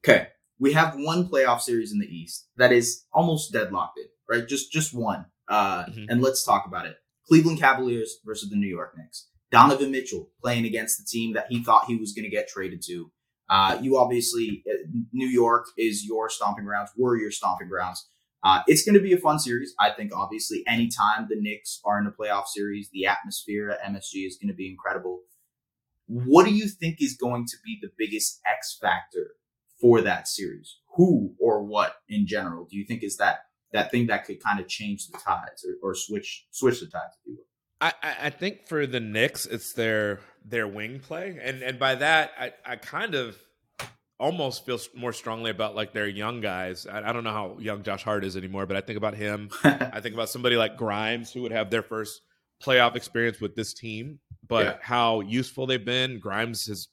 Okay. 0.04 0.28
we 0.60 0.72
have 0.74 0.96
one 0.98 1.28
playoff 1.28 1.60
series 1.62 1.92
in 1.92 2.00
the 2.00 2.06
East 2.08 2.48
that 2.56 2.72
is 2.72 3.04
almost 3.12 3.52
deadlocked 3.52 3.98
in, 3.98 4.06
right? 4.30 4.48
Just 4.48 4.72
just 4.72 4.94
one. 4.94 5.26
Uh, 5.48 5.86
Mhm. 5.86 6.06
And 6.10 6.22
let's 6.22 6.44
talk 6.44 6.66
about 6.66 6.86
it. 6.86 6.98
Cleveland 7.28 7.60
Cavaliers 7.60 8.18
versus 8.26 8.50
the 8.50 8.56
New 8.56 8.68
York 8.68 8.94
Knicks. 8.98 9.28
Donovan 9.52 9.92
Mitchell 9.92 10.32
playing 10.42 10.66
against 10.66 10.98
the 10.98 11.06
team 11.06 11.34
that 11.34 11.48
he 11.50 11.64
thought 11.64 11.86
he 11.86 11.96
was 11.96 12.14
going 12.14 12.24
to 12.24 12.30
get 12.30 12.48
traded 12.48 12.82
to. 12.88 13.12
Uh, 13.50 13.78
you 13.82 13.98
obviously, 13.98 14.64
uh, 14.70 14.74
New 15.14 15.28
York 15.28 15.68
is 15.78 16.04
your 16.06 16.30
stomping 16.30 16.66
grounds, 16.66 16.92
were 16.98 17.16
your 17.18 17.32
stomping 17.32 17.68
grounds. 17.70 18.10
Uh, 18.44 18.62
it's 18.68 18.84
going 18.84 18.96
to 18.96 19.02
be 19.02 19.14
a 19.14 19.18
fun 19.18 19.40
series. 19.40 19.74
I 19.80 19.92
think, 19.92 20.12
obviously, 20.16 20.64
anytime 20.68 21.28
the 21.30 21.36
Knicks 21.40 21.80
are 21.84 22.00
in 22.00 22.06
a 22.06 22.12
playoff 22.12 22.46
series, 22.48 22.90
the 22.92 23.06
atmosphere 23.08 23.70
at 23.72 23.82
MSG 23.82 24.26
is 24.28 24.38
going 24.40 24.50
to 24.50 24.54
be 24.56 24.70
incredible. 24.70 25.22
What 26.08 26.46
do 26.46 26.54
you 26.54 26.68
think 26.68 27.02
is 27.02 27.16
going 27.18 27.46
to 27.48 27.58
be 27.64 27.80
the 27.82 27.90
biggest 27.98 28.40
X 28.48 28.78
factor 28.80 29.32
for 29.82 30.02
that 30.02 30.28
series? 30.28 30.78
Who 30.96 31.34
or 31.40 31.64
what 31.64 31.96
in 32.08 32.28
general 32.28 32.66
do 32.70 32.78
you 32.78 32.86
think 32.86 33.02
is 33.04 33.18
that 33.18 33.45
that 33.74 33.92
thing 33.92 34.08
that 34.08 34.26
could 34.26 34.42
kind 34.44 34.60
of 34.60 34.68
change 34.68 35.08
the 35.08 35.18
tides 35.18 35.66
or, 35.84 35.92
or 35.92 35.96
switch 35.96 36.46
switch 36.52 36.80
the 36.80 36.88
tides, 36.88 37.16
if 37.22 37.28
you 37.28 37.36
will? 37.38 37.44
I, 37.82 37.94
I 38.24 38.30
think 38.30 38.68
for 38.68 38.88
the 38.88 39.00
Knicks, 39.02 39.46
it's 39.46 39.74
their 39.74 40.20
their 40.46 40.68
wing 40.68 41.00
play, 41.00 41.38
and 41.42 41.62
and 41.62 41.78
by 41.78 41.96
that, 41.96 42.32
I 42.40 42.54
I 42.66 42.76
kind 42.78 43.16
of 43.16 43.38
almost 44.18 44.66
feel 44.66 44.80
more 44.96 45.12
strongly 45.12 45.52
about 45.52 45.76
like 45.76 45.92
their 45.94 46.08
young 46.08 46.40
guys. 46.40 46.88
I, 46.88 47.10
I 47.10 47.12
don't 47.12 47.26
know 47.26 47.32
how 47.34 47.58
young 47.60 47.84
Josh 47.84 48.04
Hart 48.04 48.24
is 48.24 48.38
anymore, 48.38 48.66
but 48.66 48.78
I 48.78 48.82
think 48.82 48.98
about 48.98 49.14
him. 49.16 49.50
I 49.64 50.00
think 50.00 50.16
about 50.16 50.30
somebody 50.30 50.56
like 50.56 50.78
Grimes 50.78 51.34
who 51.34 51.42
would 51.42 51.52
have 51.52 51.70
their 51.70 51.84
first 51.84 52.22
playoff 52.64 52.96
experience 52.96 53.42
with 53.42 53.56
this 53.56 53.74
team, 53.74 54.20
but 54.48 54.66
Yeah. 54.66 54.78
how 54.82 55.20
useful 55.20 55.68
they've 55.68 55.84
been. 55.84 56.20
Grimes 56.20 56.68
has, 56.68 56.88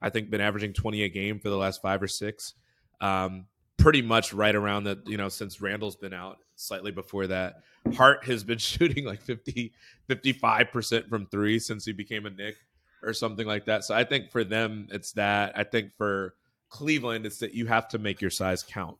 I 0.00 0.10
think, 0.10 0.30
been 0.30 0.40
averaging 0.40 0.72
twenty 0.72 1.02
a 1.02 1.08
game 1.08 1.40
for 1.40 1.50
the 1.50 1.56
last 1.56 1.82
five 1.82 2.00
or 2.00 2.06
six. 2.08 2.54
Um, 3.00 3.46
pretty 3.78 4.02
much 4.02 4.32
right 4.32 4.54
around 4.54 4.84
the 4.84 5.00
you 5.06 5.16
know 5.16 5.28
since 5.28 5.60
Randle's 5.60 5.96
been 5.96 6.12
out, 6.12 6.38
slightly 6.56 6.90
before 6.90 7.26
that. 7.28 7.62
Hart 7.94 8.24
has 8.26 8.44
been 8.44 8.58
shooting 8.58 9.04
like 9.04 9.22
50 9.22 9.72
55% 10.08 11.08
from 11.08 11.26
3 11.26 11.58
since 11.58 11.84
he 11.84 11.92
became 11.92 12.26
a 12.26 12.30
Knick 12.30 12.56
or 13.02 13.12
something 13.12 13.46
like 13.46 13.64
that. 13.66 13.84
So 13.84 13.94
I 13.94 14.04
think 14.04 14.30
for 14.30 14.44
them 14.44 14.88
it's 14.90 15.12
that. 15.12 15.52
I 15.56 15.64
think 15.64 15.94
for 15.96 16.34
Cleveland 16.68 17.26
it's 17.26 17.38
that 17.38 17.54
you 17.54 17.66
have 17.66 17.88
to 17.88 17.98
make 17.98 18.20
your 18.20 18.30
size 18.30 18.62
count. 18.62 18.96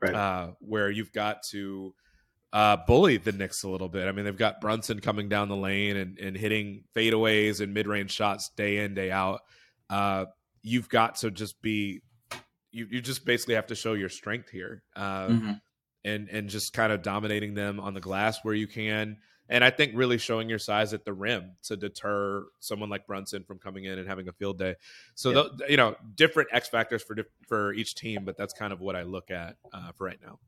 Right. 0.00 0.14
Uh, 0.14 0.48
where 0.60 0.90
you've 0.90 1.12
got 1.12 1.42
to 1.44 1.92
uh, 2.52 2.76
bully 2.86 3.16
the 3.16 3.32
Knicks 3.32 3.62
a 3.62 3.68
little 3.68 3.88
bit. 3.88 4.06
I 4.06 4.12
mean, 4.12 4.24
they've 4.24 4.36
got 4.36 4.60
Brunson 4.60 5.00
coming 5.00 5.28
down 5.28 5.48
the 5.48 5.56
lane 5.56 5.96
and, 5.96 6.18
and 6.18 6.36
hitting 6.36 6.84
fadeaways 6.94 7.60
and 7.60 7.74
mid 7.74 7.86
range 7.86 8.10
shots 8.10 8.50
day 8.50 8.78
in, 8.78 8.94
day 8.94 9.10
out. 9.10 9.40
Uh, 9.90 10.26
you've 10.62 10.88
got 10.88 11.16
to 11.16 11.30
just 11.30 11.60
be, 11.62 12.00
you, 12.70 12.86
you 12.90 13.00
just 13.00 13.24
basically 13.24 13.54
have 13.54 13.66
to 13.68 13.74
show 13.74 13.94
your 13.94 14.08
strength 14.08 14.50
here 14.50 14.82
uh, 14.96 15.28
Mhm. 15.28 15.60
and, 16.04 16.28
and 16.28 16.48
just 16.48 16.72
kind 16.72 16.92
of 16.92 17.02
dominating 17.02 17.54
them 17.54 17.80
on 17.80 17.94
the 17.94 18.00
glass 18.00 18.40
where 18.42 18.54
you 18.54 18.66
can. 18.66 19.16
And 19.50 19.64
I 19.64 19.70
think 19.70 19.92
really 19.94 20.18
showing 20.18 20.50
your 20.50 20.58
size 20.58 20.92
at 20.92 21.06
the 21.06 21.12
rim 21.14 21.52
to 21.64 21.76
deter 21.76 22.44
someone 22.60 22.90
like 22.90 23.06
Brunson 23.06 23.44
from 23.44 23.58
coming 23.58 23.84
in 23.84 23.98
and 23.98 24.06
having 24.06 24.28
a 24.28 24.32
field 24.32 24.58
day. 24.58 24.74
So, 25.14 25.30
Yeah. 25.58 25.66
you 25.70 25.76
know, 25.78 25.96
different 26.14 26.50
X 26.52 26.68
factors 26.68 27.02
for 27.02 27.16
for 27.46 27.72
each 27.72 27.94
team, 27.94 28.24
but 28.26 28.36
that's 28.36 28.52
kind 28.52 28.72
of 28.74 28.80
what 28.80 28.94
I 28.94 29.02
look 29.04 29.30
at 29.30 29.56
uh, 29.72 29.92
for 29.92 30.06
right 30.06 30.18
now. 30.22 30.38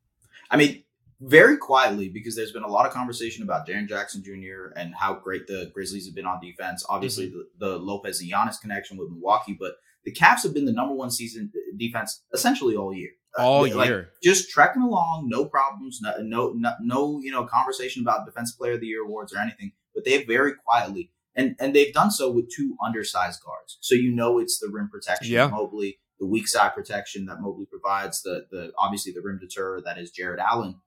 I 0.51 0.59
mean, 0.59 0.85
very 1.23 1.57
quietly 1.57 2.11
because 2.11 2.37
there's 2.37 2.53
been 2.53 2.62
a 2.62 2.68
lot 2.68 2.87
of 2.87 2.93
conversation 2.93 3.43
about 3.43 3.66
Jaren 3.66 3.89
Jackson 3.89 4.23
Jr. 4.23 4.73
and 4.77 4.95
how 4.95 5.14
great 5.14 5.47
the 5.47 5.71
Grizzlies 5.73 6.05
have 6.07 6.14
been 6.14 6.27
on 6.27 6.39
defense. 6.41 6.85
Obviously, 6.89 7.29
Mm-hmm. 7.29 7.39
the, 7.59 7.68
the 7.68 7.79
Lopez 7.79 8.21
and 8.21 8.31
Giannis 8.31 8.61
connection 8.61 8.99
with 8.99 9.09
Milwaukee, 9.11 9.57
but 9.59 9.77
the 10.05 10.12
Cavs 10.12 10.42
have 10.42 10.55
been 10.55 10.64
the 10.64 10.72
number 10.72 10.94
one 10.94 11.11
season 11.11 11.53
defense 11.76 12.22
essentially 12.32 12.76
all 12.76 12.92
year. 12.94 13.11
Uh, 13.38 13.42
All 13.42 13.62
like, 13.76 13.88
year. 13.88 14.11
just 14.24 14.51
trekking 14.51 14.82
along, 14.82 15.28
no 15.28 15.44
problems, 15.44 16.01
no, 16.03 16.12
no, 16.20 16.53
no, 16.57 16.72
no, 16.80 17.20
you 17.22 17.30
know, 17.30 17.44
conversation 17.46 18.03
about 18.03 18.26
Defensive 18.26 18.59
Player 18.59 18.72
of 18.72 18.80
the 18.80 18.88
Year 18.88 19.05
awards 19.05 19.32
or 19.32 19.38
anything. 19.38 19.70
But 19.94 20.05
they 20.05 20.18
have 20.18 20.26
very 20.26 20.53
quietly, 20.55 21.12
and 21.36 21.55
and 21.61 21.72
they've 21.72 21.94
done 21.94 22.11
so 22.11 22.28
with 22.32 22.51
two 22.53 22.76
undersized 22.84 23.40
guards. 23.44 23.78
So 23.82 23.94
you 23.94 24.11
know 24.11 24.40
it's 24.40 24.59
the 24.59 24.68
rim 24.68 24.88
protection, 24.90 25.32
Yeah. 25.32 25.46
Mobley, 25.46 26.01
the 26.18 26.26
weak 26.26 26.48
side 26.48 26.74
protection 26.74 27.26
that 27.26 27.40
Mobley 27.40 27.66
provides, 27.66 28.20
the 28.22 28.46
the 28.51 28.72
obviously 28.76 29.12
the 29.12 29.22
rim 29.22 29.38
deterror 29.38 29.80
that 29.84 29.96
is 29.96 30.11
Jarrett 30.11 30.40
Allen. 30.40 30.80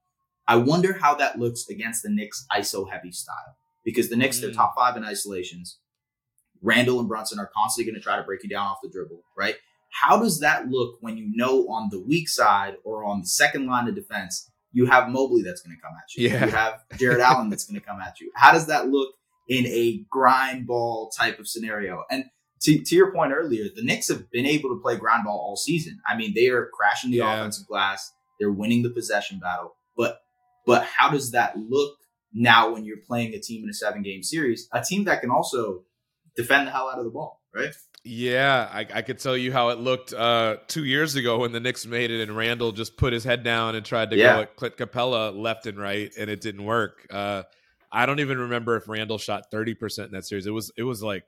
I 0.46 0.58
wonder 0.58 0.92
how 1.00 1.16
that 1.16 1.40
looks 1.40 1.70
against 1.70 2.04
the 2.04 2.10
Knicks 2.10 2.46
ISO 2.52 2.92
heavy 2.92 3.14
style 3.14 3.56
because 3.86 4.10
the 4.10 4.18
Knicks 4.18 4.40
they're 4.42 4.50
Mm. 4.50 4.56
top 4.56 4.74
five 4.76 4.98
in 4.98 5.06
isolations. 5.06 5.80
Randall 6.64 7.00
and 7.00 7.08
Brunson 7.08 7.38
are 7.40 7.52
constantly 7.56 7.92
going 7.92 8.00
to 8.02 8.04
try 8.04 8.16
to 8.18 8.24
break 8.24 8.42
you 8.44 8.50
down 8.50 8.66
off 8.68 8.78
the 8.82 8.90
dribble, 8.90 9.22
right? 9.38 9.56
How 9.92 10.18
does 10.18 10.40
that 10.40 10.70
look 10.70 10.96
when 11.02 11.18
you 11.18 11.30
know 11.36 11.68
on 11.68 11.90
the 11.92 12.00
weak 12.00 12.28
side 12.28 12.78
or 12.84 13.04
on 13.06 13.22
the 13.22 13.28
second 13.28 13.68
line 13.68 13.88
of 13.88 13.94
defense, 13.96 14.50
you 14.72 14.88
have 14.88 15.10
Mobley 15.10 15.44
that's 15.44 15.62
going 15.62 15.76
to 15.76 15.82
come 15.82 15.92
at 15.96 16.16
you? 16.18 16.30
Yeah. 16.30 16.46
You 16.46 16.52
have 16.52 16.80
Jarrett 16.98 17.20
Allen 17.30 17.50
that's 17.50 17.66
going 17.66 17.80
to 17.80 17.86
come 17.86 18.00
at 18.02 18.20
you. 18.20 18.32
How 18.36 18.52
does 18.52 18.66
that 18.68 18.88
look 18.90 19.14
in 19.48 19.68
a 19.68 20.04
grind 20.10 20.66
ball 20.66 21.12
type 21.16 21.38
of 21.38 21.48
scenario? 21.48 22.04
And 22.10 22.26
to, 22.62 22.80
to 22.82 22.96
your 22.96 23.12
point 23.14 23.34
earlier, 23.34 23.66
the 23.76 23.84
Knicks 23.84 24.08
have 24.08 24.32
been 24.32 24.46
able 24.48 24.70
to 24.70 24.82
play 24.82 24.96
ground 24.96 25.26
ball 25.26 25.38
all 25.38 25.58
season. 25.58 26.00
I 26.10 26.16
mean, 26.16 26.34
they 26.34 26.48
are 26.48 26.70
crashing 26.74 27.12
the 27.12 27.18
Yeah. 27.18 27.36
offensive 27.36 27.68
glass. 27.68 28.12
They're 28.40 28.52
winning 28.52 28.82
the 28.84 28.90
possession 28.90 29.38
battle. 29.40 29.76
But 29.98 30.20
but 30.66 30.86
how 30.86 31.10
does 31.10 31.32
that 31.32 31.58
look 31.58 31.98
now 32.34 32.72
when 32.74 32.86
you're 32.86 32.98
playing 33.06 33.34
a 33.34 33.40
team 33.40 33.64
in 33.66 33.70
a 33.70 33.74
seven 33.74 34.02
game 34.02 34.24
series? 34.24 34.68
A 34.72 34.82
team 34.82 35.04
that 35.04 35.20
can 35.22 35.30
also 35.30 35.84
defend 36.36 36.68
the 36.68 36.72
hell 36.72 36.90
out 36.90 36.98
of 37.00 37.06
the 37.06 37.12
ball, 37.12 37.42
right? 37.54 37.74
Yeah, 38.06 38.70
I, 38.72 38.86
I 38.94 39.02
could 39.02 39.20
tell 39.20 39.38
you 39.38 39.54
how 39.54 39.70
it 39.70 39.78
looked 39.80 40.12
uh, 40.14 40.58
two 40.68 40.84
years 40.84 41.16
ago 41.16 41.40
when 41.40 41.54
the 41.54 41.60
Knicks 41.62 41.86
made 41.86 42.12
it, 42.12 42.22
and 42.22 42.36
Randle 42.36 42.74
just 42.74 42.98
put 42.98 43.14
his 43.14 43.24
head 43.24 43.44
down 43.44 43.76
and 43.76 43.86
tried 43.86 44.10
to 44.12 44.18
Yeah. 44.18 44.36
go 44.36 44.42
at 44.42 44.56
Clint 44.58 44.76
Capela 44.78 45.34
left 45.34 45.68
and 45.68 45.78
right, 45.78 46.12
and 46.20 46.30
it 46.30 46.42
didn't 46.42 46.66
work. 46.66 47.08
Uh, 47.10 47.44
I 47.92 48.06
don't 48.06 48.20
even 48.20 48.40
remember 48.40 48.76
if 48.76 48.90
Randle 48.90 49.18
shot 49.20 49.52
thirty 49.52 49.74
percent 49.74 50.08
in 50.08 50.14
that 50.14 50.26
series. 50.26 50.46
It 50.48 50.52
was 50.52 50.72
it 50.76 50.84
was 50.84 51.02
like 51.04 51.24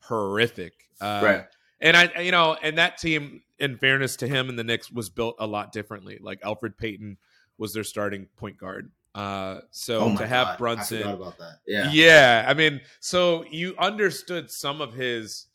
horrific. 0.00 0.72
Uh, 1.00 1.42
And 1.80 1.94
I, 1.94 2.22
you 2.22 2.30
know, 2.30 2.56
and 2.62 2.78
that 2.78 2.96
team, 2.96 3.42
in 3.58 3.76
fairness 3.76 4.16
to 4.16 4.26
him 4.28 4.48
and 4.48 4.58
the 4.58 4.64
Knicks, 4.64 4.90
was 4.90 5.10
built 5.10 5.36
a 5.38 5.46
lot 5.46 5.72
differently. 5.72 6.18
Like 6.18 6.40
Elfrid 6.40 6.78
Payton 6.78 7.18
was 7.58 7.74
their 7.74 7.84
starting 7.84 8.28
point 8.36 8.56
guard. 8.56 8.90
Uh, 9.16 9.60
so 9.70 10.00
Oh 10.00 10.16
to 10.16 10.26
have 10.26 10.46
God, 10.46 10.58
Brunson, 10.58 11.02
that. 11.02 11.58
Yeah. 11.66 11.90
yeah. 11.90 12.44
I 12.46 12.52
mean, 12.54 12.82
so 13.00 13.44
you 13.50 13.74
understood 13.78 14.50
some 14.50 14.80
of 14.82 14.92
his 14.92 15.46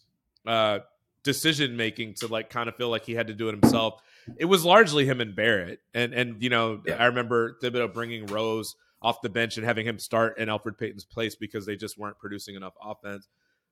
uh, 0.48 0.80
decision 1.24 1.78
making 1.78 2.16
to 2.16 2.28
like 2.28 2.50
kind 2.50 2.68
of 2.68 2.76
feel 2.76 2.90
like 2.90 3.06
he 3.06 3.14
had 3.14 3.28
to 3.28 3.34
do 3.36 3.50
it 3.50 3.52
himself. 3.52 4.02
It 4.38 4.46
was 4.46 4.66
largely 4.66 5.06
him 5.06 5.22
and 5.22 5.36
Barrett, 5.36 5.80
and 5.94 6.14
and 6.14 6.42
you 6.42 6.50
know, 6.50 6.82
Yeah. 6.86 6.96
I 6.96 7.06
remember 7.06 7.58
Thibodeau 7.62 7.94
bringing 7.94 8.26
Rose 8.26 8.76
off 9.02 9.22
the 9.22 9.30
bench 9.30 9.58
and 9.58 9.66
having 9.66 9.86
him 9.86 10.00
start 10.00 10.38
in 10.38 10.48
Elfrid 10.48 10.78
Payton's 10.78 11.06
place 11.06 11.36
because 11.36 11.66
they 11.66 11.76
just 11.76 11.98
weren't 11.98 12.18
producing 12.20 12.56
enough 12.56 12.74
offense. 12.84 13.28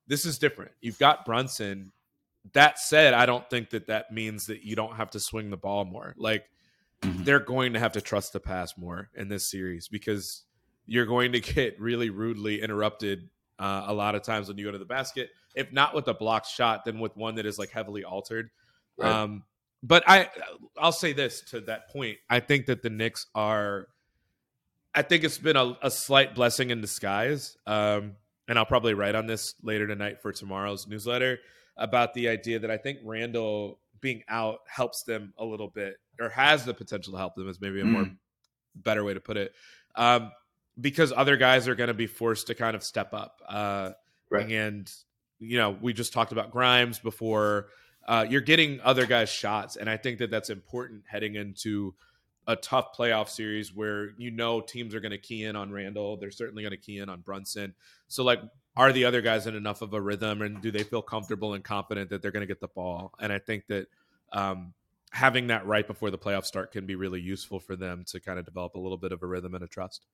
This 0.06 0.24
is 0.24 0.38
different. 0.38 0.72
You've 0.80 0.98
got 0.98 1.24
Brunson. 1.24 1.92
That 2.52 2.78
said, 2.78 3.12
I 3.14 3.26
don't 3.26 3.48
think 3.50 3.70
that 3.70 3.86
that 3.88 4.12
means 4.12 4.46
that 4.46 4.62
you 4.62 4.74
don't 4.74 4.96
have 4.96 5.10
to 5.10 5.20
swing 5.20 5.50
the 5.50 5.56
ball 5.56 5.84
more. 5.84 6.14
Like 6.16 6.44
Mhm. 7.02 7.24
they're 7.24 7.40
going 7.40 7.72
to 7.72 7.78
have 7.78 7.92
to 7.92 8.00
trust 8.00 8.32
the 8.32 8.40
pass 8.40 8.76
more 8.76 9.08
in 9.14 9.28
this 9.28 9.50
series 9.50 9.88
because 9.88 10.44
you're 10.86 11.06
going 11.06 11.32
to 11.32 11.40
get 11.54 11.80
really 11.80 12.10
rudely 12.10 12.60
interrupted 12.60 13.30
uh, 13.58 13.84
a 13.86 13.94
lot 13.94 14.14
of 14.14 14.22
times 14.22 14.48
when 14.48 14.58
you 14.58 14.64
go 14.64 14.72
to 14.72 14.78
the 14.78 14.84
basket. 14.84 15.30
If 15.54 15.72
not 15.72 15.94
with 15.94 16.08
a 16.08 16.14
blocked 16.14 16.48
shot, 16.48 16.84
then 16.84 16.98
with 16.98 17.16
one 17.16 17.36
that 17.36 17.46
is 17.46 17.58
like 17.58 17.70
heavily 17.70 18.04
altered. 18.04 18.50
Right. 18.96 19.10
Um, 19.10 19.44
but 19.82 20.04
I, 20.06 20.28
I'll 20.78 20.92
say 20.92 21.12
this 21.12 21.40
to 21.50 21.60
that 21.62 21.88
point. 21.88 22.18
I 22.28 22.40
think 22.40 22.66
that 22.66 22.82
the 22.82 22.90
Knicks 22.90 23.26
are. 23.34 23.88
I 24.94 25.02
think 25.02 25.24
it's 25.24 25.38
been 25.38 25.56
a, 25.56 25.76
a 25.82 25.90
slight 25.90 26.34
blessing 26.34 26.70
in 26.70 26.80
disguise. 26.80 27.56
Um, 27.66 28.16
and 28.48 28.58
I'll 28.58 28.66
probably 28.66 28.94
write 28.94 29.14
on 29.14 29.26
this 29.26 29.54
later 29.62 29.86
tonight 29.86 30.20
for 30.20 30.32
tomorrow's 30.32 30.86
newsletter 30.88 31.38
about 31.76 32.12
the 32.14 32.28
idea 32.28 32.58
that 32.58 32.70
I 32.70 32.76
think 32.76 32.98
Randle 33.04 33.78
being 34.00 34.22
out 34.28 34.60
helps 34.66 35.04
them 35.04 35.32
a 35.38 35.44
little 35.44 35.68
bit, 35.68 35.96
or 36.20 36.28
has 36.28 36.64
the 36.64 36.74
potential 36.74 37.12
to 37.12 37.18
help 37.18 37.34
them, 37.34 37.48
is 37.48 37.60
maybe 37.60 37.80
a 37.80 37.84
more 37.84 38.04
Mm. 38.04 38.16
better 38.74 39.02
way 39.04 39.14
to 39.14 39.20
put 39.20 39.36
it. 39.36 39.54
Um, 39.96 40.30
because 40.80 41.12
other 41.14 41.36
guys 41.36 41.66
are 41.68 41.74
going 41.74 41.88
to 41.88 41.94
be 41.94 42.06
forced 42.06 42.46
to 42.46 42.54
kind 42.54 42.76
of 42.76 42.82
step 42.84 43.12
up. 43.12 43.40
Uh, 43.48 43.92
Right. 44.30 44.48
And, 44.50 44.90
you 45.40 45.58
know, 45.58 45.70
we 45.80 45.92
just 45.92 46.12
talked 46.12 46.30
about 46.30 46.52
Grimes 46.52 47.00
before. 47.00 47.68
Uh, 48.06 48.24
you're 48.28 48.40
getting 48.40 48.80
other 48.82 49.06
guys' 49.06 49.28
shots. 49.28 49.74
And 49.76 49.90
I 49.90 49.96
think 49.96 50.18
that 50.18 50.30
that's 50.30 50.50
important 50.50 51.02
heading 51.08 51.34
into 51.34 51.94
a 52.46 52.54
tough 52.56 52.96
playoff 52.96 53.28
series 53.28 53.74
where 53.74 54.10
you 54.18 54.30
know 54.30 54.60
teams 54.60 54.94
are 54.94 55.00
going 55.00 55.10
to 55.10 55.18
key 55.18 55.44
in 55.44 55.56
on 55.56 55.70
Randle. 55.72 56.16
They're 56.16 56.30
certainly 56.30 56.62
going 56.62 56.70
to 56.70 56.76
key 56.76 56.98
in 56.98 57.08
on 57.08 57.20
Brunson. 57.20 57.74
So, 58.08 58.22
like, 58.24 58.40
are 58.76 58.92
the 58.92 59.04
other 59.04 59.20
guys 59.20 59.46
in 59.46 59.54
enough 59.56 59.82
of 59.82 59.92
a 59.94 60.00
rhythm 60.00 60.42
and 60.42 60.60
do 60.62 60.70
they 60.70 60.82
feel 60.84 61.02
comfortable 61.02 61.54
and 61.54 61.62
confident 61.62 62.10
that 62.10 62.22
they're 62.22 62.30
going 62.30 62.42
to 62.42 62.46
get 62.46 62.60
the 62.60 62.68
ball? 62.68 63.12
And 63.20 63.32
I 63.32 63.38
think 63.38 63.66
that 63.66 63.88
um, 64.32 64.72
having 65.10 65.48
that 65.48 65.66
right 65.66 65.86
before 65.86 66.10
the 66.10 66.18
playoffs 66.18 66.46
start 66.46 66.72
can 66.72 66.86
be 66.86 66.94
really 66.94 67.20
useful 67.20 67.58
for 67.60 67.76
them 67.76 68.04
to 68.08 68.20
kind 68.20 68.38
of 68.38 68.44
develop 68.44 68.74
a 68.74 68.78
little 68.78 68.98
bit 68.98 69.12
of 69.12 69.22
a 69.22 69.26
rhythm 69.26 69.54
and 69.54 69.64
a 69.64 69.66
trust. 69.66 70.06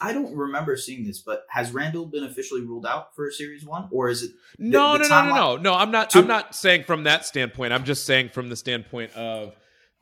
I 0.00 0.12
don't 0.12 0.34
remember 0.36 0.76
seeing 0.76 1.04
this, 1.04 1.18
but 1.20 1.44
has 1.50 1.72
Randle 1.72 2.06
been 2.06 2.24
officially 2.24 2.60
ruled 2.62 2.86
out 2.86 3.14
for 3.14 3.30
series 3.30 3.64
one, 3.64 3.88
or 3.90 4.08
is 4.08 4.22
it? 4.22 4.30
No, 4.58 4.92
the 4.96 5.08
no, 5.08 5.08
no, 5.08 5.24
no, 5.28 5.34
no, 5.34 5.56
no. 5.56 5.74
I'm 5.74 5.90
not. 5.90 6.10
To- 6.10 6.20
I'm 6.20 6.26
not 6.28 6.54
saying 6.54 6.84
from 6.84 7.04
that 7.04 7.26
standpoint. 7.26 7.72
I'm 7.72 7.84
just 7.84 8.06
saying 8.06 8.30
from 8.30 8.48
the 8.48 8.56
standpoint 8.56 9.12
of 9.14 9.54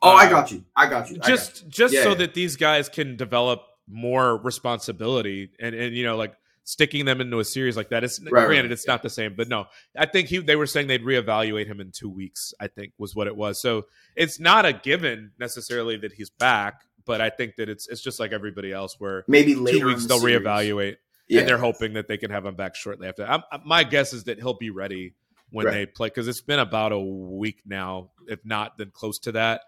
Oh, 0.03 0.15
I 0.15 0.25
Uh, 0.25 0.29
got 0.29 0.51
you. 0.51 0.63
I 0.75 0.87
got 0.87 1.09
you. 1.09 1.15
I 1.17 1.19
got 1.19 1.27
just 1.27 1.63
you. 1.63 1.69
just 1.69 1.93
Yeah, 1.93 2.03
so 2.03 2.09
yeah. 2.09 2.15
that 2.15 2.33
these 2.33 2.55
guys 2.57 2.89
can 2.89 3.15
develop 3.17 3.63
more 3.87 4.37
responsibility 4.37 5.49
and 5.59 5.75
and 5.75 5.95
you 5.95 6.03
know 6.03 6.15
like 6.15 6.33
sticking 6.63 7.05
them 7.05 7.19
into 7.21 7.39
a 7.39 7.45
series 7.45 7.75
like 7.75 7.89
that. 7.89 8.03
It's 8.03 8.19
Right, 8.19 8.29
granted 8.45 8.63
right, 8.63 8.71
it's 8.71 8.87
not 8.87 9.01
the 9.03 9.09
same, 9.09 9.33
but 9.35 9.47
no, 9.49 9.65
I 9.97 10.05
think 10.05 10.27
he 10.29 10.37
they 10.39 10.55
were 10.55 10.67
saying 10.67 10.87
they'd 10.87 11.01
reevaluate 11.03 11.65
him 11.67 11.79
in 11.81 11.91
two 11.91 12.09
weeks. 12.09 12.53
I 12.59 12.67
think 12.67 12.93
was 12.97 13.15
what 13.15 13.27
it 13.27 13.35
was. 13.35 13.59
So 13.61 13.85
it's 14.15 14.39
not 14.39 14.65
a 14.65 14.73
given 14.73 15.31
necessarily 15.39 15.97
that 15.97 16.13
he's 16.13 16.29
back, 16.29 16.81
but 17.05 17.19
I 17.21 17.29
think 17.29 17.55
that 17.57 17.67
it's 17.69 17.87
it's 17.87 18.01
just 18.01 18.19
like 18.19 18.31
everybody 18.31 18.71
else 18.71 18.95
where 18.99 19.23
maybe 19.27 19.55
later 19.55 19.79
two 19.79 19.85
weeks 19.87 20.03
the 20.03 20.09
they'll 20.09 20.19
series. 20.19 20.39
reevaluate 20.45 20.97
Yeah. 21.27 21.39
and 21.39 21.49
they're 21.49 21.57
hoping 21.57 21.93
that 21.93 22.07
they 22.07 22.17
can 22.17 22.29
have 22.31 22.45
him 22.45 22.55
back 22.55 22.75
shortly 22.75 23.07
after. 23.07 23.25
I'm, 23.25 23.41
my 23.65 23.83
guess 23.83 24.13
is 24.13 24.25
that 24.25 24.37
he'll 24.37 24.53
be 24.57 24.69
ready 24.69 25.15
when 25.49 25.65
Right. 25.65 25.73
they 25.73 25.85
play 25.87 26.07
because 26.07 26.27
it's 26.27 26.41
been 26.41 26.59
about 26.59 26.91
a 26.91 26.99
week 26.99 27.61
now, 27.65 28.11
if 28.27 28.39
not 28.45 28.77
then 28.77 28.91
close 28.93 29.19
to 29.19 29.31
that. 29.33 29.61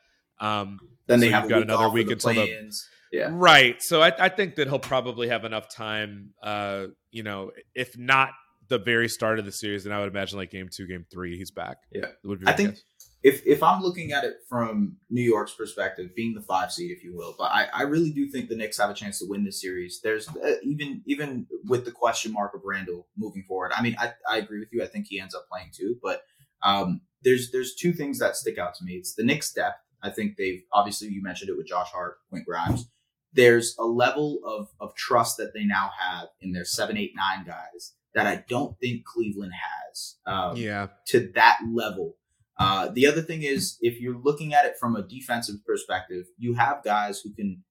Um, 0.44 0.80
then 1.08 1.20
they 1.20 1.28
so 1.28 1.34
have 1.34 1.44
you've 1.44 1.50
got 1.50 1.56
week 1.58 1.66
another 1.66 1.89
week 1.89 2.08
the 2.08 2.14
until 2.14 2.34
the-. 2.34 2.72
Yeah. 3.12 3.30
Right. 3.32 3.76
So 3.80 4.02
I, 4.02 4.12
I 4.18 4.30
think 4.30 4.56
that 4.56 4.68
he'll 4.68 4.80
probably 4.80 5.28
have 5.28 5.46
enough 5.46 5.70
time. 5.70 6.32
Uh, 6.41 6.88
you 7.12 7.22
know, 7.22 7.52
if 7.76 7.98
not 7.98 8.32
the 8.70 8.80
very 8.80 9.08
start 9.08 9.38
of 9.38 9.46
the 9.46 9.52
series, 9.52 9.84
then 9.84 9.94
I 9.94 10.00
would 10.00 10.10
imagine 10.10 10.39
like 10.39 10.50
game 10.50 10.68
two, 10.72 10.88
game 10.88 11.06
three, 11.12 11.38
he's 11.38 11.52
back. 11.52 11.78
Yeah. 11.91 12.08
Would 12.24 12.39
be 12.39 12.48
I 12.48 12.54
think 12.54 12.72
guess. 12.72 12.84
if 13.22 13.46
if 13.46 13.62
I'm 13.62 13.84
looking 13.84 14.14
at 14.14 14.24
it 14.24 14.38
from 14.50 14.98
New 15.12 15.22
York's 15.22 15.54
perspective, 15.54 16.16
being 16.16 16.34
the 16.34 16.41
five 16.41 16.72
seed, 16.72 16.89
if 16.89 17.04
you 17.04 17.16
will, 17.16 17.36
but 17.38 17.52
I, 17.52 17.68
I 17.72 17.82
really 17.84 18.10
do 18.10 18.28
think 18.28 18.50
the 18.50 18.56
Knicks 18.56 18.80
have 18.80 18.89
a 18.89 18.96
chance 18.96 19.20
to 19.20 19.26
win 19.28 19.44
this 19.44 19.62
series. 19.62 20.00
There's 20.04 20.28
uh, 20.28 20.56
even 20.64 21.04
even 21.06 21.46
with 21.66 21.86
the 21.86 21.91
question 21.91 22.34
mark 22.34 22.56
of 22.56 22.62
Randle 22.66 23.08
moving 23.16 23.44
forward. 23.48 23.74
I 23.78 23.84
mean, 23.84 23.96
I, 24.00 24.14
I 24.28 24.38
agree 24.38 24.60
with 24.60 24.70
you. 24.72 24.82
I 24.82 24.88
think 24.88 25.06
he 25.08 25.20
ends 25.20 25.36
up 25.36 25.46
playing 25.52 25.70
too, 25.72 25.98
but 26.02 26.24
um, 26.64 27.02
there's 27.24 27.52
there's 27.52 27.76
two 27.76 27.94
things 27.94 28.18
that 28.20 28.36
stick 28.36 28.58
out 28.58 28.74
to 28.76 28.84
me. 28.84 28.94
It's 28.94 29.14
the 29.14 29.24
Knicks 29.24 29.54
depth. 29.54 29.78
I 30.04 30.10
think 30.10 30.38
they've 30.38 30.62
obviously 30.72 31.08
you 31.10 31.24
mentioned 31.24 31.49
it 31.49 31.58
with 31.58 31.68
Josh 31.68 31.89
Hart, 31.91 32.18
Quint 32.30 32.45
Grimes. 32.45 32.89
There's 33.32 33.76
a 33.80 33.86
level 33.86 34.39
of 34.45 34.68
of 34.80 34.95
trust 34.95 35.38
that 35.38 35.54
they 35.54 35.64
now 35.64 35.89
have 35.99 36.28
in 36.41 36.51
their 36.51 36.66
seven, 36.66 36.97
eight, 36.97 37.14
nine 37.16 37.45
guys 37.45 37.93
that 38.14 38.28
I 38.28 38.43
don't 38.47 38.78
think 38.80 39.06
Cleveland 39.06 39.54
has. 39.54 40.16
Um, 40.26 40.56
yeah. 40.56 40.88
to 41.08 41.32
that 41.36 41.60
level. 41.72 42.16
Uh, 42.60 42.89
the 42.89 43.08
other 43.08 43.22
thing 43.22 43.41
is, 43.41 43.78
if 43.82 43.99
you're 43.99 44.18
looking 44.18 44.54
at 44.54 44.66
it 44.66 44.76
from 44.80 44.95
a 44.95 45.01
defensive 45.01 45.56
perspective, 45.66 46.26
you 46.38 46.54
have 46.54 46.84
guys 46.84 47.22
who 47.22 47.34
can 47.34 47.64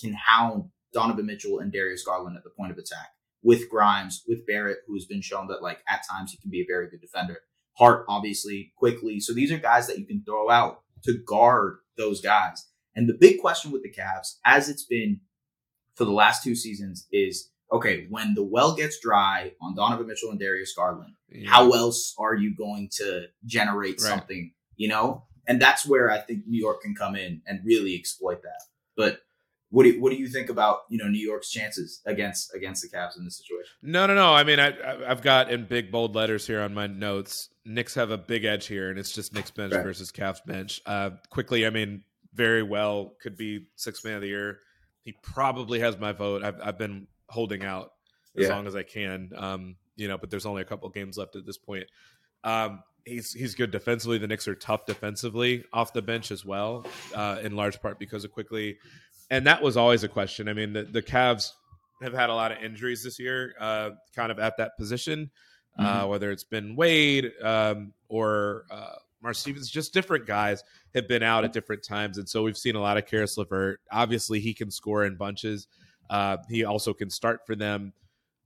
can 0.00 0.14
hound 0.14 0.70
Donovan 0.92 1.26
Mitchell 1.26 1.58
and 1.58 1.72
Darius 1.72 2.04
Garland 2.04 2.36
at 2.36 2.44
the 2.44 2.50
point 2.50 2.72
of 2.72 2.78
attack 2.78 3.10
with 3.42 3.68
Grimes, 3.68 4.24
with 4.26 4.46
Barrett, 4.46 4.78
who 4.86 4.94
has 4.94 5.04
been 5.04 5.22
shown 5.22 5.46
that 5.48 5.62
like 5.62 5.82
at 5.88 6.02
times 6.10 6.32
he 6.32 6.38
can 6.38 6.50
be 6.50 6.60
a 6.60 6.66
very 6.66 6.88
good 6.88 7.00
defender. 7.00 7.38
Hart, 7.78 8.04
obviously, 8.08 8.72
Quickley. 8.76 9.20
So 9.20 9.32
these 9.32 9.52
are 9.52 9.58
guys 9.58 9.86
that 9.86 9.98
you 9.98 10.06
can 10.06 10.22
throw 10.24 10.50
out 10.50 10.82
to 11.04 11.18
guard 11.26 11.78
those 11.96 12.20
guys. 12.20 12.66
And 12.94 13.08
the 13.08 13.16
big 13.18 13.40
question 13.40 13.70
with 13.70 13.82
the 13.82 13.92
Cavs, 13.92 14.36
as 14.44 14.68
it's 14.68 14.84
been 14.84 15.20
for 15.94 16.04
the 16.04 16.12
last 16.12 16.42
two 16.42 16.54
seasons, 16.54 17.06
is 17.12 17.50
okay, 17.72 18.06
when 18.08 18.34
the 18.34 18.42
well 18.42 18.74
gets 18.74 18.98
dry 19.00 19.52
on 19.62 19.74
Donovan 19.76 20.06
Mitchell 20.06 20.30
and 20.30 20.40
Darius 20.40 20.74
Garland, 20.74 21.14
yeah. 21.28 21.48
how 21.48 21.70
else 21.70 22.14
are 22.18 22.34
you 22.34 22.54
going 22.54 22.88
to 22.94 23.26
generate 23.44 24.00
Right. 24.00 24.00
something, 24.00 24.52
you 24.76 24.88
know? 24.88 25.24
And 25.46 25.60
that's 25.60 25.86
where 25.86 26.10
I 26.10 26.18
think 26.18 26.46
New 26.46 26.60
York 26.60 26.82
can 26.82 26.94
come 26.94 27.16
in 27.16 27.42
and 27.46 27.60
really 27.64 27.94
exploit 27.94 28.42
that. 28.42 28.62
But 28.96 29.20
what 29.70 29.84
do 29.84 29.90
you, 29.90 30.00
what 30.02 30.10
do 30.10 30.16
you 30.16 30.28
think 30.28 30.50
about, 30.50 30.80
you 30.88 30.98
know, 30.98 31.06
New 31.08 31.24
York's 31.24 31.50
chances 31.50 32.00
against 32.06 32.54
against 32.54 32.82
the 32.82 32.88
Cavs 32.88 33.16
in 33.16 33.24
this 33.24 33.36
situation? 33.36 33.72
No, 33.82 34.06
no, 34.06 34.14
no. 34.14 34.32
I 34.34 34.42
mean, 34.44 34.58
I, 34.60 34.72
I've 35.08 35.22
got 35.22 35.50
in 35.50 35.64
big 35.66 35.90
bold 35.92 36.14
letters 36.14 36.46
here 36.46 36.60
on 36.60 36.74
my 36.74 36.86
notes. 36.86 37.48
Knicks 37.64 37.94
have 37.94 38.10
a 38.10 38.18
big 38.18 38.44
edge 38.44 38.66
here, 38.66 38.90
and 38.90 38.98
it's 38.98 39.12
just 39.12 39.32
Knicks 39.32 39.50
bench 39.50 39.72
Right. 39.72 39.82
versus 39.82 40.10
Cavs 40.10 40.44
bench. 40.44 40.80
Uh, 40.86 41.10
Quickley, 41.30 41.66
I 41.66 41.70
mean, 41.70 42.02
very 42.34 42.62
well 42.62 43.14
could 43.22 43.36
be 43.36 43.66
six 43.76 44.04
man 44.04 44.14
of 44.16 44.22
the 44.22 44.28
year. 44.28 44.58
He 45.04 45.12
probably 45.22 45.80
has 45.80 45.98
my 45.98 46.12
vote. 46.12 46.42
I've, 46.44 46.60
I've 46.62 46.78
been 46.78 47.06
holding 47.28 47.64
out 47.64 47.92
as 48.36 48.44
Yeah. 48.48 48.54
long 48.54 48.66
as 48.66 48.74
I 48.76 48.82
can. 48.82 49.30
Um, 49.36 49.76
you 49.96 50.08
know, 50.08 50.18
but 50.18 50.30
there's 50.30 50.46
only 50.46 50.62
a 50.62 50.64
couple 50.64 50.88
games 50.88 51.16
left 51.18 51.36
at 51.36 51.44
this 51.46 51.58
point. 51.58 51.86
Um, 52.44 52.82
he's 53.04 53.32
he's 53.32 53.54
good 53.54 53.70
defensively. 53.70 54.18
The 54.18 54.26
Knicks 54.26 54.48
are 54.48 54.54
tough 54.54 54.86
defensively 54.86 55.64
off 55.72 55.92
the 55.92 56.02
bench 56.02 56.30
as 56.30 56.44
well, 56.44 56.86
uh, 57.14 57.38
in 57.42 57.54
large 57.56 57.80
part 57.80 57.98
because 57.98 58.24
of 58.24 58.32
Quickley. 58.32 58.78
And 59.30 59.46
that 59.46 59.62
was 59.62 59.76
always 59.76 60.02
a 60.04 60.08
question. 60.08 60.48
I 60.48 60.52
mean, 60.52 60.72
the, 60.72 60.82
the 60.82 61.02
Cavs 61.02 61.52
have 62.02 62.12
had 62.12 62.30
a 62.30 62.34
lot 62.34 62.50
of 62.52 62.58
injuries 62.58 63.04
this 63.04 63.18
year, 63.18 63.54
uh, 63.60 63.90
kind 64.14 64.32
of 64.32 64.38
at 64.38 64.56
that 64.56 64.76
position, 64.76 65.30
uh, 65.78 66.04
whether 66.06 66.30
it's 66.30 66.44
been 66.44 66.74
Wade 66.76 67.32
um, 67.42 67.92
or 68.08 68.64
uh, 68.70 68.96
Mar 69.22 69.34
Stevens, 69.34 69.70
just 69.70 69.92
different 69.92 70.26
guys 70.26 70.64
have 70.94 71.06
been 71.06 71.22
out 71.22 71.44
at 71.44 71.52
different 71.52 71.82
times. 71.82 72.18
And 72.18 72.28
so 72.28 72.42
we've 72.42 72.58
seen 72.58 72.74
a 72.74 72.80
lot 72.80 72.96
of 72.96 73.06
Caris 73.06 73.36
LeVert. 73.36 73.80
Obviously, 73.92 74.40
he 74.40 74.52
can 74.52 74.70
score 74.70 75.04
in 75.04 75.16
bunches. 75.16 75.68
Uh, 76.08 76.38
he 76.48 76.64
also 76.64 76.92
can 76.92 77.08
start 77.08 77.46
for 77.46 77.54
them. 77.54 77.92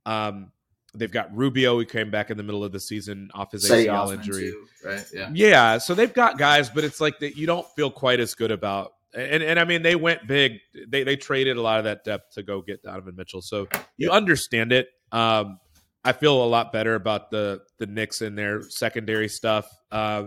Um, 0.05 0.51
they've 0.93 1.11
got 1.11 1.35
Rubio, 1.35 1.77
who 1.77 1.85
came 1.85 2.11
back 2.11 2.29
in 2.29 2.37
the 2.37 2.43
middle 2.43 2.63
of 2.63 2.71
the 2.71 2.79
season 2.79 3.29
off 3.33 3.51
his 3.51 3.69
Cedi 3.69 3.85
ACL 3.85 4.03
Osman, 4.03 4.19
injury. 4.19 4.51
too, 4.51 4.67
right? 4.83 5.05
Yeah. 5.13 5.29
Yeah, 5.33 5.77
so 5.77 5.95
they've 5.95 6.13
got 6.13 6.37
guys, 6.37 6.69
but 6.69 6.83
it's 6.83 7.01
like 7.01 7.19
that 7.19 7.35
you 7.35 7.47
don't 7.47 7.67
feel 7.75 7.89
quite 7.89 8.19
as 8.19 8.35
good 8.35 8.51
about. 8.51 8.93
And 9.15 9.41
and 9.41 9.59
I 9.59 9.63
mean, 9.63 9.81
they 9.81 9.95
went 9.95 10.27
big. 10.27 10.59
They 10.87 11.03
they 11.03 11.15
traded 11.15 11.55
a 11.57 11.61
lot 11.61 11.79
of 11.79 11.85
that 11.85 12.03
depth 12.03 12.33
to 12.35 12.43
go 12.43 12.61
get 12.61 12.83
Donovan 12.83 13.15
Mitchell, 13.15 13.41
so 13.41 13.67
you 13.97 14.11
understand 14.11 14.71
it. 14.73 14.89
Um, 15.11 15.59
I 16.03 16.11
feel 16.11 16.43
a 16.43 16.45
lot 16.45 16.73
better 16.73 16.95
about 16.95 17.31
the 17.31 17.61
the 17.77 17.85
Knicks 17.87 18.21
and 18.21 18.37
their 18.37 18.61
secondary 18.63 19.29
stuff. 19.29 19.67
Uh, 19.91 20.25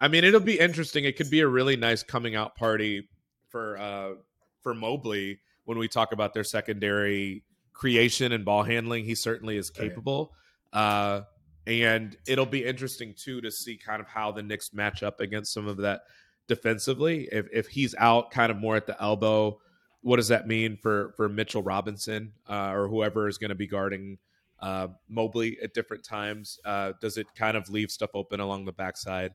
I 0.00 0.08
mean, 0.08 0.24
it'll 0.24 0.40
be 0.40 0.58
interesting. 0.58 1.04
It 1.04 1.16
could 1.16 1.30
be 1.30 1.40
a 1.40 1.46
really 1.46 1.76
nice 1.76 2.02
coming 2.02 2.34
out 2.34 2.56
party 2.56 3.08
for 3.50 3.78
uh, 3.78 4.10
for 4.62 4.74
Mobley 4.74 5.40
when 5.64 5.78
we 5.78 5.86
talk 5.88 6.12
about 6.12 6.32
their 6.34 6.44
secondary 6.44 7.44
creation 7.74 8.32
and 8.32 8.44
ball 8.44 8.62
handling. 8.62 9.04
He 9.04 9.14
certainly 9.14 9.56
is 9.58 9.70
Right. 9.78 9.88
capable. 9.88 10.32
Uh, 10.72 11.22
and 11.66 12.16
it'll 12.26 12.44
be 12.46 12.64
interesting 12.64 13.14
too 13.16 13.40
to 13.40 13.50
see 13.50 13.76
kind 13.76 14.00
of 14.00 14.06
how 14.08 14.32
the 14.32 14.42
Knicks 14.42 14.72
match 14.74 15.02
up 15.02 15.20
against 15.20 15.52
some 15.52 15.66
of 15.66 15.78
that 15.78 16.02
defensively. 16.48 17.28
If 17.30 17.46
if 17.52 17.68
he's 17.68 17.94
out 17.96 18.30
kind 18.30 18.50
of 18.50 18.58
more 18.58 18.76
at 18.76 18.86
the 18.86 19.00
elbow, 19.02 19.58
what 20.02 20.16
does 20.16 20.28
that 20.28 20.46
mean 20.46 20.76
for 20.76 21.12
for 21.16 21.28
Mitchell 21.28 21.62
Robinson 21.62 22.32
uh, 22.48 22.72
or 22.72 22.88
whoever 22.88 23.28
is 23.28 23.38
going 23.38 23.50
to 23.50 23.54
be 23.54 23.66
guarding 23.66 24.18
uh, 24.60 24.88
Mobley 25.08 25.58
at 25.62 25.74
different 25.74 26.04
times? 26.04 26.58
Uh, 26.64 26.92
does 27.00 27.16
it 27.16 27.26
kind 27.34 27.56
of 27.56 27.68
leave 27.70 27.90
stuff 27.90 28.10
open 28.14 28.40
along 28.40 28.64
the 28.64 28.72
backside 28.72 29.32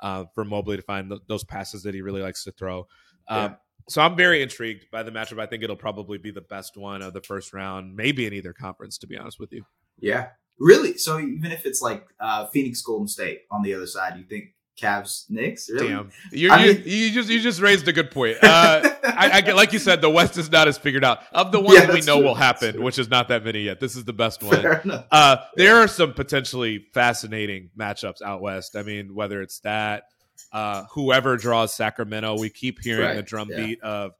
uh, 0.00 0.24
for 0.34 0.44
Mobley 0.44 0.76
to 0.76 0.82
find 0.82 1.10
th- 1.10 1.22
those 1.26 1.44
passes 1.44 1.82
that 1.82 1.94
he 1.94 2.02
really 2.02 2.22
likes 2.22 2.44
to 2.44 2.52
throw? 2.52 2.86
Um, 3.28 3.38
Yeah. 3.38 3.54
So 3.88 4.02
I'm 4.02 4.14
very 4.14 4.40
intrigued 4.40 4.88
by 4.92 5.02
the 5.02 5.10
matchup. 5.10 5.40
I 5.40 5.46
think 5.46 5.64
it'll 5.64 5.74
probably 5.74 6.18
be 6.18 6.30
the 6.30 6.42
best 6.42 6.76
one 6.76 7.02
of 7.02 7.12
the 7.12 7.22
first 7.22 7.52
round, 7.52 7.96
maybe 7.96 8.24
in 8.26 8.32
either 8.32 8.52
conference. 8.52 8.98
To 8.98 9.06
be 9.06 9.16
honest 9.16 9.40
with 9.40 9.52
you. 9.52 9.64
Yeah. 9.98 10.28
Really? 10.60 10.98
So 10.98 11.18
even 11.18 11.50
if 11.50 11.64
it's 11.64 11.80
like 11.80 12.06
uh, 12.20 12.46
Phoenix 12.48 12.82
Golden 12.82 13.08
State 13.08 13.46
on 13.50 13.62
the 13.62 13.74
other 13.74 13.86
side, 13.86 14.18
you 14.18 14.24
think 14.24 14.54
Cavs 14.80 15.28
Knicks? 15.28 15.68
Really? 15.70 15.88
Damn, 15.88 16.10
you 16.32 16.48
mean- 16.50 16.82
you 16.86 17.10
just 17.12 17.28
you 17.28 17.40
just 17.40 17.60
raised 17.60 17.86
a 17.88 17.92
good 17.92 18.10
point. 18.10 18.38
Uh, 18.42 18.80
I, 19.04 19.30
I 19.34 19.40
get 19.42 19.56
like 19.56 19.72
you 19.72 19.78
said, 19.78 20.00
the 20.00 20.10
West 20.10 20.38
is 20.38 20.50
not 20.50 20.68
as 20.68 20.78
figured 20.78 21.04
out 21.04 21.20
of 21.32 21.52
the 21.52 21.60
ones 21.60 21.78
Yeah, 21.78 21.92
we 21.92 22.00
know 22.02 22.16
true, 22.18 22.26
will 22.28 22.34
happen, 22.34 22.82
which 22.82 22.98
is 22.98 23.08
not 23.10 23.28
that 23.28 23.44
many 23.44 23.60
yet. 23.62 23.80
This 23.80 23.96
is 23.96 24.04
the 24.04 24.12
best 24.12 24.42
one. 24.42 24.64
Uh, 25.10 25.36
there 25.56 25.76
are 25.76 25.88
some 25.88 26.12
potentially 26.14 26.86
fascinating 26.94 27.70
matchups 27.78 28.22
out 28.22 28.40
west. 28.40 28.76
I 28.76 28.82
mean, 28.82 29.14
whether 29.14 29.42
it's 29.42 29.60
that, 29.60 30.04
uh, 30.52 30.84
whoever 30.92 31.36
draws 31.36 31.74
Sacramento, 31.74 32.38
we 32.38 32.48
keep 32.50 32.80
hearing 32.82 33.06
Right, 33.08 33.16
the 33.16 33.22
drumbeat 33.22 33.82
of 33.82 34.12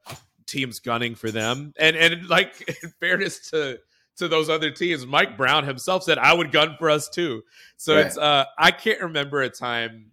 teams 0.45 0.79
gunning 0.79 1.15
for 1.15 1.31
them, 1.31 1.73
and 1.79 1.95
and 1.95 2.27
like 2.27 2.61
in 2.83 2.89
fairness 2.99 3.49
to 3.51 3.79
to 4.17 4.27
those 4.27 4.49
other 4.49 4.69
teams, 4.71 5.05
Mike 5.05 5.37
Brown 5.37 5.63
himself 5.65 6.03
said, 6.03 6.17
"I 6.17 6.33
would 6.33 6.51
gun 6.51 6.75
for 6.77 6.89
us 6.89 7.09
too." 7.09 7.43
So 7.77 7.95
Right. 7.95 8.05
it's 8.05 8.17
uh, 8.17 8.45
I 8.57 8.71
can't 8.71 9.01
remember 9.01 9.41
a 9.41 9.49
time 9.49 10.10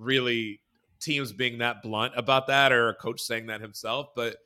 really 0.00 0.60
teams 1.00 1.32
being 1.32 1.58
that 1.58 1.82
blunt 1.82 2.12
about 2.16 2.46
that 2.48 2.72
or 2.72 2.88
a 2.88 2.94
coach 2.94 3.20
saying 3.20 3.46
that 3.46 3.60
himself, 3.60 4.08
but 4.16 4.36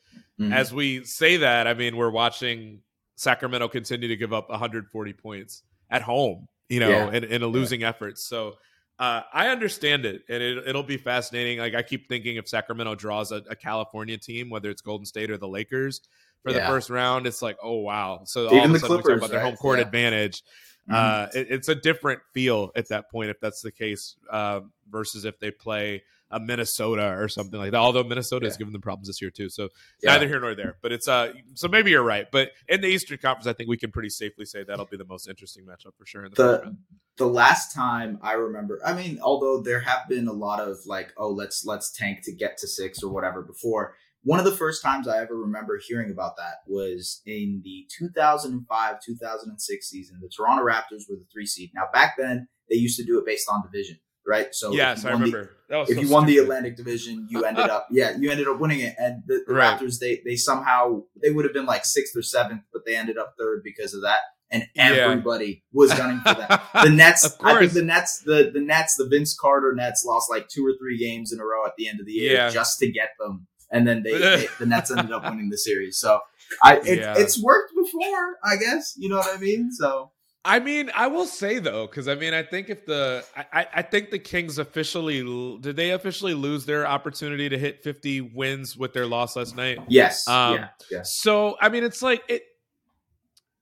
Mhm. 0.41 0.53
as 0.53 0.73
we 0.73 1.05
say 1.05 1.39
that, 1.39 1.67
I 1.67 1.75
mean, 1.75 1.97
we're 1.97 2.11
watching 2.11 2.83
Sacramento 3.17 3.69
continue 3.69 4.09
to 4.09 4.17
give 4.17 4.33
up 4.33 4.51
140 4.51 5.13
points 5.13 5.63
at 5.91 6.03
home, 6.03 6.47
you 6.69 6.81
know, 6.81 7.11
Yeah. 7.11 7.17
in, 7.17 7.25
in 7.25 7.43
a 7.43 7.47
losing 7.47 7.83
effort. 7.85 8.19
So 8.19 8.57
uh, 8.99 9.23
I 9.33 9.49
understand 9.49 10.07
it, 10.07 10.23
and 10.29 10.41
it, 10.41 10.69
it'll 10.69 10.85
be 10.85 10.97
fascinating. 10.97 11.59
Like 11.59 11.75
I 11.75 11.83
keep 11.83 12.09
thinking, 12.09 12.37
if 12.37 12.49
Sacramento 12.49 12.95
draws 12.95 13.33
a, 13.33 13.43
a 13.49 13.57
California 13.57 14.17
team, 14.17 14.51
whether 14.51 14.71
it's 14.71 14.83
Golden 14.83 15.05
State 15.05 15.31
or 15.31 15.37
the 15.37 15.49
Lakers, 15.49 16.01
for 16.45 16.53
Yeah. 16.53 16.61
the 16.61 16.67
first 16.67 16.91
round, 16.91 17.27
it's 17.27 17.43
like, 17.43 17.57
oh 17.63 17.79
wow. 17.79 18.23
So 18.25 18.47
Even 18.47 18.59
all 18.59 18.65
of 18.67 18.71
the 18.71 18.77
a 18.77 18.79
sudden 18.81 18.97
we 18.97 18.97
talk 18.99 19.05
Clippers, 19.05 19.19
about 19.19 19.31
their 19.31 19.41
right? 19.41 19.47
home 19.47 19.57
court 19.57 19.79
Yeah. 19.81 19.87
advantage. 19.87 20.43
Mhm. 20.89 20.95
Uh, 20.95 21.29
it- 21.35 21.51
it's 21.51 21.69
a 21.69 21.75
different 21.75 22.21
feel 22.33 22.71
at 22.77 22.89
that 22.89 23.11
point 23.11 23.31
if 23.31 23.41
that's 23.41 23.63
the 23.63 23.73
case 23.73 24.17
uh, 24.31 24.61
versus 24.91 25.25
if 25.25 25.39
they 25.39 25.51
play 25.51 26.03
a 26.31 26.41
Minnesota 26.41 27.15
or 27.17 27.29
something 27.29 27.61
like 27.61 27.71
that. 27.71 27.79
Although 27.79 28.03
Minnesota 28.03 28.47
has 28.47 28.55
Yeah. 28.55 28.59
given 28.59 28.73
them 28.73 28.83
problems 28.83 29.07
this 29.07 29.23
year 29.23 29.31
too, 29.31 29.49
so 29.49 29.69
Yeah. 30.03 30.13
neither 30.15 30.27
here 30.27 30.41
nor 30.41 30.55
there. 30.55 30.77
But 30.83 30.91
it's 30.93 31.07
uh, 31.07 31.33
so 31.55 31.69
maybe 31.69 31.91
you're 31.93 32.03
right. 32.03 32.27
But 32.31 32.51
in 32.69 32.81
the 32.81 32.89
Eastern 32.89 33.19
Conference, 33.19 33.47
I 33.47 33.53
think 33.53 33.69
we 33.69 33.77
can 33.77 33.93
pretty 33.93 34.09
safely 34.11 34.45
say 34.45 34.65
that'll 34.65 34.87
be 34.87 34.97
the 34.97 35.05
most 35.05 35.29
interesting 35.29 35.65
matchup 35.65 35.95
for 35.97 36.05
sure 36.07 36.25
in 36.25 36.33
the, 36.33 36.37
The- 36.37 36.77
the 37.19 37.27
last 37.29 37.73
time 37.73 38.19
I 38.23 38.33
remember, 38.33 38.81
I 38.85 38.95
mean, 38.95 39.21
although 39.23 39.61
there 39.63 39.81
have 39.81 40.09
been 40.09 40.27
a 40.27 40.33
lot 40.33 40.59
of 40.61 40.79
like, 40.87 41.13
oh, 41.17 41.29
let's 41.29 41.65
let's 41.65 41.93
tank 41.93 42.23
to 42.25 42.33
get 42.33 42.59
to 42.59 42.67
six 42.67 43.03
or 43.03 43.13
whatever 43.13 43.41
before. 43.43 43.95
One 44.25 44.39
of 44.39 44.45
the 44.45 44.53
first 44.53 44.83
times 44.83 45.07
I 45.07 45.19
ever 45.21 45.37
remember 45.37 45.79
hearing 45.87 46.11
about 46.11 46.37
that 46.39 46.57
was 46.67 47.21
in 47.27 47.61
the 47.65 47.87
2005 47.99 48.97
2006 49.05 49.87
season. 49.89 50.19
The 50.21 50.29
Toronto 50.35 50.65
Raptors 50.65 51.03
were 51.09 51.17
the 51.17 51.27
three 51.33 51.47
seed. 51.47 51.71
Now, 51.75 51.85
back 51.93 52.15
then, 52.19 52.49
they 52.71 52.77
used 52.77 52.99
to 52.99 53.05
do 53.05 53.19
it 53.19 53.27
based 53.27 53.49
on 53.51 53.63
division, 53.63 53.99
right? 54.27 54.55
So 54.55 54.73
yes, 54.73 55.05
I 55.05 55.11
the- 55.11 55.15
remember. 55.17 55.51
was 55.71 55.91
if 55.91 55.97
so 55.97 56.01
you 56.03 56.09
won 56.09 56.27
the. 56.27 56.39
Atlantic 56.39 56.77
Division, 56.77 57.27
you 57.31 57.45
ended 57.51 57.69
up 57.71 57.87
yeah, 57.91 58.17
you 58.19 58.31
ended 58.31 58.49
up 58.49 58.59
winning 58.59 58.81
it. 58.81 58.95
And 58.99 59.23
the, 59.27 59.45
the 59.47 59.55
Right. 59.55 59.79
Raptors, 59.79 59.99
they 59.99 60.23
they 60.25 60.37
somehow 60.37 61.03
they 61.23 61.31
would 61.31 61.45
have 61.45 61.55
been 61.55 61.67
like 61.67 61.85
sixth 61.85 62.17
or 62.17 62.23
seventh, 62.23 62.63
but 62.73 62.83
they 62.87 62.97
ended 62.97 63.19
up 63.19 63.35
third 63.39 63.63
because 63.65 63.93
of 63.95 64.03
that. 64.03 64.21
And 64.51 64.67
Yeah. 64.75 64.85
everybody 64.85 65.65
was 65.73 65.93
gunning 65.93 66.21
for 66.21 66.35
that. 66.35 66.63
The 66.85 66.91
Nets, 66.91 67.25
Of 67.25 67.37
I 67.43 67.59
think 67.59 67.73
the 67.73 67.83
Nets, 67.83 68.19
the 68.21 68.51
the 68.55 68.61
Nets, 68.61 68.95
the 68.97 69.07
Vince 69.09 69.37
Carter 69.39 69.75
Nets 69.75 70.05
lost 70.07 70.31
like 70.31 70.49
two 70.49 70.65
or 70.67 70.73
three 70.79 70.97
games 70.99 71.33
in 71.33 71.41
a 71.41 71.45
row 71.45 71.65
at 71.67 71.73
the 71.77 71.89
end 71.89 71.99
of 72.01 72.07
the 72.07 72.13
year 72.13 72.35
Yeah. 72.35 72.51
just 72.51 72.79
to 72.79 72.91
get 72.91 73.11
them, 73.19 73.47
and 73.75 73.87
then 73.87 74.03
they, 74.03 74.13
they 74.19 74.49
the 74.59 74.65
Nets 74.67 74.91
ended 74.91 75.13
up 75.13 75.25
winning 75.25 75.51
the 75.51 75.59
series. 75.59 75.99
So 75.99 76.21
I 76.63 76.77
it, 76.79 76.99
Yeah. 77.01 77.15
it's 77.19 77.43
worked 77.43 77.73
before, 77.75 78.39
I 78.43 78.57
guess. 78.57 78.95
You 78.97 79.09
know 79.11 79.17
what 79.17 79.37
I 79.37 79.39
mean? 79.39 79.71
So 79.73 80.11
I 80.47 80.61
mean, 80.61 80.91
I 80.95 81.07
will 81.07 81.25
say 81.25 81.59
though, 81.59 81.87
because 81.87 82.07
I 82.07 82.15
mean, 82.17 82.35
I 82.35 82.43
think 82.43 82.69
if 82.69 82.85
the, 82.85 83.25
I, 83.35 83.45
I- 83.61 83.69
I 83.77 83.83
think 83.83 84.11
the 84.11 84.19
Kings 84.19 84.59
officially 84.59 85.23
did 85.61 85.75
they 85.77 85.91
officially 85.93 86.35
lose 86.35 86.67
their 86.67 86.87
opportunity 86.87 87.49
to 87.49 87.57
hit 87.59 87.83
50 87.83 88.21
wins 88.21 88.77
with 88.77 88.93
their 88.93 89.07
loss 89.07 89.37
last 89.37 89.57
night. 89.57 89.79
yes, 89.89 90.29
Um, 90.29 90.55
yeah, 90.57 90.69
yes, 90.91 91.17
So 91.23 91.57
I 91.61 91.69
mean, 91.71 91.83
it's 91.85 92.03
like 92.03 92.23
it. 92.29 92.43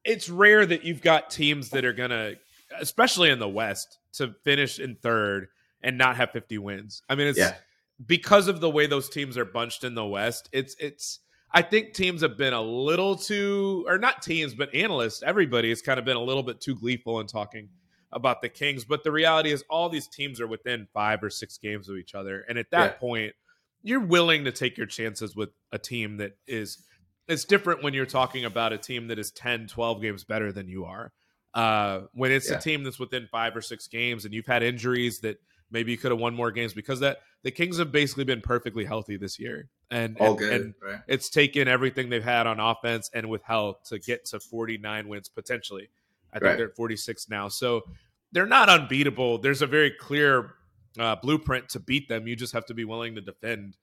It's 0.05 0.29
rare 0.29 0.67
that 0.67 0.85
you've 0.85 1.01
got 1.03 1.31
teams 1.31 1.71
that 1.71 1.85
are 1.85 1.93
gonna, 1.93 2.33
especially 2.81 3.31
in 3.31 3.39
the 3.39 3.49
West, 3.49 3.99
to 4.15 4.35
finish 4.43 4.81
in 4.81 4.97
third 4.97 5.47
and 5.81 5.97
not 5.97 6.17
have 6.17 6.33
50 6.33 6.59
wins. 6.59 7.03
I 7.09 7.15
mean, 7.15 7.29
it's 7.29 7.39
Yeah. 7.39 7.55
Because 8.07 8.49
of 8.49 8.61
the 8.61 8.71
way 8.71 8.87
those 8.87 9.09
teams 9.09 9.37
are 9.37 9.45
bunched 9.45 9.85
in 9.85 9.95
the 9.95 10.05
West. 10.07 10.49
It's 10.53 10.75
it's. 10.79 11.21
I 11.55 11.61
think 11.61 11.93
teams 11.93 12.23
have 12.23 12.39
been 12.39 12.55
a 12.55 12.63
little 12.63 13.15
too, 13.15 13.85
or 13.87 13.99
not 13.99 14.23
teams, 14.23 14.55
but 14.55 14.75
analysts. 14.75 15.23
Everybody 15.23 15.69
has 15.69 15.83
kind 15.83 15.99
of 15.99 16.05
been 16.07 16.17
a 16.17 16.23
little 16.23 16.43
bit 16.43 16.61
too 16.63 16.75
gleeful 16.75 17.21
in 17.21 17.27
talking 17.27 17.69
about 18.11 18.41
the 18.41 18.49
Kings. 18.49 18.87
But 18.87 19.05
the 19.05 19.13
reality 19.13 19.53
is, 19.53 19.63
all 19.69 19.91
these 19.91 20.09
teams 20.09 20.41
are 20.41 20.47
within 20.47 20.89
five 20.95 21.23
or 21.23 21.29
six 21.29 21.59
games 21.59 21.89
of 21.91 21.97
each 21.97 22.15
other, 22.15 22.45
and 22.49 22.59
at 22.59 22.71
that 22.71 22.93
Yeah. 22.93 22.99
point, 22.99 23.33
you're 23.83 24.01
willing 24.01 24.45
to 24.45 24.53
take 24.53 24.79
your 24.79 24.87
chances 24.87 25.37
with 25.37 25.51
a 25.73 25.79
team 25.79 26.17
that 26.19 26.33
is. 26.47 26.87
It's 27.29 27.45
different 27.45 27.83
when 27.83 27.95
you're 27.95 28.07
talking 28.07 28.45
about 28.45 28.73
a 28.73 28.79
team 28.79 29.07
that 29.09 29.19
is 29.19 29.31
10, 29.31 29.69
12 29.69 30.01
games 30.03 30.25
better 30.25 30.53
than 30.53 30.69
you 30.69 30.85
are. 30.87 31.13
Uh, 31.55 32.03
when 32.15 32.33
it's 32.33 32.51
Yeah. 32.51 32.57
a 32.57 32.61
team 32.61 32.83
that's 32.83 32.99
within 32.99 33.29
five 33.31 33.55
or 33.55 33.61
six 33.61 33.87
games 33.87 34.25
and 34.25 34.33
you've 34.35 34.47
had 34.47 34.63
injuries 34.63 35.21
that 35.21 35.37
maybe 35.73 35.91
you 35.91 35.99
could 35.99 36.11
have 36.13 36.21
won 36.21 36.35
more 36.35 36.51
games 36.53 36.73
because 36.75 37.01
that 37.01 37.19
the 37.43 37.51
Kings 37.51 37.79
have 37.79 37.91
basically 37.91 38.25
been 38.25 38.41
perfectly 38.41 38.85
healthy 38.85 39.17
this 39.17 39.39
year. 39.39 39.69
And 39.91 40.17
all 40.19 40.29
and- 40.31 40.39
good, 40.39 40.53
and 40.53 40.75
right? 40.83 41.01
it's 41.09 41.29
taken 41.29 41.67
everything 41.69 42.09
they've 42.11 42.23
had 42.23 42.47
on 42.47 42.61
offense 42.61 43.11
and 43.13 43.29
with 43.29 43.43
health 43.43 43.79
to 43.89 43.99
get 43.99 44.25
to 44.27 44.39
49 44.41 45.09
wins 45.09 45.29
potentially. 45.29 45.89
I 46.33 46.39
think 46.39 46.45
Right. 46.45 46.57
they're 46.59 46.69
at 46.69 46.77
46 46.77 47.29
now. 47.29 47.49
So 47.49 47.83
they're 48.33 48.47
not 48.47 48.69
unbeatable. 48.69 49.39
There's 49.39 49.61
a 49.63 49.67
very 49.67 49.91
clear 49.91 50.55
uh, 50.99 51.17
blueprint 51.17 51.71
to 51.71 51.81
beat 51.81 52.09
them. 52.09 52.27
You 52.27 52.37
just 52.37 52.53
have 52.53 52.67
to 52.67 52.75
be 52.75 52.85
willing 52.85 53.15
to 53.17 53.21
defend 53.23 53.77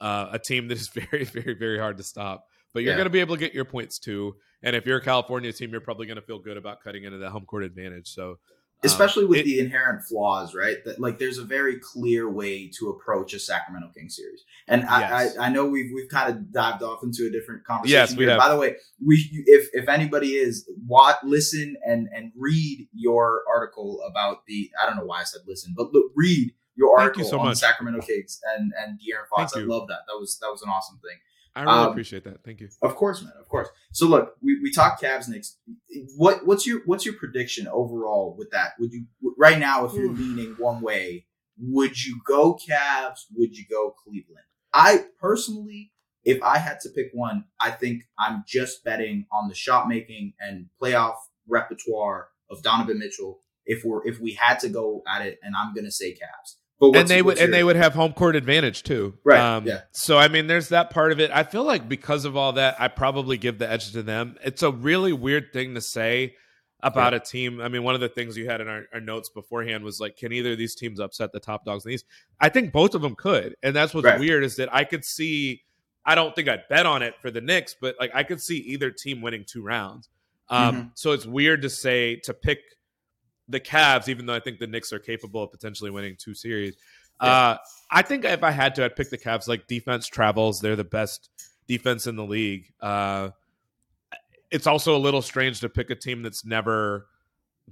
uh, 0.00 0.28
a 0.32 0.38
team 0.38 0.68
that 0.68 0.78
is 0.78 0.88
very, 1.10 1.24
very, 1.24 1.54
very 1.54 1.78
hard 1.78 1.96
to 1.98 2.02
stop. 2.02 2.46
But 2.72 2.82
you're 2.82 2.92
Yeah. 2.92 2.96
going 2.96 3.06
to 3.06 3.10
be 3.10 3.20
able 3.20 3.36
to 3.36 3.40
get 3.40 3.54
your 3.54 3.64
points 3.64 3.98
too. 3.98 4.36
And 4.62 4.74
if 4.74 4.84
you're 4.86 4.96
a 4.98 5.02
California 5.02 5.52
team, 5.52 5.70
you're 5.70 5.80
probably 5.80 6.06
going 6.06 6.16
to 6.16 6.22
feel 6.22 6.38
good 6.38 6.56
about 6.56 6.80
cutting 6.82 7.04
into 7.04 7.18
that 7.18 7.30
home 7.30 7.44
court 7.44 7.64
advantage. 7.64 8.08
So, 8.08 8.38
Um, 8.84 8.90
especially 8.90 9.24
with 9.26 9.40
it- 9.40 9.44
the 9.44 9.58
inherent 9.60 10.02
flaws, 10.04 10.54
right? 10.54 10.76
That 10.84 11.00
like 11.00 11.18
there's 11.18 11.38
a 11.38 11.44
very 11.44 11.78
clear 11.78 12.28
way 12.30 12.68
to 12.78 12.90
approach 12.90 13.34
a 13.34 13.38
Sacramento 13.38 13.90
Kings 13.96 14.16
series, 14.16 14.44
and 14.68 14.82
Yes. 14.82 15.36
I, 15.38 15.42
I 15.42 15.46
I 15.46 15.48
know 15.50 15.64
we've 15.66 15.90
we've 15.94 16.08
kind 16.08 16.30
of 16.30 16.52
dived 16.52 16.82
off 16.82 17.02
into 17.02 17.26
a 17.26 17.30
different 17.30 17.64
conversation. 17.64 17.92
Yes, 18.00 18.16
we 18.16 18.24
here. 18.24 18.30
have. 18.32 18.38
By 18.40 18.48
the 18.50 18.56
way, 18.56 18.76
we 19.04 19.16
if 19.46 19.68
if 19.72 19.88
anybody 19.88 20.32
is 20.34 20.68
what 20.86 21.18
listen 21.24 21.76
and 21.86 22.08
and 22.14 22.32
read 22.36 22.88
your 22.94 23.42
article 23.52 24.00
about 24.08 24.46
the 24.46 24.70
I 24.80 24.86
don't 24.86 24.96
know 24.96 25.04
why 25.06 25.20
I 25.20 25.24
said 25.24 25.42
listen, 25.46 25.74
but 25.76 25.92
look, 25.92 26.12
read 26.14 26.52
your 26.76 26.98
Thank 26.98 27.16
you 27.16 27.22
article 27.24 27.30
so 27.30 27.38
on 27.40 27.46
much. 27.46 27.58
Sacramento 27.58 28.00
Kings 28.06 28.40
and 28.56 28.72
and 28.78 28.98
De'Aaron 28.98 29.28
Fox. 29.30 29.52
Thank 29.52 29.62
I 29.62 29.66
you. 29.66 29.72
love 29.72 29.88
that. 29.88 30.00
That 30.08 30.18
was 30.18 30.38
that 30.40 30.50
was 30.50 30.62
an 30.62 30.68
awesome 30.68 30.98
thing. 30.98 31.18
I 31.56 31.62
really 31.62 31.74
um, 31.74 31.90
appreciate 31.90 32.24
that. 32.24 32.42
Thank 32.44 32.60
you. 32.60 32.68
Of 32.82 32.96
course, 32.96 33.22
man. 33.22 33.32
Of 33.38 33.48
course. 33.48 33.68
So 33.92 34.06
look, 34.06 34.34
we, 34.42 34.60
we 34.60 34.72
talked 34.72 35.02
Cavs 35.02 35.28
Knicks. 35.28 35.56
What 36.16 36.46
what's 36.46 36.66
your 36.66 36.80
what's 36.86 37.04
your 37.04 37.14
prediction 37.14 37.68
overall 37.68 38.34
with 38.36 38.50
that? 38.50 38.72
Would 38.80 38.92
you 38.92 39.06
right 39.38 39.58
now 39.58 39.84
if 39.84 39.92
you're 39.92 40.10
Oof. 40.10 40.18
leaning 40.18 40.54
one 40.58 40.80
way, 40.80 41.26
would 41.58 42.02
you 42.04 42.20
go 42.26 42.56
Cavs? 42.56 43.20
Would 43.36 43.56
you 43.56 43.64
go 43.70 43.94
Cleveland? 44.04 44.46
I 44.72 45.04
personally, 45.20 45.92
if 46.24 46.42
I 46.42 46.58
had 46.58 46.80
to 46.80 46.88
pick 46.88 47.10
one, 47.12 47.44
I 47.60 47.70
think 47.70 48.02
I'm 48.18 48.42
just 48.46 48.82
betting 48.82 49.26
on 49.32 49.48
the 49.48 49.54
shot 49.54 49.88
making 49.88 50.32
and 50.40 50.66
playoff 50.82 51.16
repertoire 51.48 52.28
of 52.50 52.62
Donovan 52.62 52.98
Mitchell. 52.98 53.42
If 53.64 53.84
we're 53.84 54.06
if 54.06 54.18
we 54.18 54.32
had 54.32 54.58
to 54.60 54.68
go 54.68 55.02
at 55.06 55.24
it, 55.24 55.38
and 55.42 55.54
I'm 55.56 55.72
gonna 55.72 55.92
say 55.92 56.12
Cavs. 56.12 56.56
And 56.80 57.08
they 57.08 57.22
would 57.22 57.32
what's 57.32 57.40
and 57.40 57.52
they 57.52 57.64
would 57.64 57.76
have 57.76 57.94
home 57.94 58.12
court 58.12 58.36
advantage 58.36 58.82
too. 58.82 59.16
Right, 59.24 59.62
yeah. 59.64 59.82
So 59.92 60.18
I 60.18 60.28
mean, 60.28 60.46
there's 60.46 60.68
that 60.70 60.90
part 60.90 61.12
of 61.12 61.20
it. 61.20 61.30
I 61.32 61.42
feel 61.42 61.64
like 61.64 61.88
because 61.88 62.24
of 62.24 62.36
all 62.36 62.52
that, 62.54 62.76
I 62.78 62.88
probably 62.88 63.38
give 63.38 63.58
the 63.58 63.70
edge 63.70 63.92
to 63.92 64.02
them. 64.02 64.36
It's 64.44 64.62
a 64.62 64.70
really 64.70 65.12
weird 65.12 65.52
thing 65.52 65.74
to 65.74 65.80
say 65.80 66.34
about 66.80 67.14
a 67.14 67.20
team. 67.20 67.60
I 67.62 67.68
mean, 67.68 67.82
one 67.82 67.94
of 67.94 68.02
the 68.02 68.10
things 68.10 68.36
you 68.36 68.46
had 68.50 68.60
in 68.60 68.68
our, 68.68 68.84
our 68.92 69.00
notes 69.00 69.30
beforehand 69.30 69.84
was 69.84 70.00
like, 70.00 70.16
can 70.18 70.32
either 70.32 70.52
of 70.52 70.58
these 70.58 70.74
teams 70.74 71.00
upset 71.00 71.32
the 71.32 71.40
top 71.40 71.64
dogs 71.64 71.84
in 71.86 71.90
the 71.90 71.94
East? 71.94 72.04
I 72.40 72.50
think 72.50 72.72
both 72.72 72.94
of 72.94 73.00
them 73.00 73.14
could, 73.14 73.56
and 73.62 73.74
that's 73.74 73.94
what's 73.94 74.04
Right. 74.04 74.20
weird 74.20 74.44
is 74.44 74.56
that 74.56 74.68
I 74.74 74.84
could 74.84 75.04
see. 75.04 75.62
I 76.04 76.14
don't 76.14 76.34
think 76.36 76.48
I'd 76.48 76.68
bet 76.68 76.84
on 76.84 77.02
it 77.02 77.14
for 77.22 77.30
the 77.30 77.40
Knicks, 77.40 77.74
but 77.80 77.96
like 77.98 78.10
I 78.14 78.24
could 78.24 78.42
see 78.42 78.58
either 78.58 78.90
team 78.90 79.22
winning 79.22 79.44
two 79.46 79.62
rounds. 79.62 80.10
Um, 80.50 80.74
Mm-hmm. 80.74 80.88
So 80.94 81.12
it's 81.12 81.24
weird 81.24 81.62
to 81.62 81.70
say 81.70 82.16
to 82.24 82.34
pick 82.34 82.58
the 83.48 83.60
Cavs, 83.60 84.08
even 84.08 84.26
though 84.26 84.34
I 84.34 84.40
think 84.40 84.58
the 84.58 84.66
Knicks 84.66 84.92
are 84.92 84.98
capable 84.98 85.42
of 85.42 85.50
potentially 85.50 85.90
winning 85.90 86.16
two 86.18 86.34
series. 86.34 86.76
Uh, 87.20 87.56
I 87.90 88.02
think 88.02 88.24
if 88.24 88.42
I 88.42 88.50
had 88.50 88.74
to, 88.76 88.84
I'd 88.84 88.96
pick 88.96 89.10
the 89.10 89.18
Cavs. 89.18 89.48
Like 89.48 89.66
defense 89.66 90.06
travels, 90.06 90.60
they're 90.60 90.76
the 90.76 90.84
best 90.84 91.30
defense 91.66 92.06
in 92.06 92.16
the 92.16 92.24
league. 92.24 92.72
Uh, 92.80 93.30
it's 94.50 94.66
also 94.66 94.96
a 94.96 94.98
little 94.98 95.22
strange 95.22 95.60
to 95.60 95.68
pick 95.68 95.90
a 95.90 95.94
team 95.94 96.22
that's 96.22 96.44
never 96.44 97.06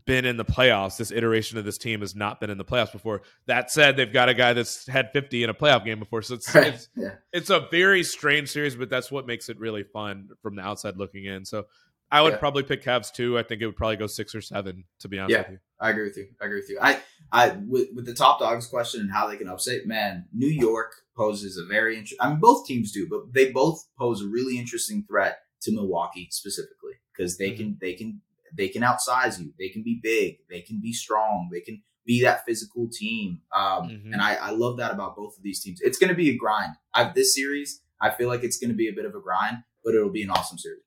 been 0.07 0.25
in 0.25 0.37
the 0.37 0.45
playoffs. 0.45 0.97
This 0.97 1.13
iteration 1.13 1.59
of 1.59 1.65
this 1.65 1.79
team 1.79 2.01
has 2.01 2.15
not 2.15 2.41
been 2.41 2.51
in 2.51 2.59
the 2.59 2.65
playoffs 2.65 2.93
before. 2.93 3.23
That 3.47 3.71
said, 3.71 3.97
they've 3.97 4.13
got 4.13 4.29
a 4.29 4.35
guy 4.35 4.53
that's 4.53 4.87
had 4.87 5.13
50 5.13 5.45
in 5.45 5.51
a 5.51 5.55
playoff 5.55 5.85
game 5.85 5.99
before, 5.99 6.23
so 6.23 6.35
it's 6.35 6.55
it's, 6.55 6.89
yeah. 6.97 7.11
it's 7.33 7.51
a 7.51 7.67
very 7.71 8.03
strange 8.03 8.51
series, 8.51 8.75
but 8.75 8.89
that's 8.89 9.11
what 9.11 9.27
makes 9.27 9.49
it 9.49 9.59
really 9.59 9.83
fun 9.83 10.31
from 10.43 10.57
the 10.57 10.63
outside 10.63 10.97
looking 10.97 11.27
in. 11.27 11.45
So 11.45 11.67
I 12.13 12.21
would 12.23 12.35
Yeah. 12.35 12.39
probably 12.39 12.63
pick 12.63 12.83
Cavs 12.83 13.11
too. 13.13 13.39
I 13.39 13.43
think 13.43 13.63
it 13.63 13.67
would 13.67 13.77
probably 13.77 13.97
go 13.97 14.07
six 14.07 14.35
or 14.35 14.41
seven, 14.43 14.85
to 15.01 15.09
be 15.09 15.19
honest 15.19 15.33
Yeah. 15.33 15.39
with 15.43 15.51
you. 15.53 15.59
I 15.81 15.91
agree 15.91 16.05
with 16.05 16.17
you. 16.17 16.29
I 16.41 16.45
agree 16.45 16.61
with 16.61 16.69
you. 16.71 16.79
I, 16.81 17.01
I 17.33 17.51
with, 17.67 17.89
with 17.95 18.05
the 18.07 18.15
top 18.15 18.39
dogs 18.39 18.67
question 18.67 19.01
and 19.01 19.11
how 19.11 19.27
they 19.27 19.37
can 19.37 19.49
upset, 19.49 19.87
man, 19.87 20.27
New 20.33 20.47
York 20.49 20.93
poses 21.17 21.57
a 21.57 21.65
very 21.65 21.95
interesting. 21.97 22.19
I 22.21 22.29
mean, 22.29 22.39
both 22.39 22.67
teams 22.67 22.93
do, 22.93 23.09
but 23.09 23.33
they 23.33 23.51
both 23.51 23.83
pose 23.99 24.23
a 24.23 24.29
really 24.29 24.59
interesting 24.59 25.05
threat 25.09 25.39
to 25.63 25.73
Milwaukee 25.73 26.29
specifically 26.31 26.95
because 27.17 27.39
they 27.39 27.53
can 27.53 27.79
they 27.81 27.95
can 27.95 28.21
they 28.55 28.69
can 28.69 28.83
outsize 28.83 29.41
you. 29.41 29.55
They 29.59 29.71
can 29.71 29.83
be 29.83 29.99
big. 30.03 30.37
They 30.51 30.61
can 30.61 30.81
be 30.81 30.93
strong. 30.93 31.49
They 31.51 31.61
can 31.63 31.83
be 32.05 32.21
that 32.23 32.45
physical 32.45 32.89
team. 32.93 33.41
Um, 33.55 33.89
Mhm. 33.89 34.13
And 34.13 34.21
I, 34.21 34.35
I 34.35 34.51
love 34.51 34.77
that 34.77 34.93
about 34.93 35.17
both 35.17 35.37
of 35.39 35.43
these 35.43 35.63
teams. 35.63 35.81
It's 35.81 35.97
going 35.99 36.11
to 36.11 36.15
be 36.17 36.29
a 36.31 36.37
grind. 36.37 36.75
I've 36.93 37.15
this 37.15 37.35
series. 37.35 37.81
I 38.01 38.11
feel 38.11 38.29
like 38.29 38.43
it's 38.45 38.59
going 38.59 38.71
to 38.71 38.77
be 38.77 38.89
a 38.89 38.93
bit 38.93 39.05
of 39.07 39.15
a 39.15 39.21
grind, 39.21 39.59
but 39.85 39.95
it'll 39.95 40.11
be 40.11 40.23
an 40.25 40.31
awesome 40.31 40.59
series. 40.59 40.83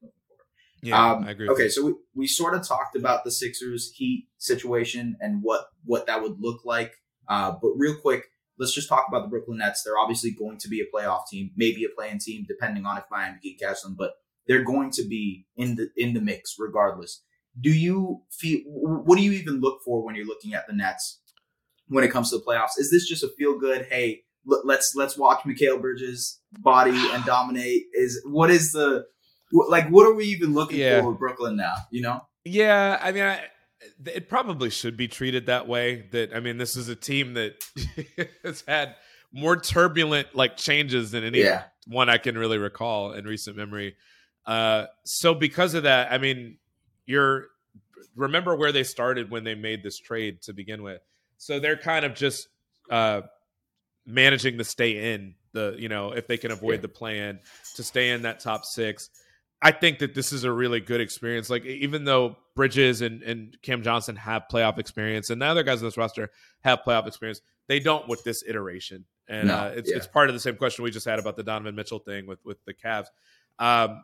Yeah, 0.85 1.13
Um, 1.13 1.25
I 1.25 1.31
agree. 1.31 1.49
Okay, 1.49 1.63
you. 1.63 1.69
so 1.69 1.85
we, 1.85 1.93
we 2.15 2.27
sort 2.27 2.53
of 2.55 2.67
talked 2.67 2.95
about 2.95 3.23
the 3.23 3.31
Sixers 3.31 3.91
Heat 3.95 4.27
situation 4.37 5.17
and 5.19 5.41
what 5.41 5.65
what 5.83 6.07
that 6.07 6.21
would 6.21 6.39
look 6.39 6.63
like. 6.63 6.93
Uh, 7.27 7.53
but 7.61 7.71
real 7.75 7.95
quick, 7.95 8.25
let's 8.59 8.73
just 8.73 8.87
talk 8.87 9.05
about 9.07 9.23
the 9.23 9.27
Brooklyn 9.29 9.57
Nets. 9.57 9.81
They're 9.83 9.97
obviously 9.97 10.31
going 10.31 10.59
to 10.59 10.67
be 10.67 10.81
a 10.81 10.95
playoff 10.95 11.21
team, 11.31 11.51
maybe 11.55 11.83
a 11.85 11.89
play-in 11.89 12.19
team, 12.19 12.45
depending 12.47 12.85
on 12.85 12.97
if 12.97 13.05
Miami 13.09 13.39
can 13.41 13.55
catch 13.59 13.81
them. 13.81 13.95
But 13.97 14.11
they're 14.47 14.63
going 14.63 14.91
to 14.91 15.07
be 15.07 15.47
in 15.55 15.75
the 15.75 15.89
in 15.97 16.13
the 16.13 16.21
mix 16.21 16.55
regardless. 16.59 17.23
Do 17.59 17.71
you 17.71 18.21
feel? 18.31 18.59
What 18.67 19.17
do 19.17 19.23
you 19.23 19.31
even 19.31 19.61
look 19.61 19.79
for 19.83 20.05
when 20.05 20.15
you're 20.15 20.25
looking 20.27 20.53
at 20.53 20.67
the 20.67 20.73
Nets 20.73 21.21
when 21.87 22.03
it 22.03 22.11
comes 22.11 22.29
to 22.29 22.37
the 22.37 22.43
playoffs? 22.43 22.77
Is 22.77 22.91
this 22.91 23.07
just 23.07 23.23
a 23.23 23.29
feel 23.37 23.57
good? 23.57 23.87
Hey, 23.89 24.21
let's 24.45 24.93
let's 24.95 25.17
watch 25.17 25.39
Mikal 25.45 25.81
Bridges 25.81 26.39
body 26.59 26.95
and 27.11 27.23
dominate. 27.25 27.83
Is 27.93 28.21
what 28.25 28.51
is 28.51 28.71
the 28.71 29.05
like 29.69 29.87
what 29.89 30.05
are 30.05 30.13
we 30.13 30.25
even 30.25 30.53
looking 30.53 30.79
Yeah. 30.79 31.01
for 31.01 31.09
with 31.11 31.19
Brooklyn 31.19 31.55
now? 31.55 31.73
You 31.91 32.01
know? 32.01 32.27
Yeah, 32.43 32.99
I 33.01 33.11
mean, 33.11 33.23
I, 33.23 33.41
it 34.05 34.29
probably 34.29 34.69
should 34.69 34.97
be 34.97 35.07
treated 35.07 35.45
that 35.47 35.67
way. 35.67 36.07
That 36.11 36.33
I 36.35 36.39
mean, 36.39 36.57
this 36.57 36.75
is 36.75 36.89
a 36.89 36.95
team 36.95 37.33
that 37.35 37.55
has 38.43 38.63
had 38.67 38.95
more 39.31 39.57
turbulent 39.57 40.33
like 40.35 40.57
changes 40.57 41.11
than 41.11 41.23
any 41.23 41.39
Yeah. 41.41 41.63
one 41.87 42.09
I 42.09 42.17
can 42.17 42.37
really 42.37 42.57
recall 42.57 43.13
in 43.13 43.25
recent 43.25 43.57
memory. 43.57 43.95
Uh, 44.45 44.85
so 45.03 45.33
because 45.33 45.73
of 45.73 45.83
that, 45.83 46.11
I 46.11 46.17
mean, 46.19 46.57
you're 47.05 47.47
remember 48.15 48.55
where 48.55 48.71
they 48.71 48.83
started 48.83 49.29
when 49.29 49.43
they 49.43 49.55
made 49.55 49.83
this 49.83 49.99
trade 49.99 50.41
to 50.43 50.53
begin 50.53 50.83
with. 50.83 51.01
So 51.37 51.59
they're 51.59 51.75
kind 51.77 52.05
of 52.05 52.13
just 52.15 52.47
uh, 52.89 53.21
managing 54.05 54.57
to 54.59 54.63
stay 54.63 55.13
in 55.13 55.35
the 55.51 55.75
you 55.77 55.89
know 55.89 56.11
if 56.11 56.27
they 56.27 56.37
can 56.37 56.51
avoid 56.51 56.75
Yeah. 56.75 56.81
the 56.81 56.87
plan 56.89 57.39
to 57.75 57.83
stay 57.83 58.11
in 58.11 58.21
that 58.23 58.39
top 58.39 58.65
six. 58.65 59.09
I 59.61 59.71
think 59.71 59.99
that 59.99 60.13
this 60.13 60.31
is 60.31 60.43
a 60.43 60.51
really 60.51 60.79
good 60.79 61.01
experience. 61.01 61.49
Like 61.49 61.65
even 61.65 62.03
though 62.03 62.37
Bridges 62.55 63.01
and, 63.01 63.23
and 63.23 63.57
Cam 63.61 63.83
Johnson 63.83 64.15
have 64.15 64.43
playoff 64.51 64.77
experience, 64.77 65.29
and 65.29 65.41
the 65.41 65.45
other 65.45 65.63
guys 65.63 65.81
on 65.81 65.87
this 65.87 65.97
roster 65.97 66.29
have 66.63 66.79
playoff 66.85 67.07
experience, 67.07 67.41
they 67.67 67.79
don't 67.79 68.07
with 68.07 68.23
this 68.23 68.43
iteration. 68.47 69.05
And 69.27 69.47
No, 69.47 69.55
uh, 69.55 69.73
it's 69.75 69.89
yeah. 69.89 69.97
it's 69.97 70.07
part 70.07 70.29
of 70.29 70.35
the 70.35 70.39
same 70.39 70.55
question 70.55 70.83
we 70.83 70.91
just 70.91 71.07
had 71.07 71.19
about 71.19 71.35
the 71.35 71.43
Donovan 71.43 71.75
Mitchell 71.75 71.99
thing 71.99 72.27
with 72.27 72.39
with 72.45 72.63
the 72.65 72.73
Cavs. 72.73 73.07
Um, 73.57 74.03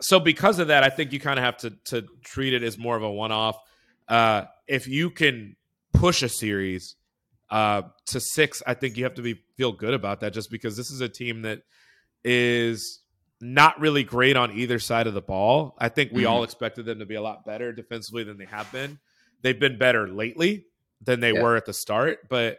so 0.00 0.20
because 0.20 0.58
of 0.58 0.68
that, 0.68 0.84
I 0.84 0.90
think 0.90 1.12
you 1.12 1.20
kind 1.20 1.38
of 1.38 1.44
have 1.44 1.56
to 1.58 1.70
to 1.86 2.06
treat 2.22 2.52
it 2.52 2.62
as 2.62 2.76
more 2.76 2.96
of 2.96 3.02
a 3.02 3.10
one 3.10 3.32
off. 3.32 3.58
Uh, 4.08 4.44
if 4.66 4.86
you 4.86 5.10
can 5.10 5.56
push 5.92 6.22
a 6.22 6.28
series 6.28 6.96
uh, 7.50 7.82
to 8.06 8.20
six, 8.20 8.62
I 8.66 8.74
think 8.74 8.96
you 8.96 9.04
have 9.04 9.14
to 9.14 9.22
be 9.22 9.40
feel 9.56 9.72
good 9.72 9.94
about 9.94 10.20
that. 10.20 10.32
Just 10.32 10.50
because 10.50 10.76
this 10.76 10.90
is 10.90 11.00
a 11.00 11.08
team 11.08 11.42
that 11.42 11.62
is 12.24 13.00
not 13.40 13.78
really 13.80 14.02
great 14.02 14.36
on 14.36 14.52
either 14.52 14.78
side 14.78 15.06
of 15.06 15.14
the 15.14 15.20
ball. 15.22 15.76
I 15.78 15.88
think 15.88 16.12
we 16.12 16.24
Mhm. 16.24 16.28
all 16.30 16.44
expected 16.44 16.86
them 16.86 16.98
to 16.98 17.06
be 17.06 17.14
a 17.14 17.22
lot 17.22 17.44
better 17.44 17.72
defensively 17.72 18.24
than 18.24 18.36
they 18.36 18.46
have 18.46 18.70
been. 18.72 18.98
They've 19.42 19.58
been 19.58 19.78
better 19.78 20.08
lately 20.08 20.66
than 21.00 21.20
they 21.20 21.32
Yeah. 21.32 21.42
were 21.42 21.56
at 21.56 21.64
the 21.66 21.72
start, 21.72 22.28
but 22.28 22.58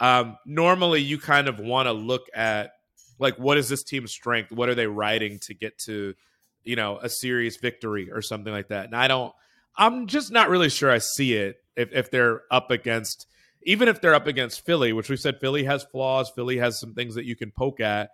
um, 0.00 0.38
normally 0.46 1.00
you 1.00 1.18
kind 1.18 1.48
of 1.48 1.58
want 1.58 1.86
to 1.86 1.92
look 1.92 2.26
at 2.34 2.74
like 3.18 3.36
what 3.36 3.58
is 3.58 3.68
this 3.68 3.82
team's 3.82 4.12
strength? 4.12 4.52
What 4.52 4.68
are 4.68 4.74
they 4.76 4.86
riding 4.86 5.40
to 5.40 5.54
get 5.54 5.76
to, 5.86 6.14
you 6.62 6.76
know, 6.76 6.98
a 6.98 7.08
series 7.08 7.56
victory 7.56 8.10
or 8.12 8.22
something 8.22 8.52
like 8.52 8.68
that? 8.68 8.84
And 8.84 8.94
I 8.94 9.08
don't. 9.08 9.34
I'm 9.76 10.06
just 10.06 10.30
not 10.30 10.50
really 10.50 10.68
sure 10.68 10.90
I 10.90 10.98
see 10.98 11.34
it 11.34 11.56
if 11.74 11.92
if 11.92 12.10
they're 12.12 12.42
up 12.50 12.70
against 12.70 13.26
even 13.62 13.88
if 13.88 14.00
they're 14.00 14.14
up 14.14 14.28
against 14.28 14.64
Philly, 14.64 14.92
which 14.92 15.10
we 15.10 15.16
said 15.16 15.40
Philly 15.40 15.64
has 15.64 15.82
flaws, 15.82 16.30
Philly 16.30 16.58
has 16.58 16.78
some 16.78 16.94
things 16.94 17.16
that 17.16 17.24
you 17.24 17.34
can 17.34 17.50
poke 17.50 17.80
at. 17.80 18.10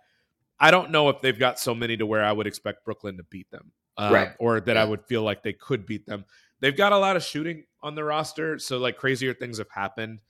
I 0.59 0.71
don't 0.71 0.91
know 0.91 1.09
if 1.09 1.21
they've 1.21 1.37
got 1.37 1.59
so 1.59 1.75
many 1.75 1.97
to 1.97 2.05
where 2.05 2.23
I 2.23 2.31
would 2.31 2.47
expect 2.47 2.85
Brooklyn 2.85 3.17
to 3.17 3.23
beat 3.23 3.49
them, 3.51 3.71
uh, 3.97 4.09
Right. 4.11 4.31
or 4.39 4.59
that 4.61 4.77
I 4.77 4.85
would 4.85 5.03
feel 5.05 5.21
like 5.23 5.43
they 5.43 5.53
could 5.53 5.85
beat 5.85 6.05
them. 6.05 6.25
They've 6.61 6.75
got 6.75 6.93
a 6.93 6.97
lot 6.97 7.15
of 7.17 7.23
shooting 7.23 7.65
on 7.81 7.95
the 7.95 8.03
roster, 8.03 8.57
so 8.59 8.77
like 8.77 8.97
crazier 8.97 9.33
things 9.33 9.57
have 9.57 9.69
happened. 9.69 10.21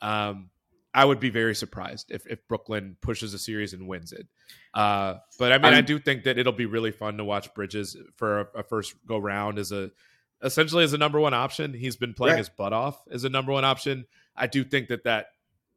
Um, 0.00 0.50
I 0.94 1.04
would 1.04 1.18
be 1.20 1.28
very 1.30 1.54
surprised 1.54 2.10
if, 2.12 2.26
if 2.26 2.46
Brooklyn 2.48 2.96
pushes 3.00 3.34
a 3.34 3.38
series 3.38 3.72
and 3.72 3.88
wins 3.88 4.12
it. 4.12 4.26
Uh, 4.72 5.16
but 5.38 5.52
I 5.52 5.58
mean, 5.58 5.72
i 5.72 5.76
I'm- 5.76 5.84
do 5.84 5.98
think 5.98 6.24
that 6.24 6.38
it'll 6.38 6.52
be 6.52 6.66
really 6.66 6.92
fun 6.92 7.16
to 7.18 7.24
watch 7.24 7.52
Bridges 7.52 7.96
for 8.16 8.40
a, 8.40 8.46
a 8.60 8.62
first 8.62 8.94
go 9.06 9.18
round 9.18 9.58
as 9.58 9.72
a 9.72 9.90
essentially 10.42 10.84
as 10.84 10.92
a 10.92 10.98
number 10.98 11.18
one 11.20 11.34
option. 11.34 11.74
He's 11.74 11.96
been 11.96 12.14
playing 12.14 12.34
Right. 12.34 12.38
his 12.38 12.48
butt 12.48 12.72
off 12.72 13.02
as 13.10 13.24
a 13.24 13.28
number 13.28 13.50
one 13.52 13.64
option. 13.64 14.06
I 14.36 14.46
do 14.46 14.62
think 14.64 14.88
that 14.88 15.04
that 15.04 15.28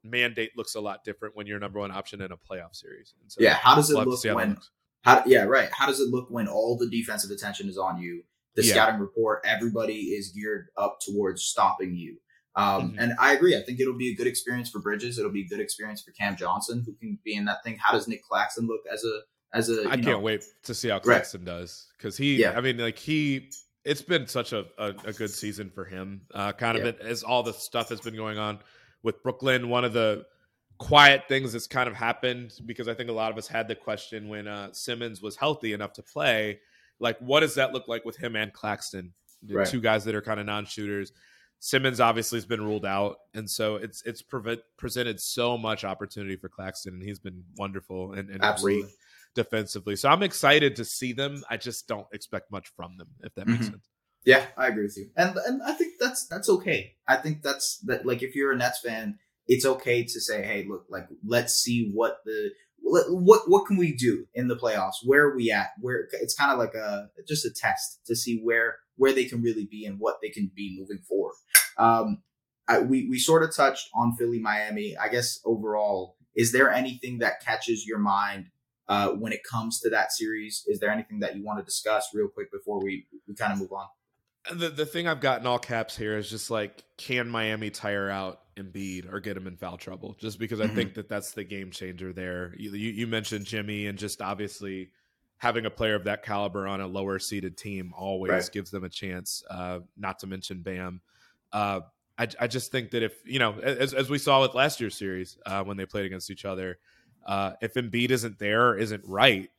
mandate 0.09 0.51
looks 0.57 0.75
a 0.75 0.81
lot 0.81 1.03
different 1.03 1.35
when 1.35 1.47
you're 1.47 1.59
number 1.59 1.79
one 1.79 1.91
option 1.91 2.21
in 2.21 2.31
a 2.31 2.37
playoff 2.37 2.75
series. 2.75 3.13
And 3.21 3.31
so 3.31 3.41
Yeah. 3.41 3.53
How 3.55 3.75
does 3.75 3.89
it 3.89 3.93
we'll 3.93 4.01
have 4.01 4.05
to 4.05 4.09
look 4.11 4.19
see 4.21 4.27
how 4.29 4.35
that 4.37 4.47
when. 4.47 4.57
How, 5.03 5.23
yeah, 5.25 5.43
right. 5.43 5.69
How 5.71 5.85
does 5.87 5.99
it 5.99 6.09
look 6.09 6.29
when 6.29 6.47
all 6.47 6.77
the 6.77 6.89
defensive 6.89 7.31
attention 7.31 7.69
is 7.69 7.77
on 7.77 8.01
you? 8.01 8.23
The 8.55 8.63
Yeah. 8.65 8.73
scouting 8.73 8.99
report, 8.99 9.41
everybody 9.45 9.95
is 10.15 10.29
geared 10.29 10.67
up 10.77 10.99
towards 11.05 11.43
stopping 11.43 11.95
you. 11.95 12.17
Um, 12.55 12.93
Mhm. 12.93 12.95
And 12.99 13.13
I 13.19 13.33
agree. 13.33 13.55
I 13.55 13.61
think 13.61 13.79
it'll 13.79 13.93
be 13.97 14.09
a 14.11 14.15
good 14.15 14.25
experience 14.27 14.69
for 14.69 14.79
Bridges. 14.79 15.19
It'll 15.19 15.31
be 15.31 15.43
a 15.43 15.47
good 15.47 15.59
experience 15.59 16.01
for 16.01 16.11
Cam 16.11 16.35
Johnson, 16.35 16.81
who 16.85 16.93
can 16.95 17.19
be 17.23 17.35
in 17.35 17.45
that 17.45 17.63
thing. 17.63 17.77
How 17.77 17.93
does 17.93 18.07
Nic 18.07 18.23
Claxton 18.23 18.65
look 18.67 18.81
as 18.91 19.03
a 19.03 19.21
as 19.53 19.69
a? 19.69 19.83
I 19.87 19.91
can't 19.91 20.05
know- 20.05 20.19
wait 20.19 20.43
to 20.63 20.73
see 20.73 20.87
how 20.89 20.95
Right. 20.95 21.03
Claxton 21.03 21.45
does 21.45 21.87
because 21.97 22.17
he. 22.17 22.35
Yeah. 22.37 22.57
I 22.57 22.61
mean, 22.61 22.77
like 22.77 22.97
he. 22.97 23.51
It's 23.85 24.01
been 24.01 24.27
such 24.27 24.51
a, 24.51 24.65
a, 24.77 24.87
a 25.05 25.13
good 25.13 25.29
season 25.29 25.69
for 25.69 25.85
him. 25.85 26.19
Uh, 26.33 26.51
kind 26.51 26.77
of 26.77 26.83
Yeah. 26.83 26.89
it, 26.89 26.99
as 26.99 27.23
all 27.23 27.41
the 27.43 27.53
stuff 27.53 27.87
has 27.87 28.01
been 28.01 28.15
going 28.17 28.37
on 28.37 28.59
with 29.07 29.23
Brooklyn. 29.23 29.69
One 29.69 29.83
of 29.85 29.93
the 29.93 30.25
quiet 30.77 31.23
things 31.27 31.53
that's 31.53 31.65
kind 31.65 31.89
of 31.89 31.95
happened 31.95 32.53
because 32.67 32.87
I 32.87 32.93
think 32.93 33.09
a 33.09 33.13
lot 33.13 33.31
of 33.31 33.37
us 33.39 33.47
had 33.47 33.67
the 33.67 33.73
question 33.73 34.27
when 34.27 34.47
uh, 34.47 34.71
Simmons 34.73 35.21
was 35.23 35.35
healthy 35.35 35.73
enough 35.73 35.93
to 35.93 36.03
play. 36.03 36.59
Like, 36.99 37.17
what 37.19 37.39
does 37.39 37.55
that 37.55 37.73
look 37.73 37.87
like 37.87 38.05
with 38.05 38.17
him 38.17 38.35
and 38.35 38.53
Claxton, 38.53 39.13
the 39.41 39.55
Right. 39.55 39.67
two 39.67 39.81
guys 39.81 40.03
that 40.05 40.13
are 40.13 40.21
kind 40.21 40.39
of 40.39 40.45
non-shooters? 40.45 41.11
Simmons 41.59 41.99
obviously 41.99 42.37
has 42.37 42.45
been 42.45 42.61
ruled 42.61 42.85
out, 42.85 43.17
and 43.33 43.49
so 43.49 43.77
it's 43.77 44.03
it's 44.05 44.21
preve- 44.21 44.61
presented 44.77 45.19
so 45.19 45.57
much 45.57 45.83
opportunity 45.83 46.35
for 46.35 46.49
Claxton, 46.49 46.93
and 46.93 47.01
he's 47.01 47.17
been 47.17 47.43
wonderful 47.57 48.13
and, 48.13 48.29
and 48.29 48.43
Absolutely. 48.43 48.91
defensively. 49.33 49.95
So 49.95 50.09
I'm 50.09 50.21
excited 50.21 50.75
to 50.75 50.85
see 50.85 51.13
them. 51.13 51.43
I 51.49 51.57
just 51.57 51.87
don't 51.87 52.05
expect 52.13 52.51
much 52.51 52.67
from 52.75 52.97
them, 52.97 53.07
if 53.21 53.33
that 53.35 53.47
makes 53.47 53.65
Mhm. 53.65 53.71
sense. 53.71 53.89
Yeah, 54.27 54.45
I 54.57 54.67
agree 54.67 54.83
with 54.83 54.97
you, 54.97 55.09
and 55.15 55.37
and 55.37 55.61
I 55.63 55.71
think 55.71 55.93
that's 56.01 56.27
that's 56.27 56.49
okay. 56.49 56.95
I 57.07 57.15
think 57.15 57.43
that's 57.43 57.77
that. 57.85 58.05
Like, 58.05 58.21
if 58.21 58.35
you're 58.35 58.51
a 58.51 58.57
Nets 58.57 58.81
fan, 58.81 59.19
it's 59.47 59.65
okay 59.65 60.03
to 60.03 60.19
say, 60.19 60.43
"Hey, 60.43 60.65
look, 60.67 60.83
like, 60.89 61.07
let's 61.25 61.53
see 61.53 61.89
what 61.93 62.17
the 62.25 62.49
what 62.81 63.43
what, 63.47 63.65
can 63.67 63.77
we 63.77 63.95
do 63.95 64.25
in 64.33 64.49
the 64.49 64.57
playoffs? 64.57 64.95
Where 65.05 65.27
are 65.27 65.35
we 65.37 65.49
at? 65.49 65.69
Where 65.79 66.09
it's 66.11 66.35
kind 66.35 66.51
of 66.51 66.59
like 66.59 66.73
a 66.73 67.09
just 67.25 67.45
a 67.45 67.51
test 67.51 68.01
to 68.07 68.17
see 68.17 68.41
where 68.43 68.79
where 68.97 69.13
they 69.13 69.23
can 69.23 69.41
really 69.41 69.65
be 69.65 69.85
and 69.85 69.97
what 69.97 70.17
they 70.21 70.27
can 70.27 70.51
be 70.53 70.75
moving 70.77 71.01
forward." 71.07 71.35
Um, 71.77 72.21
I, 72.67 72.79
we 72.79 73.07
we 73.09 73.19
sort 73.19 73.43
of 73.43 73.55
touched 73.55 73.87
on 73.95 74.17
Philly, 74.17 74.39
Miami. 74.39 74.97
I 74.97 75.07
guess 75.07 75.39
overall, 75.45 76.17
is 76.35 76.51
there 76.51 76.69
anything 76.69 77.19
that 77.19 77.39
catches 77.45 77.87
your 77.87 77.99
mind 77.99 78.47
uh, 78.89 79.11
when 79.11 79.31
it 79.31 79.45
comes 79.49 79.79
to 79.83 79.89
that 79.91 80.11
series? 80.11 80.65
Is 80.67 80.81
there 80.81 80.91
anything 80.91 81.21
that 81.21 81.37
you 81.37 81.45
want 81.45 81.59
to 81.59 81.63
discuss 81.63 82.09
real 82.13 82.27
quick 82.27 82.51
before 82.51 82.83
we 82.83 83.07
we 83.25 83.33
kind 83.33 83.53
of 83.53 83.59
move 83.59 83.71
on? 83.71 83.87
The 84.51 84.69
the 84.69 84.85
thing 84.85 85.07
I've 85.07 85.19
got 85.19 85.41
in 85.41 85.47
all 85.47 85.59
caps 85.59 85.95
here 85.97 86.17
is 86.17 86.29
just 86.29 86.49
like, 86.49 86.83
can 86.97 87.29
Miami 87.29 87.69
tire 87.69 88.09
out 88.09 88.41
Embiid 88.55 89.11
or 89.11 89.19
get 89.19 89.35
him 89.37 89.47
in 89.47 89.57
foul 89.57 89.77
trouble? 89.77 90.15
Just 90.19 90.39
because 90.39 90.61
I 90.61 90.67
Mhm. 90.67 90.75
think 90.75 90.93
that 90.95 91.09
that's 91.09 91.31
the 91.31 91.43
game 91.43 91.71
changer 91.71 92.13
there. 92.13 92.53
You, 92.57 92.71
you 92.71 92.91
you 92.91 93.07
mentioned 93.07 93.45
Jimmy, 93.45 93.87
and 93.87 93.97
just 93.97 94.21
obviously 94.21 94.91
having 95.37 95.65
a 95.65 95.69
player 95.69 95.95
of 95.95 96.05
that 96.05 96.23
caliber 96.23 96.67
on 96.67 96.81
a 96.81 96.87
lower 96.87 97.19
seeded 97.19 97.57
team 97.57 97.93
always 97.95 98.31
Right. 98.31 98.51
gives 98.51 98.71
them 98.71 98.83
a 98.83 98.89
chance. 98.89 99.43
Uh, 99.49 99.81
not 99.95 100.19
to 100.19 100.27
mention 100.27 100.61
Bam. 100.61 101.01
Uh, 101.51 101.81
I 102.17 102.27
I 102.39 102.47
just 102.47 102.71
think 102.71 102.91
that 102.91 103.03
if 103.03 103.13
you 103.25 103.39
know, 103.39 103.59
as 103.59 103.93
as 103.93 104.09
we 104.09 104.17
saw 104.17 104.41
with 104.41 104.55
last 104.55 104.79
year's 104.79 104.95
series 104.95 105.37
uh, 105.45 105.63
when 105.63 105.77
they 105.77 105.85
played 105.85 106.05
against 106.05 106.29
each 106.31 106.45
other, 106.45 106.79
uh, 107.25 107.53
if 107.61 107.73
Embiid 107.75 108.11
isn't 108.11 108.39
there, 108.39 108.69
or 108.69 108.77
isn't 108.77 109.03
right. 109.05 109.51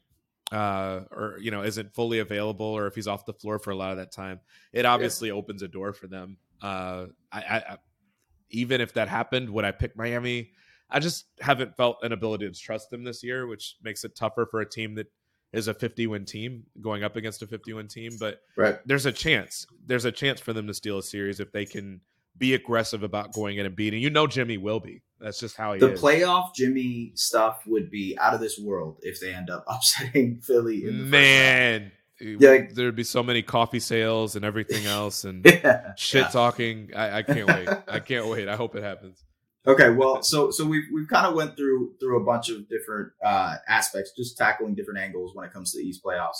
Uh, 0.50 1.00
or 1.10 1.36
you 1.40 1.50
know, 1.50 1.62
isn't 1.62 1.94
fully 1.94 2.20
available, 2.20 2.64
or 2.66 2.86
if 2.86 2.94
he's 2.94 3.06
off 3.06 3.26
the 3.26 3.34
floor 3.34 3.58
for 3.58 3.70
a 3.70 3.76
lot 3.76 3.90
of 3.90 3.98
that 3.98 4.10
time, 4.12 4.40
it 4.72 4.86
obviously 4.86 5.30
opens 5.30 5.62
a 5.62 5.68
door 5.68 5.92
for 5.92 6.06
them. 6.06 6.38
Uh, 6.62 7.06
I, 7.30 7.38
I, 7.40 7.56
I 7.56 7.76
even 8.50 8.80
if 8.80 8.94
that 8.94 9.08
happened, 9.08 9.50
would 9.50 9.64
I 9.66 9.72
pick 9.72 9.94
Miami? 9.96 10.52
I 10.90 11.00
just 11.00 11.26
haven't 11.40 11.76
felt 11.76 11.98
an 12.02 12.12
ability 12.12 12.48
to 12.50 12.58
trust 12.58 12.88
them 12.88 13.04
this 13.04 13.22
year, 13.22 13.46
which 13.46 13.76
makes 13.82 14.04
it 14.04 14.16
tougher 14.16 14.46
for 14.50 14.60
a 14.60 14.68
team 14.68 14.94
that 14.94 15.08
is 15.52 15.68
a 15.68 15.74
50 15.74 16.06
win 16.06 16.24
team 16.24 16.64
going 16.80 17.04
up 17.04 17.16
against 17.16 17.42
a 17.42 17.46
50 17.46 17.74
win 17.74 17.88
team. 17.88 18.12
But 18.18 18.40
Right. 18.56 18.78
there's 18.86 19.04
a 19.04 19.12
chance. 19.12 19.66
There's 19.84 20.06
a 20.06 20.12
chance 20.12 20.40
for 20.40 20.54
them 20.54 20.66
to 20.66 20.72
steal 20.72 20.96
a 20.96 21.02
series 21.02 21.40
if 21.40 21.52
they 21.52 21.66
can 21.66 22.00
be 22.38 22.54
aggressive 22.54 23.02
about 23.02 23.34
going 23.34 23.58
in 23.58 23.66
and 23.66 23.76
beating. 23.76 24.00
You 24.02 24.08
know, 24.10 24.26
Jimmy 24.26 24.56
will 24.56 24.80
be. 24.80 25.02
That's 25.20 25.40
just 25.40 25.56
how 25.56 25.72
he 25.74 25.80
The 25.80 25.92
is. 25.92 26.00
playoff 26.00 26.54
Jimmy 26.54 27.12
stuff 27.14 27.62
would 27.66 27.90
be 27.90 28.16
out 28.20 28.34
of 28.34 28.40
this 28.40 28.58
world 28.58 28.98
if 29.02 29.20
they 29.20 29.34
end 29.34 29.50
up 29.50 29.64
upsetting 29.68 30.40
Philly. 30.40 30.84
In 30.84 30.98
the 30.98 31.04
Man, 31.04 31.92
Yeah, 32.20 32.50
like- 32.50 32.74
there'd 32.74 32.94
be 32.96 33.04
so 33.04 33.22
many 33.22 33.42
coffee 33.42 33.80
sales 33.80 34.36
and 34.36 34.44
everything 34.44 34.86
else 34.98 35.24
and. 35.24 35.44
Yeah. 35.44 35.92
shit 35.96 36.22
Yeah. 36.22 36.28
talking. 36.28 36.90
I, 36.94 37.18
I 37.18 37.22
can't 37.22 37.48
wait. 37.48 37.68
I 37.88 37.98
can't 38.00 38.26
wait. 38.28 38.48
I 38.48 38.56
hope 38.56 38.76
it 38.76 38.82
happens. 38.82 39.24
Okay, 39.66 39.90
well, 39.90 40.22
so 40.22 40.50
so 40.50 40.64
we've 40.64 40.84
we've 40.94 41.08
kind 41.08 41.26
of 41.26 41.34
went 41.34 41.56
through 41.56 41.94
through 42.00 42.22
a 42.22 42.24
bunch 42.24 42.48
of 42.48 42.68
different 42.70 43.12
uh, 43.22 43.56
aspects, 43.68 44.12
just 44.16 44.38
tackling 44.38 44.74
different 44.74 44.98
angles 45.00 45.32
when 45.34 45.44
it 45.44 45.52
comes 45.52 45.72
to 45.72 45.78
the 45.78 45.84
East 45.84 46.02
playoffs. 46.02 46.38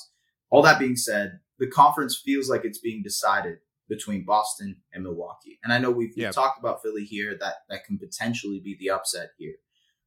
All 0.50 0.62
that 0.62 0.78
being 0.78 0.96
said, 0.96 1.40
the 1.58 1.66
conference 1.66 2.16
feels 2.24 2.48
like 2.48 2.64
it's 2.64 2.78
being 2.78 3.02
decided 3.02 3.58
between 3.88 4.24
Boston 4.24 4.76
and 4.92 5.02
Milwaukee, 5.02 5.58
and 5.62 5.72
I 5.72 5.78
know 5.78 5.90
we've, 5.90 6.12
we've 6.16 6.32
talked 6.32 6.58
about 6.58 6.82
Philly 6.82 7.04
here 7.04 7.36
that 7.40 7.54
that 7.68 7.84
can 7.84 7.98
potentially 7.98 8.60
be 8.60 8.76
the 8.78 8.90
upset 8.90 9.30
here, 9.38 9.54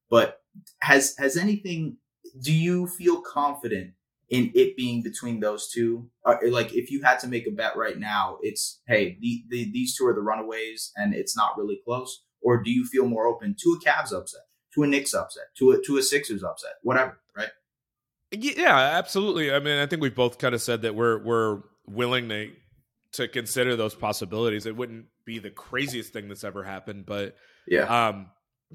but 0.10 0.42
has 0.82 1.16
has 1.18 1.38
anything? 1.38 1.98
Do 2.42 2.54
you 2.54 2.88
feel 2.88 3.22
confident 3.22 3.94
in 4.30 4.52
it 4.56 4.78
being 4.78 5.04
between 5.04 5.42
those 5.42 5.70
two? 5.70 6.10
Uh, 6.26 6.36
like, 6.50 6.74
if 6.74 6.90
you 6.90 7.02
had 7.04 7.20
to 7.20 7.28
make 7.28 7.46
a 7.46 7.52
bet 7.52 7.76
right 7.76 8.00
now, 8.00 8.38
it's 8.42 8.82
hey, 8.88 9.18
the, 9.20 9.44
the, 9.50 9.72
these 9.72 9.96
two 9.96 10.06
are 10.08 10.14
the 10.14 10.22
runaways, 10.22 10.92
and 10.96 11.14
it's 11.14 11.36
not 11.36 11.58
really 11.58 11.80
close. 11.86 12.24
Or 12.42 12.64
do 12.64 12.72
you 12.72 12.86
feel 12.86 13.06
more 13.06 13.28
open 13.28 13.56
to 13.60 13.78
a 13.80 13.86
Cavs 13.86 14.14
upset, 14.14 14.42
to 14.74 14.84
a 14.84 14.88
Knicks 14.88 15.14
upset, 15.14 15.46
to 15.58 15.72
a 15.72 15.82
to 15.84 15.98
a 15.98 16.04
Sixers 16.04 16.44
upset, 16.44 16.74
whatever, 16.82 17.20
right? 17.36 17.50
Yeah, 18.32 18.78
absolutely. 18.78 19.52
I 19.52 19.60
mean, 19.60 19.78
I 19.78 19.86
think 19.86 20.02
we've 20.02 20.16
both 20.16 20.38
kind 20.38 20.56
of 20.56 20.62
said 20.62 20.84
that 20.84 20.96
we're 20.96 21.22
we're 21.22 21.62
willing 21.86 22.30
to 22.30 22.52
to 23.14 23.28
consider 23.28 23.76
those 23.76 23.94
possibilities. 23.96 24.66
It 24.66 24.76
wouldn't 24.76 25.06
be 25.26 25.40
the 25.40 25.50
craziest 25.50 26.14
thing 26.14 26.28
that's 26.30 26.44
ever 26.44 26.64
happened, 26.64 27.06
but 27.06 27.36
Yeah. 27.68 28.08
um, 28.08 28.28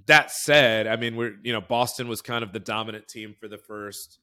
that 0.07 0.31
said, 0.31 0.87
I 0.87 0.97
mean, 0.97 1.17
we're 1.17 1.37
you 1.43 1.53
know 1.53 1.61
Boston 1.63 2.07
was 2.09 2.21
kind 2.23 2.45
of 2.45 2.53
the 2.53 2.61
dominant 2.61 3.09
team 3.09 3.35
for 3.41 3.49
the 3.49 3.57
first 3.59 4.19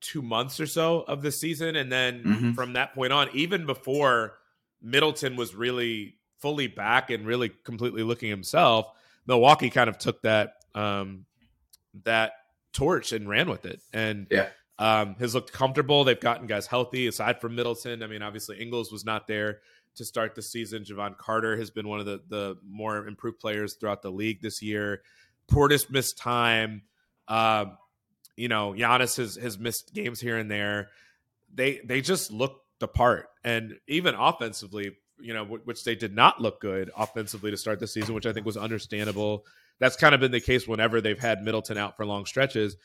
two 0.00 0.22
months 0.22 0.58
or 0.58 0.66
so 0.66 1.02
of 1.02 1.22
the 1.22 1.30
season, 1.30 1.76
and 1.76 1.92
then 1.92 2.24
Mhm. 2.24 2.54
from 2.54 2.72
that 2.72 2.94
point 2.94 3.12
on, 3.12 3.28
even 3.34 3.66
before 3.66 4.38
Middleton 4.82 5.36
was 5.36 5.54
really 5.54 6.16
fully 6.38 6.66
back 6.66 7.10
and 7.10 7.26
really 7.26 7.50
completely 7.50 8.02
looking 8.02 8.30
himself, 8.30 8.86
Milwaukee 9.26 9.68
kind 9.70 9.88
of 9.90 9.98
took 9.98 10.22
that 10.22 10.54
um, 10.74 11.26
that 12.04 12.32
torch 12.72 13.12
and 13.12 13.28
ran 13.28 13.50
with 13.50 13.66
it, 13.66 13.80
and 13.92 14.26
Yeah. 14.30 14.48
Um, 14.80 15.14
has 15.16 15.34
looked 15.34 15.52
comfortable. 15.52 16.04
They've 16.04 16.18
gotten 16.18 16.46
guys 16.46 16.66
healthy 16.66 17.06
aside 17.06 17.38
from 17.38 17.54
Middleton. 17.54 18.02
I 18.02 18.06
mean, 18.06 18.22
obviously 18.22 18.58
Ingles 18.58 18.90
was 18.90 19.04
not 19.04 19.28
there 19.28 19.60
to 19.96 20.04
start 20.06 20.34
the 20.34 20.40
season. 20.40 20.84
Jevon 20.84 21.18
Carter 21.18 21.56
has 21.58 21.70
been 21.70 21.86
one 21.86 22.00
of 22.00 22.06
the 22.06 22.22
the 22.28 22.56
more 22.66 23.06
improved 23.06 23.38
players 23.38 23.74
throughout 23.74 24.00
the 24.00 24.10
league 24.10 24.40
this 24.40 24.62
year. 24.62 25.02
Portis 25.50 25.90
missed 25.90 26.16
time. 26.16 26.82
Um, 27.28 27.76
you 28.36 28.48
know, 28.48 28.72
Giannis 28.72 29.18
has 29.18 29.36
has 29.36 29.58
missed 29.58 29.92
games 29.92 30.18
here 30.18 30.38
and 30.38 30.50
there. 30.50 30.88
They 31.52 31.80
they 31.84 32.00
just 32.00 32.32
look 32.32 32.62
the 32.78 32.88
part, 32.88 33.26
and 33.44 33.78
even 33.86 34.14
offensively, 34.14 34.96
you 35.20 35.34
know, 35.34 35.44
wh- 35.44 35.66
which 35.66 35.84
they 35.84 35.94
did 35.94 36.14
not 36.14 36.40
look 36.40 36.60
good 36.60 36.90
offensively 36.96 37.50
to 37.50 37.56
start 37.58 37.80
the 37.80 37.86
season, 37.86 38.14
which 38.14 38.26
I 38.26 38.32
think 38.32 38.46
was 38.46 38.56
understandable. 38.56 39.44
That's 39.78 39.96
kind 39.96 40.14
of 40.14 40.20
been 40.20 40.30
the 40.30 40.40
case 40.40 40.66
whenever 40.66 41.00
they've 41.00 41.18
had 41.18 41.42
Middleton 41.42 41.76
out 41.76 41.96
for 41.96 42.06
long 42.06 42.24
stretches. 42.24 42.76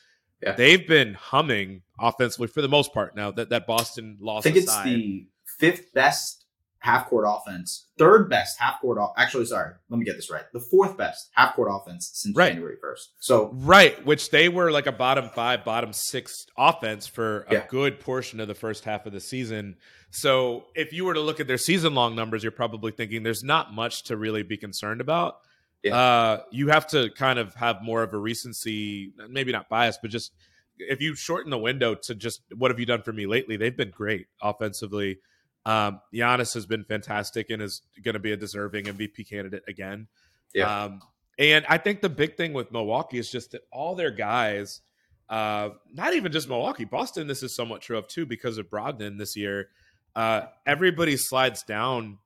Yeah. 0.42 0.52
They've 0.52 0.86
been 0.86 1.14
humming 1.14 1.82
offensively 1.98 2.48
for 2.48 2.60
the 2.62 2.68
most 2.68 2.92
part. 2.92 3.16
Now 3.16 3.30
that 3.32 3.50
that 3.50 3.66
Boston 3.66 4.18
lost. 4.20 4.46
I 4.46 4.50
loss 4.50 4.54
think 4.54 4.56
it's 4.56 4.82
the 4.82 5.26
fifth 5.58 5.92
best 5.94 6.44
half 6.80 7.06
court 7.08 7.24
offense, 7.26 7.88
third 7.98 8.28
best 8.28 8.58
half 8.60 8.80
court. 8.80 8.98
Off- 8.98 9.14
Actually, 9.16 9.46
sorry, 9.46 9.72
let 9.88 9.98
me 9.98 10.04
get 10.04 10.14
this 10.14 10.30
right. 10.30 10.44
The 10.52 10.60
fourth 10.60 10.96
best 10.96 11.30
half 11.34 11.56
court 11.56 11.68
offense 11.72 12.10
since 12.14 12.36
Right. 12.36 12.52
January 12.52 12.76
first. 12.80 13.12
So 13.18 13.50
Right, 13.54 14.04
which 14.04 14.30
they 14.30 14.48
were 14.48 14.70
like 14.70 14.86
a 14.86 14.92
bottom 14.92 15.28
five, 15.30 15.64
bottom 15.64 15.92
six 15.92 16.46
offense 16.56 17.06
for 17.06 17.46
a 17.48 17.54
Yeah. 17.54 17.66
good 17.68 17.98
portion 17.98 18.38
of 18.38 18.46
the 18.46 18.54
first 18.54 18.84
half 18.84 19.06
of 19.06 19.12
the 19.12 19.20
season. 19.20 19.76
So 20.10 20.66
if 20.76 20.92
you 20.92 21.04
were 21.06 21.14
to 21.14 21.20
look 21.20 21.40
at 21.40 21.48
their 21.48 21.58
season 21.58 21.94
long 21.94 22.14
numbers, 22.14 22.42
you're 22.44 22.52
probably 22.52 22.92
thinking 22.92 23.22
there's 23.24 23.42
not 23.42 23.72
much 23.72 24.04
to 24.04 24.16
really 24.16 24.42
be 24.44 24.56
concerned 24.56 25.00
about. 25.00 25.38
Yeah. 25.82 25.96
Uh, 25.96 26.42
you 26.50 26.68
have 26.68 26.86
to 26.88 27.10
kind 27.10 27.38
of 27.38 27.54
have 27.54 27.82
more 27.82 28.02
of 28.02 28.12
a 28.12 28.18
recency, 28.18 29.12
maybe 29.28 29.52
not 29.52 29.68
bias, 29.68 29.98
but 30.00 30.10
just 30.10 30.32
if 30.78 31.00
you 31.00 31.14
shorten 31.14 31.50
the 31.50 31.58
window 31.58 31.94
to 31.94 32.14
just 32.14 32.42
what 32.54 32.70
have 32.70 32.80
you 32.80 32.86
done 32.86 33.02
for 33.02 33.12
me 33.12 33.26
lately, 33.26 33.56
they've 33.56 33.76
been 33.76 33.90
great 33.90 34.26
offensively. 34.42 35.18
Um, 35.64 36.00
Giannis 36.14 36.54
has 36.54 36.66
been 36.66 36.84
fantastic 36.84 37.50
and 37.50 37.60
is 37.60 37.82
going 38.02 38.14
to 38.14 38.20
be 38.20 38.32
a 38.32 38.36
deserving 38.36 38.84
MVP 38.86 39.28
candidate 39.28 39.64
again. 39.68 40.06
Yeah. 40.54 40.84
Um, 40.84 41.00
and 41.38 41.66
I 41.68 41.78
think 41.78 42.00
the 42.00 42.08
big 42.08 42.36
thing 42.36 42.52
with 42.52 42.72
Milwaukee 42.72 43.18
is 43.18 43.30
just 43.30 43.52
that 43.52 43.62
all 43.72 43.94
their 43.94 44.10
guys, 44.10 44.80
uh, 45.28 45.70
not 45.92 46.14
even 46.14 46.32
just 46.32 46.48
Milwaukee, 46.48 46.84
Boston, 46.84 47.26
this 47.26 47.42
is 47.42 47.54
somewhat 47.54 47.82
true 47.82 47.98
of 47.98 48.06
too 48.08 48.26
because 48.26 48.58
of 48.58 48.70
Brogdon 48.70 49.18
this 49.18 49.36
year. 49.36 49.68
Uh, 50.14 50.42
everybody 50.66 51.16
slides 51.16 51.62
down 51.62 52.18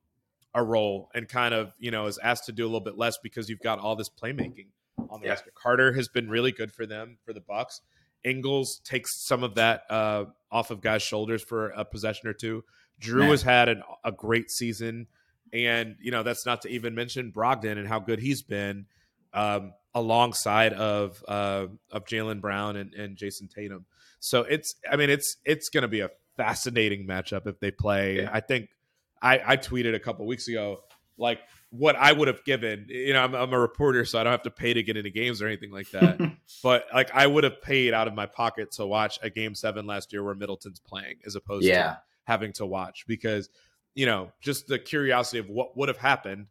a 0.55 0.63
role 0.63 1.11
and 1.15 1.29
kind 1.29 1.55
of, 1.55 1.73
you 1.79 1.91
know, 1.91 2.07
is 2.07 2.19
asked 2.19 2.47
to 2.47 2.53
do 2.53 2.65
a 2.65 2.69
little 2.69 2.81
bit 2.81 2.99
less 2.99 3.19
because 3.23 3.49
you've 3.49 3.61
got 3.61 3.79
all 3.79 3.95
this 3.97 4.09
playmaking 4.09 4.67
on 5.09 5.21
the 5.21 5.27
Yeah. 5.27 5.33
roster. 5.33 5.53
Carter 5.55 5.93
has 5.93 6.09
been 6.09 6.29
really 6.29 6.53
good 6.53 6.73
for 6.73 6.87
them 6.87 7.19
for 7.25 7.33
the 7.33 7.41
Bucks. 7.41 7.81
Ingles 8.25 8.81
takes 8.85 9.25
some 9.27 9.43
of 9.43 9.55
that 9.55 9.85
uh, 9.91 10.25
off 10.51 10.71
of 10.71 10.81
guys' 10.81 11.03
shoulders 11.03 11.43
for 11.43 11.69
a 11.71 11.85
possession 11.85 12.29
or 12.29 12.35
two. 12.35 12.65
Drew 12.99 13.23
Man. 13.23 13.31
has 13.31 13.43
had 13.43 13.69
an, 13.71 13.83
a 14.05 14.13
great 14.13 14.51
season, 14.51 15.07
and 15.55 15.97
you 16.03 16.11
know 16.11 16.23
that's 16.23 16.45
not 16.45 16.61
to 16.63 16.69
even 16.69 16.95
mention 16.95 17.33
Brogdon 17.33 17.79
and 17.79 17.89
how 17.89 17.99
good 17.99 18.19
he's 18.19 18.43
been 18.43 18.85
um, 19.33 19.73
alongside 19.95 20.75
of 20.75 21.25
uh, 21.27 21.69
of 21.91 22.05
Jaylen 22.05 22.43
Brown 22.43 22.77
and, 22.77 22.93
and 22.93 23.17
Jayson 23.17 23.49
Tatum. 23.49 23.87
So 24.19 24.43
it's, 24.43 24.75
I 24.91 24.97
mean, 24.97 25.09
it's 25.09 25.39
it's 25.47 25.71
going 25.71 25.83
to 25.83 25.89
be 25.89 26.01
a 26.01 26.11
fascinating 26.37 27.07
matchup 27.07 27.47
if 27.47 27.59
they 27.59 27.71
play. 27.71 28.19
Yeah. 28.19 28.31
I 28.33 28.41
think 28.41 28.69
I, 29.23 29.41
I 29.47 29.57
tweeted 29.57 29.95
a 29.95 30.01
couple 30.01 30.27
weeks 30.27 30.49
ago 30.49 30.81
like 31.21 31.41
what 31.71 31.95
I 31.95 32.11
would 32.11 32.27
have 32.27 32.45
given. 32.45 32.87
You 32.89 33.13
know, 33.13 33.23
I'm, 33.23 33.35
I'm 33.35 33.53
a 33.53 33.59
reporter, 33.59 34.05
so 34.05 34.19
I 34.19 34.25
don't 34.25 34.33
have 34.33 34.43
to 34.43 34.51
pay 34.51 34.75
to 34.75 34.83
get 34.83 34.97
into 34.97 35.11
games 35.11 35.41
or 35.41 35.47
anything 35.47 35.71
like 35.71 35.91
that. 35.91 36.19
but 36.63 36.87
like 36.93 37.11
I 37.15 37.27
would 37.27 37.45
have 37.45 37.63
paid 37.63 37.95
out 37.95 38.09
of 38.09 38.15
my 38.15 38.27
pocket 38.27 38.73
to 38.73 38.87
watch 38.87 39.19
a 39.23 39.31
game 39.31 39.55
seven 39.55 39.87
last 39.87 40.13
year 40.13 40.25
where 40.25 40.35
Middleton's 40.35 40.81
playing 40.81 41.19
as 41.25 41.37
opposed 41.37 41.67
yeah, 41.67 41.83
to 41.83 41.99
having 42.25 42.53
to 42.55 42.67
watch 42.67 43.05
because 43.07 43.49
you 43.95 44.07
know 44.07 44.33
just 44.41 44.67
the 44.67 44.79
curiosity 44.79 45.39
of 45.39 45.49
what 45.49 45.77
would 45.77 45.89
have 45.89 45.99
happened. 45.99 46.47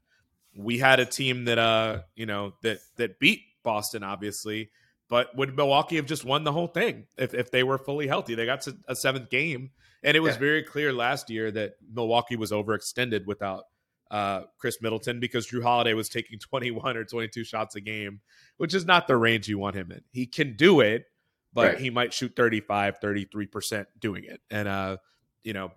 We 0.56 0.78
had 0.78 1.00
a 1.00 1.06
team 1.06 1.46
that 1.46 1.58
uh 1.58 2.02
you 2.16 2.26
know 2.26 2.54
that 2.64 2.80
that 2.98 3.20
beat 3.20 3.42
Boston 3.64 4.04
obviously, 4.04 4.70
but 5.10 5.36
would 5.36 5.56
Milwaukee 5.56 5.96
have 5.98 6.06
just 6.06 6.24
won 6.24 6.44
the 6.44 6.52
whole 6.52 6.68
thing 6.68 7.08
if 7.18 7.34
if 7.34 7.52
they 7.52 7.64
were 7.64 7.78
fully 7.78 8.08
healthy? 8.08 8.36
They 8.36 8.46
got 8.46 8.62
to 8.62 8.78
a 8.88 8.96
seventh 8.96 9.30
game, 9.30 9.72
and 10.04 10.16
it 10.16 10.20
was 10.22 10.36
Yeah. 10.36 10.40
very 10.40 10.64
clear 10.64 10.94
last 10.94 11.30
year 11.30 11.52
that 11.52 11.74
Milwaukee 11.92 12.36
was 12.36 12.52
overextended 12.52 13.26
without 13.26 13.64
uh, 14.12 14.44
Khris 14.60 14.82
Middleton 14.82 15.20
because 15.20 15.48
Jrue 15.48 15.62
Holiday 15.62 15.94
was 15.94 16.10
taking 16.10 16.40
21 16.50 16.98
or 16.98 17.04
22 17.06 17.44
shots 17.44 17.76
a 17.76 17.82
game, 17.82 18.22
which 18.58 18.74
is 18.74 18.86
not 18.86 19.08
the 19.08 19.16
range 19.18 19.48
you 19.48 19.60
want 19.60 19.76
him 19.76 19.92
in. 19.92 20.02
He 20.12 20.26
can 20.26 20.56
do 20.56 20.80
it, 20.80 21.06
but 21.54 21.74
Right. 21.74 21.78
he 21.80 21.90
might 21.92 22.12
shoot 22.14 22.36
35, 22.36 23.00
33% 23.00 23.86
doing 24.00 24.24
it. 24.24 24.42
And, 24.50 24.68
uh, 24.68 24.98
you 25.44 25.54
know, 25.54 25.72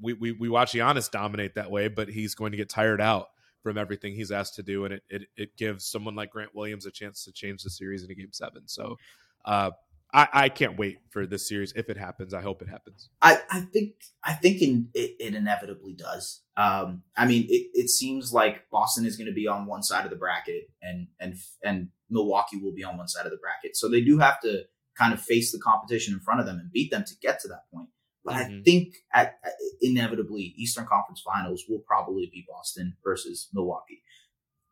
we, 0.00 0.12
we, 0.12 0.30
we 0.32 0.48
watch 0.48 0.72
Giannis 0.72 1.10
dominate 1.10 1.56
that 1.56 1.68
way, 1.70 1.88
but 1.88 2.08
he's 2.08 2.34
going 2.36 2.52
to 2.52 2.56
get 2.56 2.68
tired 2.68 3.00
out 3.00 3.26
from 3.64 3.76
everything 3.76 4.14
he's 4.14 4.30
asked 4.30 4.54
to 4.54 4.62
do. 4.62 4.84
And 4.84 4.94
it, 4.94 5.02
it, 5.08 5.22
it 5.36 5.56
gives 5.56 5.86
someone 5.86 6.14
like 6.14 6.30
Grant 6.30 6.54
Williams 6.54 6.86
a 6.86 6.92
chance 6.92 7.24
to 7.24 7.32
change 7.32 7.64
the 7.64 7.70
series 7.70 8.04
in 8.04 8.10
a 8.10 8.14
game 8.14 8.28
seven. 8.30 8.68
So 8.68 8.96
uh, 9.44 9.72
I, 10.12 10.28
I 10.32 10.48
can't 10.50 10.78
wait 10.78 10.98
for 11.10 11.26
this 11.26 11.48
series. 11.48 11.72
If 11.74 11.88
it 11.88 11.96
happens, 11.96 12.34
I 12.34 12.42
hope 12.42 12.62
it 12.62 12.68
happens. 12.68 13.08
I, 13.20 13.38
I 13.50 13.60
think 13.62 13.94
I 14.22 14.34
think 14.34 14.62
in, 14.62 14.88
it, 14.94 15.16
it 15.18 15.34
inevitably 15.34 15.94
does. 15.94 16.42
Um, 16.56 17.02
I 17.16 17.26
mean, 17.26 17.46
it, 17.48 17.70
it 17.72 17.90
seems 17.90 18.32
like 18.32 18.70
Boston 18.70 19.06
is 19.06 19.16
going 19.16 19.26
to 19.26 19.32
be 19.32 19.48
on 19.48 19.66
one 19.66 19.82
side 19.82 20.04
of 20.04 20.10
the 20.10 20.16
bracket, 20.16 20.70
and 20.80 21.08
and 21.18 21.34
and 21.64 21.88
Milwaukee 22.10 22.58
will 22.62 22.74
be 22.74 22.84
on 22.84 22.96
one 22.96 23.08
side 23.08 23.24
of 23.24 23.32
the 23.32 23.38
bracket. 23.38 23.76
So 23.76 23.88
they 23.88 24.02
do 24.02 24.18
have 24.18 24.40
to 24.42 24.64
kind 24.96 25.12
of 25.12 25.20
face 25.20 25.50
the 25.50 25.58
competition 25.58 26.14
in 26.14 26.20
front 26.20 26.38
of 26.38 26.46
them 26.46 26.58
and 26.60 26.70
beat 26.70 26.92
them 26.92 27.02
to 27.04 27.14
get 27.20 27.40
to 27.40 27.48
that 27.48 27.62
point. 27.74 27.88
But 28.24 28.34
I 28.36 28.44
Mhm. 28.44 28.64
think 28.64 28.94
at, 29.12 29.38
at- 29.44 29.52
inevitably 29.80 30.54
Eastern 30.56 30.86
Conference 30.86 31.20
Finals 31.20 31.64
will 31.68 31.80
probably 31.80 32.28
be 32.32 32.44
Boston 32.48 32.96
versus 33.04 33.48
Milwaukee. 33.52 34.02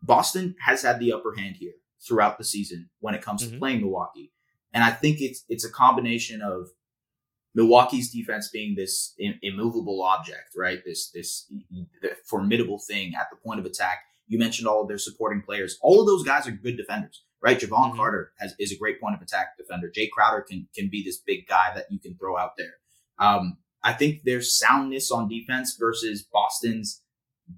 Boston 0.00 0.54
has 0.60 0.82
had 0.82 0.98
the 0.98 1.12
upper 1.12 1.34
hand 1.36 1.56
here 1.56 1.74
throughout 2.06 2.38
the 2.38 2.44
season 2.44 2.90
when 3.00 3.14
it 3.14 3.22
comes 3.22 3.46
to 3.46 3.54
Mhm. 3.54 3.58
playing 3.58 3.80
Milwaukee, 3.82 4.32
and 4.72 4.82
I 4.82 4.90
think 4.90 5.20
it's 5.20 5.44
it's 5.48 5.64
a 5.64 5.70
combination 5.70 6.40
of 6.42 6.70
Milwaukee's 7.54 8.10
defense 8.10 8.48
being 8.50 8.74
this 8.74 9.14
Im- 9.18 9.38
immovable 9.42 10.02
object, 10.02 10.54
right? 10.56 10.82
This 10.84 11.10
this 11.10 11.46
the 12.00 12.16
formidable 12.24 12.78
thing 12.78 13.14
at 13.14 13.28
the 13.30 13.36
point 13.36 13.60
of 13.60 13.66
attack. 13.66 13.98
You 14.26 14.38
mentioned 14.38 14.66
all 14.66 14.82
of 14.82 14.88
their 14.88 14.98
supporting 14.98 15.42
players. 15.42 15.78
All 15.82 16.00
of 16.00 16.06
those 16.06 16.24
guys 16.24 16.46
are 16.46 16.52
good 16.52 16.76
defenders, 16.78 17.22
right? 17.42 17.58
Jevon 17.60 17.92
Mhm. 17.92 17.96
Carter 17.96 18.32
has 18.38 18.54
is 18.58 18.72
a 18.72 18.78
great 18.78 18.98
point 19.00 19.14
of 19.14 19.20
attack 19.20 19.58
defender. 19.58 19.90
Jae 19.94 20.08
Crowder 20.10 20.40
can 20.42 20.68
can 20.74 20.88
be 20.88 21.02
this 21.04 21.18
big 21.18 21.46
guy 21.46 21.74
that 21.74 21.86
you 21.92 22.00
can 22.00 22.16
throw 22.16 22.38
out 22.38 22.56
there. 22.56 22.74
Um, 23.22 23.58
I 23.84 23.92
think 23.92 24.22
there's 24.24 24.58
soundness 24.58 25.10
on 25.10 25.28
defense 25.28 25.76
versus 25.78 26.22
Boston's 26.32 27.02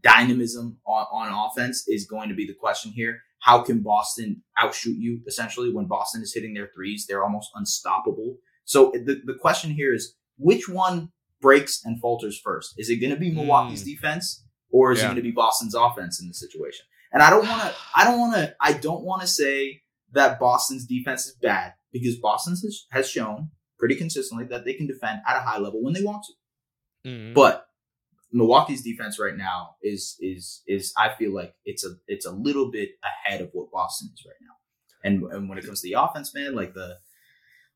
dynamism 0.03 0.79
on, 0.87 1.07
on 1.13 1.49
offense 1.51 1.85
is 1.89 2.07
going 2.07 2.29
to 2.29 2.35
be 2.35 2.47
the 2.47 2.55
question 2.55 2.93
here. 2.93 3.21
How 3.41 3.63
can 3.63 3.81
Boston 3.81 4.43
outshoot 4.59 4.97
you 4.97 5.21
essentially 5.27 5.71
when 5.73 5.87
Boston 5.87 6.23
is 6.23 6.33
hitting 6.35 6.55
their 6.55 6.71
threes? 6.75 7.07
They're 7.07 7.23
almost 7.23 7.51
unstoppable. 7.55 8.37
So 8.65 8.91
the, 8.95 9.21
the 9.25 9.35
question 9.41 9.71
here 9.71 9.93
is 9.95 10.15
which 10.39 10.69
one 10.69 11.11
breaks 11.41 11.83
and 11.85 12.01
falters 12.01 12.41
first? 12.43 12.75
Is 12.79 12.89
it 12.89 12.97
going 12.97 13.13
to 13.13 13.19
be 13.19 13.31
Milwaukee's 13.31 13.83
Mm. 13.83 13.87
defense 13.87 14.45
or 14.71 14.93
is 14.93 15.01
it 15.01 15.05
going 15.05 15.17
to 15.17 15.23
be 15.23 15.31
Boston's 15.31 15.75
offense 15.75 16.21
in 16.21 16.29
this 16.29 16.41
situation? 16.41 16.87
And 17.13 17.23
I 17.23 17.31
don't 17.31 17.47
want 17.47 17.63
to, 17.63 17.75
I 17.95 18.05
don't 18.05 18.19
want 18.19 18.35
to, 18.35 18.57
I 18.61 18.73
don't 18.73 19.05
want 19.05 19.21
to 19.21 19.29
say 19.29 19.83
that 20.13 20.41
Boston's 20.41 20.87
defense 20.87 21.27
is 21.27 21.37
bad 21.37 21.75
because 21.93 22.17
Boston 22.17 22.53
has, 22.55 22.87
has 22.91 23.09
shown 23.09 23.51
pretty 23.79 23.95
consistently 23.97 24.47
that 24.47 24.65
they 24.65 24.75
can 24.75 24.87
defend 24.87 25.21
at 25.27 25.37
a 25.37 25.41
high 25.41 25.59
level 25.59 25.83
when 25.83 25.95
they 25.95 26.03
want 26.03 26.25
to. 26.25 27.09
Mhm. 27.11 27.35
But 27.35 27.67
Milwaukee's 28.33 28.83
defense 28.83 29.19
right 29.19 29.37
now 29.37 29.77
is 29.83 30.17
is 30.21 30.63
is 30.67 30.93
I 30.99 31.15
feel 31.15 31.33
like 31.35 31.55
it's 31.65 31.85
a 31.85 31.91
it's 32.09 32.27
a 32.27 32.33
little 32.33 32.71
bit 32.71 32.91
ahead 33.05 33.41
of 33.41 33.51
what 33.53 33.71
Boston 33.71 34.11
is 34.13 34.25
right 34.27 34.35
now. 34.41 34.55
And 35.05 35.23
and 35.33 35.49
when 35.49 35.59
it 35.59 35.65
comes 35.65 35.81
to 35.83 35.89
the 35.89 36.01
offense, 36.01 36.35
man, 36.35 36.55
like 36.55 36.75
the 36.75 36.99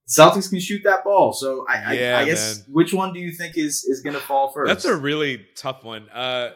Celtics 0.08 0.48
can 0.48 0.58
shoot 0.58 0.80
that 0.84 1.04
ball. 1.04 1.32
So 1.34 1.66
I 1.68 1.74
I, 1.76 1.92
Yeah, 1.92 2.18
I 2.18 2.24
guess 2.24 2.58
man. 2.66 2.74
which 2.74 2.92
one 2.94 3.12
do 3.12 3.20
you 3.20 3.30
think 3.32 3.56
is 3.58 3.84
is 3.84 4.00
going 4.00 4.14
to 4.14 4.20
fall 4.22 4.50
first? 4.50 4.66
That's 4.68 4.84
a 4.86 4.96
really 4.96 5.46
tough 5.54 5.84
one. 5.84 6.08
Uh, 6.08 6.52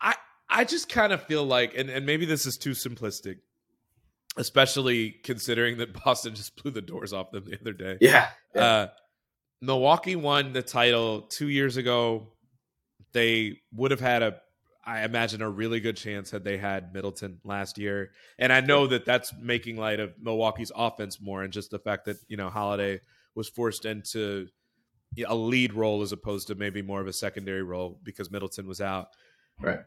I 0.00 0.16
I 0.50 0.64
just 0.64 0.88
kind 0.88 1.12
of 1.12 1.22
feel 1.22 1.44
like, 1.44 1.76
and, 1.76 1.88
and 1.88 2.04
maybe 2.04 2.26
this 2.26 2.46
is 2.46 2.58
too 2.58 2.70
simplistic. 2.72 3.36
Especially 4.38 5.10
considering 5.10 5.78
that 5.78 5.92
Boston 6.04 6.34
just 6.34 6.60
blew 6.60 6.70
the 6.70 6.80
doors 6.80 7.12
off 7.12 7.30
them 7.30 7.44
the 7.44 7.58
other 7.60 7.72
day. 7.72 7.98
Yeah. 8.00 8.28
yeah. 8.54 8.62
Uh, 8.62 8.88
Milwaukee 9.60 10.16
won 10.16 10.52
the 10.52 10.62
title 10.62 11.22
two 11.22 11.48
years 11.48 11.76
ago. 11.76 12.28
They 13.12 13.60
would 13.72 13.90
have 13.90 14.00
had 14.00 14.22
a, 14.22 14.36
I 14.84 15.04
imagine, 15.04 15.42
a 15.42 15.50
really 15.50 15.80
good 15.80 15.96
chance 15.96 16.30
had 16.30 16.44
they 16.44 16.56
had 16.56 16.94
Middleton 16.94 17.40
last 17.44 17.76
year. 17.78 18.12
And 18.38 18.52
I 18.52 18.60
know 18.60 18.86
that 18.86 19.04
that's 19.04 19.34
making 19.40 19.76
light 19.76 20.00
of 20.00 20.12
Milwaukee's 20.20 20.72
offense 20.74 21.20
more, 21.20 21.42
and 21.42 21.52
just 21.52 21.70
the 21.70 21.78
fact 21.78 22.04
that 22.04 22.18
you 22.28 22.36
know 22.36 22.48
Holiday 22.48 23.00
was 23.34 23.48
forced 23.48 23.84
into 23.84 24.46
a 25.26 25.34
lead 25.34 25.72
role 25.72 26.02
as 26.02 26.12
opposed 26.12 26.48
to 26.48 26.54
maybe 26.54 26.82
more 26.82 27.00
of 27.00 27.06
a 27.06 27.12
secondary 27.12 27.62
role 27.62 27.98
because 28.04 28.30
Middleton 28.30 28.66
was 28.66 28.80
out. 28.80 29.08
Right. 29.60 29.80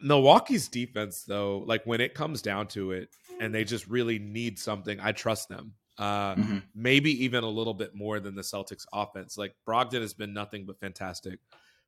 Milwaukee's 0.00 0.68
defense, 0.68 1.22
though, 1.22 1.58
like 1.66 1.84
when 1.84 2.00
it 2.00 2.14
comes 2.14 2.42
down 2.42 2.66
to 2.68 2.92
it, 2.92 3.10
and 3.40 3.54
they 3.54 3.64
just 3.64 3.86
really 3.88 4.18
need 4.18 4.58
something, 4.58 4.98
I 5.00 5.12
trust 5.12 5.48
them. 5.48 5.74
Uh, 5.98 6.34
mm-hmm. 6.34 6.58
Maybe 6.74 7.24
even 7.24 7.44
a 7.44 7.48
little 7.48 7.74
bit 7.74 7.94
more 7.94 8.20
than 8.20 8.34
the 8.34 8.42
Celtics 8.42 8.86
offense. 8.92 9.36
Like 9.36 9.54
Brogdon 9.66 10.00
has 10.00 10.14
been 10.14 10.32
nothing 10.32 10.64
but 10.64 10.80
fantastic 10.80 11.38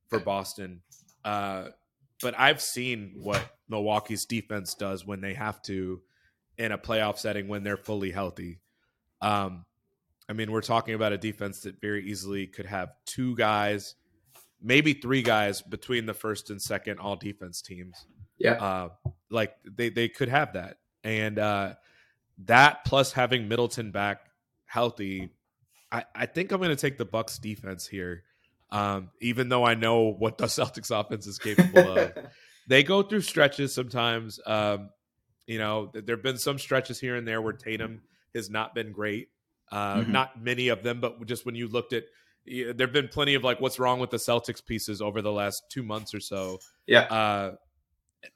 for 0.09 0.19
Boston. 0.19 0.83
Uh, 1.25 1.69
but 2.21 2.39
I've 2.39 2.61
seen 2.61 3.15
what 3.17 3.43
Milwaukee's 3.69 4.27
defense 4.27 4.75
does 4.75 5.07
when 5.07 5.21
they 5.21 5.35
have 5.35 5.63
to 5.63 6.01
in 6.59 6.73
a 6.73 6.79
playoff 6.79 7.19
setting 7.19 7.49
when 7.49 7.65
they're 7.65 7.77
fully 7.77 8.11
healthy. 8.11 8.61
Um, 9.21 9.65
I 10.29 10.33
mean, 10.33 10.53
we're 10.53 10.61
talking 10.61 10.95
about 10.95 11.13
a 11.13 11.19
defense 11.19 11.61
that 11.61 11.81
very 11.81 12.09
easily 12.09 12.47
could 12.47 12.67
have 12.67 12.91
two 13.07 13.35
guys 13.37 13.97
maybe 14.65 14.95
three 14.95 15.23
guys 15.23 15.61
between 15.63 16.07
the 16.07 16.15
first 16.15 16.51
and 16.51 16.61
second 16.61 16.99
all 16.99 17.15
defense 17.15 17.61
teams. 17.61 18.07
Yeah. 18.39 18.55
Uh, 18.55 18.89
like 19.31 19.55
they, 19.65 19.91
they 19.91 20.09
could 20.09 20.31
have 20.31 20.55
that. 20.55 20.79
And 21.05 21.39
uh, 21.39 21.75
that 22.47 22.85
plus 22.85 23.13
having 23.13 23.49
Middleton 23.49 23.91
back 23.91 24.21
healthy, 24.67 25.31
I, 25.93 26.05
I 26.15 26.27
think 26.27 26.51
I'm 26.51 26.59
going 26.59 26.71
to 26.71 26.77
take 26.77 26.99
the 26.99 27.05
Bucks 27.05 27.39
defense 27.39 27.87
here. 27.87 28.25
Um, 28.71 29.11
even 29.21 29.51
though 29.51 29.65
I 29.65 29.75
know 29.75 30.13
what 30.19 30.39
the 30.39 30.47
Celtics 30.47 30.91
offense 30.91 31.27
is 31.27 31.39
capable 31.39 31.99
of, 31.99 32.13
they 32.69 32.83
go 32.83 33.03
through 33.03 33.21
stretches 33.21 33.75
sometimes. 33.75 34.41
Um, 34.47 34.91
you 35.47 35.59
know, 35.59 35.91
there 35.93 36.17
have 36.17 36.23
been 36.23 36.39
some 36.39 36.59
stretches 36.59 36.99
here 36.99 37.17
and 37.17 37.29
there 37.29 37.43
where 37.43 37.53
Tatum 37.53 38.01
has 38.35 38.49
not 38.49 38.75
been 38.75 38.93
great. 38.93 39.29
Uh, 39.71 39.97
mm-hmm. 39.97 40.13
Not 40.13 40.43
many 40.43 40.69
of 40.69 40.83
them, 40.83 41.01
but 41.01 41.25
just 41.27 41.45
when 41.45 41.55
you 41.55 41.69
looked 41.69 41.93
at 41.93 42.05
there 42.47 42.87
have 42.87 42.93
been 42.93 43.09
plenty 43.09 43.35
of 43.35 43.43
like 43.43 43.61
what's 43.61 43.79
wrong 43.79 44.01
with 44.01 44.11
the 44.11 44.19
Celtics 44.19 44.65
pieces 44.65 45.01
over 45.01 45.23
the 45.23 45.33
last 45.33 45.63
two 45.71 45.83
months 45.83 46.15
or 46.15 46.21
so. 46.21 46.59
Yeah. 46.87 47.01
Uh, 47.01 47.53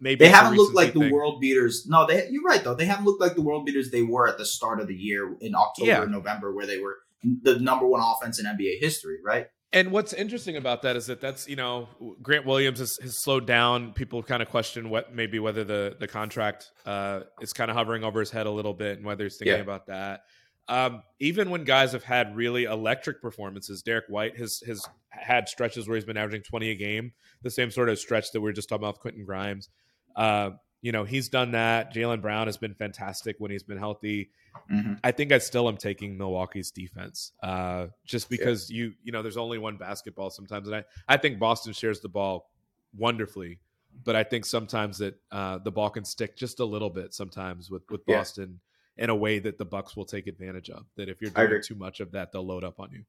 maybe 0.01 0.25
they 0.25 0.31
haven't 0.31 0.57
looked 0.57 0.75
like 0.75 0.93
the 0.93 1.01
thing. 1.01 1.13
world 1.13 1.41
beaters. 1.41 1.87
No, 1.87 2.07
they, 2.07 2.29
you're 2.31 2.43
right 2.43 2.63
though. 2.63 2.75
They 2.75 2.87
haven't 2.87 3.05
looked 3.05 3.21
like 3.21 3.35
the 3.35 3.43
world 3.43 3.67
beaters 3.67 3.91
they 3.91 4.03
were 4.03 4.29
at 4.29 4.39
the 4.39 4.47
start 4.47 4.81
of 4.81 4.89
the 4.89 4.95
year 4.95 5.37
in 5.41 5.55
October 5.55 5.91
yeah. 5.91 6.05
November, 6.05 6.55
where 6.55 6.67
they 6.67 6.79
were 6.79 6.99
the 7.43 7.59
number 7.59 7.87
one 7.87 8.01
offense 8.03 8.39
in 8.39 8.47
NBA 8.47 8.81
history, 8.81 9.19
right? 9.25 9.49
And 9.73 9.93
what's 9.93 10.15
interesting 10.15 10.57
about 10.57 10.83
that 10.83 10.97
is 10.97 11.07
that 11.07 11.21
that's 11.21 11.47
you 11.47 11.57
know 11.57 11.89
Grant 12.23 12.47
Williams 12.47 12.79
has, 12.79 12.99
has 13.03 13.23
slowed 13.23 13.47
down. 13.47 13.93
People 13.93 14.23
kind 14.23 14.43
of 14.43 14.49
question 14.49 14.89
what 14.89 15.15
maybe 15.15 15.39
whether 15.39 15.63
the 15.63 15.95
the 15.99 16.09
contract 16.09 16.71
uh, 16.87 17.21
is 17.43 17.53
kind 17.53 17.71
of 17.71 17.77
hovering 17.77 18.03
over 18.03 18.21
his 18.21 18.31
head 18.31 18.47
a 18.47 18.51
little 18.51 18.73
bit 18.73 18.97
and 18.97 19.07
whether 19.07 19.25
he's 19.25 19.37
thinking 19.37 19.57
yeah. 19.57 19.63
about 19.63 19.87
that. 19.89 20.23
Um, 20.69 21.03
even 21.19 21.49
when 21.51 21.65
guys 21.65 21.93
have 21.93 22.05
had 22.05 22.37
really 22.37 22.65
electric 22.65 23.23
performances, 23.23 23.83
Derrick 23.83 24.05
White 24.09 24.37
has 24.37 24.63
has 24.67 24.87
had 25.09 25.49
stretches 25.49 25.89
where 25.89 25.97
he's 25.97 26.05
been 26.05 26.17
averaging 26.17 26.43
20 26.43 26.71
a 26.71 26.75
game, 26.75 27.13
the 27.43 27.51
same 27.51 27.71
sort 27.71 27.89
of 27.89 27.99
stretch 27.99 28.33
that 28.33 28.41
we 28.41 28.51
are 28.51 28.53
just 28.53 28.69
talking 28.69 28.83
about 28.83 28.95
with 28.95 29.01
Quentin 29.01 29.25
Grimes. 29.25 29.71
Uh, 30.15 30.51
you 30.81 30.93
know, 30.93 31.05
he's 31.05 31.29
done 31.29 31.53
that. 31.53 31.93
Jaylen 31.93 32.21
Brown 32.21 32.47
has 32.47 32.57
been 32.57 32.75
fantastic 32.75 33.37
when 33.39 33.51
he's 33.51 33.63
been 33.63 33.79
healthy. 33.79 34.31
Mm-hmm. 34.73 34.95
I 35.03 35.11
think 35.11 35.33
I 35.33 35.39
still 35.39 35.69
am 35.69 35.77
taking 35.77 36.17
Milwaukee's 36.17 36.71
defense, 36.71 37.33
uh, 37.43 37.87
just 38.05 38.29
because 38.29 38.71
yeah. 38.71 38.77
you 38.77 38.95
you 39.03 39.13
know 39.13 39.23
there's 39.23 39.37
only 39.37 39.59
one 39.59 39.77
basketball 39.77 40.31
sometimes, 40.31 40.69
and 40.69 40.77
I 40.77 40.85
I 41.09 41.17
think 41.17 41.39
Boston 41.39 41.73
shares 41.73 42.01
the 42.01 42.09
ball 42.09 42.51
wonderfully, 42.97 43.59
but 44.05 44.17
I 44.17 44.23
think 44.23 44.45
sometimes 44.45 44.99
that 44.99 45.15
uh, 45.33 45.59
the 45.59 45.71
ball 45.71 45.91
can 45.91 46.05
stick 46.05 46.37
just 46.37 46.61
a 46.61 46.65
little 46.65 46.91
bit 46.91 47.15
sometimes 47.15 47.71
with 47.71 47.83
with 47.91 48.05
Boston 48.07 48.61
in 48.99 49.11
a 49.11 49.17
way 49.17 49.39
that 49.39 49.59
the 49.59 49.65
Bucks 49.65 49.97
will 49.97 50.05
take 50.05 50.27
advantage 50.27 50.71
of. 50.71 50.85
That 50.97 51.09
if 51.09 51.21
you're 51.21 51.31
doing 51.31 51.63
too 51.65 51.77
much 51.77 52.01
of 52.01 52.13
that, 52.13 52.33
they'll 52.33 52.47
load 52.47 52.65
up 52.65 52.81
on 52.81 52.91
you. 52.93 53.05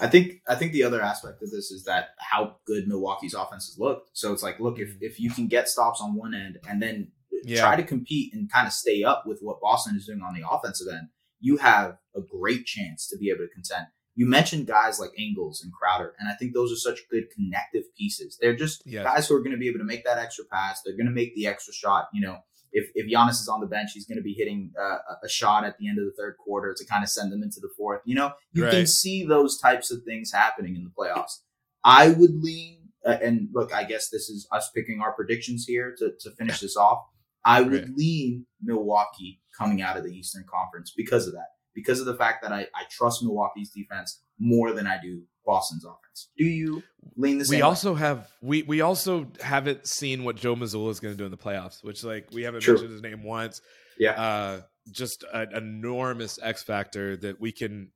I 0.00 0.06
think 0.06 0.42
I 0.46 0.54
think 0.54 0.72
the 0.72 0.84
other 0.84 1.00
aspect 1.00 1.42
of 1.42 1.50
this 1.50 1.70
is 1.70 1.84
that 1.84 2.10
how 2.18 2.56
good 2.66 2.86
Milwaukee's 2.86 3.34
offense 3.34 3.66
has 3.66 3.78
looked. 3.78 4.10
So 4.12 4.32
it's 4.32 4.42
like, 4.42 4.60
look, 4.60 4.78
if 4.78 4.90
mm. 4.90 4.98
if 5.00 5.18
you 5.18 5.30
can 5.30 5.48
get 5.48 5.68
stops 5.68 6.00
on 6.00 6.14
one 6.14 6.34
end 6.34 6.58
and 6.68 6.82
then 6.82 7.10
yeah. 7.44 7.60
try 7.60 7.76
to 7.76 7.82
compete 7.82 8.34
and 8.34 8.52
kind 8.52 8.66
of 8.66 8.72
stay 8.72 9.02
up 9.02 9.24
with 9.26 9.40
what 9.40 9.60
Boston 9.60 9.96
is 9.96 10.06
doing 10.06 10.20
on 10.20 10.34
the 10.34 10.48
offensive 10.48 10.88
end, 10.92 11.08
you 11.40 11.56
have 11.56 11.96
a 12.14 12.20
great 12.20 12.66
chance 12.66 13.08
to 13.08 13.18
be 13.18 13.30
able 13.30 13.44
to 13.44 13.48
contend. 13.48 13.86
You 14.14 14.26
mentioned 14.26 14.66
guys 14.66 15.00
like 15.00 15.18
Ingles 15.18 15.62
and 15.62 15.72
Crowder, 15.72 16.14
and 16.18 16.28
I 16.28 16.34
think 16.34 16.52
those 16.52 16.70
are 16.70 16.76
such 16.76 17.08
good 17.10 17.30
connective 17.34 17.84
pieces. 17.96 18.36
They're 18.38 18.54
just 18.54 18.82
yes. 18.84 19.04
guys 19.04 19.26
who 19.26 19.34
are 19.36 19.40
going 19.40 19.52
to 19.52 19.58
be 19.58 19.68
able 19.68 19.78
to 19.78 19.86
make 19.86 20.04
that 20.04 20.18
extra 20.18 20.44
pass. 20.44 20.82
They're 20.82 20.96
going 20.96 21.06
to 21.06 21.12
make 21.12 21.34
the 21.34 21.46
extra 21.46 21.72
shot. 21.72 22.08
You 22.12 22.20
know, 22.20 22.38
if 22.72 22.90
if 22.94 23.06
Giannis 23.06 23.40
is 23.40 23.48
on 23.48 23.60
the 23.60 23.66
bench, 23.66 23.90
he's 23.92 24.06
going 24.06 24.18
to 24.18 24.22
be 24.22 24.34
hitting 24.34 24.72
uh, 24.80 24.98
a 25.22 25.28
shot 25.28 25.64
at 25.64 25.78
the 25.78 25.88
end 25.88 25.98
of 25.98 26.04
the 26.04 26.12
third 26.16 26.36
quarter 26.38 26.74
to 26.76 26.84
kind 26.86 27.02
of 27.02 27.10
send 27.10 27.32
them 27.32 27.42
into 27.42 27.60
the 27.60 27.70
fourth. 27.76 28.00
You 28.04 28.14
know, 28.14 28.32
you 28.52 28.64
right. 28.64 28.72
can 28.72 28.86
see 28.86 29.24
those 29.24 29.58
types 29.58 29.90
of 29.90 30.02
things 30.04 30.32
happening 30.32 30.76
in 30.76 30.84
the 30.84 30.90
playoffs. 30.90 31.40
I 31.84 32.08
would 32.10 32.42
lean, 32.42 32.88
uh, 33.04 33.18
and 33.22 33.48
look, 33.52 33.74
I 33.74 33.84
guess 33.84 34.08
this 34.08 34.28
is 34.28 34.46
us 34.52 34.70
picking 34.74 35.00
our 35.00 35.12
predictions 35.12 35.64
here 35.66 35.94
to 35.98 36.12
to 36.20 36.30
finish 36.36 36.60
this 36.60 36.76
off. 36.76 37.04
I 37.44 37.60
would 37.60 37.72
right. 37.72 37.96
lean 37.96 38.46
Milwaukee 38.62 39.40
coming 39.56 39.82
out 39.82 39.96
of 39.96 40.04
the 40.04 40.10
Eastern 40.10 40.44
Conference 40.48 40.92
because 40.96 41.26
of 41.26 41.32
that, 41.34 41.48
because 41.74 42.00
of 42.00 42.06
the 42.06 42.14
fact 42.14 42.42
that 42.42 42.52
I, 42.52 42.62
I 42.74 42.84
trust 42.90 43.22
Milwaukee's 43.22 43.70
defense 43.70 44.22
more 44.38 44.72
than 44.72 44.86
I 44.86 45.00
do 45.00 45.22
Boston's 45.44 45.84
offense. 45.84 46.28
Do 46.36 46.44
you 46.44 46.82
lean 47.16 47.38
the 47.38 47.44
same? 47.44 47.58
We 47.58 47.62
also 47.62 47.94
have 47.94 48.30
we 48.40 48.62
we 48.62 48.80
also 48.80 49.28
haven't 49.40 49.86
seen 49.86 50.24
what 50.24 50.36
Joe 50.36 50.54
Mazzulla 50.54 50.90
is 50.90 51.00
going 51.00 51.14
to 51.14 51.18
do 51.18 51.24
in 51.24 51.30
the 51.30 51.36
playoffs, 51.36 51.82
which 51.82 52.04
like 52.04 52.28
we 52.32 52.42
haven't 52.42 52.62
True. 52.62 52.74
mentioned 52.74 52.92
his 52.92 53.02
name 53.02 53.22
once. 53.22 53.60
Yeah, 53.98 54.12
uh, 54.12 54.60
just 54.90 55.24
an 55.32 55.54
enormous 55.54 56.38
X 56.42 56.62
factor 56.62 57.16
that 57.18 57.40
we 57.40 57.52
can 57.52 57.90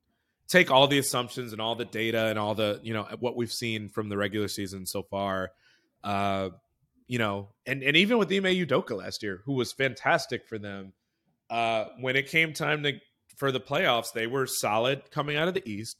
take 0.47 0.71
all 0.71 0.87
the 0.87 0.97
assumptions 0.97 1.51
and 1.51 1.61
all 1.61 1.75
the 1.75 1.85
data 1.85 2.27
and 2.27 2.39
all 2.39 2.55
the 2.55 2.79
you 2.83 2.93
know 2.93 3.07
what 3.19 3.35
we've 3.35 3.51
seen 3.51 3.89
from 3.89 4.09
the 4.09 4.17
regular 4.17 4.47
season 4.47 4.85
so 4.85 5.03
far. 5.03 5.51
Uh, 6.03 6.49
you 7.07 7.19
know, 7.19 7.49
and 7.65 7.83
and 7.83 7.95
even 7.95 8.17
with 8.17 8.31
Ime 8.31 8.43
Udoka 8.43 8.97
last 8.97 9.23
year, 9.23 9.41
who 9.45 9.53
was 9.53 9.71
fantastic 9.71 10.47
for 10.47 10.57
them. 10.57 10.93
Uh, 11.49 11.85
when 12.01 12.17
it 12.17 12.27
came 12.27 12.51
time 12.51 12.83
to 12.83 12.93
for 13.37 13.51
the 13.51 13.59
playoffs, 13.59 14.11
they 14.13 14.27
were 14.27 14.45
solid 14.45 15.09
coming 15.11 15.37
out 15.37 15.47
of 15.47 15.53
the 15.53 15.67
East. 15.69 15.97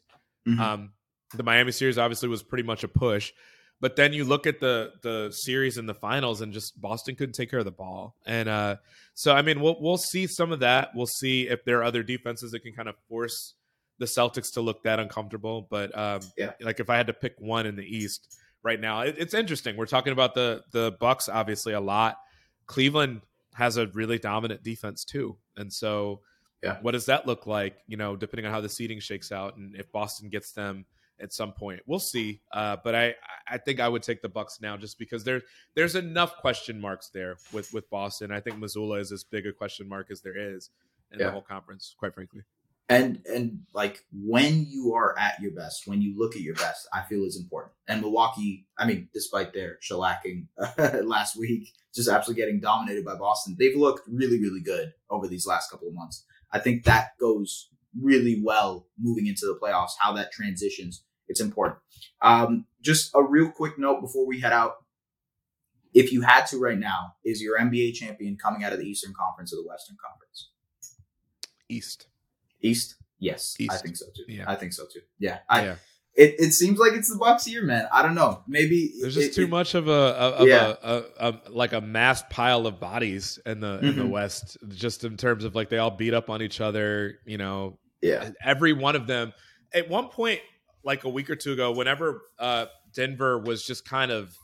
Mm-hmm. 0.48 0.60
Um, 0.60 0.91
the 1.34 1.43
Miami 1.43 1.71
series 1.71 1.97
obviously 1.97 2.30
was 2.30 2.43
pretty 2.43 2.63
much 2.63 2.84
a 2.84 2.88
push. 2.88 3.34
But 3.80 3.95
then 3.95 4.11
you 4.11 4.25
look 4.25 4.47
at 4.47 4.59
the 4.59 4.93
the 5.03 5.30
series 5.32 5.78
in 5.78 5.86
the 5.86 5.93
finals, 5.93 6.41
and 6.41 6.51
just 6.51 6.82
Boston 6.82 7.15
couldn't 7.15 7.34
take 7.34 7.51
care 7.51 7.59
of 7.59 7.65
the 7.65 7.71
ball. 7.71 8.15
And 8.25 8.49
uh, 8.49 8.78
so, 9.13 9.34
I 9.34 9.43
mean, 9.43 9.61
we'll 9.61 9.78
we'll 9.80 9.97
see 9.97 10.25
some 10.25 10.51
of 10.51 10.61
that. 10.61 10.89
We'll 10.95 11.05
see 11.05 11.47
if 11.47 11.63
there 11.63 11.80
are 11.80 11.84
other 11.84 12.01
defenses 12.01 12.51
that 12.51 12.61
can 12.61 12.73
kind 12.73 12.89
of 12.89 12.95
force 13.07 13.53
the 13.99 14.05
Celtics 14.05 14.53
to 14.53 14.61
look 14.61 14.84
that 14.84 14.99
uncomfortable. 14.99 15.67
But 15.69 15.95
um, 15.97 16.21
yeah, 16.38 16.53
like 16.59 16.80
if 16.80 16.89
I 16.89 16.97
had 16.97 17.07
to 17.07 17.13
pick 17.13 17.36
one 17.38 17.67
in 17.67 17.75
the 17.75 17.86
East 17.86 18.39
right 18.63 18.80
now, 18.80 19.01
it, 19.01 19.15
it's 19.19 19.36
interesting. 19.36 19.78
We're 19.78 19.86
talking 19.86 20.13
about 20.13 20.34
the 20.34 20.63
the 20.71 20.95
Bucks 20.99 21.30
obviously 21.30 21.73
a 21.73 21.80
lot. 21.80 22.17
Cleveland 22.65 23.21
has 23.53 23.78
a 23.78 23.88
really 23.88 24.17
dominant 24.17 24.63
defense 24.63 25.05
too, 25.05 25.38
and 25.55 25.71
so 25.71 26.21
yeah, 26.63 26.78
what 26.82 26.93
does 26.93 27.05
that 27.05 27.28
look 27.28 27.45
like? 27.45 27.78
You 27.86 27.97
know, 27.97 28.15
depending 28.15 28.47
on 28.47 28.51
how 28.51 28.61
the 28.61 28.69
seeding 28.69 28.99
shakes 28.99 29.32
out, 29.32 29.57
and 29.57 29.75
if 29.75 29.91
Boston 29.91 30.30
gets 30.30 30.51
them 30.51 30.86
at 31.20 31.34
some 31.34 31.53
point. 31.53 31.82
We'll 31.86 31.99
see. 31.99 32.41
Uh, 32.51 32.78
but 32.84 32.95
I, 32.95 33.15
I 33.47 33.57
think 33.57 33.80
I 33.80 33.88
would 33.89 34.03
take 34.03 34.22
the 34.22 34.30
Bucks 34.30 34.59
now 34.61 34.78
just 34.78 34.99
because 34.99 35.24
there 35.24 35.41
there's 35.76 35.95
enough 35.95 36.38
question 36.38 36.80
marks 36.80 37.09
there 37.13 37.38
with 37.51 37.74
with 37.74 37.89
Boston. 37.89 38.32
I 38.32 38.39
think 38.39 38.57
Mazzulla 38.57 38.99
is 38.99 39.11
as 39.11 39.24
big 39.24 39.45
a 39.45 39.53
question 39.53 39.88
mark 39.88 40.07
as 40.11 40.22
there 40.22 40.38
is 40.38 40.70
in 41.11 41.20
yeah. 41.20 41.28
the 41.28 41.32
whole 41.32 41.41
conference, 41.41 41.95
quite 41.97 42.13
frankly. 42.13 42.41
And 42.89 43.22
and 43.26 43.63
like 43.74 44.05
when 44.13 44.65
you 44.70 44.93
are 44.93 45.18
at 45.20 45.41
your 45.41 45.51
best, 45.51 45.84
when 45.88 46.01
you 46.01 46.18
look 46.18 46.36
at 46.36 46.41
your 46.41 46.55
best, 46.55 46.88
I 46.93 47.01
feel 47.01 47.26
is 47.26 47.38
important. 47.38 47.74
And 47.88 48.01
Milwaukee, 48.01 48.65
I 48.78 48.86
mean, 48.86 49.09
despite 49.13 49.53
their 49.53 49.78
shellacking 49.84 50.47
last 51.03 51.38
week, 51.38 51.74
just 51.93 52.07
absolutely 52.07 52.41
getting 52.41 52.61
dominated 52.61 53.03
by 53.03 53.15
Boston, 53.15 53.57
they've 53.59 53.76
looked 53.76 54.07
really, 54.07 54.39
really 54.39 54.61
good 54.61 54.93
over 55.09 55.28
these 55.28 55.45
last 55.45 55.70
couple 55.70 55.89
of 55.89 55.95
months. 55.95 56.24
I 56.53 56.59
think 56.59 56.86
that 56.86 57.09
goes 57.20 57.70
really 58.01 58.41
well 58.41 58.88
moving 58.97 59.28
into 59.28 59.45
the 59.45 59.59
playoffs, 59.61 59.91
how 59.99 60.13
that 60.13 60.32
transitions 60.32 61.03
it's 61.28 61.41
important. 61.41 61.80
Um, 62.21 62.65
just 62.82 63.11
a 63.15 63.21
real 63.23 63.49
quick 63.51 63.78
note 63.78 64.01
before 64.01 64.25
we 64.25 64.39
head 64.39 64.53
out. 64.53 64.75
If 65.93 66.11
you 66.11 66.21
had 66.21 66.45
to 66.47 66.57
right 66.59 66.78
now, 66.78 67.13
is 67.25 67.41
your 67.41 67.57
NBA 67.59 67.93
champion 67.95 68.38
coming 68.38 68.63
out 68.63 68.71
of 68.73 68.80
the 68.80 68.86
Eastern 68.86 69.13
Conference 69.19 69.51
or 69.53 69.57
the 69.57 69.67
Western 69.67 69.97
Conference? 70.05 70.49
East. 71.69 72.07
East? 72.61 72.95
Yes. 73.19 73.55
East. 73.59 73.71
I 73.71 73.78
think 73.78 73.95
so 73.97 74.05
too. 74.15 74.23
Yeah. 74.32 74.43
I 74.47 74.55
think 74.55 74.73
so 74.73 74.84
too. 74.86 74.99
Yeah. 75.17 75.39
I, 75.49 75.63
yeah. 75.63 75.75
it, 76.15 76.36
it 76.39 76.51
seems 76.53 76.78
like 76.78 76.93
it's 76.93 77.09
the 77.09 77.17
Bucks 77.17 77.47
year, 77.47 77.63
man. 77.63 77.88
I 77.91 78.03
don't 78.03 78.13
know. 78.15 78.43
Maybe 78.47 78.93
there's 79.01 79.15
just 79.15 79.30
it, 79.30 79.34
too 79.34 79.43
it, 79.45 79.49
much 79.49 79.73
of 79.73 79.88
a 79.88 79.91
of 79.91 80.47
Yeah. 80.47 80.75
a, 80.84 81.03
a, 81.19 81.30
a 81.30 81.39
like 81.49 81.73
a 81.73 81.82
mass 81.82 82.23
pile 82.30 82.67
of 82.67 82.80
bodies 82.80 83.39
in 83.45 83.59
the 83.59 83.80
in 83.80 83.95
the 83.97 84.03
Mhm. 84.03 84.09
West, 84.11 84.57
just 84.69 85.03
in 85.03 85.17
terms 85.17 85.43
of 85.45 85.55
like 85.55 85.69
they 85.69 85.78
all 85.80 85.91
beat 85.91 86.13
up 86.13 86.30
on 86.30 86.41
each 86.43 86.61
other. 86.61 87.19
You 87.25 87.38
know, 87.39 87.80
Yeah, 88.01 88.30
every 88.43 88.73
one 88.73 88.95
of 88.95 89.07
them. 89.07 89.34
At 89.73 89.89
one 89.89 90.09
point, 90.09 90.39
like 90.84 91.03
a 91.03 91.09
week 91.09 91.30
or 91.30 91.36
two 91.36 91.53
ago, 91.53 91.71
whenever 91.71 92.21
uh, 92.39 92.67
Denver 92.93 93.38
was 93.38 93.63
just 93.65 93.86
kind 93.86 94.11
of, 94.11 94.36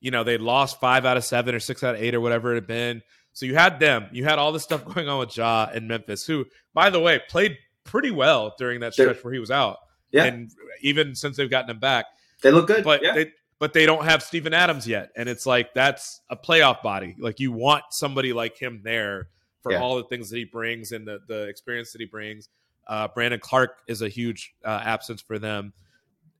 you 0.00 0.10
know, 0.10 0.24
they 0.24 0.38
lost 0.38 0.80
five 0.80 1.04
out 1.04 1.16
of 1.16 1.24
seven 1.24 1.54
or 1.54 1.60
six 1.60 1.82
out 1.84 1.94
of 1.94 2.02
eight 2.02 2.14
or 2.14 2.20
whatever 2.20 2.52
it 2.52 2.56
had 2.56 2.66
been. 2.66 3.02
So 3.32 3.46
you 3.46 3.54
had 3.54 3.78
them. 3.80 4.06
You 4.12 4.24
had 4.24 4.38
all 4.38 4.52
this 4.52 4.62
stuff 4.62 4.84
going 4.94 5.08
on 5.08 5.18
with 5.20 5.36
Ja 5.36 5.68
and 5.72 5.88
Memphis, 5.88 6.26
who, 6.26 6.46
by 6.74 6.90
the 6.90 7.00
way, 7.00 7.20
played 7.28 7.56
pretty 7.84 8.10
well 8.10 8.54
during 8.58 8.80
that 8.80 8.94
They're- 8.96 9.10
stretch 9.12 9.24
where 9.24 9.32
he 9.32 9.38
was 9.40 9.50
out. 9.50 9.78
Yeah. 10.10 10.24
And 10.24 10.50
even 10.82 11.14
since 11.14 11.36
they've 11.36 11.50
gotten 11.50 11.70
him 11.70 11.80
back, 11.80 12.06
they 12.42 12.50
look 12.50 12.66
good. 12.68 12.84
but 12.84 13.02
yeah, 13.02 13.12
they 13.14 13.32
but 13.58 13.72
they 13.72 13.86
don't 13.86 14.04
have 14.04 14.22
Steven 14.22 14.54
Adams 14.54 14.86
yet, 14.86 15.10
and 15.16 15.28
it's 15.28 15.46
like 15.46 15.74
that's 15.74 16.20
a 16.30 16.36
playoff 16.36 16.82
body. 16.82 17.16
Like 17.18 17.40
you 17.40 17.50
want 17.52 17.84
somebody 17.90 18.32
like 18.32 18.56
him 18.56 18.82
there 18.84 19.28
for 19.62 19.72
Yeah. 19.72 19.80
all 19.80 19.96
the 19.96 20.04
things 20.04 20.30
that 20.30 20.36
he 20.36 20.44
brings 20.44 20.92
and 20.92 21.06
the 21.06 21.18
the 21.26 21.48
experience 21.48 21.92
that 21.92 22.00
he 22.00 22.06
brings. 22.06 22.48
Uh, 22.86 23.08
Brandon 23.08 23.40
Clarke 23.40 23.78
is 23.88 24.02
a 24.02 24.08
huge 24.08 24.54
uh, 24.64 24.80
absence 24.84 25.20
for 25.20 25.38
them, 25.38 25.72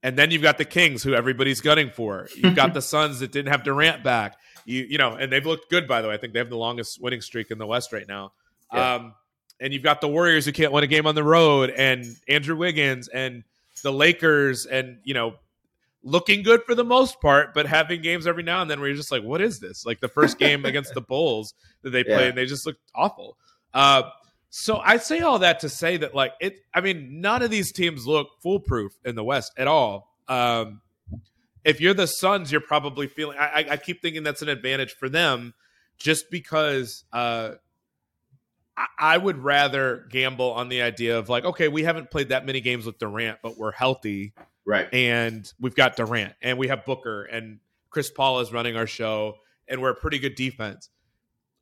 and 0.03 0.17
then 0.17 0.31
you've 0.31 0.43
got 0.43 0.59
the 0.59 0.65
Kings, 0.65 1.03
who 1.03 1.15
everybody's 1.15 1.61
gunning 1.61 1.91
for. 1.91 2.29
You've 2.37 2.55
got 2.55 2.75
the 2.75 2.83
Suns 2.83 3.21
that 3.21 3.33
didn't 3.33 3.51
have 3.53 3.65
Durant 3.65 4.05
back. 4.05 4.37
You 4.65 4.87
you 4.89 4.99
know, 4.99 5.13
and 5.13 5.31
they've 5.33 5.45
looked 5.45 5.71
good 5.71 5.87
by 5.89 6.03
the 6.03 6.09
way. 6.09 6.15
I 6.15 6.17
think 6.19 6.33
they 6.33 6.39
have 6.39 6.51
the 6.51 6.57
longest 6.57 7.01
winning 7.03 7.21
streak 7.21 7.51
in 7.51 7.59
the 7.59 7.67
West 7.67 7.93
right 7.93 8.07
now. 8.07 8.33
Yeah. 8.73 8.95
Um, 8.95 9.15
and 9.61 9.73
you've 9.73 9.83
got 9.83 10.01
the 10.01 10.09
Warriors 10.09 10.45
who 10.45 10.53
can't 10.53 10.71
win 10.73 10.85
a 10.85 10.87
game 10.87 11.07
on 11.07 11.15
the 11.15 11.25
road, 11.25 11.71
and 11.71 12.05
Andrew 12.29 12.57
Wiggins, 12.57 13.09
and 13.09 13.43
the 13.83 13.93
Lakers, 13.93 14.67
and 14.67 14.99
you 15.05 15.15
know, 15.15 15.35
looking 16.03 16.43
good 16.43 16.63
for 16.65 16.75
the 16.75 16.85
most 16.85 17.21
part, 17.21 17.55
but 17.55 17.67
having 17.67 18.03
games 18.03 18.27
every 18.27 18.43
now 18.43 18.63
and 18.63 18.71
then 18.71 18.79
where 18.81 18.89
you're 18.89 18.97
just 18.97 19.11
like, 19.11 19.23
what 19.23 19.41
is 19.41 19.59
this? 19.61 19.85
Like 19.87 19.99
the 20.01 20.09
first 20.09 20.39
game 20.39 20.65
against 20.65 20.95
the 20.95 21.01
Bulls 21.09 21.55
that 21.83 21.91
they 21.91 22.05
played, 22.05 22.21
Yeah. 22.21 22.27
and 22.29 22.39
they 22.39 22.47
just 22.47 22.67
looked 22.67 22.81
awful. 22.95 23.37
Uh, 23.75 24.03
so 24.51 24.79
I 24.79 24.97
say 24.99 25.21
all 25.21 25.41
that 25.41 25.61
to 25.61 25.69
say 25.69 25.97
that 25.99 26.15
like 26.15 26.33
it. 26.41 26.59
I 26.75 26.81
mean, 26.81 27.21
none 27.21 27.43
of 27.43 27.51
these 27.51 27.73
teams 27.73 28.07
look 28.07 28.29
foolproof 28.43 28.93
in 29.05 29.15
the 29.15 29.25
West 29.25 29.53
at 29.57 29.67
all. 29.67 30.15
Um, 30.29 30.81
if 31.65 31.81
you're 31.81 31.95
the 31.95 32.07
Suns, 32.07 32.53
you're 32.53 32.61
probably 32.61 33.07
feeling. 33.07 33.37
I, 33.39 33.67
I, 33.71 33.77
keep 33.77 34.01
thinking 34.01 34.23
that's 34.23 34.43
an 34.43 34.49
advantage 34.49 34.95
for 34.95 35.09
them, 35.09 35.55
just 35.99 36.31
because. 36.31 37.05
Uh, 37.13 37.53
I- 38.77 38.87
I 38.99 39.17
would 39.17 39.39
rather 39.39 40.07
gamble 40.11 40.53
on 40.53 40.69
the 40.69 40.83
idea 40.83 41.19
of 41.19 41.29
like, 41.29 41.45
okay, 41.45 41.69
we 41.69 41.83
haven't 41.85 42.11
played 42.11 42.29
that 42.29 42.45
many 42.45 42.61
games 42.61 42.85
with 42.85 42.99
Durant, 42.99 43.39
but 43.43 43.57
we're 43.57 43.73
healthy 43.73 44.35
right. 44.67 44.93
and 44.93 45.51
we've 45.59 45.75
got 45.75 45.97
Durant 45.97 46.35
and 46.43 46.59
we 46.59 46.69
have 46.69 46.85
Booker 46.85 47.25
and 47.25 47.61
Chris 47.89 48.11
Paul 48.11 48.41
is 48.41 48.53
running 48.53 48.77
our 48.77 48.87
show 48.87 49.37
and 49.67 49.81
we're 49.81 49.91
a 49.91 49.95
pretty 49.95 50.19
good 50.19 50.35
defense. 50.35 50.91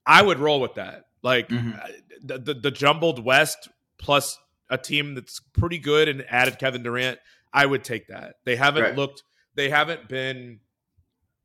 I 0.04 0.22
would 0.22 0.38
roll 0.38 0.60
with 0.60 0.74
that. 0.74 1.04
Like 1.24 1.48
Mhm. 1.48 1.82
uh, 1.82 1.88
the, 2.22 2.38
the 2.38 2.54
the 2.54 2.70
jumbled 2.70 3.24
West 3.24 3.68
plus 3.98 4.38
a 4.70 4.78
team 4.78 5.14
that's 5.16 5.40
pretty 5.40 5.78
good 5.78 6.08
and 6.08 6.24
added 6.28 6.58
Kevin 6.60 6.82
Durant, 6.84 7.18
I 7.52 7.66
would 7.66 7.82
take 7.82 8.06
that. 8.08 8.36
They 8.44 8.54
haven't 8.56 8.82
Right. 8.82 8.94
looked 8.96 9.24
they 9.56 9.70
haven't 9.70 10.08
been 10.08 10.60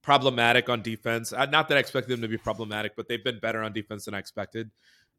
problematic 0.01 0.69
on 0.69 0.81
defense. 0.81 1.31
Uh, 1.33 1.45
Not 1.45 1.67
that 1.69 1.77
I 1.77 1.79
expected 1.79 2.11
them 2.11 2.21
to 2.21 2.27
be 2.27 2.37
problematic, 2.37 2.95
but 2.95 3.07
they've 3.07 3.23
been 3.23 3.39
better 3.39 3.61
on 3.61 3.71
defense 3.73 4.05
than 4.05 4.13
I 4.13 4.19
expected. 4.19 4.71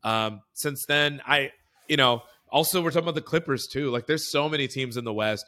Um, 0.03 0.41
since 0.55 0.87
then, 0.87 1.21
I 1.27 1.53
you 1.89 1.97
know 1.97 2.23
also 2.49 2.83
we're 2.83 2.91
talking 2.91 3.05
about 3.05 3.15
the 3.15 3.21
Clippers 3.23 3.67
too. 3.67 3.91
Like 3.91 4.07
there's 4.07 4.31
so 4.31 4.49
many 4.49 4.69
teams 4.69 4.97
in 4.97 5.05
the 5.05 5.13
West 5.15 5.47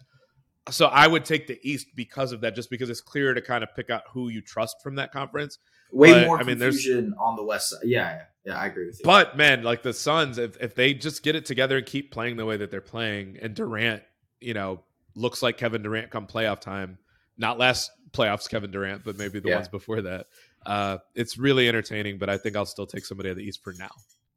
so 0.70 0.86
I 0.86 1.08
would 1.08 1.24
take 1.24 1.48
the 1.48 1.58
East 1.68 1.88
because 1.96 2.30
of 2.30 2.40
that, 2.42 2.54
just 2.54 2.70
because 2.70 2.88
it's 2.88 3.00
clearer 3.00 3.34
to 3.34 3.42
kind 3.42 3.64
of 3.64 3.74
pick 3.74 3.90
out 3.90 4.02
who 4.12 4.28
you 4.28 4.40
trust 4.40 4.76
from 4.80 4.94
that 4.94 5.10
conference. 5.12 5.58
Way 5.90 6.12
But, 6.12 6.26
more 6.28 6.38
I 6.38 6.44
mean, 6.44 6.58
there's- 6.58 6.76
confusion 6.76 7.14
on 7.18 7.34
the 7.34 7.42
West 7.42 7.70
side. 7.70 7.80
Yeah, 7.82 8.26
yeah. 8.44 8.58
I 8.58 8.66
agree 8.66 8.86
with 8.86 8.98
you. 8.98 9.04
But 9.04 9.36
man, 9.36 9.62
like 9.62 9.82
the 9.82 9.92
Suns, 9.92 10.38
if 10.38 10.60
if 10.60 10.74
they 10.74 10.94
just 10.94 11.22
get 11.22 11.36
it 11.36 11.44
together 11.46 11.76
and 11.78 11.86
keep 11.86 12.10
playing 12.10 12.36
the 12.36 12.44
way 12.46 12.56
that 12.56 12.70
they're 12.70 12.80
playing, 12.80 13.38
and 13.40 13.54
Durant, 13.54 14.02
you 14.40 14.54
know, 14.54 14.80
looks 15.14 15.42
like 15.42 15.58
Kevin 15.58 15.82
Durant 15.82 16.10
come 16.10 16.26
playoff 16.26 16.60
time, 16.60 16.98
not 17.38 17.58
last 17.58 17.90
playoffs 18.12 18.48
Kevin 18.48 18.70
Durant, 18.70 19.04
but 19.04 19.16
maybe 19.16 19.40
the 19.40 19.48
Yeah. 19.50 19.56
ones 19.56 19.68
before 19.68 20.02
that. 20.02 20.26
Uh, 20.66 20.98
it's 21.14 21.38
really 21.38 21.68
entertaining, 21.68 22.18
but 22.18 22.28
I 22.30 22.36
think 22.38 22.56
I'll 22.56 22.66
still 22.66 22.86
take 22.86 23.04
somebody 23.04 23.30
at 23.30 23.36
the 23.36 23.42
East 23.42 23.62
for 23.64 23.72
now. 23.78 23.90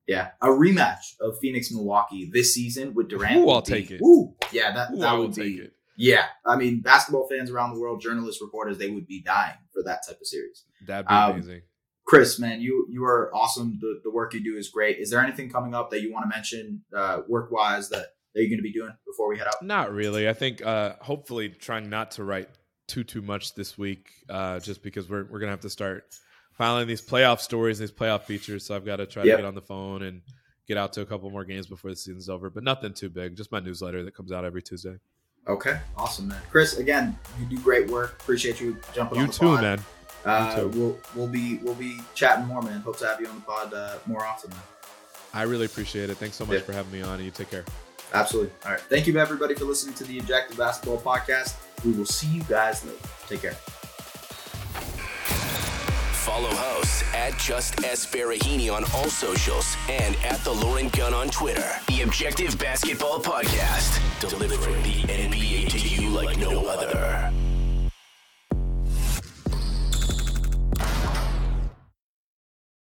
yeah, 0.07 0.29
a 0.41 0.47
rematch 0.47 1.19
of 1.19 1.37
Phoenix 1.41 1.71
Milwaukee 1.71 2.29
this 2.31 2.53
season 2.53 2.93
with 2.93 3.07
Durant. 3.09 3.37
Ooh, 3.37 3.49
I'll 3.49 3.61
be- 3.61 3.71
take 3.73 3.91
it. 3.91 4.01
Ooh, 4.01 4.35
yeah, 4.51 4.71
that 4.71 4.91
Ooh, 4.93 4.97
that 4.99 5.09
I 5.09 5.13
would 5.17 5.33
be. 5.35 5.41
take 5.57 5.65
it. 5.65 5.73
Yeah, 5.97 6.25
I 6.45 6.57
mean, 6.57 6.81
basketball 6.81 7.27
fans 7.27 7.49
around 7.49 7.73
the 7.73 7.79
world, 7.79 8.01
journalists, 8.01 8.41
reporters, 8.41 8.77
they 8.77 8.89
would 8.89 9.07
be 9.07 9.21
dying 9.21 9.55
for 9.73 9.81
that 9.83 10.05
type 10.07 10.19
of 10.21 10.27
series. 10.27 10.63
That'd 10.85 11.07
be 11.07 11.13
Um, 11.13 11.31
amazing. 11.31 11.61
Chris, 12.05 12.39
man, 12.39 12.61
you 12.61 12.87
you 12.89 13.03
are 13.03 13.31
awesome. 13.35 13.77
The 13.81 13.99
the 14.03 14.11
work 14.11 14.33
you 14.33 14.43
do 14.43 14.57
is 14.57 14.69
great. 14.69 14.99
Is 14.99 15.09
there 15.09 15.19
anything 15.21 15.49
coming 15.49 15.73
up 15.73 15.89
that 15.91 16.01
you 16.01 16.11
want 16.13 16.23
to 16.29 16.35
mention, 16.35 16.83
uh, 16.95 17.21
work 17.27 17.51
wise, 17.51 17.89
that 17.89 18.07
that 18.33 18.41
you're 18.41 18.49
going 18.49 18.57
to 18.59 18.63
be 18.63 18.71
doing 18.73 18.91
before 19.07 19.27
we 19.29 19.37
head 19.37 19.47
out? 19.47 19.61
Not 19.63 19.91
really. 19.93 20.27
I 20.29 20.33
think 20.33 20.61
uh, 20.65 20.93
hopefully 21.01 21.49
trying 21.49 21.89
not 21.89 22.11
to 22.11 22.23
write 22.23 22.49
too 22.87 23.03
too 23.03 23.21
much 23.23 23.55
this 23.55 23.77
week, 23.77 24.09
uh, 24.29 24.59
just 24.59 24.83
because 24.83 25.09
we're 25.09 25.23
we're 25.25 25.39
gonna 25.39 25.51
have 25.51 25.61
to 25.61 25.69
start 25.69 26.03
filing 26.53 26.87
these 26.87 27.01
playoff 27.01 27.39
stories, 27.39 27.79
these 27.79 27.91
playoff 27.91 28.23
features. 28.23 28.65
So 28.65 28.75
I've 28.75 28.85
got 28.85 28.97
to 28.97 29.05
try 29.07 29.23
Yep. 29.23 29.37
to 29.37 29.41
get 29.41 29.47
on 29.47 29.55
the 29.55 29.61
phone 29.61 30.03
and 30.03 30.21
get 30.67 30.77
out 30.77 30.93
to 30.93 31.01
a 31.01 31.05
couple 31.05 31.29
more 31.31 31.43
games 31.43 31.65
before 31.67 31.89
the 31.91 31.97
season's 31.97 32.29
over. 32.29 32.49
But 32.51 32.63
nothing 32.63 32.93
too 32.93 33.09
big. 33.09 33.35
Just 33.35 33.51
my 33.51 33.59
newsletter 33.59 34.03
that 34.03 34.15
comes 34.15 34.31
out 34.31 34.45
every 34.45 34.61
Tuesday. 34.61 34.95
Okay, 35.47 35.79
awesome, 35.97 36.27
man. 36.29 36.41
Chris, 36.49 36.77
again, 36.77 37.17
you 37.39 37.45
do 37.45 37.61
great 37.61 37.87
work. 37.89 38.17
Appreciate 38.21 38.59
you 38.61 38.77
jumping 38.93 39.19
on 39.19 39.25
You 39.27 39.31
too, 39.31 39.45
pod. 39.45 39.61
man. 39.61 39.79
Uh, 40.25 40.67
we'll 40.73 40.97
we'll 41.15 41.27
be 41.27 41.59
we'll 41.61 41.75
be 41.75 41.99
chatting 42.15 42.45
more, 42.45 42.61
man. 42.61 42.79
Hope 42.81 42.97
to 42.97 43.05
have 43.05 43.21
you 43.21 43.27
on 43.27 43.35
the 43.35 43.41
pod 43.41 43.73
uh, 43.73 43.97
more 44.07 44.25
often, 44.25 44.49
man. 44.49 44.59
I 45.33 45.43
really 45.43 45.65
appreciate 45.65 46.09
it. 46.09 46.17
Thanks 46.17 46.35
so 46.37 46.45
much 46.45 46.55
Yeah. 46.59 46.61
for 46.63 46.73
having 46.73 46.91
me 46.91 47.01
on. 47.01 47.15
And 47.15 47.23
you 47.25 47.31
take 47.31 47.51
care. 47.51 47.65
Absolutely. 48.13 48.51
All 48.65 48.71
right. 48.71 48.81
Thank 48.81 49.05
you, 49.07 49.17
everybody, 49.19 49.53
for 49.55 49.65
listening 49.65 49.93
to 49.95 50.03
the 50.05 50.19
Objective 50.19 50.57
Basketball 50.57 50.97
Podcast. 51.01 51.55
We 51.83 51.91
will 51.91 52.05
see 52.05 52.27
you 52.27 52.41
guys 52.43 52.83
later. 52.85 52.97
Take 53.27 53.41
care. 53.41 53.55
Follow 56.23 56.49
hosts 56.53 57.03
at 57.13 57.37
Just 57.37 57.83
S 57.83 58.05
Baraheni 58.11 58.71
on 58.73 58.83
all 58.95 59.09
socials 59.09 59.75
and 59.89 60.15
at 60.25 60.39
The 60.43 60.51
Lauren 60.51 60.89
Gunn 60.89 61.13
on 61.13 61.27
Twitter. 61.29 61.67
The 61.87 62.01
Objective 62.01 62.57
Basketball 62.57 63.19
Podcast, 63.19 63.99
delivering 64.19 64.81
the 64.83 65.01
NBA 65.03 65.69
to 65.69 65.77
you 66.01 66.09
like 66.09 66.37
no 66.39 66.65
other. 66.65 67.31